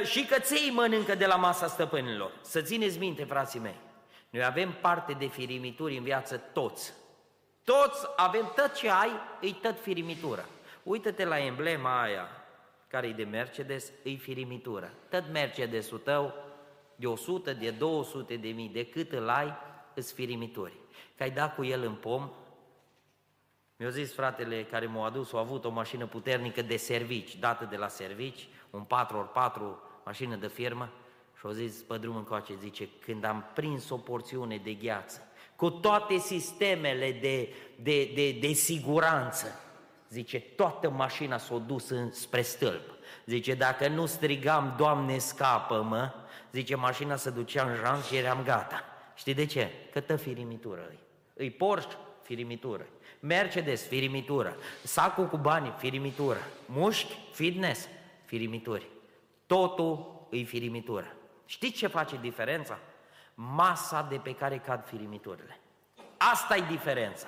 și 0.05 0.25
căței 0.25 0.71
mănâncă 0.71 1.15
de 1.15 1.27
la 1.27 1.37
masa 1.37 1.67
stăpânilor. 1.67 2.33
Să 2.41 2.61
țineți 2.61 2.99
minte, 2.99 3.25
frații 3.25 3.61
mei, 3.61 3.77
noi 4.31 4.45
avem 4.45 4.77
parte 4.81 5.13
de 5.13 5.27
firimituri 5.27 5.97
în 5.97 6.03
viață 6.03 6.37
toți. 6.37 6.93
Toți 7.65 8.07
avem, 8.17 8.53
tot 8.57 8.75
ce 8.75 8.91
ai, 8.91 9.11
îi 9.41 9.59
tot 9.63 9.81
firimitură. 9.81 10.45
Uită-te 10.83 11.25
la 11.25 11.39
emblema 11.39 12.03
aia, 12.03 12.29
care 12.89 13.07
e 13.07 13.13
de 13.13 13.25
Mercedes, 13.25 13.93
îi 14.05 14.17
firimitură. 14.17 14.93
Tot 15.11 15.25
Mercedesul 15.33 15.99
tău, 15.99 16.35
de 16.97 17.07
100, 17.07 17.53
de 17.53 17.71
200 17.71 18.37
de 18.37 18.49
mii, 18.49 18.69
de 18.69 18.87
cât 18.87 19.13
îl 19.13 19.29
ai, 19.29 19.55
îți 19.95 20.13
firimituri. 20.13 20.73
Că 21.17 21.23
ai 21.23 21.31
dat 21.31 21.55
cu 21.55 21.65
el 21.65 21.83
în 21.83 21.95
pom, 21.95 22.31
mi-a 23.77 23.89
zis 23.89 24.13
fratele 24.13 24.65
care 24.65 24.87
m-a 24.87 25.07
adus, 25.07 25.33
a 25.33 25.39
avut 25.39 25.65
o 25.65 25.71
mașină 25.71 26.07
puternică 26.07 26.63
de 26.63 26.77
servici, 26.77 27.37
dată 27.37 27.65
de 27.71 27.77
la 27.77 27.89
servici, 27.89 28.49
un 28.71 28.85
4x4 28.85 29.61
mașină 30.05 30.37
de 30.37 30.49
firmă, 30.49 30.93
și 31.39 31.47
a 31.47 31.53
zis 31.53 31.75
pe 31.75 31.99
drum 31.99 32.17
încoace, 32.17 32.55
zice, 32.61 32.89
când 33.01 33.25
am 33.25 33.51
prins 33.55 33.91
o 33.91 33.97
porțiune 33.97 34.57
de 34.57 34.73
gheață, 34.73 35.23
cu 35.57 35.71
toate 35.71 36.17
sistemele 36.17 37.13
de, 37.21 37.55
de, 37.83 38.13
de, 38.15 38.39
de 38.41 38.53
siguranță, 38.53 39.61
zice, 40.09 40.41
toată 40.41 40.91
mașina 40.91 41.39
s-a 41.39 41.57
dus 41.57 41.93
spre 42.11 42.43
stâlp. 42.43 42.95
Zice, 43.27 43.55
dacă 43.55 43.89
nu 43.89 44.07
strigam, 44.07 44.75
Doamne, 44.77 45.19
scapă-mă, 45.19 46.13
zice, 46.53 46.77
mașina 46.77 47.17
se 47.17 47.31
ducea 47.31 47.71
în 47.71 47.75
janc 47.75 48.05
și 48.05 48.17
eram 48.17 48.43
gata. 48.43 48.85
Știi 49.15 49.35
de 49.35 49.47
ce? 49.47 49.71
Că 49.93 50.01
tă 50.01 50.17
firimitură 50.17 50.87
îi. 50.89 50.99
Îi 51.35 51.51
Porsche, 51.51 51.97
firimitură. 52.23 52.87
Mercedes, 53.27 53.87
firimitură. 53.87 54.57
Sacul 54.83 55.27
cu 55.27 55.37
bani, 55.37 55.75
firimitură. 55.79 56.39
Mușchi, 56.67 57.19
fitness, 57.33 57.89
firimituri. 58.25 58.87
Totul 59.47 60.27
îi 60.31 60.45
firimitură. 60.45 61.17
Știți 61.47 61.77
ce 61.77 61.87
face 61.87 62.19
diferența? 62.21 62.79
Masa 63.35 64.07
de 64.11 64.17
pe 64.17 64.35
care 64.35 64.63
cad 64.67 64.85
firimiturile. 64.87 65.61
Asta 66.17 66.57
e 66.57 66.65
diferența. 66.71 67.27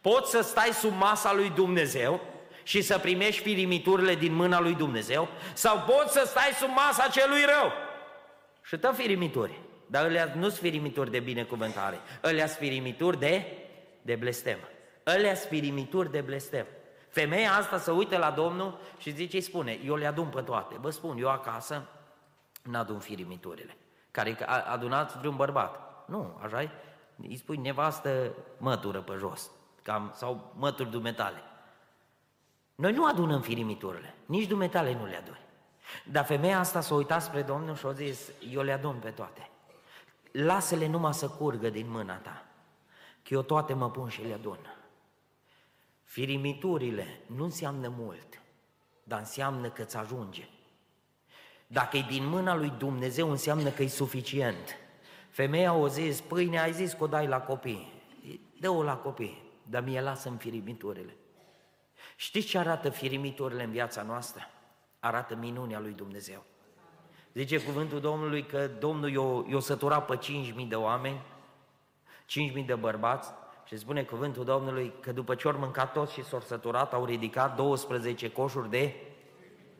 Poți 0.00 0.30
să 0.30 0.40
stai 0.40 0.70
sub 0.72 0.92
masa 0.92 1.32
lui 1.32 1.50
Dumnezeu 1.50 2.20
și 2.62 2.82
să 2.82 2.98
primești 2.98 3.42
firimiturile 3.42 4.14
din 4.14 4.34
mâna 4.34 4.60
lui 4.60 4.74
Dumnezeu 4.74 5.28
sau 5.52 5.78
poți 5.78 6.12
să 6.12 6.24
stai 6.26 6.50
sub 6.58 6.68
masa 6.68 7.08
celui 7.08 7.44
rău 7.44 7.72
și 8.62 8.76
tă 8.76 8.92
firimituri. 8.96 9.60
Dar 9.86 10.04
ele 10.04 10.32
nu 10.36 10.48
sunt 10.48 10.60
firimituri 10.60 11.10
de 11.10 11.20
binecuvântare, 11.20 12.00
ele 12.22 12.46
sunt 12.46 12.58
firimituri 12.58 13.18
de, 13.18 13.44
de 14.02 14.14
blestem. 14.14 14.58
Ele 15.14 15.34
sunt 15.34 15.48
firimituri 15.48 16.10
de 16.10 16.20
blestem. 16.20 16.66
Femeia 17.08 17.52
asta 17.52 17.78
se 17.78 17.90
uită 17.90 18.16
la 18.16 18.30
Domnul 18.30 18.78
și 18.98 19.10
zice, 19.10 19.36
îi 19.36 19.42
spune, 19.42 19.78
eu 19.84 19.94
le 19.94 20.06
adun 20.06 20.28
pe 20.28 20.40
toate. 20.40 20.76
Vă 20.80 20.90
spun, 20.90 21.18
eu 21.18 21.30
acasă 21.30 21.86
n-adun 22.62 22.98
firimiturile. 22.98 23.76
Care 24.10 24.36
a 24.46 24.72
adunat 24.72 25.16
vreun 25.18 25.36
bărbat. 25.36 26.04
Nu, 26.06 26.38
așa 26.42 26.62
-i? 26.62 26.70
Îi 27.28 27.36
spui 27.36 27.56
nevastă 27.56 28.34
mătură 28.58 29.00
pe 29.00 29.14
jos, 29.18 29.50
cam, 29.82 30.12
sau 30.14 30.52
mături 30.56 30.90
dumetale. 30.90 31.42
Noi 32.74 32.92
nu 32.92 33.04
adunăm 33.04 33.40
firimiturile, 33.40 34.14
nici 34.26 34.46
dumetale 34.46 34.94
nu 34.94 35.06
le 35.06 35.16
adun. 35.16 35.38
Dar 36.04 36.24
femeia 36.24 36.58
asta 36.58 36.80
s-a 36.80 36.94
uitat 36.94 37.22
spre 37.22 37.42
Domnul 37.42 37.74
și 37.74 37.86
a 37.86 37.92
zis, 37.92 38.30
eu 38.50 38.62
le 38.62 38.72
adun 38.72 38.96
pe 38.96 39.10
toate. 39.10 39.50
Lasă-le 40.32 40.86
numai 40.86 41.14
să 41.14 41.28
curgă 41.28 41.70
din 41.70 41.90
mâna 41.90 42.14
ta, 42.14 42.44
că 43.22 43.34
eu 43.34 43.42
toate 43.42 43.74
mă 43.74 43.90
pun 43.90 44.08
și 44.08 44.22
le 44.22 44.34
adun. 44.34 44.77
Firimiturile 46.08 47.20
nu 47.26 47.44
înseamnă 47.44 47.88
mult, 47.96 48.42
dar 49.04 49.18
înseamnă 49.18 49.70
că 49.70 49.82
îți 49.82 49.96
ajunge. 49.96 50.48
Dacă 51.66 51.96
e 51.96 52.04
din 52.08 52.26
mâna 52.26 52.56
lui 52.56 52.70
Dumnezeu, 52.78 53.30
înseamnă 53.30 53.70
că 53.70 53.82
e 53.82 53.88
suficient. 53.88 54.76
Femeia 55.30 55.72
o 55.72 55.88
zis, 55.88 56.20
pâine 56.20 56.60
ai 56.60 56.72
zis 56.72 56.92
că 56.92 57.04
o 57.04 57.06
dai 57.06 57.26
la 57.26 57.40
copii. 57.40 57.92
Dă-o 58.60 58.82
la 58.82 58.96
copii, 58.96 59.42
dar 59.62 59.82
mie 59.82 60.00
lasă-mi 60.00 60.38
firimiturile. 60.38 61.16
Știți 62.16 62.46
ce 62.46 62.58
arată 62.58 62.90
firimiturile 62.90 63.62
în 63.62 63.70
viața 63.70 64.02
noastră? 64.02 64.50
Arată 64.98 65.34
minunea 65.34 65.80
lui 65.80 65.92
Dumnezeu. 65.92 66.44
Zice 67.34 67.62
cuvântul 67.62 68.00
Domnului 68.00 68.46
că 68.46 68.66
Domnul 68.66 69.10
i-a, 69.10 69.52
i-a 69.52 69.60
săturat 69.60 70.04
pe 70.04 70.18
5.000 70.62 70.68
de 70.68 70.76
oameni, 70.76 71.20
5.000 72.60 72.66
de 72.66 72.74
bărbați, 72.74 73.32
și 73.68 73.76
spune 73.76 74.02
cuvântul 74.02 74.44
Domnului 74.44 74.92
că 75.00 75.12
după 75.12 75.34
ce 75.34 75.48
au 75.48 75.58
mâncat 75.58 75.92
toți 75.92 76.12
și 76.12 76.24
s-au 76.24 76.40
săturat, 76.40 76.92
au 76.92 77.04
ridicat 77.04 77.56
12 77.56 78.30
coșuri 78.30 78.70
de, 78.70 78.94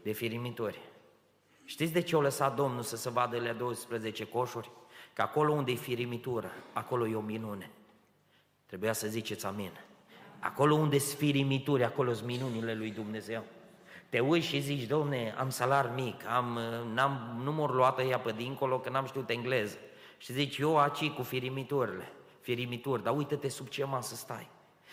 de 0.03 0.12
firimituri. 0.12 0.78
Știți 1.64 1.93
de 1.93 2.01
ce 2.01 2.14
au 2.14 2.20
lăsat 2.20 2.55
Domnul 2.55 2.82
să 2.82 2.97
se 2.97 3.11
vadă 3.11 3.41
la 3.41 3.53
12 3.53 4.24
coșuri? 4.24 4.70
Că 5.12 5.22
acolo 5.22 5.53
unde 5.53 5.72
e 5.72 5.74
firimitură, 5.74 6.51
acolo 6.72 7.07
e 7.07 7.14
o 7.14 7.20
minune. 7.20 7.70
Trebuia 8.66 8.93
să 8.93 9.07
ziceți 9.07 9.47
amin. 9.47 9.72
Acolo 10.39 10.74
unde 10.74 10.99
sunt 10.99 11.18
firimituri, 11.18 11.84
acolo 11.84 12.12
sunt 12.12 12.26
minunile 12.26 12.74
lui 12.74 12.91
Dumnezeu. 12.91 13.45
Te 14.09 14.20
uiți 14.20 14.47
și 14.47 14.61
zici, 14.61 14.86
domne, 14.86 15.34
am 15.39 15.51
salar 15.51 15.93
mic, 15.95 16.26
am, 16.26 16.59
n-am, 16.95 17.41
nu 17.43 17.53
m 17.53 17.70
luat 17.74 17.99
ea 18.09 18.18
pe 18.18 18.32
dincolo 18.32 18.78
că 18.80 18.91
n-am 18.91 19.07
știut 19.07 19.30
engleză. 19.30 19.76
Și 20.18 20.32
zici, 20.32 20.59
eu 20.59 20.78
aci 20.78 21.11
cu 21.11 21.22
firimiturile, 21.22 22.12
firimituri, 22.49 23.03
dar 23.03 23.17
uite-te 23.17 23.49
sub 23.49 23.69
ce 23.69 23.85
masă 23.85 24.15
stai. 24.15 24.49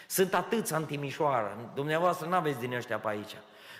Sunt 0.08 0.34
atâția 0.34 0.78
în 0.78 0.86
Timișoara, 0.86 1.58
dumneavoastră 1.74 2.28
n-aveți 2.28 2.60
din 2.60 2.74
ăștia 2.74 3.00
pe 3.00 3.08
aici. 3.08 3.36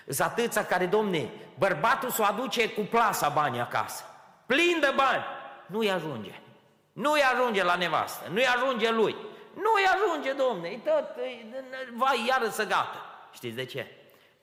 Sunt 0.08 0.28
atâția 0.28 0.66
care, 0.66 0.86
domne, 0.86 1.30
bărbatul 1.58 2.10
s-o 2.10 2.24
aduce 2.24 2.70
cu 2.70 2.80
plasa 2.80 3.28
banii 3.28 3.60
acasă. 3.60 4.04
Plin 4.46 4.78
de 4.80 4.92
bani. 4.96 5.24
Nu-i 5.66 5.90
ajunge. 5.90 6.40
Nu-i 6.92 7.20
ajunge 7.20 7.64
la 7.64 7.74
nevastă, 7.74 8.28
nu-i 8.30 8.46
ajunge 8.46 8.90
lui. 8.90 9.16
Nu-i 9.54 9.86
ajunge, 9.94 10.32
domne, 10.32 10.68
e 10.68 10.76
tot, 10.76 11.16
e, 11.16 11.64
vai, 11.96 12.26
iară 12.28 12.48
să 12.48 12.62
gata. 12.64 13.28
Știți 13.32 13.56
de 13.56 13.64
ce? 13.64 13.86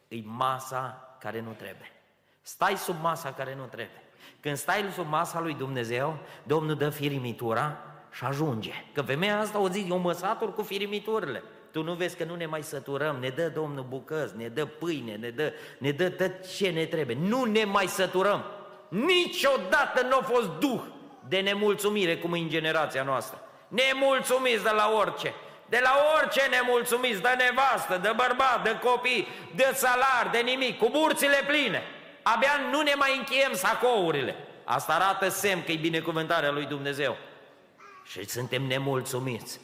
E 0.08 0.18
masa 0.24 1.16
care 1.20 1.40
nu 1.40 1.52
trebuie. 1.52 1.92
Stai 2.42 2.78
sub 2.78 2.96
masa 3.02 3.34
care 3.34 3.56
nu 3.56 3.66
trebuie. 3.66 4.04
Când 4.40 4.58
stai 4.58 4.92
sub 4.96 5.08
masa 5.08 5.40
lui 5.40 5.54
Dumnezeu, 5.54 6.18
Domnul 6.44 6.76
dă 6.76 6.90
firimitura 6.90 7.93
și 8.14 8.24
ajunge. 8.24 8.86
Că 8.94 9.02
femeia 9.02 9.40
asta 9.40 9.60
o 9.60 9.68
zic, 9.68 9.90
eu 9.90 9.98
mă 9.98 10.12
satur 10.12 10.54
cu 10.54 10.62
firimiturile. 10.62 11.44
Tu 11.72 11.84
nu 11.84 11.94
vezi 11.94 12.18
că 12.18 12.24
nu 12.24 12.36
ne 12.36 12.46
mai 12.46 12.64
săturăm, 12.64 13.18
ne 13.20 13.30
dă 13.30 13.50
Domnul 13.50 13.86
bucăți, 13.90 14.38
ne 14.38 14.48
dă 14.48 14.66
pâine, 14.66 15.16
ne 15.16 15.30
dă, 15.30 15.54
ne 15.78 15.92
dă 15.92 16.10
tot 16.10 16.56
ce 16.56 16.70
ne 16.70 16.86
trebuie. 16.86 17.18
Nu 17.20 17.44
ne 17.44 17.64
mai 17.64 17.88
săturăm. 17.88 18.44
Niciodată 18.88 20.06
nu 20.10 20.18
a 20.18 20.22
fost 20.22 20.50
duh 20.60 20.82
de 21.28 21.40
nemulțumire 21.40 22.18
cum 22.18 22.34
e 22.34 22.38
în 22.38 22.50
generația 22.50 23.04
noastră. 23.04 23.42
Nemulțumiți 23.68 24.64
de 24.64 24.70
la 24.70 24.92
orice. 25.00 25.34
De 25.70 25.80
la 25.84 25.92
orice 26.18 26.42
nemulțumiți, 26.50 27.22
de 27.22 27.30
nevastă, 27.38 27.98
de 28.02 28.14
bărbat, 28.16 28.64
de 28.64 28.80
copii, 28.84 29.28
de 29.56 29.72
salar, 29.74 30.30
de 30.32 30.40
nimic, 30.40 30.78
cu 30.78 30.90
burțile 30.90 31.44
pline. 31.48 31.82
Abia 32.22 32.52
nu 32.72 32.82
ne 32.82 32.94
mai 32.98 33.18
încheiem 33.18 33.54
sacourile. 33.54 34.36
Asta 34.64 34.94
arată 34.94 35.30
semn 35.30 35.64
că 35.64 35.72
e 35.72 35.76
binecuvântarea 35.76 36.52
lui 36.52 36.66
Dumnezeu. 36.66 37.18
Și 38.04 38.30
suntem 38.30 38.64
nemulțumiți. 38.64 39.60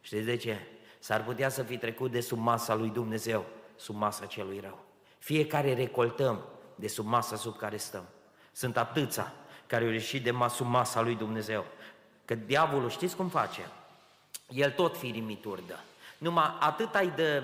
Știți 0.00 0.24
de 0.24 0.36
ce? 0.36 0.58
S-ar 0.98 1.24
putea 1.24 1.48
să 1.48 1.62
fi 1.62 1.76
trecut 1.76 2.10
de 2.10 2.20
sub 2.20 2.38
masa 2.38 2.74
lui 2.74 2.88
Dumnezeu, 2.88 3.44
sub 3.76 3.96
masa 3.96 4.26
celui 4.26 4.60
rău. 4.60 4.78
Fiecare 5.18 5.74
recoltăm 5.74 6.44
de 6.74 6.88
sub 6.88 7.06
masa 7.06 7.36
sub 7.36 7.56
care 7.56 7.76
stăm. 7.76 8.04
Sunt 8.52 8.76
atâția 8.76 9.32
care 9.66 9.84
au 9.84 9.90
ieșit 9.90 10.22
de 10.22 10.34
sub 10.48 10.66
masa 10.66 11.00
lui 11.00 11.14
Dumnezeu. 11.14 11.64
Că 12.24 12.34
diavolul 12.34 12.90
știți 12.90 13.16
cum 13.16 13.28
face? 13.28 13.70
El 14.48 14.70
tot 14.70 14.96
firimituri 14.96 15.66
dă. 15.66 15.76
Numai 16.18 16.56
atât 16.60 16.94
ai 16.94 17.12
de, 17.16 17.42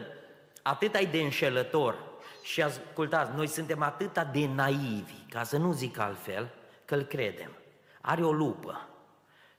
atât 0.63 0.95
ai 0.95 1.07
de 1.07 1.19
înșelător 1.19 1.97
și 2.43 2.63
ascultați, 2.63 3.37
noi 3.37 3.47
suntem 3.47 3.83
atât 3.83 4.19
de 4.33 4.47
naivi, 4.47 5.15
ca 5.29 5.43
să 5.43 5.57
nu 5.57 5.73
zic 5.73 5.99
altfel, 5.99 6.49
că 6.85 6.95
îl 6.95 7.03
credem. 7.03 7.51
Are 8.01 8.25
o 8.25 8.33
lupă 8.33 8.89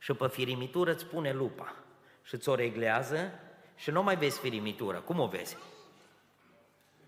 și 0.05 0.13
pe 0.13 0.27
firimitură 0.27 0.91
îți 0.91 1.05
pune 1.05 1.31
lupa 1.31 1.75
și 2.23 2.37
ți-o 2.37 2.55
reglează 2.55 3.31
și 3.75 3.91
nu 3.91 4.03
mai 4.03 4.15
vezi 4.15 4.39
firimitură. 4.39 4.99
Cum 4.99 5.19
o 5.19 5.27
vezi? 5.27 5.57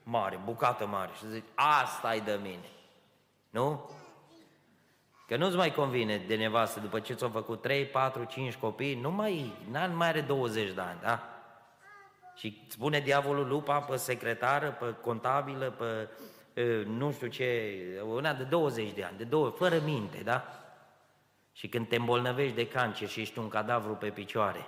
Mare, 0.03 0.39
bucată 0.43 0.87
mare. 0.87 1.11
Și 1.17 1.27
zici, 1.27 1.43
asta 1.55 2.15
e 2.15 2.19
de 2.19 2.39
mine. 2.41 2.69
Nu? 3.49 3.89
Că 5.27 5.37
nu-ți 5.37 5.55
mai 5.55 5.73
convine 5.73 6.17
de 6.17 6.35
nevastă 6.35 6.79
după 6.79 6.99
ce 6.99 7.13
ți-au 7.13 7.29
făcut 7.29 7.61
3, 7.61 7.85
4, 7.85 8.23
5 8.23 8.55
copii, 8.55 8.95
nu 8.95 9.11
mai, 9.11 9.53
nu 9.71 9.95
mai 9.95 10.07
are 10.07 10.21
20 10.21 10.73
de 10.73 10.81
ani, 10.81 10.99
da? 11.01 11.23
Și 12.35 12.65
spune 12.67 12.99
diavolul 12.99 13.47
lupa 13.47 13.79
pe 13.79 13.95
secretară, 13.95 14.77
pe 14.79 14.95
contabilă, 15.01 15.69
pe 15.69 16.09
nu 16.83 17.11
știu 17.11 17.27
ce, 17.27 17.73
una 18.05 18.33
de 18.33 18.43
20 18.43 18.93
de 18.93 19.03
ani, 19.03 19.17
de 19.17 19.23
două, 19.23 19.49
fără 19.49 19.81
minte, 19.83 20.21
da? 20.23 20.66
Și 21.57 21.67
când 21.67 21.87
te 21.87 21.95
îmbolnăvești 21.95 22.55
de 22.55 22.67
cancer 22.67 23.07
și 23.07 23.21
ești 23.21 23.39
un 23.39 23.47
cadavru 23.47 23.93
pe 23.93 24.09
picioare 24.09 24.67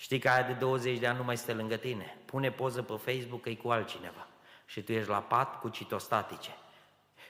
Știi 0.00 0.18
că 0.18 0.28
aia 0.28 0.42
de 0.42 0.52
20 0.52 0.98
de 0.98 1.06
ani 1.06 1.18
nu 1.18 1.24
mai 1.24 1.36
stă 1.36 1.52
lângă 1.52 1.76
tine. 1.76 2.18
Pune 2.24 2.50
poză 2.50 2.82
pe 2.82 2.92
Facebook 2.92 3.40
că 3.40 3.48
e 3.48 3.54
cu 3.54 3.68
altcineva. 3.68 4.26
Și 4.66 4.82
tu 4.82 4.92
ești 4.92 5.08
la 5.08 5.18
pat 5.18 5.60
cu 5.60 5.68
citostatice. 5.68 6.50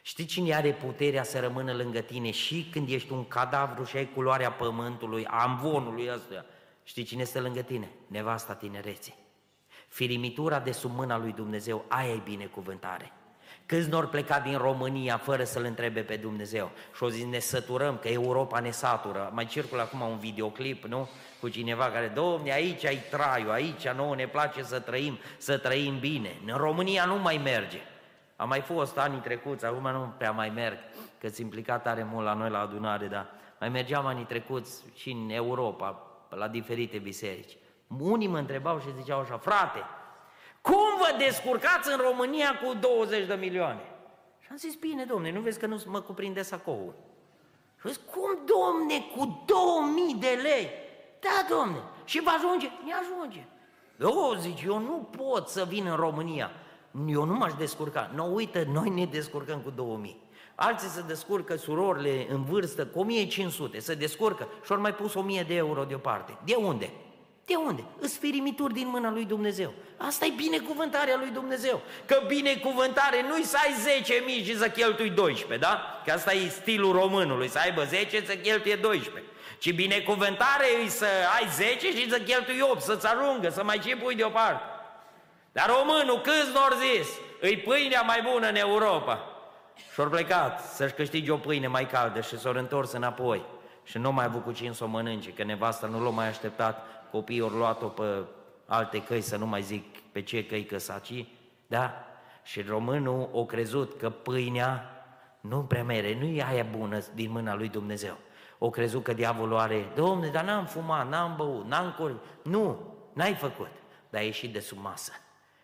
Știi 0.03 0.25
cine 0.25 0.55
are 0.55 0.73
puterea 0.73 1.23
să 1.23 1.41
rămână 1.41 1.73
lângă 1.73 2.01
tine 2.01 2.31
și 2.31 2.69
când 2.73 2.89
ești 2.89 3.13
un 3.13 3.29
cadavru 3.29 3.85
și 3.85 3.97
ai 3.97 4.09
culoarea 4.15 4.53
pământului, 4.53 5.27
amvonului 5.27 6.11
ăsta? 6.13 6.45
Știi 6.85 7.05
cine 7.05 7.25
stă 7.25 7.41
lângă 7.41 7.63
tine? 7.63 7.91
Nevasta 8.07 8.55
tinereții. 8.55 9.15
Firimitura 9.89 10.61
de 10.61 10.73
sub 10.73 10.95
mâna 10.95 11.19
lui 11.19 11.33
Dumnezeu, 11.33 11.85
aia 11.89 12.13
e 12.13 12.21
binecuvântare. 12.25 13.13
Câți 13.69 13.89
nori 13.89 14.09
pleca 14.09 14.41
din 14.41 14.57
România 14.57 15.17
fără 15.17 15.45
să-L 15.45 15.65
întrebe 15.65 16.01
pe 16.01 16.17
Dumnezeu? 16.17 16.71
Și 16.97 17.03
o 17.03 17.11
zi 17.11 17.25
ne 17.25 17.39
săturăm, 17.39 17.97
că 17.97 18.09
Europa 18.09 18.61
ne 18.61 18.71
satură. 18.71 19.31
Mai 19.35 19.47
circulă 19.47 19.81
acum 19.81 20.01
un 20.01 20.19
videoclip, 20.19 20.85
nu? 20.85 21.09
Cu 21.41 21.49
cineva 21.49 21.85
care, 21.85 22.07
domne, 22.07 22.53
aici 22.53 22.85
ai 22.85 23.03
traiul, 23.11 23.51
aici 23.51 23.89
nouă 23.89 24.15
ne 24.15 24.27
place 24.27 24.63
să 24.63 24.81
trăim, 24.81 25.19
să 25.39 25.59
trăim 25.59 25.99
bine. 25.99 26.37
În 26.47 26.57
România 26.57 27.05
nu 27.05 27.19
mai 27.19 27.41
merge. 27.45 27.79
Am 28.37 28.49
mai 28.49 28.61
fost 28.61 28.99
anii 28.99 29.21
trecuți, 29.21 29.65
acum 29.65 29.91
nu 29.91 30.13
prea 30.19 30.31
mai 30.31 30.49
merg, 30.49 30.79
că 31.21 31.27
sunt 31.27 31.39
implicat 31.39 31.83
tare 31.83 32.09
mult 32.11 32.25
la 32.25 32.35
noi 32.35 32.51
la 32.51 32.61
adunare, 32.61 33.07
dar 33.07 33.27
mai 33.61 33.69
mergeam 33.69 34.07
anii 34.07 34.25
trecuți 34.25 34.83
și 34.95 35.11
în 35.11 35.31
Europa, 35.31 36.03
la 36.29 36.49
diferite 36.49 36.99
biserici. 36.99 37.57
Unii 37.99 38.29
mă 38.29 38.39
întrebau 38.39 38.81
și 38.81 38.95
ziceau 39.01 39.21
așa, 39.21 39.39
frate, 39.39 39.79
cum 40.61 40.89
vă 40.99 41.15
descurcați 41.19 41.93
în 41.93 41.99
România 41.99 42.59
cu 42.59 42.75
20 42.75 43.27
de 43.27 43.35
milioane? 43.35 43.81
Și 44.41 44.49
am 44.51 44.57
zis, 44.57 44.75
bine, 44.75 45.05
domne, 45.05 45.33
nu 45.33 45.41
vezi 45.41 45.59
că 45.59 45.67
nu 45.67 45.83
mă 45.87 46.01
cuprinde 46.01 46.43
sacoul? 46.43 46.95
Și 47.81 47.89
zis, 47.89 48.01
cum, 48.11 48.39
domne, 48.47 49.05
cu 49.17 49.45
2000 49.47 50.15
de 50.15 50.39
lei? 50.43 50.71
Da, 51.21 51.57
domne, 51.57 51.83
și 52.05 52.23
vă 52.23 52.31
ajunge? 52.37 52.71
Ne 52.85 52.93
ajunge. 52.93 53.47
Eu, 54.01 54.35
zic, 54.39 54.65
eu 54.65 54.79
nu 54.79 55.09
pot 55.17 55.49
să 55.49 55.65
vin 55.65 55.87
în 55.87 55.97
România. 55.97 56.51
Eu 57.07 57.25
nu 57.25 57.35
m-aș 57.35 57.55
descurca. 57.55 58.11
Nu, 58.15 58.35
uite, 58.35 58.69
noi 58.73 58.89
ne 58.89 59.05
descurcăm 59.05 59.61
cu 59.61 59.71
2000. 59.71 60.27
Alții 60.55 60.89
se 60.89 61.05
descurcă, 61.07 61.57
surorile 61.57 62.27
în 62.31 62.45
vârstă, 62.45 62.87
cu 62.87 62.99
1500, 62.99 63.79
se 63.79 63.95
descurcă 63.95 64.49
și 64.65 64.73
ori 64.73 64.81
mai 64.81 64.95
pus 64.95 65.15
1000 65.15 65.43
de 65.43 65.55
euro 65.55 65.85
deoparte. 65.85 66.39
De 66.45 66.55
unde? 66.55 66.91
De 67.49 67.55
unde? 67.55 67.85
Îs 68.01 68.19
firimituri 68.19 68.73
din 68.73 68.89
mâna 68.89 69.11
lui 69.11 69.25
Dumnezeu. 69.25 69.73
Asta 69.97 70.25
e 70.25 70.33
binecuvântarea 70.37 71.17
lui 71.17 71.31
Dumnezeu. 71.31 71.81
Că 72.07 72.23
binecuvântare 72.27 73.25
nu-i 73.29 73.43
să 73.45 73.57
ai 73.63 74.03
10.000 74.41 74.45
și 74.45 74.57
să 74.57 74.69
cheltui 74.69 75.11
12, 75.11 75.67
da? 75.67 76.03
Că 76.05 76.13
asta 76.13 76.33
e 76.33 76.49
stilul 76.49 76.93
românului, 76.93 77.49
să 77.49 77.59
aibă 77.59 77.85
10, 77.85 78.25
să 78.27 78.35
cheltuie 78.35 78.75
12. 78.77 79.33
Ci 79.59 79.75
binecuvântare 79.75 80.67
e 80.85 80.89
să 80.89 81.07
ai 81.39 81.49
10 81.49 81.91
și 81.91 82.11
să 82.11 82.19
cheltui 82.19 82.61
8, 82.61 82.81
să-ți 82.81 83.07
ajungă, 83.07 83.49
să 83.49 83.65
mai 83.65 83.81
și 83.87 83.97
pui 83.97 84.15
deoparte. 84.15 84.63
Dar 85.53 85.67
românul, 85.67 86.21
câți 86.21 86.53
nor 86.55 86.77
zis? 86.95 87.09
Îi 87.41 87.57
pâinea 87.57 88.01
mai 88.01 88.29
bună 88.33 88.49
în 88.49 88.57
Europa. 88.57 89.21
Și-au 89.93 90.09
plecat 90.09 90.65
să-și 90.75 90.95
câștige 90.95 91.33
o 91.33 91.37
pâine 91.37 91.67
mai 91.67 91.87
caldă 91.87 92.21
și 92.21 92.39
s-au 92.39 92.53
întors 92.53 92.93
înapoi. 92.93 93.43
Și 93.85 93.99
nu 93.99 94.13
mai 94.13 94.25
a 94.25 94.29
avut 94.29 94.45
cu 94.45 94.53
cine 94.53 94.73
să 94.73 94.85
o 94.85 94.87
mănânce, 94.87 95.31
că 95.31 95.45
nevasta 95.45 95.87
nu 95.87 96.03
l-a 96.03 96.11
mai 96.11 96.29
așteptat 96.29 96.87
copiii 97.11 97.41
au 97.41 97.49
luat-o 97.49 97.87
pe 97.87 98.25
alte 98.67 99.03
căi, 99.03 99.21
să 99.21 99.37
nu 99.37 99.47
mai 99.47 99.63
zic 99.63 99.99
pe 99.99 100.23
ce 100.23 100.47
căi 100.47 100.65
căsaci, 100.65 101.27
da? 101.67 102.05
Și 102.43 102.63
românul 102.63 103.29
o 103.33 103.45
crezut 103.45 103.99
că 103.99 104.11
pâinea 104.11 104.91
nu 105.41 105.63
prea 105.63 105.85
mere, 105.85 106.19
nu 106.19 106.25
e 106.25 106.43
aia 106.43 106.65
bună 106.65 106.99
din 107.15 107.31
mâna 107.31 107.55
lui 107.55 107.69
Dumnezeu. 107.69 108.17
O 108.59 108.71
crezut 108.71 109.03
că 109.03 109.13
diavolul 109.13 109.57
are, 109.57 109.93
domne, 109.95 110.29
dar 110.29 110.45
n-am 110.45 110.67
fumat, 110.67 111.09
n-am 111.09 111.37
băut, 111.37 111.67
n-am 111.67 111.95
cor... 111.99 112.21
Nu, 112.43 112.95
n-ai 113.13 113.35
făcut, 113.35 113.71
dar 114.11 114.21
ai 114.21 114.27
ieșit 114.27 114.53
de 114.53 114.61
sub 114.61 114.79
masă. 114.79 115.13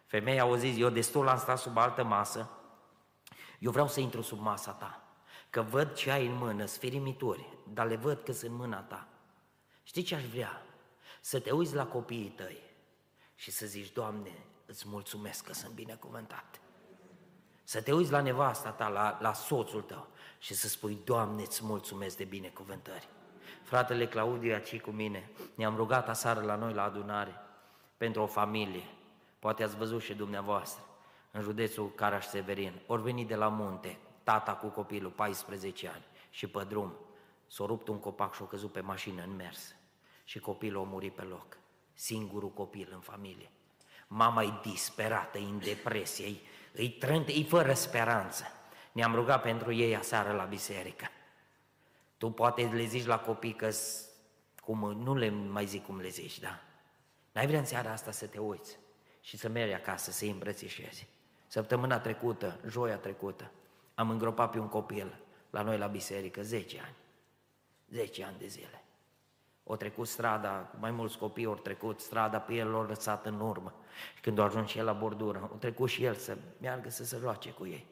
Femeia 0.07 0.42
au 0.42 0.55
zis, 0.55 0.78
eu 0.78 0.88
destul 0.88 1.28
am 1.28 1.38
stat 1.38 1.59
sub 1.59 1.76
altă 1.76 2.05
masă, 2.05 2.51
eu 3.59 3.70
vreau 3.70 3.88
să 3.88 4.01
intru 4.01 4.20
sub 4.20 4.40
masa 4.40 4.70
ta, 4.70 5.03
că 5.51 5.62
văd 5.62 5.92
ce 5.92 6.11
ai 6.11 6.26
în 6.26 6.36
mână, 6.36 6.64
sfirimituri, 6.64 7.49
dar 7.72 7.86
le 7.86 7.97
văd 7.97 8.22
că 8.22 8.32
sunt 8.32 8.51
în 8.51 8.57
mâna 8.57 8.80
ta. 8.80 9.09
Știi 9.82 10.03
ce 10.03 10.14
aș 10.14 10.24
vrea? 10.24 10.62
Să 11.25 11.41
te 11.41 11.51
uiți 11.51 11.75
la 11.75 11.87
copiii 11.87 12.29
tăi 12.29 12.59
și 13.35 13.51
să 13.51 13.66
zici, 13.66 13.93
Doamne, 13.93 14.31
îți 14.66 14.89
mulțumesc 14.89 15.45
că 15.45 15.53
sunt 15.53 15.72
binecuvântat. 15.75 16.61
Să 17.62 17.83
te 17.83 17.93
uiți 17.93 18.11
la 18.11 18.20
nevasta 18.20 18.70
ta, 18.70 18.89
la, 18.89 19.18
la 19.20 19.33
soțul 19.33 19.83
tău 19.83 20.07
și 20.39 20.55
să 20.55 20.68
spui, 20.68 20.99
Doamne, 21.05 21.43
îți 21.43 21.64
mulțumesc 21.64 22.16
de 22.16 22.25
binecuvântări. 22.25 23.09
Fratele 23.62 24.09
Claudiu 24.09 24.53
aici 24.53 24.81
cu 24.81 24.91
mine, 24.91 25.31
ne-am 25.55 25.77
rugat 25.77 26.09
aseară 26.09 26.41
la 26.41 26.55
noi 26.55 26.72
la 26.72 26.83
adunare 26.83 27.35
pentru 27.97 28.22
o 28.22 28.27
familie. 28.27 28.85
Poate 29.39 29.62
ați 29.62 29.77
văzut 29.77 30.03
și 30.03 30.14
dumneavoastră, 30.14 30.85
în 31.31 31.41
județul 31.41 31.93
Caraș-Severin. 31.95 32.83
Ori 32.87 33.03
venit 33.03 33.29
de 33.29 33.37
la 33.37 33.49
munte, 33.49 33.99
tata 34.22 34.55
cu 34.55 34.66
copilul, 34.66 35.11
14 35.11 35.89
ani, 35.89 36.05
și 36.31 36.47
pe 36.47 36.64
drum. 36.68 36.93
S-a 37.47 37.64
rupt 37.64 37.89
un 37.89 37.99
copac 37.99 38.35
și 38.35 38.43
a 38.43 38.47
căzut 38.47 38.72
pe 38.72 38.81
mașină 38.81 39.22
în 39.22 39.35
mers 39.35 39.75
și 40.25 40.39
copilul 40.39 40.81
a 40.81 40.89
murit 40.89 41.14
pe 41.14 41.22
loc. 41.22 41.57
Singurul 41.95 42.51
copil 42.51 42.91
în 42.93 43.01
familie. 43.01 43.51
Mama 44.07 44.43
e 44.43 44.53
disperată, 44.62 45.39
e 45.39 45.45
în 45.45 45.59
depresie, 45.59 46.27
e, 46.27 46.83
e 46.83 46.89
trântă, 46.89 47.31
e 47.31 47.45
fără 47.45 47.75
speranță. 47.75 48.45
Ne-am 48.93 49.14
rugat 49.14 49.43
pentru 49.43 49.72
ei 49.72 49.97
aseară 49.97 50.33
la 50.33 50.45
biserică. 50.45 51.07
Tu 52.18 52.31
poate 52.31 52.62
le 52.62 52.85
zici 52.85 53.07
la 53.07 53.18
copii 53.18 53.55
că 53.55 53.70
cum, 54.61 54.93
nu 54.93 55.14
le 55.14 55.29
mai 55.31 55.66
zic 55.66 55.85
cum 55.85 56.01
le 56.01 56.09
zici, 56.09 56.39
da? 56.39 56.61
N-ai 57.33 57.47
vrea 57.47 57.59
în 57.59 57.64
seara 57.64 57.91
asta 57.93 58.11
să 58.11 58.27
te 58.27 58.39
uiți 58.39 58.79
și 59.20 59.37
să 59.37 59.49
mergi 59.49 59.75
acasă, 59.75 60.11
să-i 60.11 60.31
îmbrățișezi. 60.31 61.07
Săptămâna 61.47 61.99
trecută, 62.01 62.61
joia 62.66 62.97
trecută, 62.97 63.51
am 63.95 64.11
îngropat 64.11 64.51
pe 64.51 64.59
un 64.59 64.68
copil 64.68 65.20
la 65.51 65.62
noi 65.62 65.79
la 65.79 65.87
biserică, 65.87 66.43
10 66.43 66.81
ani. 66.81 66.95
10 67.89 68.25
ani 68.25 68.39
de 68.39 68.47
zile. 68.47 68.84
O 69.64 69.76
trecut 69.76 70.08
strada, 70.08 70.70
mai 70.80 70.90
mulți 70.90 71.18
copii 71.18 71.44
au 71.44 71.54
trecut 71.54 72.00
strada 72.00 72.38
pe 72.38 72.54
el, 72.54 72.68
l-au 72.70 72.82
lăsat 72.82 73.26
în 73.26 73.40
urmă. 73.40 73.74
Și 74.14 74.20
când 74.20 74.38
a 74.38 74.42
ajuns 74.42 74.74
el 74.74 74.84
la 74.84 74.92
bordură, 74.92 75.50
o 75.52 75.56
trecut 75.56 75.88
și 75.88 76.04
el 76.04 76.14
să 76.14 76.36
meargă 76.60 76.90
să 76.90 77.04
se 77.04 77.18
roace 77.22 77.50
cu 77.50 77.66
ei. 77.66 77.86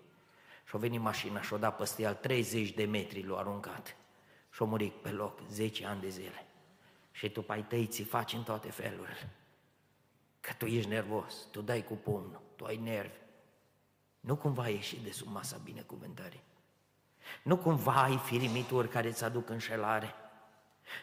Și-a 0.68 0.78
venit 0.78 1.00
mașina 1.00 1.40
și-a 1.40 1.56
dat 1.56 1.76
peste 1.76 2.02
el 2.02 2.14
30 2.14 2.72
de 2.72 2.84
metri, 2.84 3.26
l-a 3.26 3.38
aruncat. 3.38 3.96
Și-a 4.50 4.66
murit 4.66 4.92
pe 4.92 5.10
loc, 5.10 5.40
10 5.48 5.86
ani 5.86 6.00
de 6.00 6.08
zile. 6.08 6.46
Și 7.10 7.30
tu, 7.30 7.42
pai 7.42 7.64
tăi, 7.64 7.86
ți 7.86 8.02
faci 8.02 8.32
în 8.32 8.42
toate 8.42 8.70
felurile. 8.70 9.30
Că 10.40 10.52
tu 10.52 10.66
ești 10.66 10.88
nervos, 10.88 11.34
tu 11.50 11.60
dai 11.60 11.84
cu 11.84 11.94
pumnul, 11.94 12.40
tu 12.56 12.64
ai 12.64 12.76
nervi. 12.76 13.16
Nu 14.20 14.36
cumva 14.36 14.68
ieși 14.68 15.00
de 15.00 15.10
sub 15.10 15.28
masa 15.28 15.60
binecuvântării. 15.64 16.42
Nu 17.42 17.56
cumva 17.56 18.02
ai 18.02 18.16
firimituri 18.16 18.88
care 18.88 19.08
îți 19.08 19.24
aduc 19.24 19.48
înșelare. 19.48 20.14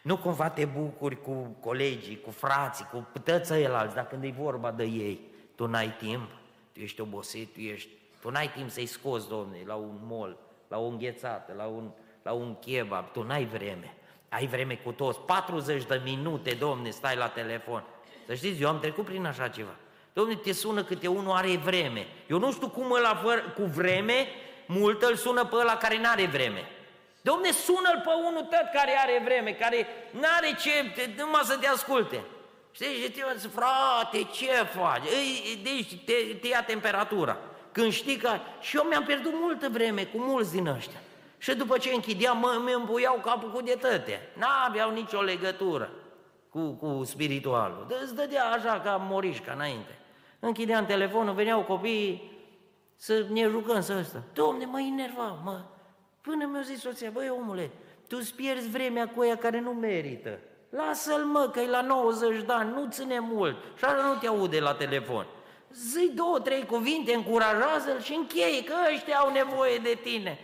Nu 0.01 0.17
cumva 0.17 0.49
te 0.49 0.65
bucuri 0.65 1.21
cu 1.21 1.55
colegii, 1.59 2.21
cu 2.21 2.31
frații, 2.31 2.85
cu 2.91 3.19
tăți 3.23 3.53
alți, 3.53 3.95
dar 3.95 4.07
când 4.07 4.23
e 4.23 4.33
vorba 4.37 4.71
de 4.71 4.83
ei, 4.83 5.19
tu 5.55 5.67
n-ai 5.67 5.95
timp, 5.97 6.29
tu 6.73 6.79
ești 6.79 7.01
obosit, 7.01 7.53
tu, 7.53 7.59
ești, 7.59 7.89
tu 8.21 8.29
n-ai 8.29 8.51
timp 8.51 8.69
să-i 8.69 8.85
scoți, 8.85 9.27
domne, 9.27 9.57
la 9.65 9.75
un 9.75 9.99
mol, 10.01 10.37
la 10.67 10.79
o 10.79 10.85
înghețată, 10.85 11.53
la 11.57 11.65
un, 11.65 11.89
la 12.23 12.31
un 12.31 12.55
kebab, 12.59 13.11
tu 13.11 13.23
n-ai 13.23 13.45
vreme. 13.45 13.93
Ai 14.29 14.47
vreme 14.47 14.75
cu 14.75 14.91
toți, 14.91 15.19
40 15.19 15.85
de 15.85 16.01
minute, 16.03 16.53
domne, 16.53 16.89
stai 16.89 17.15
la 17.15 17.27
telefon. 17.27 17.83
Să 18.25 18.33
știți, 18.33 18.61
eu 18.61 18.69
am 18.69 18.79
trecut 18.79 19.05
prin 19.05 19.25
așa 19.25 19.47
ceva. 19.47 19.75
Domne, 20.13 20.35
te 20.35 20.51
sună 20.51 20.83
câte 20.83 21.07
unul 21.07 21.31
are 21.31 21.57
vreme. 21.57 22.07
Eu 22.27 22.39
nu 22.39 22.51
știu 22.51 22.69
cum 22.69 22.91
ăla 22.91 23.15
fără, 23.15 23.41
cu 23.55 23.63
vreme, 23.63 24.27
mult 24.67 25.01
îl 25.01 25.15
sună 25.15 25.45
pe 25.45 25.55
ăla 25.55 25.77
care 25.77 26.01
n-are 26.01 26.25
vreme. 26.25 26.63
Domne, 27.21 27.51
sună-l 27.51 28.01
pe 28.05 28.11
unul 28.27 28.41
tot 28.41 28.69
care 28.73 28.97
are 28.99 29.21
vreme, 29.23 29.51
care 29.51 29.87
n-are 30.11 30.55
ce, 30.59 30.71
numai 31.17 31.41
să 31.43 31.57
te 31.57 31.67
asculte. 31.67 32.23
Știi, 32.71 32.87
și 32.87 33.11
te 33.11 33.23
zice, 33.35 33.47
frate, 33.47 34.27
ce 34.31 34.51
faci? 34.79 35.03
Deci 35.63 36.03
te, 36.05 36.13
te 36.41 36.47
ia 36.47 36.63
temperatura. 36.63 37.37
Când 37.71 37.91
știi 37.91 38.17
că... 38.17 38.29
Și 38.59 38.77
eu 38.77 38.83
mi-am 38.83 39.03
pierdut 39.03 39.31
multă 39.33 39.69
vreme 39.69 40.03
cu 40.03 40.17
mulți 40.17 40.51
din 40.51 40.67
ăștia. 40.67 40.99
Și 41.37 41.55
după 41.55 41.77
ce 41.77 41.93
închideam, 41.93 42.37
mă, 42.37 42.61
mi 42.65 42.73
împuiau 42.73 43.21
capul 43.23 43.51
cu 43.51 43.61
detăte. 43.61 44.29
N-aveau 44.33 44.91
nicio 44.91 45.21
legătură 45.21 45.91
cu, 46.49 46.71
cu 46.71 47.03
spiritualul. 47.03 47.87
Îți 48.03 48.15
dădea 48.15 48.45
așa 48.45 48.81
ca 48.83 48.95
morișca 48.95 49.51
înainte. 49.51 49.97
Închideam 50.39 50.85
telefonul, 50.85 51.33
veneau 51.33 51.61
copiii 51.61 52.31
să 52.95 53.25
ne 53.29 53.47
jucăm 53.47 53.81
să 53.81 53.95
ăsta. 53.99 54.23
Domne, 54.33 54.65
mă 54.65 54.79
enerva, 54.79 55.39
mă, 55.43 55.61
Până 56.29 56.45
mi-a 56.45 56.61
zis 56.61 56.79
soția, 56.79 57.09
băi 57.09 57.29
omule, 57.29 57.71
tu 58.07 58.17
îți 58.19 58.33
pierzi 58.33 58.69
vremea 58.69 59.07
cu 59.07 59.21
aia 59.21 59.35
care 59.35 59.59
nu 59.59 59.71
merită. 59.71 60.39
Lasă-l 60.69 61.23
mă, 61.23 61.49
că 61.53 61.59
e 61.59 61.67
la 61.67 61.81
90 61.81 62.45
de 62.45 62.53
ani, 62.53 62.71
nu 62.71 62.87
ține 62.89 63.19
mult 63.19 63.55
și 63.77 63.85
așa 63.85 64.01
nu 64.01 64.15
te 64.15 64.27
aude 64.27 64.59
la 64.59 64.73
telefon. 64.73 65.25
Zi 65.73 66.11
două, 66.15 66.39
trei 66.39 66.65
cuvinte, 66.65 67.13
încurajează-l 67.13 68.01
și 68.01 68.13
încheie, 68.13 68.63
că 68.63 68.73
ăștia 68.93 69.17
au 69.17 69.31
nevoie 69.31 69.77
de 69.77 69.99
tine. 70.03 70.39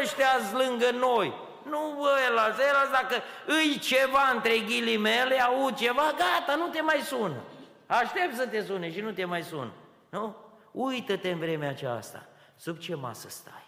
Ăștia 0.00 0.28
lângă 0.52 0.90
noi. 0.90 1.34
Nu 1.68 2.00
ăla, 2.28 2.46
ăla 2.46 2.90
dacă 2.92 3.22
îi 3.46 3.78
ceva 3.78 4.30
între 4.34 4.58
ghilimele, 4.58 5.40
au 5.40 5.70
ceva, 5.70 6.02
gata, 6.02 6.54
nu 6.58 6.66
te 6.66 6.80
mai 6.80 7.00
sună. 7.00 7.40
Aștept 7.86 8.34
să 8.34 8.46
te 8.46 8.62
sune 8.62 8.92
și 8.92 9.00
nu 9.00 9.12
te 9.12 9.24
mai 9.24 9.42
sun. 9.42 9.72
Nu? 10.10 10.36
Uită-te 10.70 11.30
în 11.30 11.38
vremea 11.38 11.68
aceasta. 11.68 12.26
Sub 12.56 12.78
ce 12.78 12.94
masă 12.94 13.28
stai? 13.28 13.63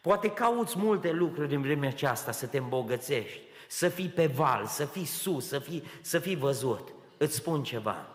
Poate 0.00 0.30
cauți 0.30 0.78
multe 0.78 1.12
lucruri 1.12 1.54
în 1.54 1.62
vremea 1.62 1.88
aceasta 1.88 2.32
să 2.32 2.46
te 2.46 2.58
îmbogățești, 2.58 3.40
să 3.68 3.88
fii 3.88 4.08
pe 4.08 4.26
val, 4.26 4.66
să 4.66 4.84
fii 4.84 5.04
sus, 5.04 5.48
să 5.48 5.58
fii, 5.58 5.84
să 6.00 6.18
fii 6.18 6.36
văzut. 6.36 6.92
Îți 7.16 7.34
spun 7.34 7.62
ceva. 7.62 8.06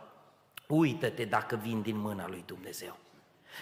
Uită-te 0.67 1.25
dacă 1.25 1.59
vin 1.61 1.81
din 1.81 1.97
mâna 1.97 2.27
lui 2.27 2.43
Dumnezeu. 2.45 2.97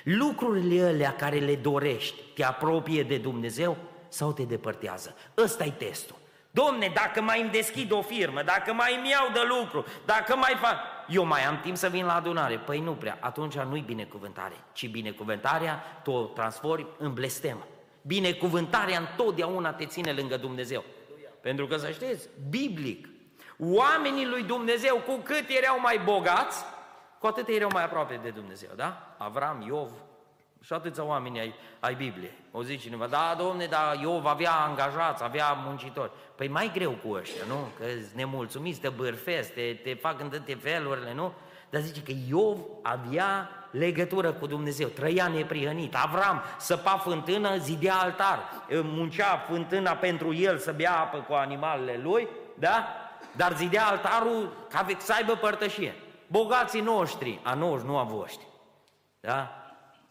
Lucrurile 0.04 0.88
alea 0.88 1.16
care 1.16 1.38
le 1.38 1.56
dorești 1.56 2.22
te 2.36 2.44
apropie 2.44 3.04
de 3.04 3.18
Dumnezeu 3.18 3.78
sau 4.08 4.34
te 4.34 4.44
depărtează? 4.44 5.16
Ăsta 5.38 5.64
e 5.64 5.72
testul. 5.72 6.16
Domne, 6.52 6.92
dacă 6.94 7.22
mai 7.22 7.42
îmi 7.42 7.50
deschid 7.50 7.92
o 7.92 8.02
firmă, 8.02 8.42
dacă 8.44 8.74
mai 8.74 8.96
îmi 8.98 9.10
iau 9.10 9.30
de 9.34 9.40
lucru, 9.48 9.86
dacă 10.06 10.36
mai 10.36 10.58
fac... 10.62 10.78
Eu 11.08 11.26
mai 11.26 11.46
am 11.46 11.60
timp 11.60 11.78
să 11.78 11.90
vin 11.90 12.06
la 12.06 12.16
adunare. 12.16 12.58
Păi 12.58 12.80
nu 12.80 12.94
prea, 12.94 13.18
atunci 13.22 13.58
nu-i 13.58 13.82
binecuvântare, 13.82 14.56
ci 14.74 14.90
binecuvântarea 14.90 15.84
tu 16.04 16.12
o 16.12 16.24
transformi 16.24 16.88
în 16.98 17.14
blestem. 17.14 17.58
Binecuvântarea 18.06 19.00
întotdeauna 19.00 19.74
te 19.74 19.86
ține 19.86 20.12
lângă 20.12 20.38
Dumnezeu. 20.38 20.84
Pentru 21.42 21.68
că 21.68 21.78
să 21.78 21.92
știți, 21.92 22.30
biblic, 22.50 23.08
oamenii 23.60 24.26
lui 24.26 24.44
Dumnezeu 24.44 24.96
cu 24.96 25.16
cât 25.24 25.46
erau 25.48 25.80
mai 25.80 26.02
bogați, 26.04 26.64
cu 27.20 27.28
atât 27.28 27.48
erau 27.48 27.70
mai 27.74 27.84
aproape 27.84 28.20
de 28.24 28.30
Dumnezeu, 28.30 28.70
da? 28.76 29.16
Avram, 29.18 29.64
Iov 29.68 29.92
și 30.62 30.74
atâția 30.74 31.04
oameni 31.04 31.40
ai, 31.40 31.54
ai 31.80 31.96
Biblie. 31.96 32.34
O 32.52 32.64
zice 32.64 32.82
cineva, 32.82 33.08
da, 33.08 33.36
domne, 33.38 33.66
dar 33.66 34.00
Iov 34.02 34.26
avea 34.26 34.52
angajați, 34.52 35.24
avea 35.24 35.52
muncitori. 35.52 36.12
Păi 36.36 36.48
mai 36.48 36.72
greu 36.74 36.92
cu 36.92 37.12
ăștia, 37.12 37.46
nu? 37.48 37.68
Că 37.80 37.86
nemulțumiți, 38.16 38.80
te 38.80 38.90
bârfesc, 38.90 39.54
te, 39.54 39.74
te 39.84 39.94
fac 39.94 40.20
în 40.20 40.30
toate 40.30 40.56
felurile, 40.56 41.14
nu? 41.14 41.34
Dar 41.74 41.82
zice 41.82 42.02
că 42.02 42.12
Iov 42.28 42.60
avea 42.82 43.50
legătură 43.72 44.32
cu 44.34 44.48
Dumnezeu, 44.48 44.88
trăia 44.88 45.28
neprihănit. 45.28 45.96
Avram 45.96 46.42
săpa 46.58 46.98
fântână, 46.98 47.58
zidea 47.58 47.96
altar, 47.96 48.40
muncea 48.70 49.38
fântâna 49.38 49.92
pentru 49.92 50.34
el 50.34 50.58
să 50.58 50.72
bea 50.72 51.00
apă 51.00 51.18
cu 51.18 51.34
animalele 51.34 52.00
lui, 52.04 52.28
da? 52.60 52.88
Dar 53.36 53.56
zidea 53.56 53.86
altarul 53.88 54.68
ca 54.70 54.86
să 54.98 55.14
aibă 55.14 55.34
părtășie. 55.34 55.96
Bogații 56.28 56.82
noștri, 56.82 57.40
a 57.44 57.54
noștri, 57.54 57.88
nu 57.88 57.98
a 57.98 58.04
voștri. 58.04 58.48
Da? 59.20 59.50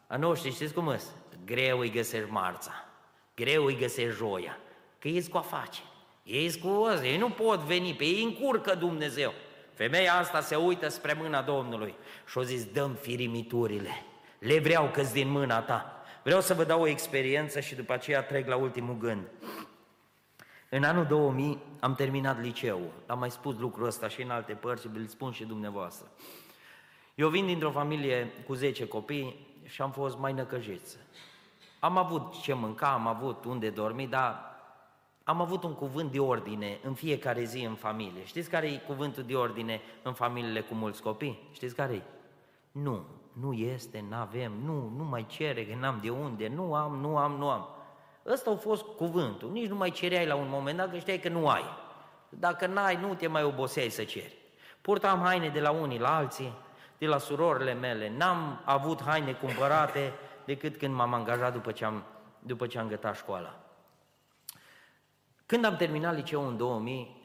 A 0.06 0.16
noștri, 0.16 0.52
știți 0.52 0.74
cum 0.74 0.86
îs? 0.86 1.04
Greu 1.44 1.78
îi 1.78 1.90
găsești 1.90 2.30
marța, 2.30 2.84
greu 3.34 3.64
îi 3.64 3.76
găsești 3.76 4.16
joia, 4.16 4.58
că 4.98 5.08
ești 5.08 5.30
cu 5.30 5.36
afaceri, 5.36 5.86
ești 6.22 6.60
cu 6.60 6.68
ăsta, 6.68 7.06
ei 7.06 7.18
nu 7.18 7.30
pot 7.30 7.58
veni, 7.58 7.94
pe 7.94 8.04
ei 8.04 8.22
încurcă 8.22 8.74
Dumnezeu. 8.74 9.32
Femeia 9.75 10.14
asta 10.14 10.41
se 10.41 10.57
uită 10.57 10.89
spre 10.89 11.12
mâna 11.12 11.43
Domnului 11.43 11.95
și 12.27 12.39
o 12.39 12.43
zis, 12.43 12.64
dăm 12.64 12.93
firimiturile, 12.93 13.91
le 14.39 14.59
vreau 14.59 14.89
că 14.89 15.03
din 15.03 15.29
mâna 15.29 15.61
ta. 15.61 16.03
Vreau 16.23 16.41
să 16.41 16.55
vă 16.55 16.64
dau 16.64 16.81
o 16.81 16.87
experiență 16.87 17.61
și 17.61 17.75
după 17.75 17.93
aceea 17.93 18.23
trec 18.23 18.49
la 18.49 18.57
ultimul 18.57 18.97
gând. 18.97 19.29
În 20.68 20.85
anul 20.85 21.07
2000 21.07 21.59
am 21.81 21.95
terminat 21.95 22.41
liceul. 22.41 22.93
Am 23.07 23.18
mai 23.18 23.31
spus 23.31 23.59
lucrul 23.59 23.87
ăsta 23.87 24.09
și 24.09 24.23
în 24.23 24.31
alte 24.31 24.53
părți 24.53 24.83
și 24.83 24.91
îl 24.95 25.07
spun 25.07 25.33
și 25.33 25.45
dumneavoastră. 25.45 26.11
Eu 27.14 27.29
vin 27.29 27.47
dintr-o 27.47 27.70
familie 27.70 28.33
cu 28.47 28.55
10 28.55 28.87
copii 28.87 29.47
și 29.64 29.83
am 29.83 29.91
fost 29.91 30.18
mai 30.18 30.33
năcăjiți. 30.33 30.97
Am 31.79 31.97
avut 31.97 32.41
ce 32.41 32.53
mânca, 32.53 32.93
am 32.93 33.07
avut 33.07 33.45
unde 33.45 33.70
dormi, 33.70 34.07
dar 34.07 34.51
am 35.25 35.41
avut 35.41 35.62
un 35.62 35.75
cuvânt 35.75 36.12
de 36.12 36.20
ordine 36.20 36.79
în 36.83 36.95
fiecare 36.95 37.43
zi 37.45 37.64
în 37.64 37.75
familie. 37.75 38.25
Știți 38.25 38.51
care 38.51 38.66
e 38.66 38.77
cuvântul 38.77 39.23
de 39.23 39.35
ordine 39.35 39.81
în 40.03 40.12
familiile 40.12 40.61
cu 40.61 40.75
mulți 40.75 41.03
copii? 41.03 41.49
Știți 41.53 41.75
care 41.75 41.93
e? 41.93 42.03
Nu, 42.73 43.05
nu 43.33 43.53
este, 43.53 44.05
nu 44.09 44.16
avem, 44.16 44.53
nu, 44.64 44.93
nu 44.97 45.05
mai 45.05 45.27
cere, 45.29 45.66
că 45.66 45.75
n-am 45.81 45.99
de 46.03 46.11
unde, 46.11 46.49
nu 46.49 46.75
am, 46.75 46.97
nu 46.97 47.16
am, 47.16 47.33
nu 47.33 47.49
am. 47.49 47.68
Ăsta 48.27 48.51
a 48.51 48.55
fost 48.55 48.83
cuvântul. 48.83 49.51
Nici 49.51 49.68
nu 49.68 49.77
mai 49.77 49.91
cereai 49.91 50.27
la 50.27 50.35
un 50.35 50.49
moment 50.49 50.77
dat, 50.77 50.91
că 50.91 50.99
știai 50.99 51.18
că 51.18 51.29
nu 51.29 51.49
ai. 51.49 51.64
Dacă 52.29 52.66
n-ai, 52.66 52.97
nu 52.97 53.14
te 53.14 53.27
mai 53.27 53.43
oboseai 53.43 53.89
să 53.89 54.05
ceri. 54.05 54.37
Purtam 54.81 55.20
haine 55.20 55.49
de 55.49 55.61
la 55.61 55.70
unii 55.70 55.99
la 55.99 56.16
alții, 56.16 56.53
de 56.99 57.07
la 57.07 57.18
surorile 57.18 57.73
mele. 57.73 58.12
N-am 58.16 58.61
avut 58.64 59.03
haine 59.03 59.33
cumpărate 59.33 60.12
decât 60.45 60.77
când 60.77 60.95
m-am 60.95 61.14
angajat 61.14 61.53
după 61.53 61.73
ce 61.73 61.85
am, 61.85 62.03
după 62.39 62.66
ce 62.66 62.79
am 62.79 62.89
gătat 62.89 63.16
școala. 63.16 63.61
Când 65.53 65.64
am 65.64 65.76
terminat 65.76 66.14
liceul 66.14 66.48
în 66.48 66.57
2000, 66.57 67.16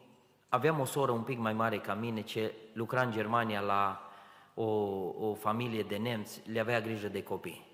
aveam 0.50 0.80
o 0.80 0.86
soră 0.86 1.12
un 1.12 1.22
pic 1.22 1.38
mai 1.38 1.54
mare 1.54 1.80
ca 1.80 1.94
mine 1.94 2.22
ce 2.22 2.54
lucra 2.74 3.02
în 3.02 3.12
Germania 3.12 3.60
la 3.60 4.10
o, 4.54 4.64
o 5.28 5.34
familie 5.34 5.84
de 5.84 5.98
nemți, 5.98 6.42
le 6.52 6.60
avea 6.60 6.82
grijă 6.82 7.08
de 7.08 7.24
copii. 7.24 7.66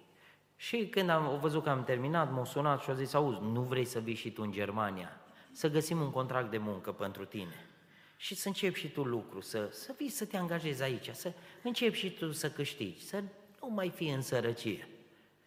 Și 0.56 0.88
când 0.88 1.10
am 1.10 1.40
văzut 1.40 1.64
că 1.64 1.70
am 1.70 1.84
terminat, 1.84 2.32
m-a 2.32 2.46
sunat 2.46 2.82
și 2.82 2.90
a 2.90 2.94
zis, 2.94 3.14
auzi, 3.14 3.40
nu 3.42 3.62
vrei 3.62 3.86
să 3.86 4.00
vii 4.00 4.14
și 4.16 4.32
tu 4.32 4.42
în 4.42 4.52
Germania? 4.52 5.22
Să 5.52 5.70
găsim 5.70 6.02
un 6.02 6.12
contract 6.12 6.52
de 6.52 6.58
muncă 6.58 6.92
pentru 6.92 7.26
tine. 7.26 7.70
Și 8.18 8.36
să 8.36 8.48
începi 8.48 8.80
și 8.80 8.88
tu 8.88 9.04
lucru, 9.04 9.42
să, 9.42 9.68
să 9.72 9.94
vii 9.98 10.10
să 10.10 10.26
te 10.26 10.38
angajezi 10.38 10.84
aici, 10.84 11.10
să 11.10 11.34
începi 11.64 11.98
și 11.98 12.12
tu 12.12 12.32
să 12.32 12.50
câștigi, 12.50 13.06
să 13.06 13.24
nu 13.62 13.70
mai 13.70 13.90
fii 13.90 14.14
în 14.14 14.22
sărăcie. 14.22 14.88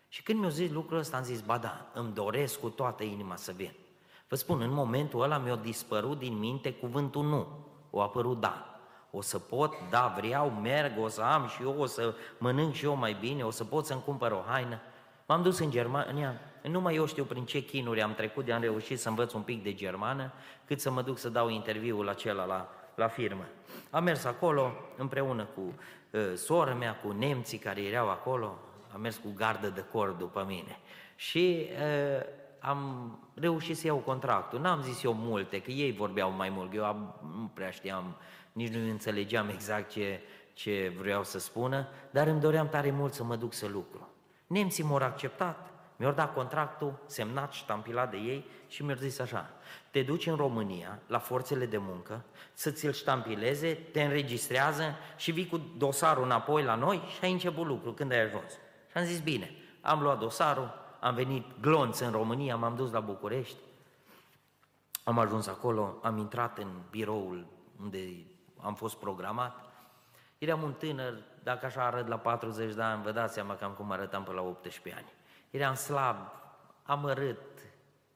Și 0.09 0.23
când 0.23 0.41
mi-a 0.41 0.49
zis 0.49 0.71
lucrul 0.71 0.99
ăsta, 0.99 1.17
am 1.17 1.23
zis, 1.23 1.41
ba 1.41 1.59
da, 1.59 1.91
îmi 1.95 2.13
doresc 2.13 2.61
cu 2.61 2.69
toată 2.69 3.03
inima 3.03 3.37
să 3.37 3.53
vin. 3.53 3.73
Vă 4.29 4.37
spun, 4.37 4.61
în 4.61 4.73
momentul 4.73 5.23
ăla 5.23 5.39
mi-a 5.39 5.57
dispărut 5.57 6.19
din 6.19 6.39
minte 6.39 6.73
cuvântul 6.73 7.25
nu, 7.25 7.47
o 7.91 8.01
apărut 8.01 8.41
da. 8.41 8.71
O 9.11 9.21
să 9.21 9.39
pot, 9.39 9.75
da, 9.91 10.15
vreau, 10.17 10.51
merg, 10.51 10.93
o 10.99 11.09
să 11.09 11.23
am 11.23 11.47
și 11.47 11.63
eu, 11.63 11.75
o 11.79 11.87
să 11.87 12.15
mănânc 12.39 12.75
și 12.75 12.85
eu 12.85 12.97
mai 12.97 13.17
bine, 13.21 13.43
o 13.43 13.51
să 13.51 13.65
pot 13.65 13.87
să-mi 13.87 14.03
cumpăr 14.05 14.33
o 14.33 14.45
haină. 14.47 14.81
M-am 15.27 15.43
dus 15.43 15.59
în 15.59 15.71
Germania, 15.71 16.41
numai 16.63 16.95
eu 16.95 17.07
știu 17.07 17.25
prin 17.25 17.45
ce 17.45 17.65
chinuri 17.65 18.03
am 18.03 18.15
trecut 18.15 18.45
de 18.45 18.53
am 18.53 18.61
reușit 18.61 18.99
să 18.99 19.09
învăț 19.09 19.33
un 19.33 19.43
pic 19.43 19.63
de 19.63 19.75
germană, 19.75 20.33
cât 20.65 20.81
să 20.81 20.91
mă 20.91 21.03
duc 21.03 21.19
să 21.19 21.29
dau 21.29 21.49
interviul 21.49 22.09
acela 22.09 22.45
la, 22.45 22.69
la 22.95 23.09
firmă. 23.09 23.45
Am 23.91 24.05
mers 24.05 24.25
acolo 24.25 24.73
împreună 24.97 25.45
cu 25.55 25.61
uh, 25.61 26.21
sora 26.35 26.75
mea, 26.75 26.97
cu 26.97 27.11
nemții 27.13 27.59
care 27.59 27.83
erau 27.83 28.11
acolo, 28.11 28.59
am 28.95 29.01
mers 29.01 29.17
cu 29.17 29.33
gardă 29.37 29.69
de 29.69 29.85
cor 29.93 30.11
după 30.11 30.45
mine. 30.49 30.79
Și 31.17 31.69
uh, 31.71 32.27
am 32.67 33.11
reușit 33.35 33.77
să 33.77 33.87
iau 33.87 33.97
contractul. 33.97 34.61
N-am 34.61 34.83
zis 34.83 35.03
eu 35.03 35.13
multe, 35.13 35.61
că 35.61 35.71
ei 35.71 35.93
vorbeau 35.93 36.31
mai 36.31 36.49
mult, 36.49 36.75
eu 36.75 36.85
am, 36.85 37.15
nu 37.39 37.51
prea 37.55 37.71
știam, 37.71 38.17
nici 38.53 38.73
nu 38.73 38.91
înțelegeam 38.91 39.49
exact 39.49 39.91
ce, 39.91 40.21
ce 40.53 40.93
vreau 40.99 41.25
să 41.25 41.39
spună, 41.39 41.89
dar 42.11 42.27
îmi 42.27 42.41
doream 42.41 42.69
tare 42.69 42.91
mult 42.91 43.13
să 43.13 43.25
mă 43.25 43.37
duc 43.37 43.53
să 43.53 43.67
lucru. 43.67 44.09
Nemții 44.47 44.85
m-au 44.85 44.97
acceptat, 44.97 45.71
mi-au 45.97 46.13
dat 46.13 46.35
contractul 46.35 46.99
semnat, 47.07 47.53
ștampilat 47.53 48.11
de 48.11 48.17
ei 48.17 48.47
și 48.69 48.85
mi-au 48.85 48.97
zis 48.97 49.19
așa, 49.19 49.51
te 49.91 50.03
duci 50.03 50.27
în 50.27 50.37
România 50.37 50.99
la 51.07 51.19
forțele 51.19 51.67
de 51.67 51.79
muncă, 51.79 52.25
să 52.53 52.71
ți-l 52.71 52.93
ștampileze, 52.93 53.75
te 53.75 54.03
înregistrează 54.03 54.97
și 55.17 55.31
vii 55.31 55.47
cu 55.47 55.61
dosarul 55.77 56.25
înapoi 56.25 56.63
la 56.63 56.75
noi 56.75 57.03
și 57.09 57.25
ai 57.25 57.33
început 57.33 57.67
lucru 57.67 57.93
când 57.93 58.13
ai 58.13 58.21
ajuns. 58.21 58.51
Și 58.91 58.97
am 58.97 59.05
zis, 59.05 59.21
bine, 59.21 59.51
am 59.81 60.03
luat 60.03 60.19
dosarul, 60.19 60.85
am 61.01 61.15
venit 61.15 61.61
glonț 61.61 61.99
în 61.99 62.11
România, 62.11 62.57
m-am 62.57 62.77
dus 62.77 62.93
la 62.93 63.01
București, 63.01 63.59
am 65.05 65.19
ajuns 65.19 65.47
acolo, 65.47 65.99
am 66.03 66.19
intrat 66.19 66.59
în 66.59 66.69
biroul 66.91 67.47
unde 67.81 68.27
am 68.61 68.75
fost 68.75 68.97
programat. 68.97 69.65
Eram 70.39 70.63
un 70.63 70.73
tânăr, 70.73 71.15
dacă 71.43 71.67
așa 71.67 71.85
arăt 71.85 72.07
la 72.07 72.19
40 72.19 72.75
de 72.75 72.83
ani, 72.83 73.03
vă 73.03 73.13
dați 73.13 73.35
seama 73.35 73.57
cam 73.57 73.73
cum 73.73 73.91
arătam 73.91 74.23
pe 74.23 74.33
la 74.33 74.43
18 74.43 74.95
ani. 74.95 75.13
Eram 75.51 75.75
slab, 75.75 76.17
amărât, 76.83 77.41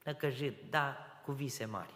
năcăjit, 0.05 0.71
dar 0.71 0.97
cu 1.25 1.33
vise 1.33 1.65
mari. 1.65 1.95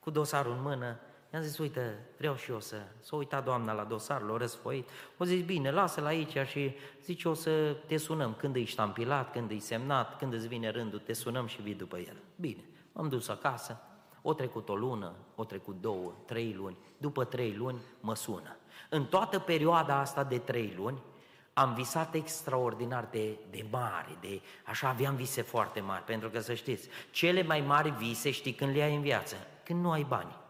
Cu 0.00 0.10
dosarul 0.10 0.52
în 0.52 0.62
mână, 0.62 0.98
i-am 1.34 1.42
zis, 1.42 1.58
uite, 1.58 2.06
vreau 2.16 2.36
și 2.36 2.50
eu 2.50 2.60
să... 2.60 2.76
S-a 3.00 3.16
uitat 3.16 3.44
doamna 3.44 3.72
la 3.72 3.84
dosar, 3.84 4.20
l-a 4.20 4.36
răsfoit. 4.36 4.88
O 5.16 5.24
zis, 5.24 5.44
bine, 5.44 5.70
lasă-l 5.70 6.04
aici 6.04 6.36
și 6.46 6.74
zice, 7.04 7.28
o 7.28 7.34
să 7.34 7.76
te 7.86 7.96
sunăm 7.96 8.34
când 8.34 8.56
e 8.56 8.64
ștampilat, 8.64 9.32
când 9.32 9.50
e 9.50 9.58
semnat, 9.58 10.18
când 10.18 10.32
îți 10.32 10.46
vine 10.46 10.68
rândul, 10.68 10.98
te 10.98 11.12
sunăm 11.12 11.46
și 11.46 11.62
vii 11.62 11.74
după 11.74 11.98
el. 11.98 12.16
Bine, 12.36 12.64
m-am 12.92 13.08
dus 13.08 13.28
acasă, 13.28 13.80
o 14.22 14.34
trecut 14.34 14.68
o 14.68 14.74
lună, 14.74 15.12
o 15.34 15.44
trecut 15.44 15.80
două, 15.80 16.12
trei 16.26 16.52
luni, 16.52 16.76
după 16.98 17.24
trei 17.24 17.54
luni 17.54 17.78
mă 18.00 18.14
sună. 18.14 18.56
În 18.88 19.04
toată 19.04 19.38
perioada 19.38 19.98
asta 19.98 20.24
de 20.24 20.38
trei 20.38 20.74
luni, 20.76 21.02
am 21.52 21.74
visat 21.74 22.14
extraordinar 22.14 23.08
de, 23.10 23.38
de 23.50 23.66
mare, 23.70 24.16
de, 24.20 24.40
așa 24.64 24.88
aveam 24.88 25.14
vise 25.14 25.42
foarte 25.42 25.80
mari, 25.80 26.04
pentru 26.04 26.28
că 26.28 26.40
să 26.40 26.54
știți, 26.54 26.88
cele 27.10 27.42
mai 27.42 27.60
mari 27.60 27.90
vise 27.90 28.30
știi 28.30 28.52
când 28.52 28.74
le 28.74 28.82
ai 28.82 28.94
în 28.94 29.02
viață, 29.02 29.36
când 29.64 29.82
nu 29.82 29.90
ai 29.90 30.02
bani. 30.02 30.42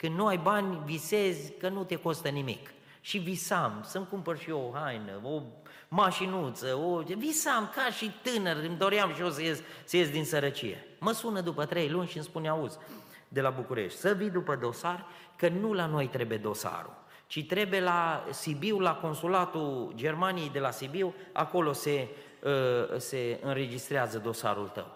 Când 0.00 0.16
nu 0.16 0.26
ai 0.26 0.36
bani, 0.36 0.80
visezi 0.84 1.52
că 1.52 1.68
nu 1.68 1.84
te 1.84 1.96
costă 1.96 2.28
nimic. 2.28 2.70
Și 3.00 3.18
visam 3.18 3.80
să-mi 3.84 4.06
cumpăr 4.06 4.38
și 4.38 4.50
eu 4.50 4.68
o 4.68 4.78
haină, 4.78 5.20
o 5.22 5.42
mașinuță, 5.88 6.74
o... 6.74 6.98
visam 6.98 7.72
ca 7.74 7.90
și 7.90 8.12
tânăr, 8.22 8.56
îmi 8.56 8.76
doream 8.76 9.12
și 9.14 9.20
eu 9.20 9.30
să 9.30 9.42
ies, 9.42 9.62
să 9.84 9.96
ies 9.96 10.10
din 10.10 10.24
sărăcie. 10.24 10.86
Mă 10.98 11.12
sună 11.12 11.40
după 11.40 11.64
trei 11.64 11.88
luni 11.88 12.08
și 12.08 12.16
îmi 12.16 12.24
spune, 12.24 12.48
auzi, 12.48 12.78
de 13.28 13.40
la 13.40 13.50
București. 13.50 13.98
Să 13.98 14.12
vii 14.12 14.30
după 14.30 14.56
dosar, 14.56 15.06
că 15.36 15.48
nu 15.48 15.72
la 15.72 15.86
noi 15.86 16.08
trebuie 16.08 16.38
dosarul, 16.38 16.94
ci 17.26 17.46
trebuie 17.46 17.80
la 17.80 18.24
Sibiu, 18.30 18.78
la 18.78 18.94
consulatul 18.94 19.92
Germaniei 19.94 20.50
de 20.50 20.58
la 20.58 20.70
Sibiu, 20.70 21.14
acolo 21.32 21.72
se, 21.72 22.08
uh, 22.42 22.98
se 22.98 23.40
înregistrează 23.42 24.18
dosarul 24.18 24.68
tău. 24.68 24.86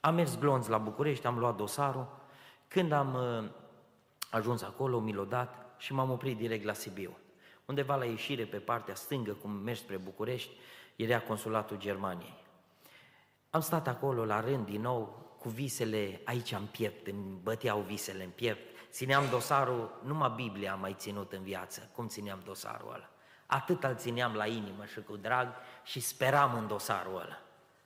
Am 0.00 0.14
mers 0.14 0.38
glonț 0.38 0.66
la 0.66 0.78
București, 0.78 1.26
am 1.26 1.38
luat 1.38 1.56
dosarul, 1.56 2.06
când 2.68 2.92
am 2.92 3.14
uh, 3.14 3.62
ajuns 4.34 4.62
acolo, 4.62 4.98
mi 4.98 5.12
l 5.12 5.26
dat 5.28 5.74
și 5.78 5.92
m-am 5.92 6.10
oprit 6.10 6.36
direct 6.36 6.64
la 6.64 6.72
Sibiu. 6.72 7.16
Undeva 7.64 7.96
la 7.96 8.04
ieșire, 8.04 8.44
pe 8.44 8.56
partea 8.56 8.94
stângă, 8.94 9.32
cum 9.32 9.50
mergi 9.50 9.80
spre 9.80 9.96
București, 9.96 10.50
era 10.96 11.20
consulatul 11.20 11.76
Germaniei. 11.78 12.42
Am 13.50 13.60
stat 13.60 13.88
acolo 13.88 14.24
la 14.24 14.40
rând 14.40 14.64
din 14.66 14.80
nou, 14.80 15.22
cu 15.38 15.48
visele 15.48 16.20
aici 16.24 16.52
în 16.52 16.66
piept, 16.70 17.06
îmi 17.06 17.38
băteau 17.42 17.80
visele 17.80 18.24
în 18.24 18.30
piept, 18.30 18.76
țineam 18.90 19.28
dosarul, 19.30 20.00
numai 20.04 20.32
Biblia 20.36 20.72
am 20.72 20.80
mai 20.80 20.94
ținut 20.98 21.32
în 21.32 21.42
viață, 21.42 21.90
cum 21.94 22.08
țineam 22.08 22.40
dosarul 22.44 22.92
ăla. 22.94 23.08
Atât 23.46 23.84
îl 23.84 23.96
țineam 23.96 24.34
la 24.34 24.46
inimă 24.46 24.84
și 24.84 25.02
cu 25.02 25.16
drag 25.16 25.48
și 25.84 26.00
speram 26.00 26.54
în 26.54 26.66
dosarul 26.66 27.14
ăla. 27.14 27.38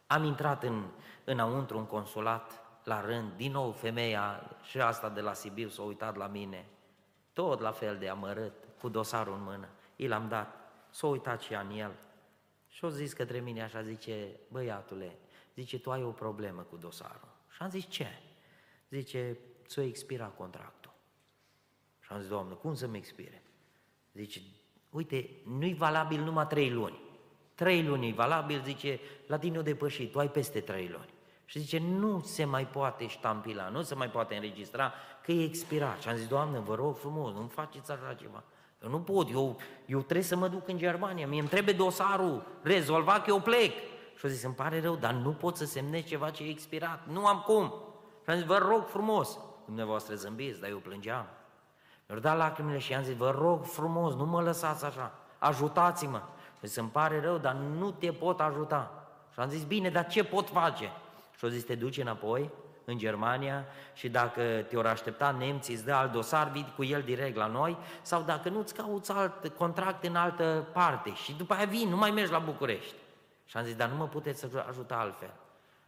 Am 0.06 0.24
intrat 0.24 0.62
în, 0.62 0.84
înăuntru, 1.24 1.78
în 1.78 1.86
consulat, 1.86 2.67
la 2.88 3.00
rând, 3.00 3.32
din 3.36 3.52
nou 3.52 3.72
femeia 3.72 4.56
și 4.62 4.80
asta 4.80 5.08
de 5.08 5.20
la 5.20 5.32
Sibiu 5.32 5.68
s-a 5.68 5.82
uitat 5.82 6.16
la 6.16 6.26
mine, 6.26 6.66
tot 7.32 7.60
la 7.60 7.72
fel 7.72 7.98
de 7.98 8.08
amărât, 8.08 8.52
cu 8.80 8.88
dosarul 8.88 9.34
în 9.34 9.42
mână. 9.42 9.68
I 9.96 10.06
l-am 10.06 10.28
dat, 10.28 10.54
s-a 10.90 11.06
uitat 11.06 11.40
și 11.40 11.54
în 11.54 11.70
el. 11.70 11.92
Și 12.68 12.84
a 12.84 12.88
zis 12.88 13.12
către 13.12 13.40
mine 13.40 13.62
așa, 13.62 13.82
zice, 13.82 14.40
băiatule, 14.48 15.18
zice, 15.54 15.78
tu 15.78 15.90
ai 15.90 16.02
o 16.02 16.10
problemă 16.10 16.62
cu 16.62 16.76
dosarul. 16.76 17.28
Și 17.50 17.62
am 17.62 17.70
zis, 17.70 17.86
ce? 17.88 18.06
Zice, 18.90 19.38
ți-o 19.66 19.82
expira 19.82 20.26
contractul. 20.26 20.92
Și 22.00 22.12
am 22.12 22.18
zis, 22.18 22.28
Doamne, 22.28 22.54
cum 22.54 22.74
să-mi 22.74 22.96
expire? 22.96 23.42
Zice, 24.12 24.40
uite, 24.90 25.30
nu-i 25.44 25.74
valabil 25.74 26.20
numai 26.20 26.46
trei 26.46 26.70
luni. 26.70 27.00
Trei 27.54 27.84
luni 27.84 28.08
e 28.08 28.12
valabil, 28.12 28.62
zice, 28.62 29.00
la 29.26 29.38
tine 29.38 29.58
o 29.58 29.62
depășit, 29.62 30.10
tu 30.10 30.18
ai 30.18 30.30
peste 30.30 30.60
trei 30.60 30.88
luni. 30.88 31.16
Și 31.48 31.58
zice, 31.58 31.78
nu 31.78 32.20
se 32.20 32.44
mai 32.44 32.66
poate 32.66 33.06
ștampila, 33.06 33.68
nu 33.68 33.82
se 33.82 33.94
mai 33.94 34.08
poate 34.10 34.34
înregistra, 34.34 34.92
că 35.22 35.32
e 35.32 35.44
expirat. 35.44 36.00
Și 36.00 36.08
am 36.08 36.16
zis, 36.16 36.26
Doamne, 36.26 36.58
vă 36.58 36.74
rog 36.74 36.96
frumos, 36.96 37.32
nu 37.32 37.50
faceți 37.54 37.90
așa 37.90 38.14
ceva. 38.14 38.42
Eu 38.82 38.90
nu 38.90 39.00
pot, 39.00 39.30
eu, 39.30 39.56
eu 39.86 40.00
trebuie 40.00 40.22
să 40.22 40.36
mă 40.36 40.48
duc 40.48 40.68
în 40.68 40.78
Germania, 40.78 41.26
mie 41.26 41.40
îmi 41.40 41.48
trebuie 41.48 41.74
dosarul 41.74 42.46
rezolvat 42.62 43.24
că 43.24 43.30
eu 43.30 43.40
plec. 43.40 43.72
Și 44.18 44.26
a 44.26 44.28
zis, 44.28 44.42
îmi 44.42 44.54
pare 44.54 44.80
rău, 44.80 44.96
dar 44.96 45.12
nu 45.12 45.30
pot 45.30 45.56
să 45.56 45.64
semnez 45.64 46.04
ceva 46.04 46.30
ce 46.30 46.44
e 46.44 46.48
expirat, 46.48 47.00
nu 47.06 47.26
am 47.26 47.40
cum. 47.46 47.74
Și 48.24 48.30
am 48.30 48.36
zis, 48.36 48.44
vă 48.44 48.58
rog 48.58 48.86
frumos, 48.86 49.38
dumneavoastră 49.64 50.14
zâmbiți, 50.14 50.60
dar 50.60 50.70
eu 50.70 50.78
plângeam. 50.78 51.26
Mi-au 52.06 52.20
dat 52.20 52.36
lacrimile 52.36 52.78
și 52.78 52.94
am 52.94 53.02
zis, 53.02 53.16
vă 53.16 53.30
rog 53.30 53.64
frumos, 53.64 54.14
nu 54.14 54.26
mă 54.26 54.42
lăsați 54.42 54.84
așa, 54.84 55.12
ajutați-mă. 55.38 56.22
Și 56.60 56.66
zis, 56.66 56.76
îmi 56.76 56.88
pare 56.88 57.20
rău, 57.20 57.38
dar 57.38 57.54
nu 57.54 57.90
te 57.90 58.12
pot 58.12 58.40
ajuta. 58.40 59.08
Și 59.32 59.40
am 59.40 59.48
zis, 59.48 59.64
bine, 59.64 59.90
dar 59.90 60.06
ce 60.06 60.24
pot 60.24 60.48
face? 60.48 60.92
Și 61.38 61.44
au 61.44 61.50
zis, 61.50 61.64
te 61.64 61.74
duci 61.74 61.98
înapoi 61.98 62.50
în 62.84 62.98
Germania 62.98 63.66
și 63.94 64.08
dacă 64.08 64.64
te-or 64.68 64.86
aștepta 64.86 65.30
nemții, 65.30 65.74
îți 65.74 65.84
dă 65.84 65.92
alt 65.92 66.12
dosar, 66.12 66.50
vii 66.50 66.72
cu 66.76 66.84
el 66.84 67.02
direct 67.02 67.36
la 67.36 67.46
noi, 67.46 67.76
sau 68.02 68.22
dacă 68.22 68.48
nu, 68.48 68.58
îți 68.58 68.74
cauți 68.74 69.12
alt 69.12 69.48
contract 69.48 70.04
în 70.04 70.16
altă 70.16 70.68
parte 70.72 71.14
și 71.14 71.32
după 71.32 71.54
aia 71.54 71.64
vii, 71.64 71.84
nu 71.84 71.96
mai 71.96 72.10
mergi 72.10 72.32
la 72.32 72.38
București. 72.38 72.94
Și 73.44 73.56
am 73.56 73.64
zis, 73.64 73.76
dar 73.76 73.88
nu 73.88 73.96
mă 73.96 74.08
puteți 74.08 74.46
ajuta 74.68 74.96
altfel. 74.96 75.32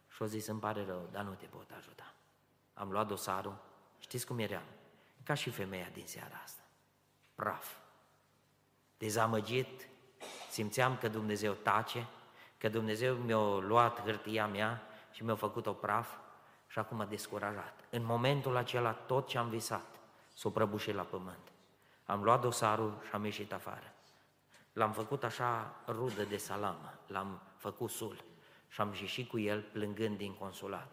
Și 0.08 0.16
au 0.22 0.26
zis, 0.26 0.46
îmi 0.46 0.60
pare 0.60 0.84
rău, 0.86 1.08
dar 1.12 1.22
nu 1.22 1.32
te 1.32 1.46
pot 1.46 1.70
ajuta. 1.76 2.14
Am 2.74 2.90
luat 2.90 3.06
dosarul, 3.06 3.56
știți 3.98 4.26
cum 4.26 4.38
eram? 4.38 4.62
Ca 5.22 5.34
și 5.34 5.50
femeia 5.50 5.88
din 5.92 6.06
seara 6.06 6.40
asta. 6.44 6.62
Praf. 7.34 7.74
Dezamăgit, 8.98 9.88
simțeam 10.50 10.96
că 10.96 11.08
Dumnezeu 11.08 11.52
tace, 11.52 12.06
că 12.58 12.68
Dumnezeu 12.68 13.14
mi-a 13.14 13.58
luat 13.66 14.02
hârtia 14.02 14.46
mea 14.46 14.84
și 15.20 15.26
mi-a 15.26 15.34
făcut-o 15.34 15.72
praf 15.72 16.16
și 16.66 16.78
acum 16.78 17.00
a 17.00 17.04
descurajat. 17.04 17.84
În 17.90 18.04
momentul 18.04 18.56
acela 18.56 18.92
tot 18.92 19.28
ce 19.28 19.38
am 19.38 19.48
visat 19.48 19.84
s-o 20.34 20.50
prăbușit 20.50 20.94
la 20.94 21.02
pământ. 21.02 21.52
Am 22.06 22.22
luat 22.22 22.40
dosarul 22.40 22.98
și 23.06 23.14
am 23.14 23.24
ieșit 23.24 23.52
afară. 23.52 23.92
L-am 24.72 24.92
făcut 24.92 25.24
așa 25.24 25.74
rudă 25.88 26.22
de 26.22 26.36
salamă, 26.36 26.94
l-am 27.06 27.40
făcut 27.56 27.90
sul 27.90 28.24
și 28.68 28.80
am 28.80 28.92
ieșit 29.00 29.28
cu 29.28 29.38
el 29.38 29.62
plângând 29.62 30.16
din 30.16 30.34
consulat. 30.34 30.92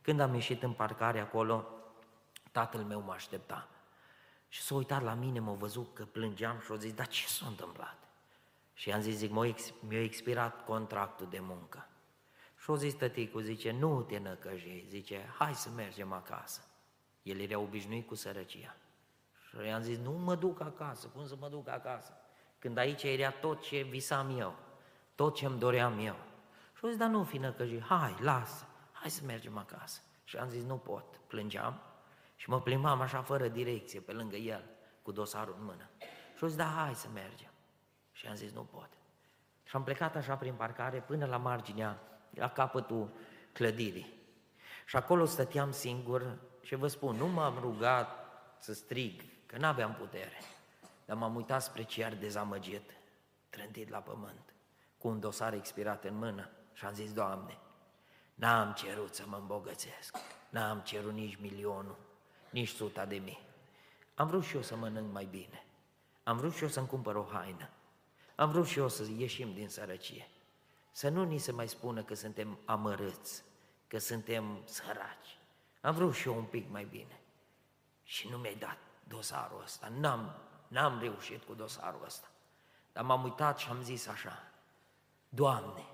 Când 0.00 0.20
am 0.20 0.34
ieșit 0.34 0.62
în 0.62 0.72
parcare 0.72 1.20
acolo, 1.20 1.68
tatăl 2.52 2.80
meu 2.80 3.00
mă 3.00 3.12
aștepta. 3.12 3.68
Și 4.48 4.62
s-a 4.62 4.74
uitat 4.74 5.02
la 5.02 5.14
mine, 5.14 5.38
m-a 5.38 5.52
văzut 5.52 5.94
că 5.94 6.04
plângeam 6.04 6.60
și 6.64 6.72
a 6.72 6.76
zis, 6.76 6.92
dar 6.92 7.06
ce 7.06 7.26
s-a 7.26 7.46
întâmplat? 7.46 7.98
Și 8.74 8.88
i-am 8.88 9.00
zis, 9.00 9.16
zic, 9.16 9.32
mi-a 9.80 10.02
expirat 10.02 10.64
contractul 10.64 11.26
de 11.30 11.38
muncă. 11.40 11.88
Și 12.68 12.74
o 12.74 12.76
zis 12.76 12.94
tăticul, 12.94 13.42
zice, 13.42 13.70
nu 13.70 14.02
te 14.02 14.18
năcăjei, 14.18 14.86
zice, 14.88 15.32
hai 15.38 15.54
să 15.54 15.68
mergem 15.76 16.12
acasă. 16.12 16.60
El 17.22 17.40
era 17.40 17.58
obișnuit 17.58 18.06
cu 18.06 18.14
sărăcia. 18.14 18.76
Și 19.48 19.66
i-am 19.66 19.82
zis, 19.82 19.98
nu 19.98 20.12
mă 20.12 20.34
duc 20.34 20.60
acasă, 20.60 21.08
cum 21.08 21.26
să 21.26 21.36
mă 21.40 21.48
duc 21.48 21.68
acasă? 21.68 22.16
Când 22.58 22.78
aici 22.78 23.02
era 23.02 23.30
tot 23.30 23.62
ce 23.62 23.82
visam 23.82 24.38
eu, 24.38 24.54
tot 25.14 25.34
ce 25.34 25.46
îmi 25.46 25.58
doream 25.58 25.98
eu. 25.98 26.16
Și 26.76 26.84
o 26.84 26.88
zis, 26.88 26.96
dar 26.96 27.08
nu 27.08 27.24
fi 27.24 27.38
năcăjit, 27.38 27.82
hai, 27.82 28.16
lasă, 28.20 28.66
hai 28.92 29.10
să 29.10 29.24
mergem 29.24 29.58
acasă. 29.58 30.00
Și 30.24 30.36
am 30.36 30.48
zis, 30.48 30.64
nu 30.64 30.76
pot, 30.76 31.20
plângeam 31.26 31.80
și 32.36 32.50
mă 32.50 32.60
plimbam 32.60 33.00
așa 33.00 33.22
fără 33.22 33.48
direcție 33.48 34.00
pe 34.00 34.12
lângă 34.12 34.36
el, 34.36 34.64
cu 35.02 35.12
dosarul 35.12 35.56
în 35.58 35.64
mână. 35.64 35.88
Și 36.36 36.44
o 36.44 36.46
zis, 36.46 36.56
da, 36.56 36.64
hai 36.64 36.94
să 36.94 37.08
mergem. 37.14 37.50
Și 38.12 38.26
am 38.26 38.34
zis, 38.34 38.52
nu 38.52 38.62
pot. 38.62 38.88
Și 39.64 39.76
am 39.76 39.84
plecat 39.84 40.16
așa 40.16 40.36
prin 40.36 40.54
parcare 40.54 41.00
până 41.00 41.26
la 41.26 41.36
marginea 41.36 42.02
la 42.30 42.50
capătul 42.50 43.10
clădirii. 43.52 44.16
Și 44.86 44.96
acolo 44.96 45.24
stăteam 45.24 45.72
singur 45.72 46.38
și 46.62 46.74
vă 46.74 46.86
spun, 46.86 47.16
nu 47.16 47.26
m-am 47.26 47.58
rugat 47.60 48.08
să 48.58 48.74
strig, 48.74 49.22
că 49.46 49.58
n-aveam 49.58 49.94
putere, 49.94 50.40
dar 51.04 51.16
m-am 51.16 51.34
uitat 51.34 51.62
spre 51.62 51.82
cer 51.82 52.16
dezamăgit, 52.16 52.90
trântit 53.50 53.88
la 53.88 53.98
pământ, 53.98 54.54
cu 54.98 55.08
un 55.08 55.20
dosar 55.20 55.52
expirat 55.52 56.04
în 56.04 56.18
mână 56.18 56.50
și 56.72 56.84
am 56.84 56.94
zis, 56.94 57.12
Doamne, 57.12 57.58
n-am 58.34 58.72
cerut 58.72 59.14
să 59.14 59.22
mă 59.26 59.36
îmbogățesc, 59.36 60.16
n-am 60.48 60.78
cerut 60.78 61.12
nici 61.12 61.38
milionul, 61.40 61.96
nici 62.50 62.68
suta 62.68 63.04
de 63.04 63.16
mii. 63.16 63.46
Am 64.14 64.26
vrut 64.26 64.44
și 64.44 64.54
eu 64.54 64.62
să 64.62 64.76
mănânc 64.76 65.12
mai 65.12 65.28
bine, 65.30 65.64
am 66.22 66.36
vrut 66.36 66.54
și 66.54 66.62
eu 66.62 66.68
să-mi 66.68 66.86
cumpăr 66.86 67.14
o 67.14 67.26
haină, 67.32 67.68
am 68.34 68.50
vrut 68.50 68.66
și 68.66 68.78
eu 68.78 68.88
să 68.88 69.06
ieșim 69.16 69.54
din 69.54 69.68
sărăcie. 69.68 70.28
Să 70.90 71.08
nu 71.08 71.24
ni 71.24 71.38
se 71.38 71.52
mai 71.52 71.68
spună 71.68 72.02
că 72.02 72.14
suntem 72.14 72.58
amărâți, 72.64 73.42
că 73.86 73.98
suntem 73.98 74.58
săraci. 74.64 75.38
Am 75.80 75.94
vrut 75.94 76.14
și 76.14 76.28
eu 76.28 76.36
un 76.36 76.44
pic 76.44 76.70
mai 76.70 76.84
bine. 76.90 77.20
Și 78.02 78.28
nu 78.30 78.36
mi-ai 78.36 78.54
dat 78.54 78.78
dosarul 79.08 79.60
ăsta. 79.64 79.92
N-am, 80.00 80.34
n-am 80.68 80.98
reușit 81.00 81.42
cu 81.42 81.54
dosarul 81.54 82.02
ăsta. 82.04 82.28
Dar 82.92 83.04
m-am 83.04 83.24
uitat 83.24 83.58
și 83.58 83.68
am 83.68 83.82
zis 83.82 84.06
așa, 84.06 84.42
Doamne, 85.28 85.86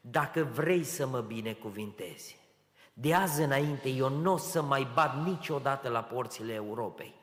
dacă 0.00 0.44
vrei 0.44 0.84
să 0.84 1.06
mă 1.06 1.20
binecuvintezi, 1.20 2.36
de 2.92 3.14
azi 3.14 3.42
înainte 3.42 3.88
eu 3.88 4.08
nu 4.08 4.32
o 4.32 4.36
să 4.36 4.62
mai 4.62 4.88
bat 4.94 5.24
niciodată 5.24 5.88
la 5.88 6.02
porțile 6.02 6.52
Europei 6.52 7.14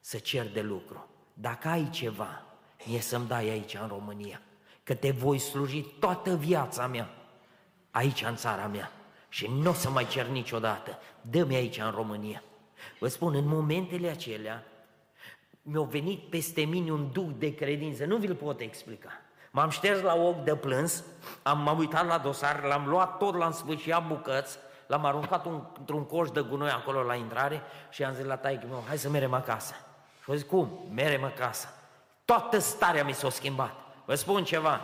să 0.00 0.18
cer 0.18 0.48
de 0.52 0.60
lucru. 0.62 1.08
Dacă 1.32 1.68
ai 1.68 1.90
ceva, 1.90 2.42
e 2.86 3.00
să-mi 3.00 3.26
dai 3.26 3.48
aici 3.48 3.74
în 3.74 3.88
România 3.88 4.40
că 4.84 4.94
te 4.94 5.10
voi 5.10 5.38
sluji 5.38 5.82
toată 5.82 6.34
viața 6.34 6.86
mea 6.86 7.08
aici 7.90 8.22
în 8.22 8.36
țara 8.36 8.66
mea 8.66 8.90
și 9.28 9.46
nu 9.46 9.70
o 9.70 9.72
să 9.72 9.90
mai 9.90 10.06
cer 10.06 10.26
niciodată. 10.26 10.98
Dă-mi 11.20 11.54
aici 11.54 11.78
în 11.78 11.90
România. 11.90 12.42
Vă 12.98 13.08
spun, 13.08 13.34
în 13.34 13.46
momentele 13.46 14.08
acelea 14.08 14.64
mi-a 15.62 15.82
venit 15.82 16.30
peste 16.30 16.64
mine 16.64 16.92
un 16.92 17.12
duc 17.12 17.38
de 17.38 17.54
credință, 17.54 18.04
nu 18.04 18.16
vi-l 18.16 18.34
pot 18.34 18.60
explica. 18.60 19.08
M-am 19.50 19.70
șters 19.70 20.00
la 20.00 20.14
ochi 20.14 20.44
de 20.44 20.56
plâns, 20.56 21.04
am, 21.42 21.58
m-am 21.58 21.78
uitat 21.78 22.06
la 22.06 22.18
dosar, 22.18 22.62
l-am 22.62 22.88
luat 22.88 23.16
tot, 23.16 23.36
l-am 23.36 23.52
sfârșit 23.52 23.94
bucăți, 24.08 24.58
l-am 24.86 25.04
aruncat 25.04 25.44
un, 25.44 25.62
într-un 25.78 26.04
coș 26.04 26.30
de 26.30 26.40
gunoi 26.40 26.70
acolo 26.70 27.02
la 27.02 27.14
intrare 27.14 27.62
și 27.90 28.04
am 28.04 28.14
zis 28.14 28.24
la 28.24 28.36
taică 28.36 28.66
meu, 28.68 28.84
hai 28.86 28.98
să 28.98 29.08
merem 29.08 29.32
acasă. 29.32 29.74
Și 30.24 30.30
a 30.30 30.34
zis, 30.34 30.46
cum? 30.46 30.88
Merem 30.94 31.24
acasă. 31.24 31.68
Toată 32.24 32.58
starea 32.58 33.04
mi 33.04 33.12
s-a 33.12 33.30
schimbat. 33.30 33.83
Vă 34.04 34.14
spun 34.14 34.44
ceva, 34.44 34.80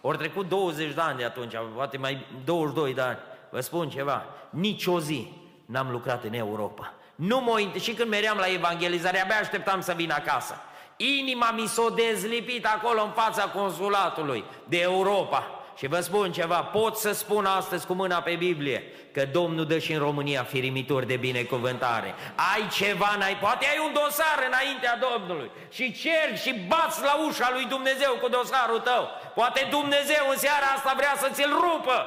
ori 0.00 0.18
trecut 0.18 0.48
20 0.48 0.94
de 0.94 1.00
ani 1.00 1.18
de 1.18 1.24
atunci, 1.24 1.54
poate 1.74 1.96
mai 1.96 2.26
22 2.44 2.94
de 2.94 3.00
ani, 3.00 3.18
vă 3.50 3.60
spun 3.60 3.90
ceva, 3.90 4.24
nici 4.50 4.86
o 4.86 5.00
zi 5.00 5.32
n-am 5.66 5.90
lucrat 5.90 6.24
în 6.24 6.34
Europa. 6.34 6.92
Nu 7.14 7.40
mă 7.40 7.70
și 7.80 7.92
când 7.92 8.10
meream 8.10 8.36
la 8.36 8.52
evangelizare, 8.52 9.22
abia 9.22 9.38
așteptam 9.38 9.80
să 9.80 9.92
vin 9.92 10.10
acasă. 10.10 10.54
Inima 10.96 11.50
mi 11.50 11.66
s-a 11.66 11.88
dezlipit 11.94 12.66
acolo 12.66 13.02
în 13.02 13.10
fața 13.10 13.48
consulatului 13.48 14.44
de 14.64 14.80
Europa 14.80 15.53
Și 15.76 15.86
vă 15.86 16.00
spun 16.00 16.32
ceva, 16.32 16.60
pot 16.62 16.96
să 16.96 17.12
spun 17.12 17.44
astăzi 17.44 17.86
cu 17.86 17.92
mâna 17.92 18.22
pe 18.22 18.34
Biblie 18.34 18.82
că 19.12 19.24
Domnul 19.32 19.66
dă 19.66 19.78
și 19.78 19.92
în 19.92 19.98
România 19.98 20.42
firimituri 20.42 21.06
de 21.06 21.16
binecuvântare. 21.16 22.14
Ai 22.54 22.68
ceva, 22.68 23.14
n-ai, 23.18 23.36
poate 23.36 23.66
ai 23.66 23.80
un 23.86 23.92
dosar 23.92 24.38
înaintea 24.46 24.98
Domnului 25.08 25.50
și 25.70 25.92
cer 25.92 26.38
și 26.42 26.52
bați 26.68 27.02
la 27.02 27.14
ușa 27.26 27.48
lui 27.52 27.64
Dumnezeu 27.64 28.12
cu 28.20 28.28
dosarul 28.28 28.80
tău. 28.80 29.08
Poate 29.34 29.66
Dumnezeu 29.70 30.24
în 30.30 30.36
seara 30.36 30.66
asta 30.76 30.92
vrea 30.96 31.14
să 31.18 31.28
ți-l 31.32 31.52
rupă. 31.68 32.06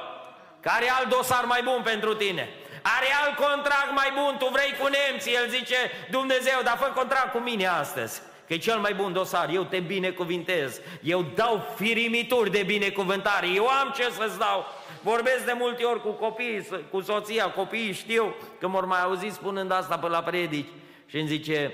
Care 0.60 0.90
alt 0.98 1.08
dosar 1.08 1.44
mai 1.44 1.62
bun 1.62 1.80
pentru 1.84 2.14
tine? 2.14 2.48
Are 2.96 3.08
alt 3.22 3.34
contract 3.46 3.92
mai 3.94 4.12
bun, 4.14 4.36
tu 4.38 4.48
vrei 4.52 4.76
cu 4.80 4.86
nemții, 4.96 5.34
el 5.34 5.48
zice, 5.48 5.76
Dumnezeu, 6.10 6.58
dar 6.64 6.76
fă 6.76 6.92
contract 6.94 7.32
cu 7.32 7.38
mine 7.38 7.66
astăzi 7.66 8.22
că 8.48 8.54
e 8.54 8.58
cel 8.58 8.78
mai 8.78 8.94
bun 8.94 9.12
dosar, 9.12 9.48
eu 9.48 9.64
te 9.64 9.80
binecuvintez, 9.80 10.80
eu 11.02 11.22
dau 11.34 11.66
firimituri 11.76 12.50
de 12.50 12.62
binecuvântare, 12.62 13.46
eu 13.54 13.66
am 13.66 13.92
ce 13.96 14.10
să-ți 14.10 14.38
dau. 14.38 14.64
Vorbesc 15.02 15.44
de 15.44 15.54
multe 15.58 15.84
ori 15.84 16.00
cu 16.00 16.10
copiii, 16.10 16.66
cu 16.90 17.00
soția, 17.00 17.50
copiii 17.50 17.92
știu 17.92 18.34
că 18.60 18.68
m-au 18.68 18.86
mai 18.86 19.02
auzit 19.02 19.32
spunând 19.32 19.70
asta 19.70 19.98
pe 19.98 20.08
la 20.08 20.22
predici 20.22 20.68
și 21.06 21.18
îmi 21.18 21.28
zice, 21.28 21.72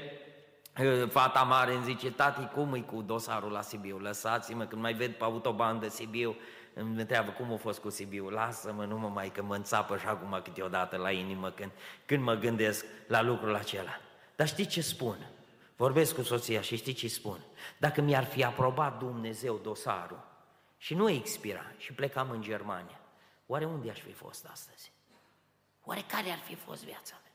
fata 1.10 1.40
mare 1.40 1.72
îmi 1.72 1.84
zice, 1.84 2.10
tati, 2.10 2.54
cum 2.54 2.74
e 2.74 2.78
cu 2.78 3.02
dosarul 3.06 3.50
la 3.50 3.62
Sibiu? 3.62 3.98
Lăsați-mă, 3.98 4.64
când 4.64 4.82
mai 4.82 4.92
ved 4.92 5.10
pe 5.10 5.24
autoban 5.24 5.80
de 5.80 5.88
Sibiu, 5.88 6.36
îmi 6.74 7.00
întreabă 7.00 7.30
cum 7.30 7.52
a 7.52 7.56
fost 7.56 7.78
cu 7.78 7.90
Sibiu. 7.90 8.28
Lasă-mă, 8.28 8.84
nu 8.84 8.98
mă 8.98 9.08
mai 9.08 9.28
că 9.28 9.42
mă 9.42 9.54
înțapă 9.54 9.96
și 9.96 10.06
acum 10.06 10.40
câteodată 10.44 10.96
la 10.96 11.10
inimă 11.10 11.50
când, 11.50 11.70
când 12.06 12.22
mă 12.22 12.34
gândesc 12.34 12.84
la 13.06 13.22
lucrul 13.22 13.54
acela. 13.54 14.00
Dar 14.36 14.46
știi 14.46 14.66
ce 14.66 14.80
spun? 14.80 15.16
Vorbesc 15.76 16.14
cu 16.14 16.22
soția 16.22 16.60
și 16.60 16.76
știi 16.76 16.92
ce 16.92 17.08
spun? 17.08 17.44
Dacă 17.78 18.00
mi-ar 18.00 18.24
fi 18.24 18.44
aprobat 18.44 18.98
Dumnezeu 18.98 19.56
dosarul 19.62 20.24
și 20.76 20.94
nu 20.94 21.10
expira 21.10 21.72
și 21.76 21.92
plecam 21.92 22.30
în 22.30 22.42
Germania, 22.42 23.00
oare 23.46 23.64
unde 23.64 23.90
aș 23.90 24.00
fi 24.00 24.12
fost 24.12 24.46
astăzi? 24.50 24.92
Oare 25.84 26.04
care 26.06 26.30
ar 26.30 26.38
fi 26.38 26.54
fost 26.54 26.84
viața 26.84 27.14
mea? 27.22 27.32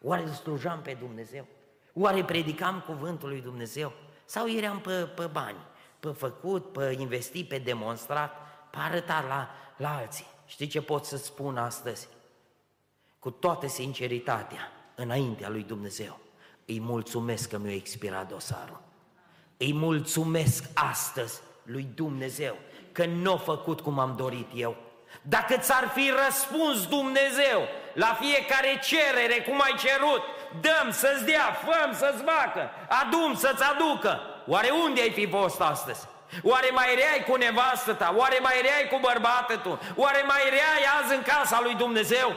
Oare 0.00 0.22
îl 0.22 0.28
slujam 0.28 0.82
pe 0.82 0.94
Dumnezeu? 0.94 1.46
Oare 1.92 2.24
predicam 2.24 2.80
cuvântul 2.80 3.28
lui 3.28 3.40
Dumnezeu? 3.40 3.92
Sau 4.24 4.50
eram 4.50 4.80
pe, 4.80 5.04
pe 5.04 5.26
bani, 5.26 5.66
pe 6.00 6.10
făcut, 6.10 6.72
pe 6.72 6.96
investit, 6.98 7.48
pe 7.48 7.58
demonstrat, 7.58 8.32
pe 8.70 8.76
arătat 8.78 9.26
la, 9.26 9.50
la 9.76 9.96
alții? 9.96 10.26
Știi 10.46 10.66
ce 10.66 10.82
pot 10.82 11.04
să 11.04 11.16
spun 11.16 11.56
astăzi? 11.56 12.08
Cu 13.18 13.30
toată 13.30 13.66
sinceritatea, 13.66 14.72
înaintea 14.94 15.48
lui 15.48 15.62
Dumnezeu. 15.62 16.23
Îi 16.66 16.80
mulțumesc 16.80 17.48
că 17.48 17.58
mi-a 17.58 17.74
expirat 17.74 18.28
dosarul. 18.28 18.80
Îi 19.56 19.72
mulțumesc 19.72 20.64
astăzi 20.74 21.40
lui 21.62 21.86
Dumnezeu 21.94 22.56
că 22.92 23.04
nu 23.04 23.32
a 23.32 23.36
făcut 23.36 23.80
cum 23.80 23.98
am 23.98 24.14
dorit 24.16 24.48
eu. 24.54 24.76
Dacă 25.22 25.56
ți-ar 25.56 25.90
fi 25.94 26.12
răspuns 26.26 26.86
Dumnezeu 26.86 27.60
la 27.94 28.18
fiecare 28.20 28.80
cerere 28.82 29.42
cum 29.48 29.60
ai 29.60 29.74
cerut, 29.84 30.22
dăm 30.60 30.90
să-ți 30.90 31.24
dea, 31.24 31.56
făm 31.66 31.92
să-ți 31.92 32.22
facă, 32.22 32.70
adum 32.88 33.34
să-ți 33.34 33.62
aducă, 33.62 34.20
oare 34.46 34.70
unde 34.84 35.00
ai 35.00 35.10
fi 35.10 35.26
fost 35.26 35.60
astăzi? 35.60 36.06
Oare 36.42 36.70
mai 36.72 36.94
reai 36.94 37.24
cu 37.28 37.36
nevastă 37.36 37.92
ta? 37.92 38.14
Oare 38.16 38.38
mai 38.42 38.60
reai 38.62 38.88
cu 38.90 38.98
bărbatul 39.00 39.56
tu? 39.56 39.78
Oare 39.94 40.22
mai 40.26 40.42
reai 40.50 40.82
azi 41.00 41.14
în 41.14 41.22
casa 41.22 41.60
lui 41.62 41.74
Dumnezeu? 41.74 42.36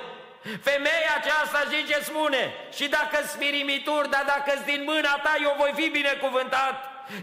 Femeia 0.69 1.11
aceasta 1.19 1.59
știi 1.69 1.85
ce 1.91 1.99
spune? 2.03 2.53
Și 2.77 2.87
dacă 2.87 3.17
spirimituri, 3.27 4.09
dar 4.09 4.23
dacă 4.27 4.51
din 4.65 4.81
mâna 4.85 5.13
ta, 5.23 5.33
eu 5.41 5.53
voi 5.57 5.71
fi 5.75 5.89
binecuvântat. 5.89 6.75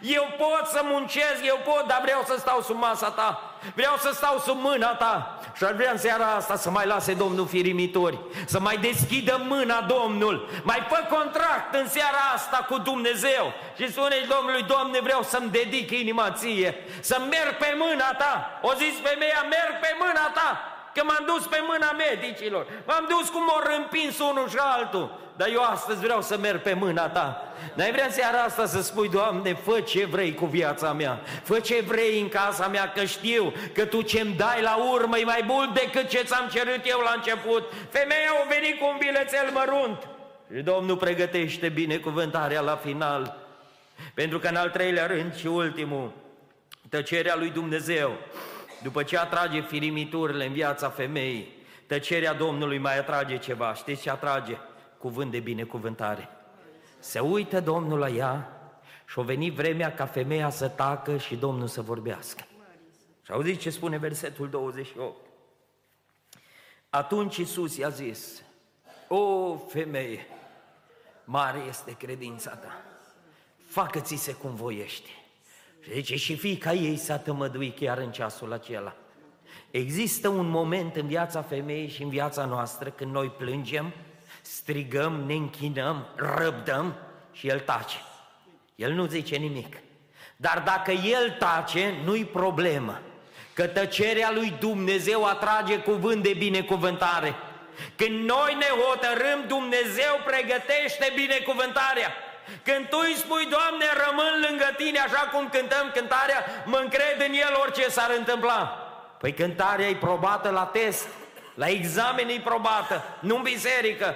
Eu 0.03 0.29
pot 0.39 0.67
să 0.67 0.81
muncesc, 0.85 1.41
eu 1.45 1.61
pot, 1.65 1.87
dar 1.87 2.01
vreau 2.03 2.23
să 2.27 2.37
stau 2.39 2.63
sub 2.63 2.79
masa 2.79 3.11
ta. 3.11 3.55
Vreau 3.75 3.97
să 3.97 4.11
stau 4.15 4.39
sub 4.39 4.59
mâna 4.61 4.95
ta. 4.95 5.39
Și 5.57 5.65
ar 5.65 5.73
vrea 5.73 5.91
în 5.91 5.99
seara 5.99 6.27
asta 6.27 6.57
să 6.57 6.71
mai 6.71 6.87
lase 6.87 7.15
Domnul 7.15 7.47
firimituri, 7.47 8.19
să 8.47 8.61
mai 8.61 8.77
deschidă 8.77 9.41
mâna 9.49 9.81
Domnul. 9.81 10.49
Mai 10.63 10.87
fă 10.89 11.17
contract 11.17 11.75
în 11.75 11.89
seara 11.89 12.19
asta 12.35 12.67
cu 12.69 12.79
Dumnezeu. 12.79 13.53
Și 13.77 13.93
spune 13.93 14.17
Domnului, 14.29 14.63
Doamne, 14.63 15.01
vreau 15.01 15.23
să-mi 15.23 15.51
dedic 15.51 15.91
inima 15.91 16.31
ție, 16.31 16.75
să 17.01 17.21
merg 17.31 17.57
pe 17.57 17.75
mâna 17.77 18.13
ta. 18.13 18.59
O 18.63 18.73
zis 18.73 18.95
femeia, 19.03 19.43
merg 19.49 19.81
pe 19.81 19.97
mâna 19.99 20.31
ta 20.35 20.74
că 20.95 21.03
m-am 21.05 21.25
dus 21.27 21.47
pe 21.47 21.59
mâna 21.69 21.93
medicilor, 21.93 22.66
m-am 22.87 23.07
dus 23.09 23.29
cum 23.29 23.43
m-au 23.45 23.62
împins 23.79 24.19
unul 24.19 24.49
și 24.49 24.57
altul, 24.59 25.19
dar 25.37 25.49
eu 25.49 25.62
astăzi 25.62 26.01
vreau 26.01 26.23
să 26.23 26.39
merg 26.39 26.61
pe 26.61 26.73
mâna 26.73 27.09
ta. 27.09 27.55
N-ai 27.75 27.93
vrea 27.93 28.11
seara 28.11 28.43
asta 28.43 28.66
să 28.66 28.83
spui, 28.83 29.09
Doamne, 29.09 29.55
fă 29.55 29.81
ce 29.81 30.05
vrei 30.05 30.35
cu 30.35 30.47
viața 30.47 30.93
mea, 30.93 31.21
fă 31.43 31.61
ce 31.61 31.81
vrei 31.87 32.21
în 32.21 32.29
casa 32.29 32.69
mea, 32.69 32.93
că 32.93 33.05
știu 33.05 33.53
că 33.75 33.85
Tu 33.85 34.03
ce-mi 34.03 34.35
dai 34.35 34.62
la 34.62 34.77
urmă 34.93 35.19
e 35.19 35.25
mai 35.25 35.45
mult 35.47 35.75
decât 35.75 36.09
ce 36.09 36.23
ți-am 36.23 36.49
cerut 36.53 36.81
eu 36.85 37.01
la 37.01 37.12
început. 37.16 37.73
Femeia 37.91 38.31
a 38.45 38.49
venit 38.49 38.79
cu 38.79 38.87
un 38.87 38.97
bilețel 38.99 39.51
mărunt 39.53 40.09
și 40.55 40.62
Domnul 40.62 40.97
pregătește 40.97 41.69
binecuvântarea 41.69 42.61
la 42.61 42.77
final. 42.77 43.37
Pentru 44.15 44.39
că 44.39 44.49
în 44.49 44.57
al 44.57 44.71
treilea 44.71 45.07
rând 45.07 45.37
și 45.37 45.47
ultimul, 45.47 46.12
tăcerea 46.89 47.37
lui 47.37 47.51
Dumnezeu 47.51 48.12
după 48.85 49.02
ce 49.02 49.19
atrage 49.19 49.61
firimiturile 49.61 50.47
în 50.47 50.52
viața 50.52 50.90
femeii, 50.90 51.52
tăcerea 51.86 52.32
Domnului 52.32 52.78
mai 52.78 52.98
atrage 52.98 53.39
ceva. 53.39 53.74
Știți 53.74 54.02
ce 54.02 54.11
atrage? 54.11 54.56
Cuvânt 54.98 55.31
de 55.31 55.40
binecuvântare. 55.40 56.28
Se 56.98 57.20
uită 57.20 57.61
Domnul 57.61 57.98
la 57.98 58.09
ea 58.09 58.61
și 59.06 59.19
a 59.19 59.23
venit 59.23 59.55
vremea 59.55 59.94
ca 59.94 60.06
femeia 60.06 60.51
să 60.51 60.69
tacă 60.69 61.16
și 61.16 61.36
Domnul 61.36 61.66
să 61.66 61.82
vorbească. 61.82 62.47
Și 63.23 63.32
auziți 63.32 63.61
ce 63.61 63.70
spune 63.70 63.97
versetul 63.97 64.48
28? 64.48 65.27
Atunci 66.90 67.36
Iisus 67.36 67.77
i-a 67.77 67.89
zis, 67.89 68.43
O 69.09 69.56
femeie, 69.56 70.27
mare 71.24 71.59
este 71.69 71.93
credința 71.93 72.51
ta, 72.51 72.82
facă-ți 73.66 74.16
se 74.16 74.32
cum 74.32 74.55
voiești. 74.55 75.24
Și 75.85 75.93
zice, 75.93 76.16
și 76.16 76.36
fiica 76.36 76.73
ei 76.73 76.97
s-a 76.97 77.19
tămăduit 77.19 77.78
chiar 77.78 77.98
în 77.98 78.12
ceasul 78.12 78.52
acela. 78.52 78.94
Există 79.70 80.28
un 80.28 80.51
moment 80.51 80.97
în 80.97 81.06
viața 81.06 81.43
femeii 81.43 81.89
și 81.89 82.02
în 82.02 82.09
viața 82.09 82.44
noastră 82.44 82.90
când 82.90 83.12
noi 83.12 83.32
plângem, 83.39 83.93
strigăm, 84.43 85.23
ne 85.27 85.35
închinăm, 85.35 86.06
răbdăm 86.16 86.94
și 87.32 87.48
el 87.48 87.61
tace. 87.61 87.97
El 88.74 88.93
nu 88.93 89.06
zice 89.06 89.36
nimic. 89.36 89.77
Dar 90.36 90.62
dacă 90.65 90.90
el 90.90 91.36
tace, 91.39 91.94
nu-i 92.05 92.24
problemă. 92.24 93.01
Că 93.52 93.66
tăcerea 93.66 94.31
lui 94.32 94.56
Dumnezeu 94.61 95.24
atrage 95.24 95.78
cuvânt 95.78 96.23
de 96.23 96.35
binecuvântare. 96.39 97.35
Când 97.97 98.28
noi 98.28 98.56
ne 98.59 98.66
hotărâm, 98.82 99.44
Dumnezeu 99.47 100.20
pregătește 100.27 101.12
binecuvântarea. 101.15 102.12
Când 102.65 102.89
tu 102.89 102.99
îi 103.01 103.15
spui, 103.15 103.47
Doamne, 103.47 103.85
rămân 104.07 104.47
lângă 104.49 104.75
tine, 104.77 104.99
așa 104.99 105.29
cum 105.33 105.49
cântăm 105.49 105.91
cântarea, 105.95 106.45
mă 106.65 106.77
încred 106.77 107.21
în 107.29 107.33
El 107.33 107.55
orice 107.62 107.89
s-ar 107.89 108.11
întâmpla. 108.19 108.62
Păi 109.19 109.35
cântarea 109.35 109.89
e 109.89 109.97
probată 109.97 110.51
la 110.51 110.65
test, 110.65 111.09
la 111.55 111.66
examen 111.66 112.29
e 112.29 112.41
probată, 112.45 113.03
nu 113.21 113.37
în 113.37 113.43
biserică. 113.43 114.15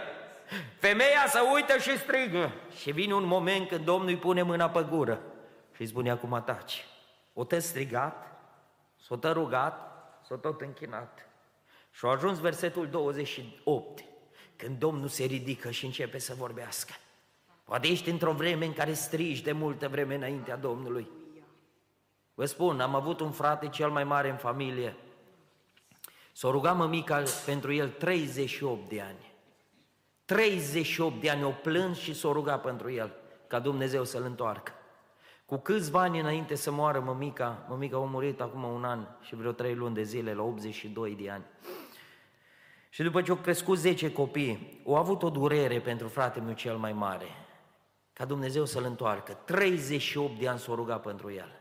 Femeia 0.78 1.26
să 1.28 1.40
uită 1.54 1.78
și 1.78 1.98
strigă. 1.98 2.52
Și 2.80 2.90
vine 2.90 3.14
un 3.14 3.24
moment 3.24 3.68
când 3.68 3.84
Domnul 3.84 4.08
îi 4.08 4.16
pune 4.16 4.42
mâna 4.42 4.70
pe 4.70 4.86
gură 4.90 5.20
și 5.74 5.80
îi 5.80 5.86
spune 5.86 6.10
acum 6.10 6.42
taci. 6.44 6.86
O 7.32 7.44
te 7.44 7.58
strigat, 7.58 8.26
s-o 9.00 9.16
te 9.16 9.28
rugat, 9.28 9.88
s-o 10.26 10.36
tot 10.36 10.60
închinat. 10.60 11.28
Și 11.90 12.04
a 12.04 12.08
ajuns 12.08 12.38
versetul 12.38 12.88
28, 12.88 14.04
când 14.56 14.78
Domnul 14.78 15.08
se 15.08 15.24
ridică 15.24 15.70
și 15.70 15.84
începe 15.84 16.18
să 16.18 16.34
vorbească. 16.34 16.92
Poate 17.68 17.86
ești 17.86 18.10
într-o 18.10 18.32
vreme 18.32 18.64
în 18.64 18.72
care 18.72 18.92
strigi 18.92 19.42
de 19.42 19.52
multă 19.52 19.88
vreme 19.88 20.14
înaintea 20.14 20.56
Domnului. 20.56 21.08
Vă 22.34 22.44
spun, 22.44 22.80
am 22.80 22.94
avut 22.94 23.20
un 23.20 23.30
frate 23.30 23.68
cel 23.68 23.90
mai 23.90 24.04
mare 24.04 24.30
în 24.30 24.36
familie. 24.36 24.96
S-a 26.32 26.50
rugat 26.50 26.76
mămica 26.76 27.22
pentru 27.44 27.72
el 27.72 27.88
38 27.88 28.88
de 28.88 29.00
ani. 29.00 29.32
38 30.24 31.20
de 31.20 31.30
ani 31.30 31.44
o 31.44 31.50
plâns 31.50 31.98
și 31.98 32.14
s-a 32.14 32.32
rugat 32.32 32.62
pentru 32.62 32.90
el, 32.90 33.14
ca 33.46 33.58
Dumnezeu 33.58 34.04
să-l 34.04 34.22
întoarcă. 34.22 34.72
Cu 35.46 35.56
câțiva 35.56 36.00
ani 36.00 36.20
înainte 36.20 36.54
să 36.54 36.70
moară 36.70 37.00
mămica, 37.00 37.66
mămica 37.68 37.96
a 37.96 38.00
murit 38.00 38.40
acum 38.40 38.62
un 38.62 38.84
an 38.84 39.06
și 39.20 39.34
vreo 39.34 39.52
trei 39.52 39.74
luni 39.74 39.94
de 39.94 40.02
zile, 40.02 40.34
la 40.34 40.42
82 40.42 41.16
de 41.22 41.30
ani. 41.30 41.44
Și 42.88 43.02
după 43.02 43.22
ce 43.22 43.30
au 43.30 43.36
crescut 43.36 43.78
10 43.78 44.12
copii, 44.12 44.82
au 44.86 44.96
avut 44.96 45.22
o 45.22 45.30
durere 45.30 45.80
pentru 45.80 46.08
fratele 46.08 46.44
meu 46.44 46.54
cel 46.54 46.76
mai 46.76 46.92
mare 46.92 47.26
ca 48.18 48.24
Dumnezeu 48.24 48.64
să-l 48.64 48.84
întoarcă. 48.84 49.32
38 49.32 50.38
de 50.38 50.48
ani 50.48 50.58
s-o 50.58 50.74
ruga 50.74 50.98
pentru 50.98 51.32
el. 51.32 51.60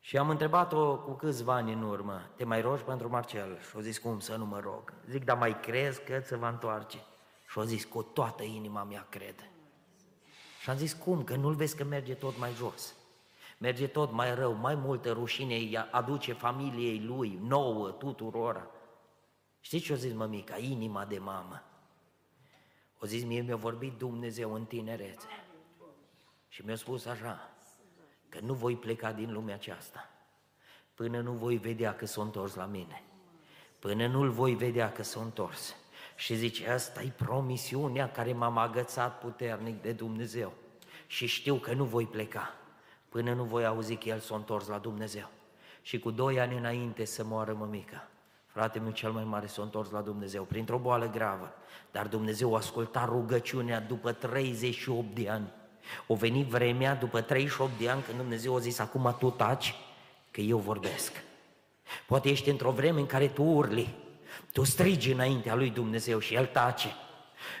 Și 0.00 0.16
am 0.18 0.28
întrebat-o 0.28 0.98
cu 0.98 1.12
câțiva 1.12 1.54
ani 1.54 1.72
în 1.72 1.82
urmă, 1.82 2.30
te 2.36 2.44
mai 2.44 2.60
rogi 2.60 2.82
pentru 2.82 3.08
Marcel? 3.08 3.58
Și-o 3.68 3.80
zis, 3.80 3.98
cum 3.98 4.20
să 4.20 4.36
nu 4.36 4.44
mă 4.44 4.60
rog? 4.60 4.92
Zic, 5.08 5.24
dar 5.24 5.36
mai 5.36 5.60
crezi 5.60 6.04
că 6.04 6.20
se 6.24 6.36
va 6.36 6.48
întoarce? 6.48 6.98
Și-o 7.46 7.62
zis, 7.62 7.84
cu 7.84 8.02
toată 8.02 8.42
inima 8.42 8.82
mea 8.82 9.06
cred. 9.08 9.34
Și 10.60 10.70
am 10.70 10.76
zis, 10.76 10.92
cum? 10.92 11.24
Că 11.24 11.36
nu-l 11.36 11.54
vezi 11.54 11.76
că 11.76 11.84
merge 11.84 12.14
tot 12.14 12.38
mai 12.38 12.52
jos. 12.52 12.94
merge 13.58 13.86
tot 13.86 14.12
mai 14.12 14.34
rău, 14.34 14.52
mai 14.52 14.74
multă 14.74 15.12
rușine 15.12 15.54
îi 15.54 15.88
aduce 15.90 16.32
familiei 16.32 17.00
lui, 17.00 17.38
nouă, 17.42 17.90
tuturor. 17.90 18.70
Știți 19.60 19.84
ce 19.84 19.92
a 19.92 19.96
zis 19.96 20.12
mămica? 20.12 20.56
Inima 20.56 21.04
de 21.04 21.18
mamă. 21.18 21.62
O 23.02 23.06
zis, 23.06 23.24
mie 23.24 23.40
mi-a 23.40 23.56
vorbit 23.56 23.92
Dumnezeu 23.92 24.54
în 24.54 24.64
tinerețe. 24.64 25.26
Și 26.48 26.64
mi-a 26.64 26.76
spus 26.76 27.04
așa, 27.04 27.50
că 28.28 28.38
nu 28.40 28.54
voi 28.54 28.76
pleca 28.76 29.12
din 29.12 29.32
lumea 29.32 29.54
aceasta 29.54 30.12
până 30.94 31.20
nu 31.20 31.32
voi 31.32 31.56
vedea 31.56 31.96
că 31.96 32.06
s-a 32.06 32.22
întors 32.22 32.54
la 32.54 32.64
mine. 32.64 33.02
Până 33.78 34.06
nu-l 34.06 34.30
voi 34.30 34.54
vedea 34.54 34.92
că 34.92 35.02
s-a 35.02 35.20
întors. 35.20 35.76
Și 36.16 36.34
zice, 36.34 36.70
asta 36.70 37.02
e 37.02 37.12
promisiunea 37.16 38.10
care 38.10 38.32
m-am 38.32 38.58
agățat 38.58 39.18
puternic 39.18 39.82
de 39.82 39.92
Dumnezeu. 39.92 40.52
Și 41.06 41.26
știu 41.26 41.54
că 41.54 41.72
nu 41.72 41.84
voi 41.84 42.06
pleca 42.06 42.54
până 43.08 43.34
nu 43.34 43.44
voi 43.44 43.66
auzi 43.66 43.96
că 43.96 44.08
el 44.08 44.18
s-a 44.18 44.34
întors 44.34 44.66
la 44.66 44.78
Dumnezeu. 44.78 45.28
Și 45.82 45.98
cu 45.98 46.10
doi 46.10 46.40
ani 46.40 46.56
înainte 46.56 47.04
să 47.04 47.24
moară 47.24 47.54
mămica, 47.54 48.08
fratele 48.52 48.84
meu 48.84 48.92
cel 48.92 49.10
mai 49.10 49.24
mare 49.24 49.46
s-a 49.46 49.62
întors 49.62 49.90
la 49.90 50.00
Dumnezeu, 50.00 50.42
printr-o 50.42 50.78
boală 50.78 51.10
gravă. 51.10 51.52
Dar 51.90 52.06
Dumnezeu 52.06 52.54
a 52.54 52.56
ascultat 52.56 53.08
rugăciunea 53.08 53.80
după 53.80 54.12
38 54.12 55.14
de 55.14 55.28
ani. 55.28 55.52
O 56.06 56.14
venit 56.14 56.46
vremea 56.46 56.94
după 56.94 57.20
38 57.20 57.70
de 57.78 57.88
ani 57.88 58.02
când 58.02 58.16
Dumnezeu 58.16 58.56
a 58.56 58.58
zis, 58.58 58.78
acum 58.78 59.16
tu 59.18 59.30
taci, 59.30 59.74
că 60.30 60.40
eu 60.40 60.58
vorbesc. 60.58 61.12
Poate 62.06 62.28
ești 62.28 62.50
într-o 62.50 62.70
vreme 62.70 63.00
în 63.00 63.06
care 63.06 63.28
tu 63.28 63.42
urli, 63.42 63.94
tu 64.52 64.64
strigi 64.64 65.12
înaintea 65.12 65.54
lui 65.54 65.70
Dumnezeu 65.70 66.18
și 66.18 66.34
El 66.34 66.46
tace. 66.46 66.88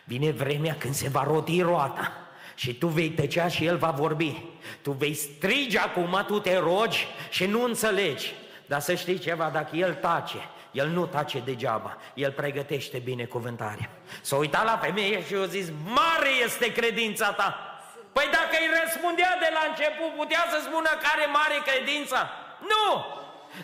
Vine 0.04 0.30
vremea 0.30 0.76
când 0.76 0.94
se 0.94 1.08
va 1.08 1.22
roti 1.22 1.60
roata 1.60 2.12
și 2.54 2.74
tu 2.74 2.86
vei 2.86 3.10
tăcea 3.10 3.48
și 3.48 3.64
El 3.64 3.76
va 3.76 3.90
vorbi. 3.90 4.42
Tu 4.82 4.90
vei 4.90 5.14
strige 5.14 5.78
acum, 5.78 6.24
tu 6.26 6.38
te 6.38 6.58
rogi 6.58 7.06
și 7.30 7.46
nu 7.46 7.64
înțelegi. 7.64 8.32
Dar 8.66 8.80
să 8.80 8.94
știi 8.94 9.18
ceva, 9.18 9.50
dacă 9.52 9.76
El 9.76 9.94
tace, 9.94 10.38
el 10.72 10.88
nu 10.88 11.06
tace 11.06 11.38
degeaba, 11.38 11.96
el 12.14 12.32
pregătește 12.32 12.98
binecuvântarea. 12.98 13.90
S-a 14.20 14.36
uitat 14.36 14.64
la 14.64 14.78
femeie 14.82 15.24
și 15.26 15.34
a 15.34 15.46
zis, 15.46 15.66
mare 15.84 16.30
este 16.44 16.72
credința 16.72 17.32
ta. 17.32 17.72
Păi 18.12 18.28
dacă 18.30 18.56
îi 18.60 18.70
răspundea 18.82 19.36
de 19.40 19.50
la 19.56 19.62
început, 19.68 20.10
putea 20.16 20.44
să 20.50 20.58
spună 20.66 20.90
care 21.06 21.24
mare 21.38 21.58
credința? 21.68 22.30
Nu! 22.72 22.86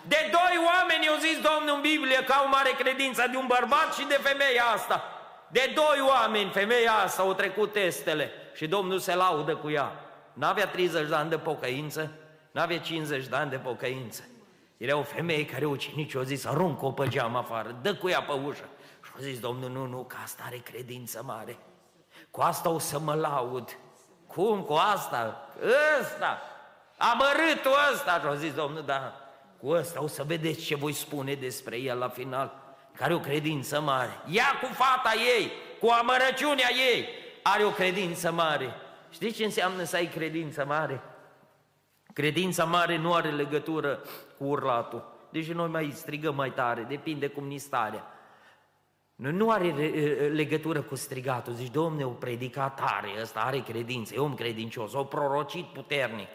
De 0.02 0.20
doi 0.30 0.54
oameni 0.70 1.08
au 1.08 1.16
zis 1.26 1.36
Domnul 1.48 1.74
în 1.74 1.80
Biblie 1.80 2.24
că 2.24 2.32
au 2.32 2.48
mare 2.48 2.70
credință, 2.78 3.26
de 3.30 3.36
un 3.36 3.46
bărbat 3.46 3.94
și 3.98 4.04
de 4.08 4.18
femeia 4.22 4.64
asta. 4.74 5.02
De 5.48 5.72
doi 5.74 6.00
oameni, 6.08 6.50
femeia 6.50 6.92
asta 6.92 7.22
au 7.22 7.34
trecut 7.34 7.72
testele 7.72 8.30
și 8.54 8.66
Domnul 8.66 8.98
se 8.98 9.14
laudă 9.14 9.56
cu 9.56 9.70
ea. 9.70 9.92
N-avea 10.32 10.66
30 10.66 11.08
de 11.08 11.14
ani 11.14 11.30
de 11.30 11.38
pocăință, 11.38 12.10
n-avea 12.50 12.78
50 12.78 13.26
de 13.26 13.36
ani 13.36 13.50
de 13.50 13.56
pocăință. 13.56 14.22
Era 14.78 14.96
o 14.96 15.02
femeie 15.02 15.44
care 15.44 15.64
ucenici 15.64 16.14
au 16.14 16.22
zis, 16.22 16.44
aruncă-o 16.44 16.92
pe 16.92 17.08
geam 17.08 17.36
afară, 17.36 17.76
dă 17.82 17.94
cu 17.94 18.08
ea 18.08 18.22
pe 18.22 18.32
ușă. 18.32 18.68
Și 19.04 19.10
au 19.14 19.20
zis, 19.20 19.40
Domnul, 19.40 19.70
nu, 19.70 19.86
nu, 19.86 20.04
că 20.04 20.16
asta 20.22 20.42
are 20.46 20.56
credință 20.56 21.22
mare. 21.24 21.58
Cu 22.30 22.40
asta 22.40 22.68
o 22.68 22.78
să 22.78 22.98
mă 22.98 23.14
laud. 23.14 23.78
Cum 24.26 24.62
cu 24.62 24.72
asta? 24.72 25.48
Ăsta! 26.00 26.42
Amărâtul 26.96 27.72
ăsta! 27.92 28.18
Și 28.20 28.26
au 28.26 28.34
zis, 28.34 28.54
Domnul, 28.54 28.82
da, 28.82 29.14
cu 29.60 29.68
ăsta 29.68 30.02
o 30.02 30.06
să 30.06 30.22
vedeți 30.22 30.64
ce 30.64 30.76
voi 30.76 30.92
spune 30.92 31.34
despre 31.34 31.76
el 31.76 31.98
la 31.98 32.08
final. 32.08 32.52
Care 32.96 33.14
o 33.14 33.20
credință 33.20 33.80
mare. 33.80 34.20
Ia 34.26 34.58
cu 34.62 34.74
fata 34.74 35.12
ei, 35.38 35.52
cu 35.80 35.88
amărăciunea 35.88 36.68
ei, 36.92 37.08
are 37.42 37.64
o 37.64 37.70
credință 37.70 38.32
mare. 38.32 38.74
Știți 39.10 39.36
ce 39.36 39.44
înseamnă 39.44 39.82
să 39.82 39.96
ai 39.96 40.06
credință 40.06 40.64
mare? 40.64 41.00
Credința 42.18 42.64
mare 42.64 42.96
nu 42.96 43.14
are 43.14 43.30
legătură 43.30 44.02
cu 44.38 44.44
urlatul. 44.44 45.04
Deci 45.30 45.52
noi 45.52 45.68
mai 45.68 45.90
strigăm 45.94 46.34
mai 46.34 46.52
tare, 46.52 46.82
depinde 46.82 47.28
cum 47.28 47.46
ni 47.46 47.58
starea. 47.58 48.04
Nu 49.14 49.50
are 49.50 49.70
legătură 50.32 50.82
cu 50.82 50.94
strigatul. 50.94 51.52
Zici, 51.52 51.70
Domne, 51.70 52.04
o 52.04 52.10
predicat 52.10 52.76
tare, 52.76 53.08
ăsta 53.20 53.40
are 53.40 53.62
credință, 53.62 54.14
e 54.14 54.18
om 54.18 54.34
credincios, 54.34 54.92
o 54.92 55.04
prorocit 55.04 55.64
puternic. 55.64 56.28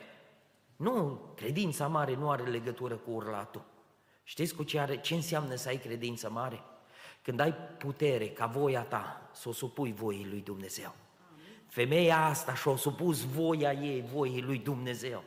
Nu, 0.75 1.21
credința 1.35 1.87
mare 1.87 2.15
nu 2.15 2.29
are 2.29 2.43
legătură 2.43 2.95
cu 2.95 3.11
urlatul. 3.11 3.63
Știți 4.23 4.55
cu 4.55 4.63
ce, 4.63 4.79
are, 4.79 4.97
ce 4.97 5.13
înseamnă 5.13 5.55
să 5.55 5.67
ai 5.69 5.77
credință 5.77 6.29
mare? 6.29 6.63
Când 7.21 7.39
ai 7.39 7.53
putere 7.77 8.27
ca 8.27 8.45
voia 8.45 8.81
ta 8.81 9.29
să 9.31 9.49
o 9.49 9.51
supui 9.51 9.93
voii 9.93 10.27
lui 10.29 10.41
Dumnezeu. 10.41 10.95
Femeia 11.67 12.25
asta 12.25 12.53
și-a 12.55 12.75
supus 12.75 13.23
voia 13.23 13.71
ei, 13.71 14.03
voii 14.13 14.41
lui 14.41 14.57
Dumnezeu. 14.57 15.23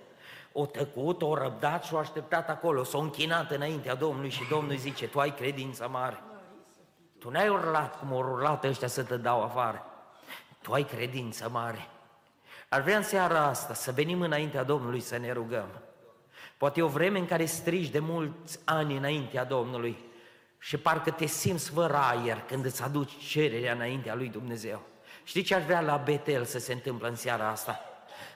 O 0.58 0.66
tăcut, 0.66 1.22
o 1.22 1.34
răbdat 1.34 1.84
și 1.84 1.94
o 1.94 1.98
așteptat 1.98 2.48
acolo, 2.48 2.84
s-a 2.84 2.98
închinat 2.98 3.50
înaintea 3.50 3.94
Domnului 3.94 4.30
și 4.30 4.48
Domnul 4.50 4.76
zice, 4.76 5.08
tu 5.08 5.20
ai 5.20 5.34
credință 5.34 5.88
mare. 5.88 6.22
Tu 7.18 7.30
n-ai 7.30 7.48
urlat 7.48 7.98
cum 7.98 8.12
au 8.12 8.18
urlat 8.18 8.64
ăștia 8.64 8.88
să 8.88 9.02
te 9.02 9.16
dau 9.16 9.42
afară. 9.42 9.84
Tu 10.62 10.72
ai 10.72 10.84
credință 10.84 11.48
mare. 11.48 11.88
Ar 12.68 12.80
vrea 12.80 12.96
în 12.96 13.02
seara 13.02 13.44
asta 13.44 13.74
să 13.74 13.92
venim 13.92 14.20
înaintea 14.20 14.62
Domnului 14.62 15.00
să 15.00 15.16
ne 15.16 15.32
rugăm. 15.32 15.68
Poate 16.56 16.80
e 16.80 16.82
o 16.82 16.88
vreme 16.88 17.18
în 17.18 17.26
care 17.26 17.44
strigi 17.44 17.90
de 17.90 17.98
mulți 17.98 18.58
ani 18.64 18.96
înaintea 18.96 19.44
Domnului 19.44 20.04
și 20.58 20.76
parcă 20.76 21.10
te 21.10 21.26
simți 21.26 21.70
fără 21.70 21.96
aer 21.96 22.44
când 22.48 22.64
îți 22.64 22.82
aduci 22.82 23.16
cererea 23.16 23.72
înaintea 23.72 24.14
lui 24.14 24.28
Dumnezeu. 24.28 24.82
Știi 25.24 25.42
ce 25.42 25.54
aș 25.54 25.64
vrea 25.64 25.80
la 25.80 25.96
Betel 25.96 26.44
să 26.44 26.58
se 26.58 26.72
întâmplă 26.72 27.08
în 27.08 27.16
seara 27.16 27.48
asta? 27.48 27.80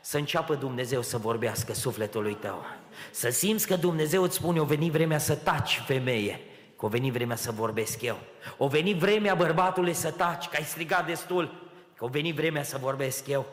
Să 0.00 0.16
înceapă 0.16 0.54
Dumnezeu 0.54 1.02
să 1.02 1.18
vorbească 1.18 1.72
sufletului 1.72 2.34
tău. 2.34 2.64
Să 3.10 3.28
simți 3.28 3.66
că 3.66 3.76
Dumnezeu 3.76 4.22
îți 4.22 4.34
spune, 4.34 4.60
o 4.60 4.64
veni 4.64 4.90
vremea 4.90 5.18
să 5.18 5.34
taci, 5.34 5.82
femeie, 5.86 6.40
că 6.76 6.84
o 6.86 6.88
veni 6.88 7.10
vremea 7.10 7.36
să 7.36 7.50
vorbesc 7.50 8.02
eu. 8.02 8.18
O 8.56 8.68
veni 8.68 8.94
vremea, 8.94 9.34
bărbatului, 9.34 9.94
să 9.94 10.10
taci, 10.10 10.48
că 10.48 10.56
ai 10.56 10.64
strigat 10.64 11.06
destul, 11.06 11.70
că 11.94 12.04
o 12.04 12.08
veni 12.08 12.32
vremea 12.32 12.62
să 12.62 12.78
vorbesc 12.78 13.26
eu. 13.26 13.46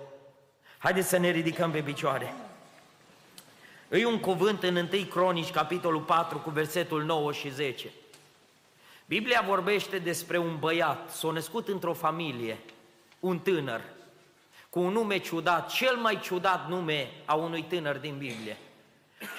Haideți 0.78 1.08
să 1.08 1.18
ne 1.18 1.30
ridicăm 1.30 1.72
pe 1.72 1.82
picioare. 1.82 2.34
Îi 3.88 4.04
un 4.04 4.20
cuvânt 4.20 4.64
în 4.64 4.76
1 4.76 4.88
Cronici, 5.10 5.52
capitolul 5.52 6.02
4, 6.02 6.38
cu 6.38 6.50
versetul 6.50 7.04
9 7.04 7.32
și 7.32 7.50
10. 7.50 7.88
Biblia 9.06 9.44
vorbește 9.48 9.98
despre 9.98 10.38
un 10.38 10.58
băiat, 10.60 11.10
s-a 11.10 11.32
născut 11.32 11.68
într-o 11.68 11.94
familie, 11.94 12.58
un 13.20 13.40
tânăr, 13.40 13.82
cu 14.70 14.80
un 14.80 14.92
nume 14.92 15.18
ciudat, 15.18 15.70
cel 15.70 15.96
mai 15.96 16.20
ciudat 16.20 16.68
nume 16.68 17.12
a 17.26 17.36
unui 17.36 17.64
tânăr 17.64 17.98
din 17.98 18.18
Biblie. 18.18 18.58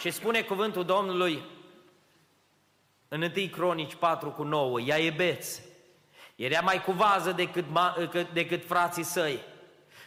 Și 0.01 0.11
spune 0.11 0.43
cuvântul 0.43 0.85
Domnului 0.85 1.43
în 3.09 3.23
1 3.23 3.31
Cronici 3.53 3.95
4 3.95 4.31
cu 4.31 4.43
9, 4.43 4.81
Iaebeț, 4.81 5.61
era 6.37 6.61
mai 6.61 6.83
cu 6.83 6.93
vază 6.93 7.33
decât, 7.33 7.65
decât 8.33 8.65
frații 8.65 9.03
săi. 9.03 9.41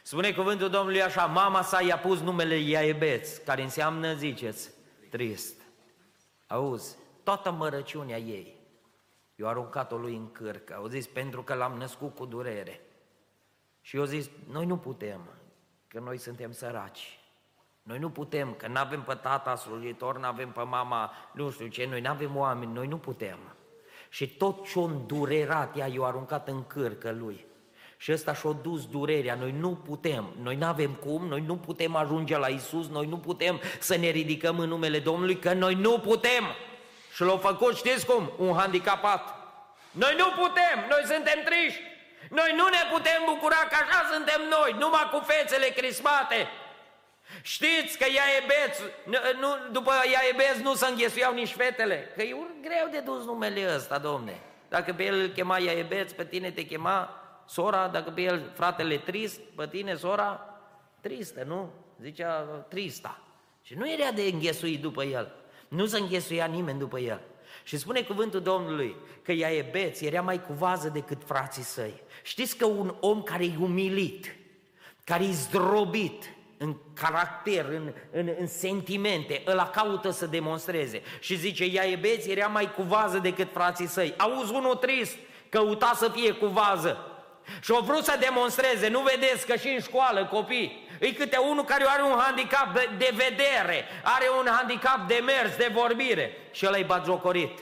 Spune 0.04 0.32
cuvântul 0.32 0.70
Domnului 0.70 1.02
așa, 1.02 1.26
mama 1.26 1.62
sa 1.62 1.82
i-a 1.82 1.98
pus 1.98 2.20
numele 2.20 2.56
Iaebeț, 2.56 3.38
care 3.38 3.62
înseamnă, 3.62 4.14
ziceți, 4.14 4.70
trist. 5.10 5.62
Auzi, 6.48 6.96
toată 7.24 7.52
mărăciunea 7.52 8.18
ei, 8.18 8.56
eu 9.36 9.48
aruncat-o 9.48 9.98
lui 9.98 10.16
în 10.16 10.32
cârcă, 10.32 10.76
au 10.76 10.88
zis, 10.88 11.08
pentru 11.08 11.44
că 11.44 11.54
l-am 11.54 11.78
născut 11.78 12.16
cu 12.16 12.26
durere. 12.26 12.82
Și 13.82 13.96
eu 13.96 14.04
zis, 14.04 14.30
noi 14.52 14.66
nu 14.66 14.78
putem, 14.78 15.22
că 15.88 16.00
noi 16.00 16.18
suntem 16.18 16.52
săraci. 16.52 17.20
Noi 17.84 18.00
nu 18.00 18.10
putem, 18.10 18.54
că 18.54 18.68
nu 18.68 18.80
avem 18.80 19.02
pe 19.02 19.14
tata 19.14 19.56
slujitor, 19.56 20.20
nu 20.20 20.26
avem 20.26 20.52
pe 20.52 20.62
mama, 20.62 21.12
nu 21.34 21.52
știu 21.52 21.68
ce, 21.68 21.86
noi 21.90 22.02
nu 22.02 22.10
avem 22.10 22.36
oameni, 22.38 22.74
noi 22.74 22.88
nu 22.88 22.98
putem. 22.98 23.38
Și 24.10 24.28
tot 24.28 24.68
ce-o 24.68 24.82
îndurerat 24.82 25.78
ea, 25.78 25.88
i-o 25.88 26.06
aruncat 26.06 26.48
în 26.48 26.68
cârcă 26.68 27.12
lui. 27.12 27.46
Și 27.98 28.12
ăsta 28.12 28.34
și-a 28.34 28.52
dus 28.52 28.86
durerea, 28.86 29.36
noi 29.36 29.52
nu 29.52 29.76
putem, 29.76 30.34
noi 30.42 30.56
nu 30.56 30.66
avem 30.66 30.92
cum, 30.92 31.28
noi 31.28 31.42
nu 31.42 31.58
putem 31.58 31.96
ajunge 31.96 32.38
la 32.38 32.48
Isus, 32.48 32.88
noi 32.88 33.06
nu 33.06 33.18
putem 33.18 33.60
să 33.80 33.98
ne 33.98 34.10
ridicăm 34.10 34.60
în 34.60 34.68
numele 34.68 35.00
Domnului, 35.00 35.40
că 35.40 35.54
noi 35.54 35.74
nu 35.74 36.00
putem. 36.00 36.44
Și 37.14 37.22
l-au 37.22 37.38
făcut, 37.38 37.76
știți 37.76 38.06
cum, 38.06 38.32
un 38.38 38.54
handicapat. 38.56 39.22
Noi 39.92 40.16
nu 40.18 40.26
putem, 40.44 40.88
noi 40.90 41.16
suntem 41.16 41.40
triști. 41.46 41.91
Noi 42.38 42.52
nu 42.56 42.66
ne 42.76 42.84
putem 42.92 43.22
bucura 43.26 43.56
că 43.56 43.76
așa 43.82 44.10
suntem 44.14 44.42
noi, 44.50 44.76
numai 44.80 45.10
cu 45.12 45.20
fețele 45.20 45.68
crispate. 45.68 46.48
Știți 47.42 47.98
că 47.98 48.06
Iaebeț, 48.18 48.78
nu, 49.40 49.72
după 49.72 49.92
Iaebeț 50.12 50.64
nu 50.64 50.74
se 50.74 50.88
înghesuiau 50.88 51.34
nici 51.34 51.54
fetele, 51.54 52.12
că 52.16 52.22
e 52.22 52.36
greu 52.62 52.88
de 52.92 53.00
dus 53.00 53.26
numele 53.26 53.76
ăsta, 53.76 53.98
domne. 53.98 54.40
Dacă 54.70 54.94
pe 54.94 55.04
el 55.04 55.20
îl 55.20 55.28
chema 55.28 55.58
Iaebeț, 55.58 56.12
pe 56.12 56.26
tine 56.26 56.52
te 56.52 56.66
chema 56.66 57.22
sora, 57.48 57.88
dacă 57.88 58.10
pe 58.12 58.22
el 58.22 58.52
fratele 58.54 58.98
trist, 58.98 59.40
pe 59.56 59.68
tine 59.68 59.96
sora 59.96 60.60
tristă, 61.02 61.44
nu? 61.44 61.74
Zicea 62.02 62.40
trista. 62.70 63.22
Și 63.62 63.74
nu 63.74 63.92
era 63.92 64.12
de 64.12 64.22
înghesuit 64.22 64.82
după 64.82 65.04
el. 65.04 65.32
Nu 65.68 65.86
se 65.86 65.98
înghesuia 65.98 66.46
nimeni 66.46 66.80
după 66.80 67.00
el. 67.00 67.22
Și 67.64 67.78
spune 67.78 68.02
cuvântul 68.02 68.42
Domnului 68.42 68.96
că 69.22 69.32
Iaebeț 69.32 70.02
era 70.02 70.22
mai 70.22 70.42
cu 70.42 70.54
vază 70.54 70.90
decât 70.90 71.22
frații 71.26 71.64
săi. 71.64 72.04
Știți 72.24 72.58
că 72.58 72.66
un 72.66 72.96
om 73.00 73.22
care 73.22 73.44
e 73.44 73.54
umilit, 73.60 74.36
care 75.04 75.24
e 75.24 75.32
zdrobit, 75.32 76.24
în 76.58 76.76
caracter, 76.94 77.66
în, 77.66 77.94
în, 78.12 78.30
în 78.40 78.48
sentimente, 78.48 79.44
ăla 79.48 79.70
caută 79.70 80.10
să 80.10 80.26
demonstreze. 80.26 81.02
Și 81.20 81.38
zice, 81.38 81.64
ea 81.64 81.88
e 81.88 81.96
beț, 81.96 82.26
era 82.26 82.48
mai 82.48 82.72
cu 82.72 82.82
vază 82.82 83.18
decât 83.18 83.48
frații 83.54 83.88
săi. 83.88 84.14
Auzi 84.18 84.54
unul 84.54 84.76
trist, 84.76 85.16
căuta 85.50 85.92
să 85.96 86.12
fie 86.14 86.32
cu 86.32 86.46
vază. 86.46 87.11
Și 87.62 87.72
au 87.72 87.82
vrut 87.82 88.04
să 88.04 88.18
demonstreze, 88.20 88.88
nu 88.88 89.00
vedeți 89.00 89.46
că 89.46 89.56
și 89.56 89.68
în 89.68 89.80
școală 89.80 90.26
copii, 90.26 90.88
e 91.00 91.14
câte 91.14 91.38
unul 91.38 91.64
care 91.64 91.86
are 91.88 92.02
un 92.04 92.20
handicap 92.20 92.74
de, 92.74 92.90
de 92.98 93.10
vedere, 93.12 93.86
are 94.04 94.26
un 94.40 94.48
handicap 94.52 95.08
de 95.08 95.22
mers, 95.26 95.56
de 95.58 95.72
vorbire 95.74 96.38
și 96.52 96.66
ăla 96.68 96.78
e 96.78 96.84
bagiocorit. 96.84 97.60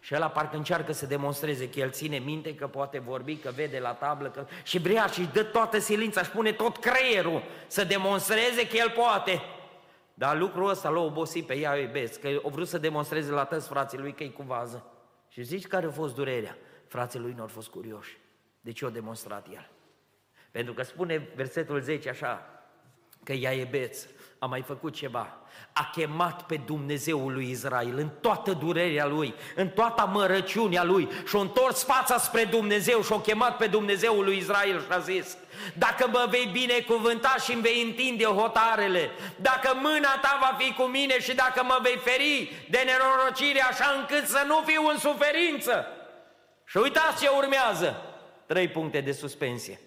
Și 0.00 0.14
ăla 0.14 0.28
parcă 0.28 0.56
încearcă 0.56 0.92
să 0.92 1.06
demonstreze 1.06 1.70
că 1.70 1.78
el 1.78 1.90
ține 1.90 2.18
minte, 2.18 2.54
că 2.54 2.66
poate 2.66 2.98
vorbi, 2.98 3.36
că 3.36 3.50
vede 3.54 3.78
la 3.78 3.92
tablă, 3.92 4.28
că... 4.28 4.46
și 4.62 4.78
vrea 4.78 5.06
și 5.06 5.28
dă 5.32 5.42
toată 5.42 5.78
silința, 5.78 6.22
și 6.22 6.30
pune 6.30 6.52
tot 6.52 6.76
creierul 6.76 7.42
să 7.66 7.84
demonstreze 7.84 8.68
că 8.68 8.76
el 8.76 8.90
poate. 8.90 9.42
Dar 10.14 10.36
lucrul 10.36 10.68
ăsta 10.68 10.88
l-a 10.88 11.00
obosit 11.00 11.46
pe 11.46 11.56
ea, 11.56 11.76
iubesc, 11.76 12.20
că 12.20 12.28
a 12.44 12.48
vrut 12.48 12.68
să 12.68 12.78
demonstreze 12.78 13.30
la 13.30 13.44
toți 13.44 13.68
frații 13.68 13.98
lui 13.98 14.12
că 14.12 14.22
e 14.22 14.28
cu 14.28 14.42
vază. 14.42 14.84
Și 15.28 15.42
zici 15.42 15.66
care 15.66 15.86
a 15.86 15.90
fost 15.90 16.14
durerea? 16.14 16.56
Frații 16.86 17.18
lui 17.18 17.32
nu 17.36 17.42
au 17.42 17.48
fost 17.48 17.68
curioși. 17.68 18.18
De 18.68 18.74
ce 18.74 18.84
a 18.84 18.88
demonstrat 18.88 19.46
el? 19.52 19.68
Pentru 20.50 20.72
că 20.72 20.82
spune 20.82 21.28
versetul 21.34 21.80
10 21.80 22.08
așa, 22.08 22.46
că 23.24 23.32
ea 23.32 23.54
e 23.54 23.64
beț, 23.64 24.06
a 24.38 24.46
mai 24.46 24.62
făcut 24.62 24.94
ceva. 24.94 25.36
A 25.72 25.90
chemat 25.92 26.42
pe 26.42 26.56
Dumnezeul 26.56 27.32
lui 27.32 27.50
Israel 27.50 27.98
în 27.98 28.08
toată 28.20 28.52
durerea 28.52 29.06
lui, 29.06 29.34
în 29.54 29.68
toată 29.68 30.10
mărăciunea 30.12 30.84
lui 30.84 31.08
și 31.26 31.36
a 31.36 31.40
întors 31.40 31.84
fața 31.84 32.18
spre 32.18 32.44
Dumnezeu 32.44 33.02
și 33.02 33.12
a 33.12 33.20
chemat 33.20 33.56
pe 33.56 33.66
Dumnezeul 33.66 34.24
lui 34.24 34.36
Israel 34.36 34.80
și 34.80 34.92
a 34.92 34.98
zis 34.98 35.36
dacă 35.74 36.08
mă 36.08 36.26
vei 36.30 36.48
binecuvânta 36.52 37.36
și 37.44 37.52
îmi 37.52 37.62
vei 37.62 37.82
întinde 37.82 38.24
hotarele, 38.24 39.10
dacă 39.36 39.74
mâna 39.74 40.18
ta 40.20 40.38
va 40.40 40.56
fi 40.58 40.72
cu 40.72 40.82
mine 40.82 41.20
și 41.20 41.34
dacă 41.34 41.62
mă 41.62 41.78
vei 41.82 41.96
feri 41.96 42.66
de 42.70 42.78
nenorocire 42.78 43.62
așa 43.62 43.94
încât 43.98 44.26
să 44.26 44.44
nu 44.46 44.62
fiu 44.66 44.86
în 44.86 44.98
suferință. 44.98 45.86
Și 46.64 46.76
uitați 46.76 47.22
ce 47.22 47.28
urmează, 47.28 48.07
trei 48.48 48.68
puncte 48.68 49.00
de 49.00 49.12
suspensie. 49.12 49.80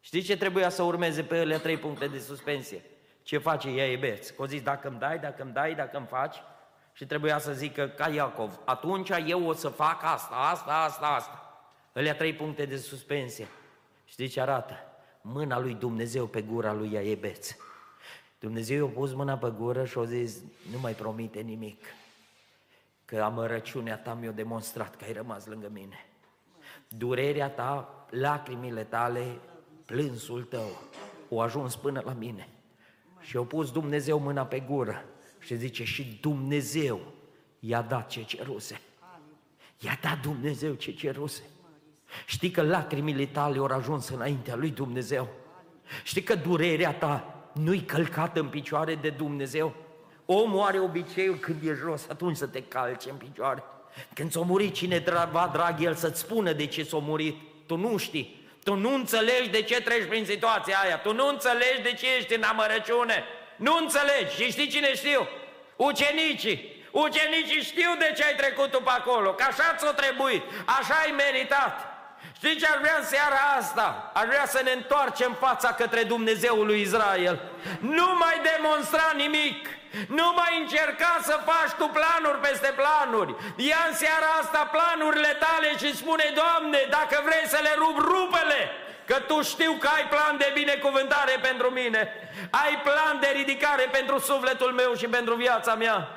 Știți 0.00 0.26
ce 0.26 0.36
trebuia 0.36 0.68
să 0.68 0.82
urmeze 0.82 1.22
pe 1.22 1.36
ele 1.36 1.58
trei 1.58 1.76
puncte 1.76 2.06
de 2.06 2.18
suspensie? 2.18 2.82
Ce 3.22 3.38
face 3.38 3.68
ea 3.68 3.90
Ebeț? 3.90 4.28
Că 4.28 4.44
zis, 4.46 4.62
dacă 4.62 4.88
îmi 4.88 4.98
dai, 4.98 5.18
dacă 5.18 5.42
îmi 5.42 5.52
dai, 5.52 5.74
dacă 5.74 5.96
îmi 5.96 6.06
faci, 6.06 6.36
și 6.92 7.06
trebuia 7.06 7.38
să 7.38 7.52
zică 7.52 7.88
ca 7.88 8.08
Iacov, 8.08 8.60
atunci 8.64 9.10
eu 9.26 9.46
o 9.46 9.52
să 9.52 9.68
fac 9.68 10.02
asta, 10.02 10.34
asta, 10.34 10.72
asta, 10.72 11.06
asta. 11.06 11.62
Alea 11.94 12.14
trei 12.14 12.34
puncte 12.34 12.64
de 12.64 12.76
suspensie. 12.76 13.48
Știți 14.04 14.32
ce 14.32 14.40
arată? 14.40 14.74
Mâna 15.20 15.58
lui 15.58 15.74
Dumnezeu 15.74 16.26
pe 16.26 16.42
gura 16.42 16.72
lui 16.72 16.92
Iaebeț. 16.92 17.56
Dumnezeu 18.38 18.86
i-a 18.86 18.92
pus 18.92 19.12
mâna 19.12 19.36
pe 19.36 19.52
gură 19.56 19.84
și 19.84 19.98
a 19.98 20.04
zis, 20.04 20.36
nu 20.70 20.78
mai 20.78 20.92
promite 20.92 21.40
nimic, 21.40 21.84
că 23.04 23.20
amărăciunea 23.20 23.98
ta 23.98 24.14
mi-a 24.14 24.30
demonstrat 24.30 24.96
că 24.96 25.04
ai 25.04 25.12
rămas 25.12 25.46
lângă 25.46 25.68
mine. 25.72 26.07
Durerea 26.88 27.50
ta, 27.50 28.06
lacrimile 28.10 28.84
tale, 28.84 29.38
plânsul 29.84 30.42
tău, 30.42 30.82
au 31.30 31.40
ajuns 31.40 31.76
până 31.76 32.02
la 32.04 32.12
mine. 32.12 32.48
Și 33.20 33.36
au 33.36 33.44
pus 33.44 33.70
Dumnezeu 33.70 34.18
mâna 34.18 34.46
pe 34.46 34.60
gură 34.60 35.04
și 35.38 35.56
zice, 35.56 35.84
și 35.84 36.18
Dumnezeu 36.20 37.00
i-a 37.58 37.82
dat 37.82 38.08
ce 38.08 38.22
ceruse. 38.22 38.80
I-a 39.78 39.98
dat 40.02 40.20
Dumnezeu 40.20 40.74
ce 40.74 40.92
ceruse. 40.92 41.42
Știi 42.26 42.50
că 42.50 42.62
lacrimile 42.62 43.26
tale 43.26 43.58
au 43.58 43.64
ajuns 43.64 44.08
înaintea 44.08 44.54
lui 44.54 44.70
Dumnezeu. 44.70 45.28
Știi 46.04 46.22
că 46.22 46.34
durerea 46.34 46.94
ta 46.94 47.34
nu-i 47.54 47.80
călcată 47.80 48.40
în 48.40 48.48
picioare 48.48 48.94
de 48.94 49.10
Dumnezeu. 49.10 49.74
Omul 50.26 50.60
are 50.60 50.80
obiceiul 50.80 51.36
când 51.36 51.62
e 51.62 51.72
jos, 51.72 52.08
atunci 52.08 52.36
să 52.36 52.46
te 52.46 52.62
calce 52.62 53.10
în 53.10 53.16
picioare. 53.16 53.62
Când 54.14 54.32
s-a 54.32 54.40
murit 54.40 54.74
cine 54.74 55.02
va 55.30 55.50
drag 55.52 55.82
el 55.82 55.94
să-ți 55.94 56.20
spună 56.20 56.52
de 56.52 56.66
ce 56.66 56.82
s-a 56.82 56.98
murit, 56.98 57.36
tu 57.66 57.76
nu 57.76 57.96
știi. 57.96 58.46
Tu 58.64 58.74
nu 58.74 58.94
înțelegi 58.94 59.48
de 59.48 59.62
ce 59.62 59.80
treci 59.80 60.08
prin 60.08 60.24
situația 60.24 60.78
aia, 60.84 60.98
tu 60.98 61.12
nu 61.12 61.28
înțelegi 61.28 61.82
de 61.82 61.92
ce 61.92 62.06
ești 62.18 62.34
în 62.34 62.42
amărăciune, 62.42 63.24
nu 63.56 63.76
înțelegi. 63.76 64.34
Și 64.34 64.50
știi 64.50 64.68
cine 64.68 64.94
știu? 64.94 65.28
Ucenicii. 65.76 66.76
Ucenicii 66.90 67.62
știu 67.62 67.90
de 67.98 68.12
ce 68.16 68.24
ai 68.24 68.34
trecut 68.34 68.70
tu 68.70 68.80
pe 68.82 68.90
acolo, 68.90 69.30
că 69.32 69.44
așa 69.48 69.74
ți-o 69.76 69.90
trebuit, 69.90 70.42
așa 70.64 70.94
ai 70.94 71.14
meritat. 71.16 71.98
Știi 72.36 72.56
ce 72.56 72.66
ar 72.66 72.78
vrea 72.78 72.96
în 72.98 73.04
seara 73.04 73.40
asta? 73.58 74.10
Ar 74.14 74.26
vrea 74.26 74.46
să 74.46 74.60
ne 74.64 74.70
întoarcem 74.70 75.36
fața 75.40 75.72
către 75.72 76.02
Dumnezeul 76.02 76.66
lui 76.66 76.80
Israel. 76.80 77.40
Nu 77.80 78.06
mai 78.18 78.40
demonstra 78.50 79.12
nimic. 79.16 79.68
Nu 80.18 80.28
mai 80.40 80.52
încerca 80.62 81.12
să 81.28 81.34
faci 81.50 81.72
tu 81.78 81.86
planuri 81.98 82.44
peste 82.46 82.70
planuri. 82.80 83.32
Ia 83.70 83.82
în 83.88 83.94
seara 84.02 84.30
asta 84.40 84.62
planurile 84.76 85.32
tale 85.44 85.68
și 85.80 85.96
spune, 86.00 86.26
Doamne, 86.40 86.80
dacă 86.96 87.16
vrei 87.26 87.46
să 87.54 87.58
le 87.62 87.72
rup, 87.82 87.96
rupele! 88.12 88.60
Că 89.08 89.16
Tu 89.26 89.42
știu 89.42 89.72
că 89.82 89.88
ai 89.96 90.06
plan 90.14 90.34
de 90.38 90.50
binecuvântare 90.54 91.34
pentru 91.42 91.68
mine. 91.70 92.00
Ai 92.50 92.74
plan 92.88 93.14
de 93.20 93.30
ridicare 93.38 93.88
pentru 93.92 94.18
sufletul 94.18 94.72
meu 94.72 94.94
și 94.94 95.06
pentru 95.06 95.34
viața 95.34 95.74
mea. 95.74 96.08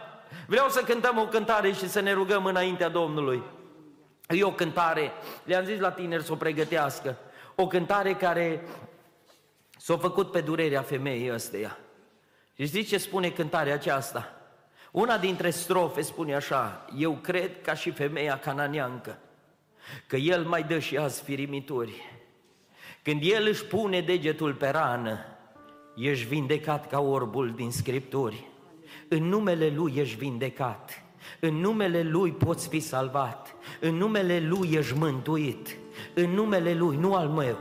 Vreau 0.48 0.70
să 0.70 0.82
cântăm 0.82 1.18
o 1.18 1.28
cântare 1.28 1.72
și 1.72 1.90
să 1.90 2.00
ne 2.00 2.14
rugăm 2.14 2.46
înaintea 2.46 2.90
Domnului. 2.90 3.44
E 4.28 4.44
o 4.44 4.52
cântare, 4.52 5.14
le-am 5.44 5.66
zis 5.66 5.80
la 5.80 5.92
tineri 5.92 6.24
să 6.24 6.32
o 6.32 6.36
pregătească, 6.36 7.18
o 7.56 7.68
cântare 7.68 8.14
care 8.14 8.68
s-a 9.78 9.98
făcut 9.98 10.32
pe 10.32 10.42
durerea 10.42 10.82
femeii 10.82 11.34
ăsteia. 11.34 11.78
Și 12.62 12.68
știți 12.68 12.90
ce 12.90 12.98
spune 12.98 13.30
cântarea 13.30 13.74
aceasta? 13.74 14.32
Una 14.92 15.18
dintre 15.18 15.50
strofe 15.50 16.02
spune 16.02 16.36
așa, 16.36 16.86
eu 16.98 17.12
cred 17.22 17.62
ca 17.62 17.74
și 17.74 17.92
femeia 17.92 18.40
cananeancă, 18.40 19.18
că 20.08 20.16
el 20.16 20.46
mai 20.46 20.64
dă 20.64 20.80
și 20.80 20.98
azi 20.98 21.24
firimituri. 21.24 21.94
Când 23.02 23.22
el 23.24 23.48
își 23.48 23.66
pune 23.66 24.02
degetul 24.02 24.54
pe 24.54 24.70
rană, 24.70 25.20
ești 25.96 26.28
vindecat 26.28 26.88
ca 26.88 27.00
orbul 27.00 27.54
din 27.56 27.72
Scripturi. 27.72 28.48
În 29.08 29.24
numele 29.24 29.70
Lui 29.76 29.94
ești 29.96 30.16
vindecat, 30.16 31.04
în 31.40 31.54
numele 31.54 32.02
Lui 32.02 32.32
poți 32.32 32.68
fi 32.68 32.80
salvat, 32.80 33.56
în 33.80 33.96
numele 33.96 34.40
Lui 34.40 34.70
ești 34.74 34.98
mântuit, 34.98 35.78
în 36.14 36.30
numele 36.30 36.74
Lui, 36.74 36.96
nu 36.96 37.16
al 37.16 37.28
meu, 37.28 37.58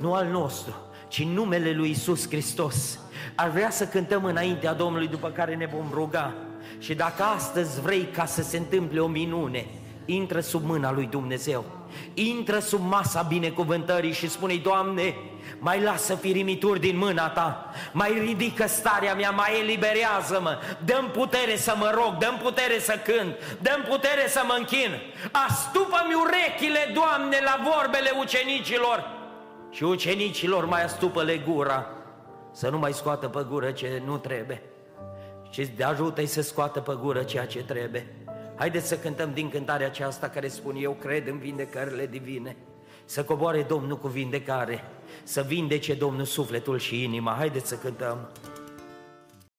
nu 0.00 0.12
al 0.14 0.26
nostru, 0.26 0.74
ci 1.08 1.18
în 1.18 1.28
numele 1.28 1.72
Lui 1.72 1.90
Isus 1.90 2.28
Hristos. 2.28 2.98
Ar 3.34 3.48
vrea 3.48 3.70
să 3.70 3.86
cântăm 3.86 4.24
înaintea 4.24 4.72
Domnului 4.72 5.08
după 5.08 5.28
care 5.28 5.54
ne 5.54 5.66
vom 5.66 5.90
ruga. 5.92 6.34
Și 6.78 6.94
dacă 6.94 7.22
astăzi 7.22 7.80
vrei 7.80 8.08
ca 8.12 8.24
să 8.24 8.42
se 8.42 8.56
întâmple 8.56 9.00
o 9.00 9.06
minune, 9.06 9.66
intră 10.04 10.40
sub 10.40 10.64
mâna 10.64 10.92
lui 10.92 11.06
Dumnezeu. 11.06 11.64
Intră 12.14 12.58
sub 12.58 12.80
masa 12.88 13.22
binecuvântării 13.22 14.12
și 14.12 14.28
spune 14.28 14.54
Doamne, 14.54 15.14
mai 15.58 15.82
lasă 15.82 16.14
firimituri 16.14 16.80
din 16.80 16.96
mâna 16.98 17.28
Ta, 17.28 17.70
mai 17.92 18.22
ridică 18.24 18.66
starea 18.66 19.14
mea, 19.14 19.30
mai 19.30 19.60
eliberează-mă, 19.60 20.58
dăm 20.84 21.10
putere 21.12 21.56
să 21.56 21.74
mă 21.78 21.90
rog, 21.94 22.16
dăm 22.18 22.40
putere 22.42 22.78
să 22.78 23.00
cânt, 23.04 23.58
dăm 23.62 23.84
putere 23.88 24.28
să 24.28 24.42
mă 24.46 24.54
închin. 24.58 25.00
Astupă-mi 25.48 26.14
urechile, 26.14 26.92
Doamne, 26.94 27.38
la 27.44 27.60
vorbele 27.72 28.10
ucenicilor 28.20 29.10
și 29.70 29.82
ucenicilor 29.82 30.64
mai 30.64 30.84
astupă-le 30.84 31.36
gura 31.36 31.93
să 32.54 32.68
nu 32.68 32.78
mai 32.78 32.92
scoată 32.92 33.28
pe 33.28 33.46
gură 33.48 33.70
ce 33.70 34.02
nu 34.04 34.16
trebuie, 34.16 34.62
ci 35.50 35.70
ajută-i 35.82 36.26
să 36.26 36.42
scoată 36.42 36.80
pe 36.80 36.96
gură 37.00 37.22
ceea 37.22 37.46
ce 37.46 37.64
trebuie. 37.64 38.06
Haideți 38.54 38.86
să 38.86 38.98
cântăm 38.98 39.32
din 39.32 39.50
cântarea 39.50 39.86
aceasta 39.86 40.28
care 40.28 40.48
spune 40.48 40.78
Eu 40.80 40.92
cred 40.92 41.26
în 41.26 41.38
vindecările 41.38 42.06
divine. 42.06 42.56
Să 43.04 43.24
coboare 43.24 43.62
Domnul 43.62 43.98
cu 43.98 44.08
vindecare, 44.08 44.84
să 45.22 45.42
vindece 45.42 45.94
Domnul 45.94 46.24
sufletul 46.24 46.78
și 46.78 47.02
inima. 47.02 47.34
Haideți 47.38 47.68
să 47.68 47.76
cântăm. 47.76 48.28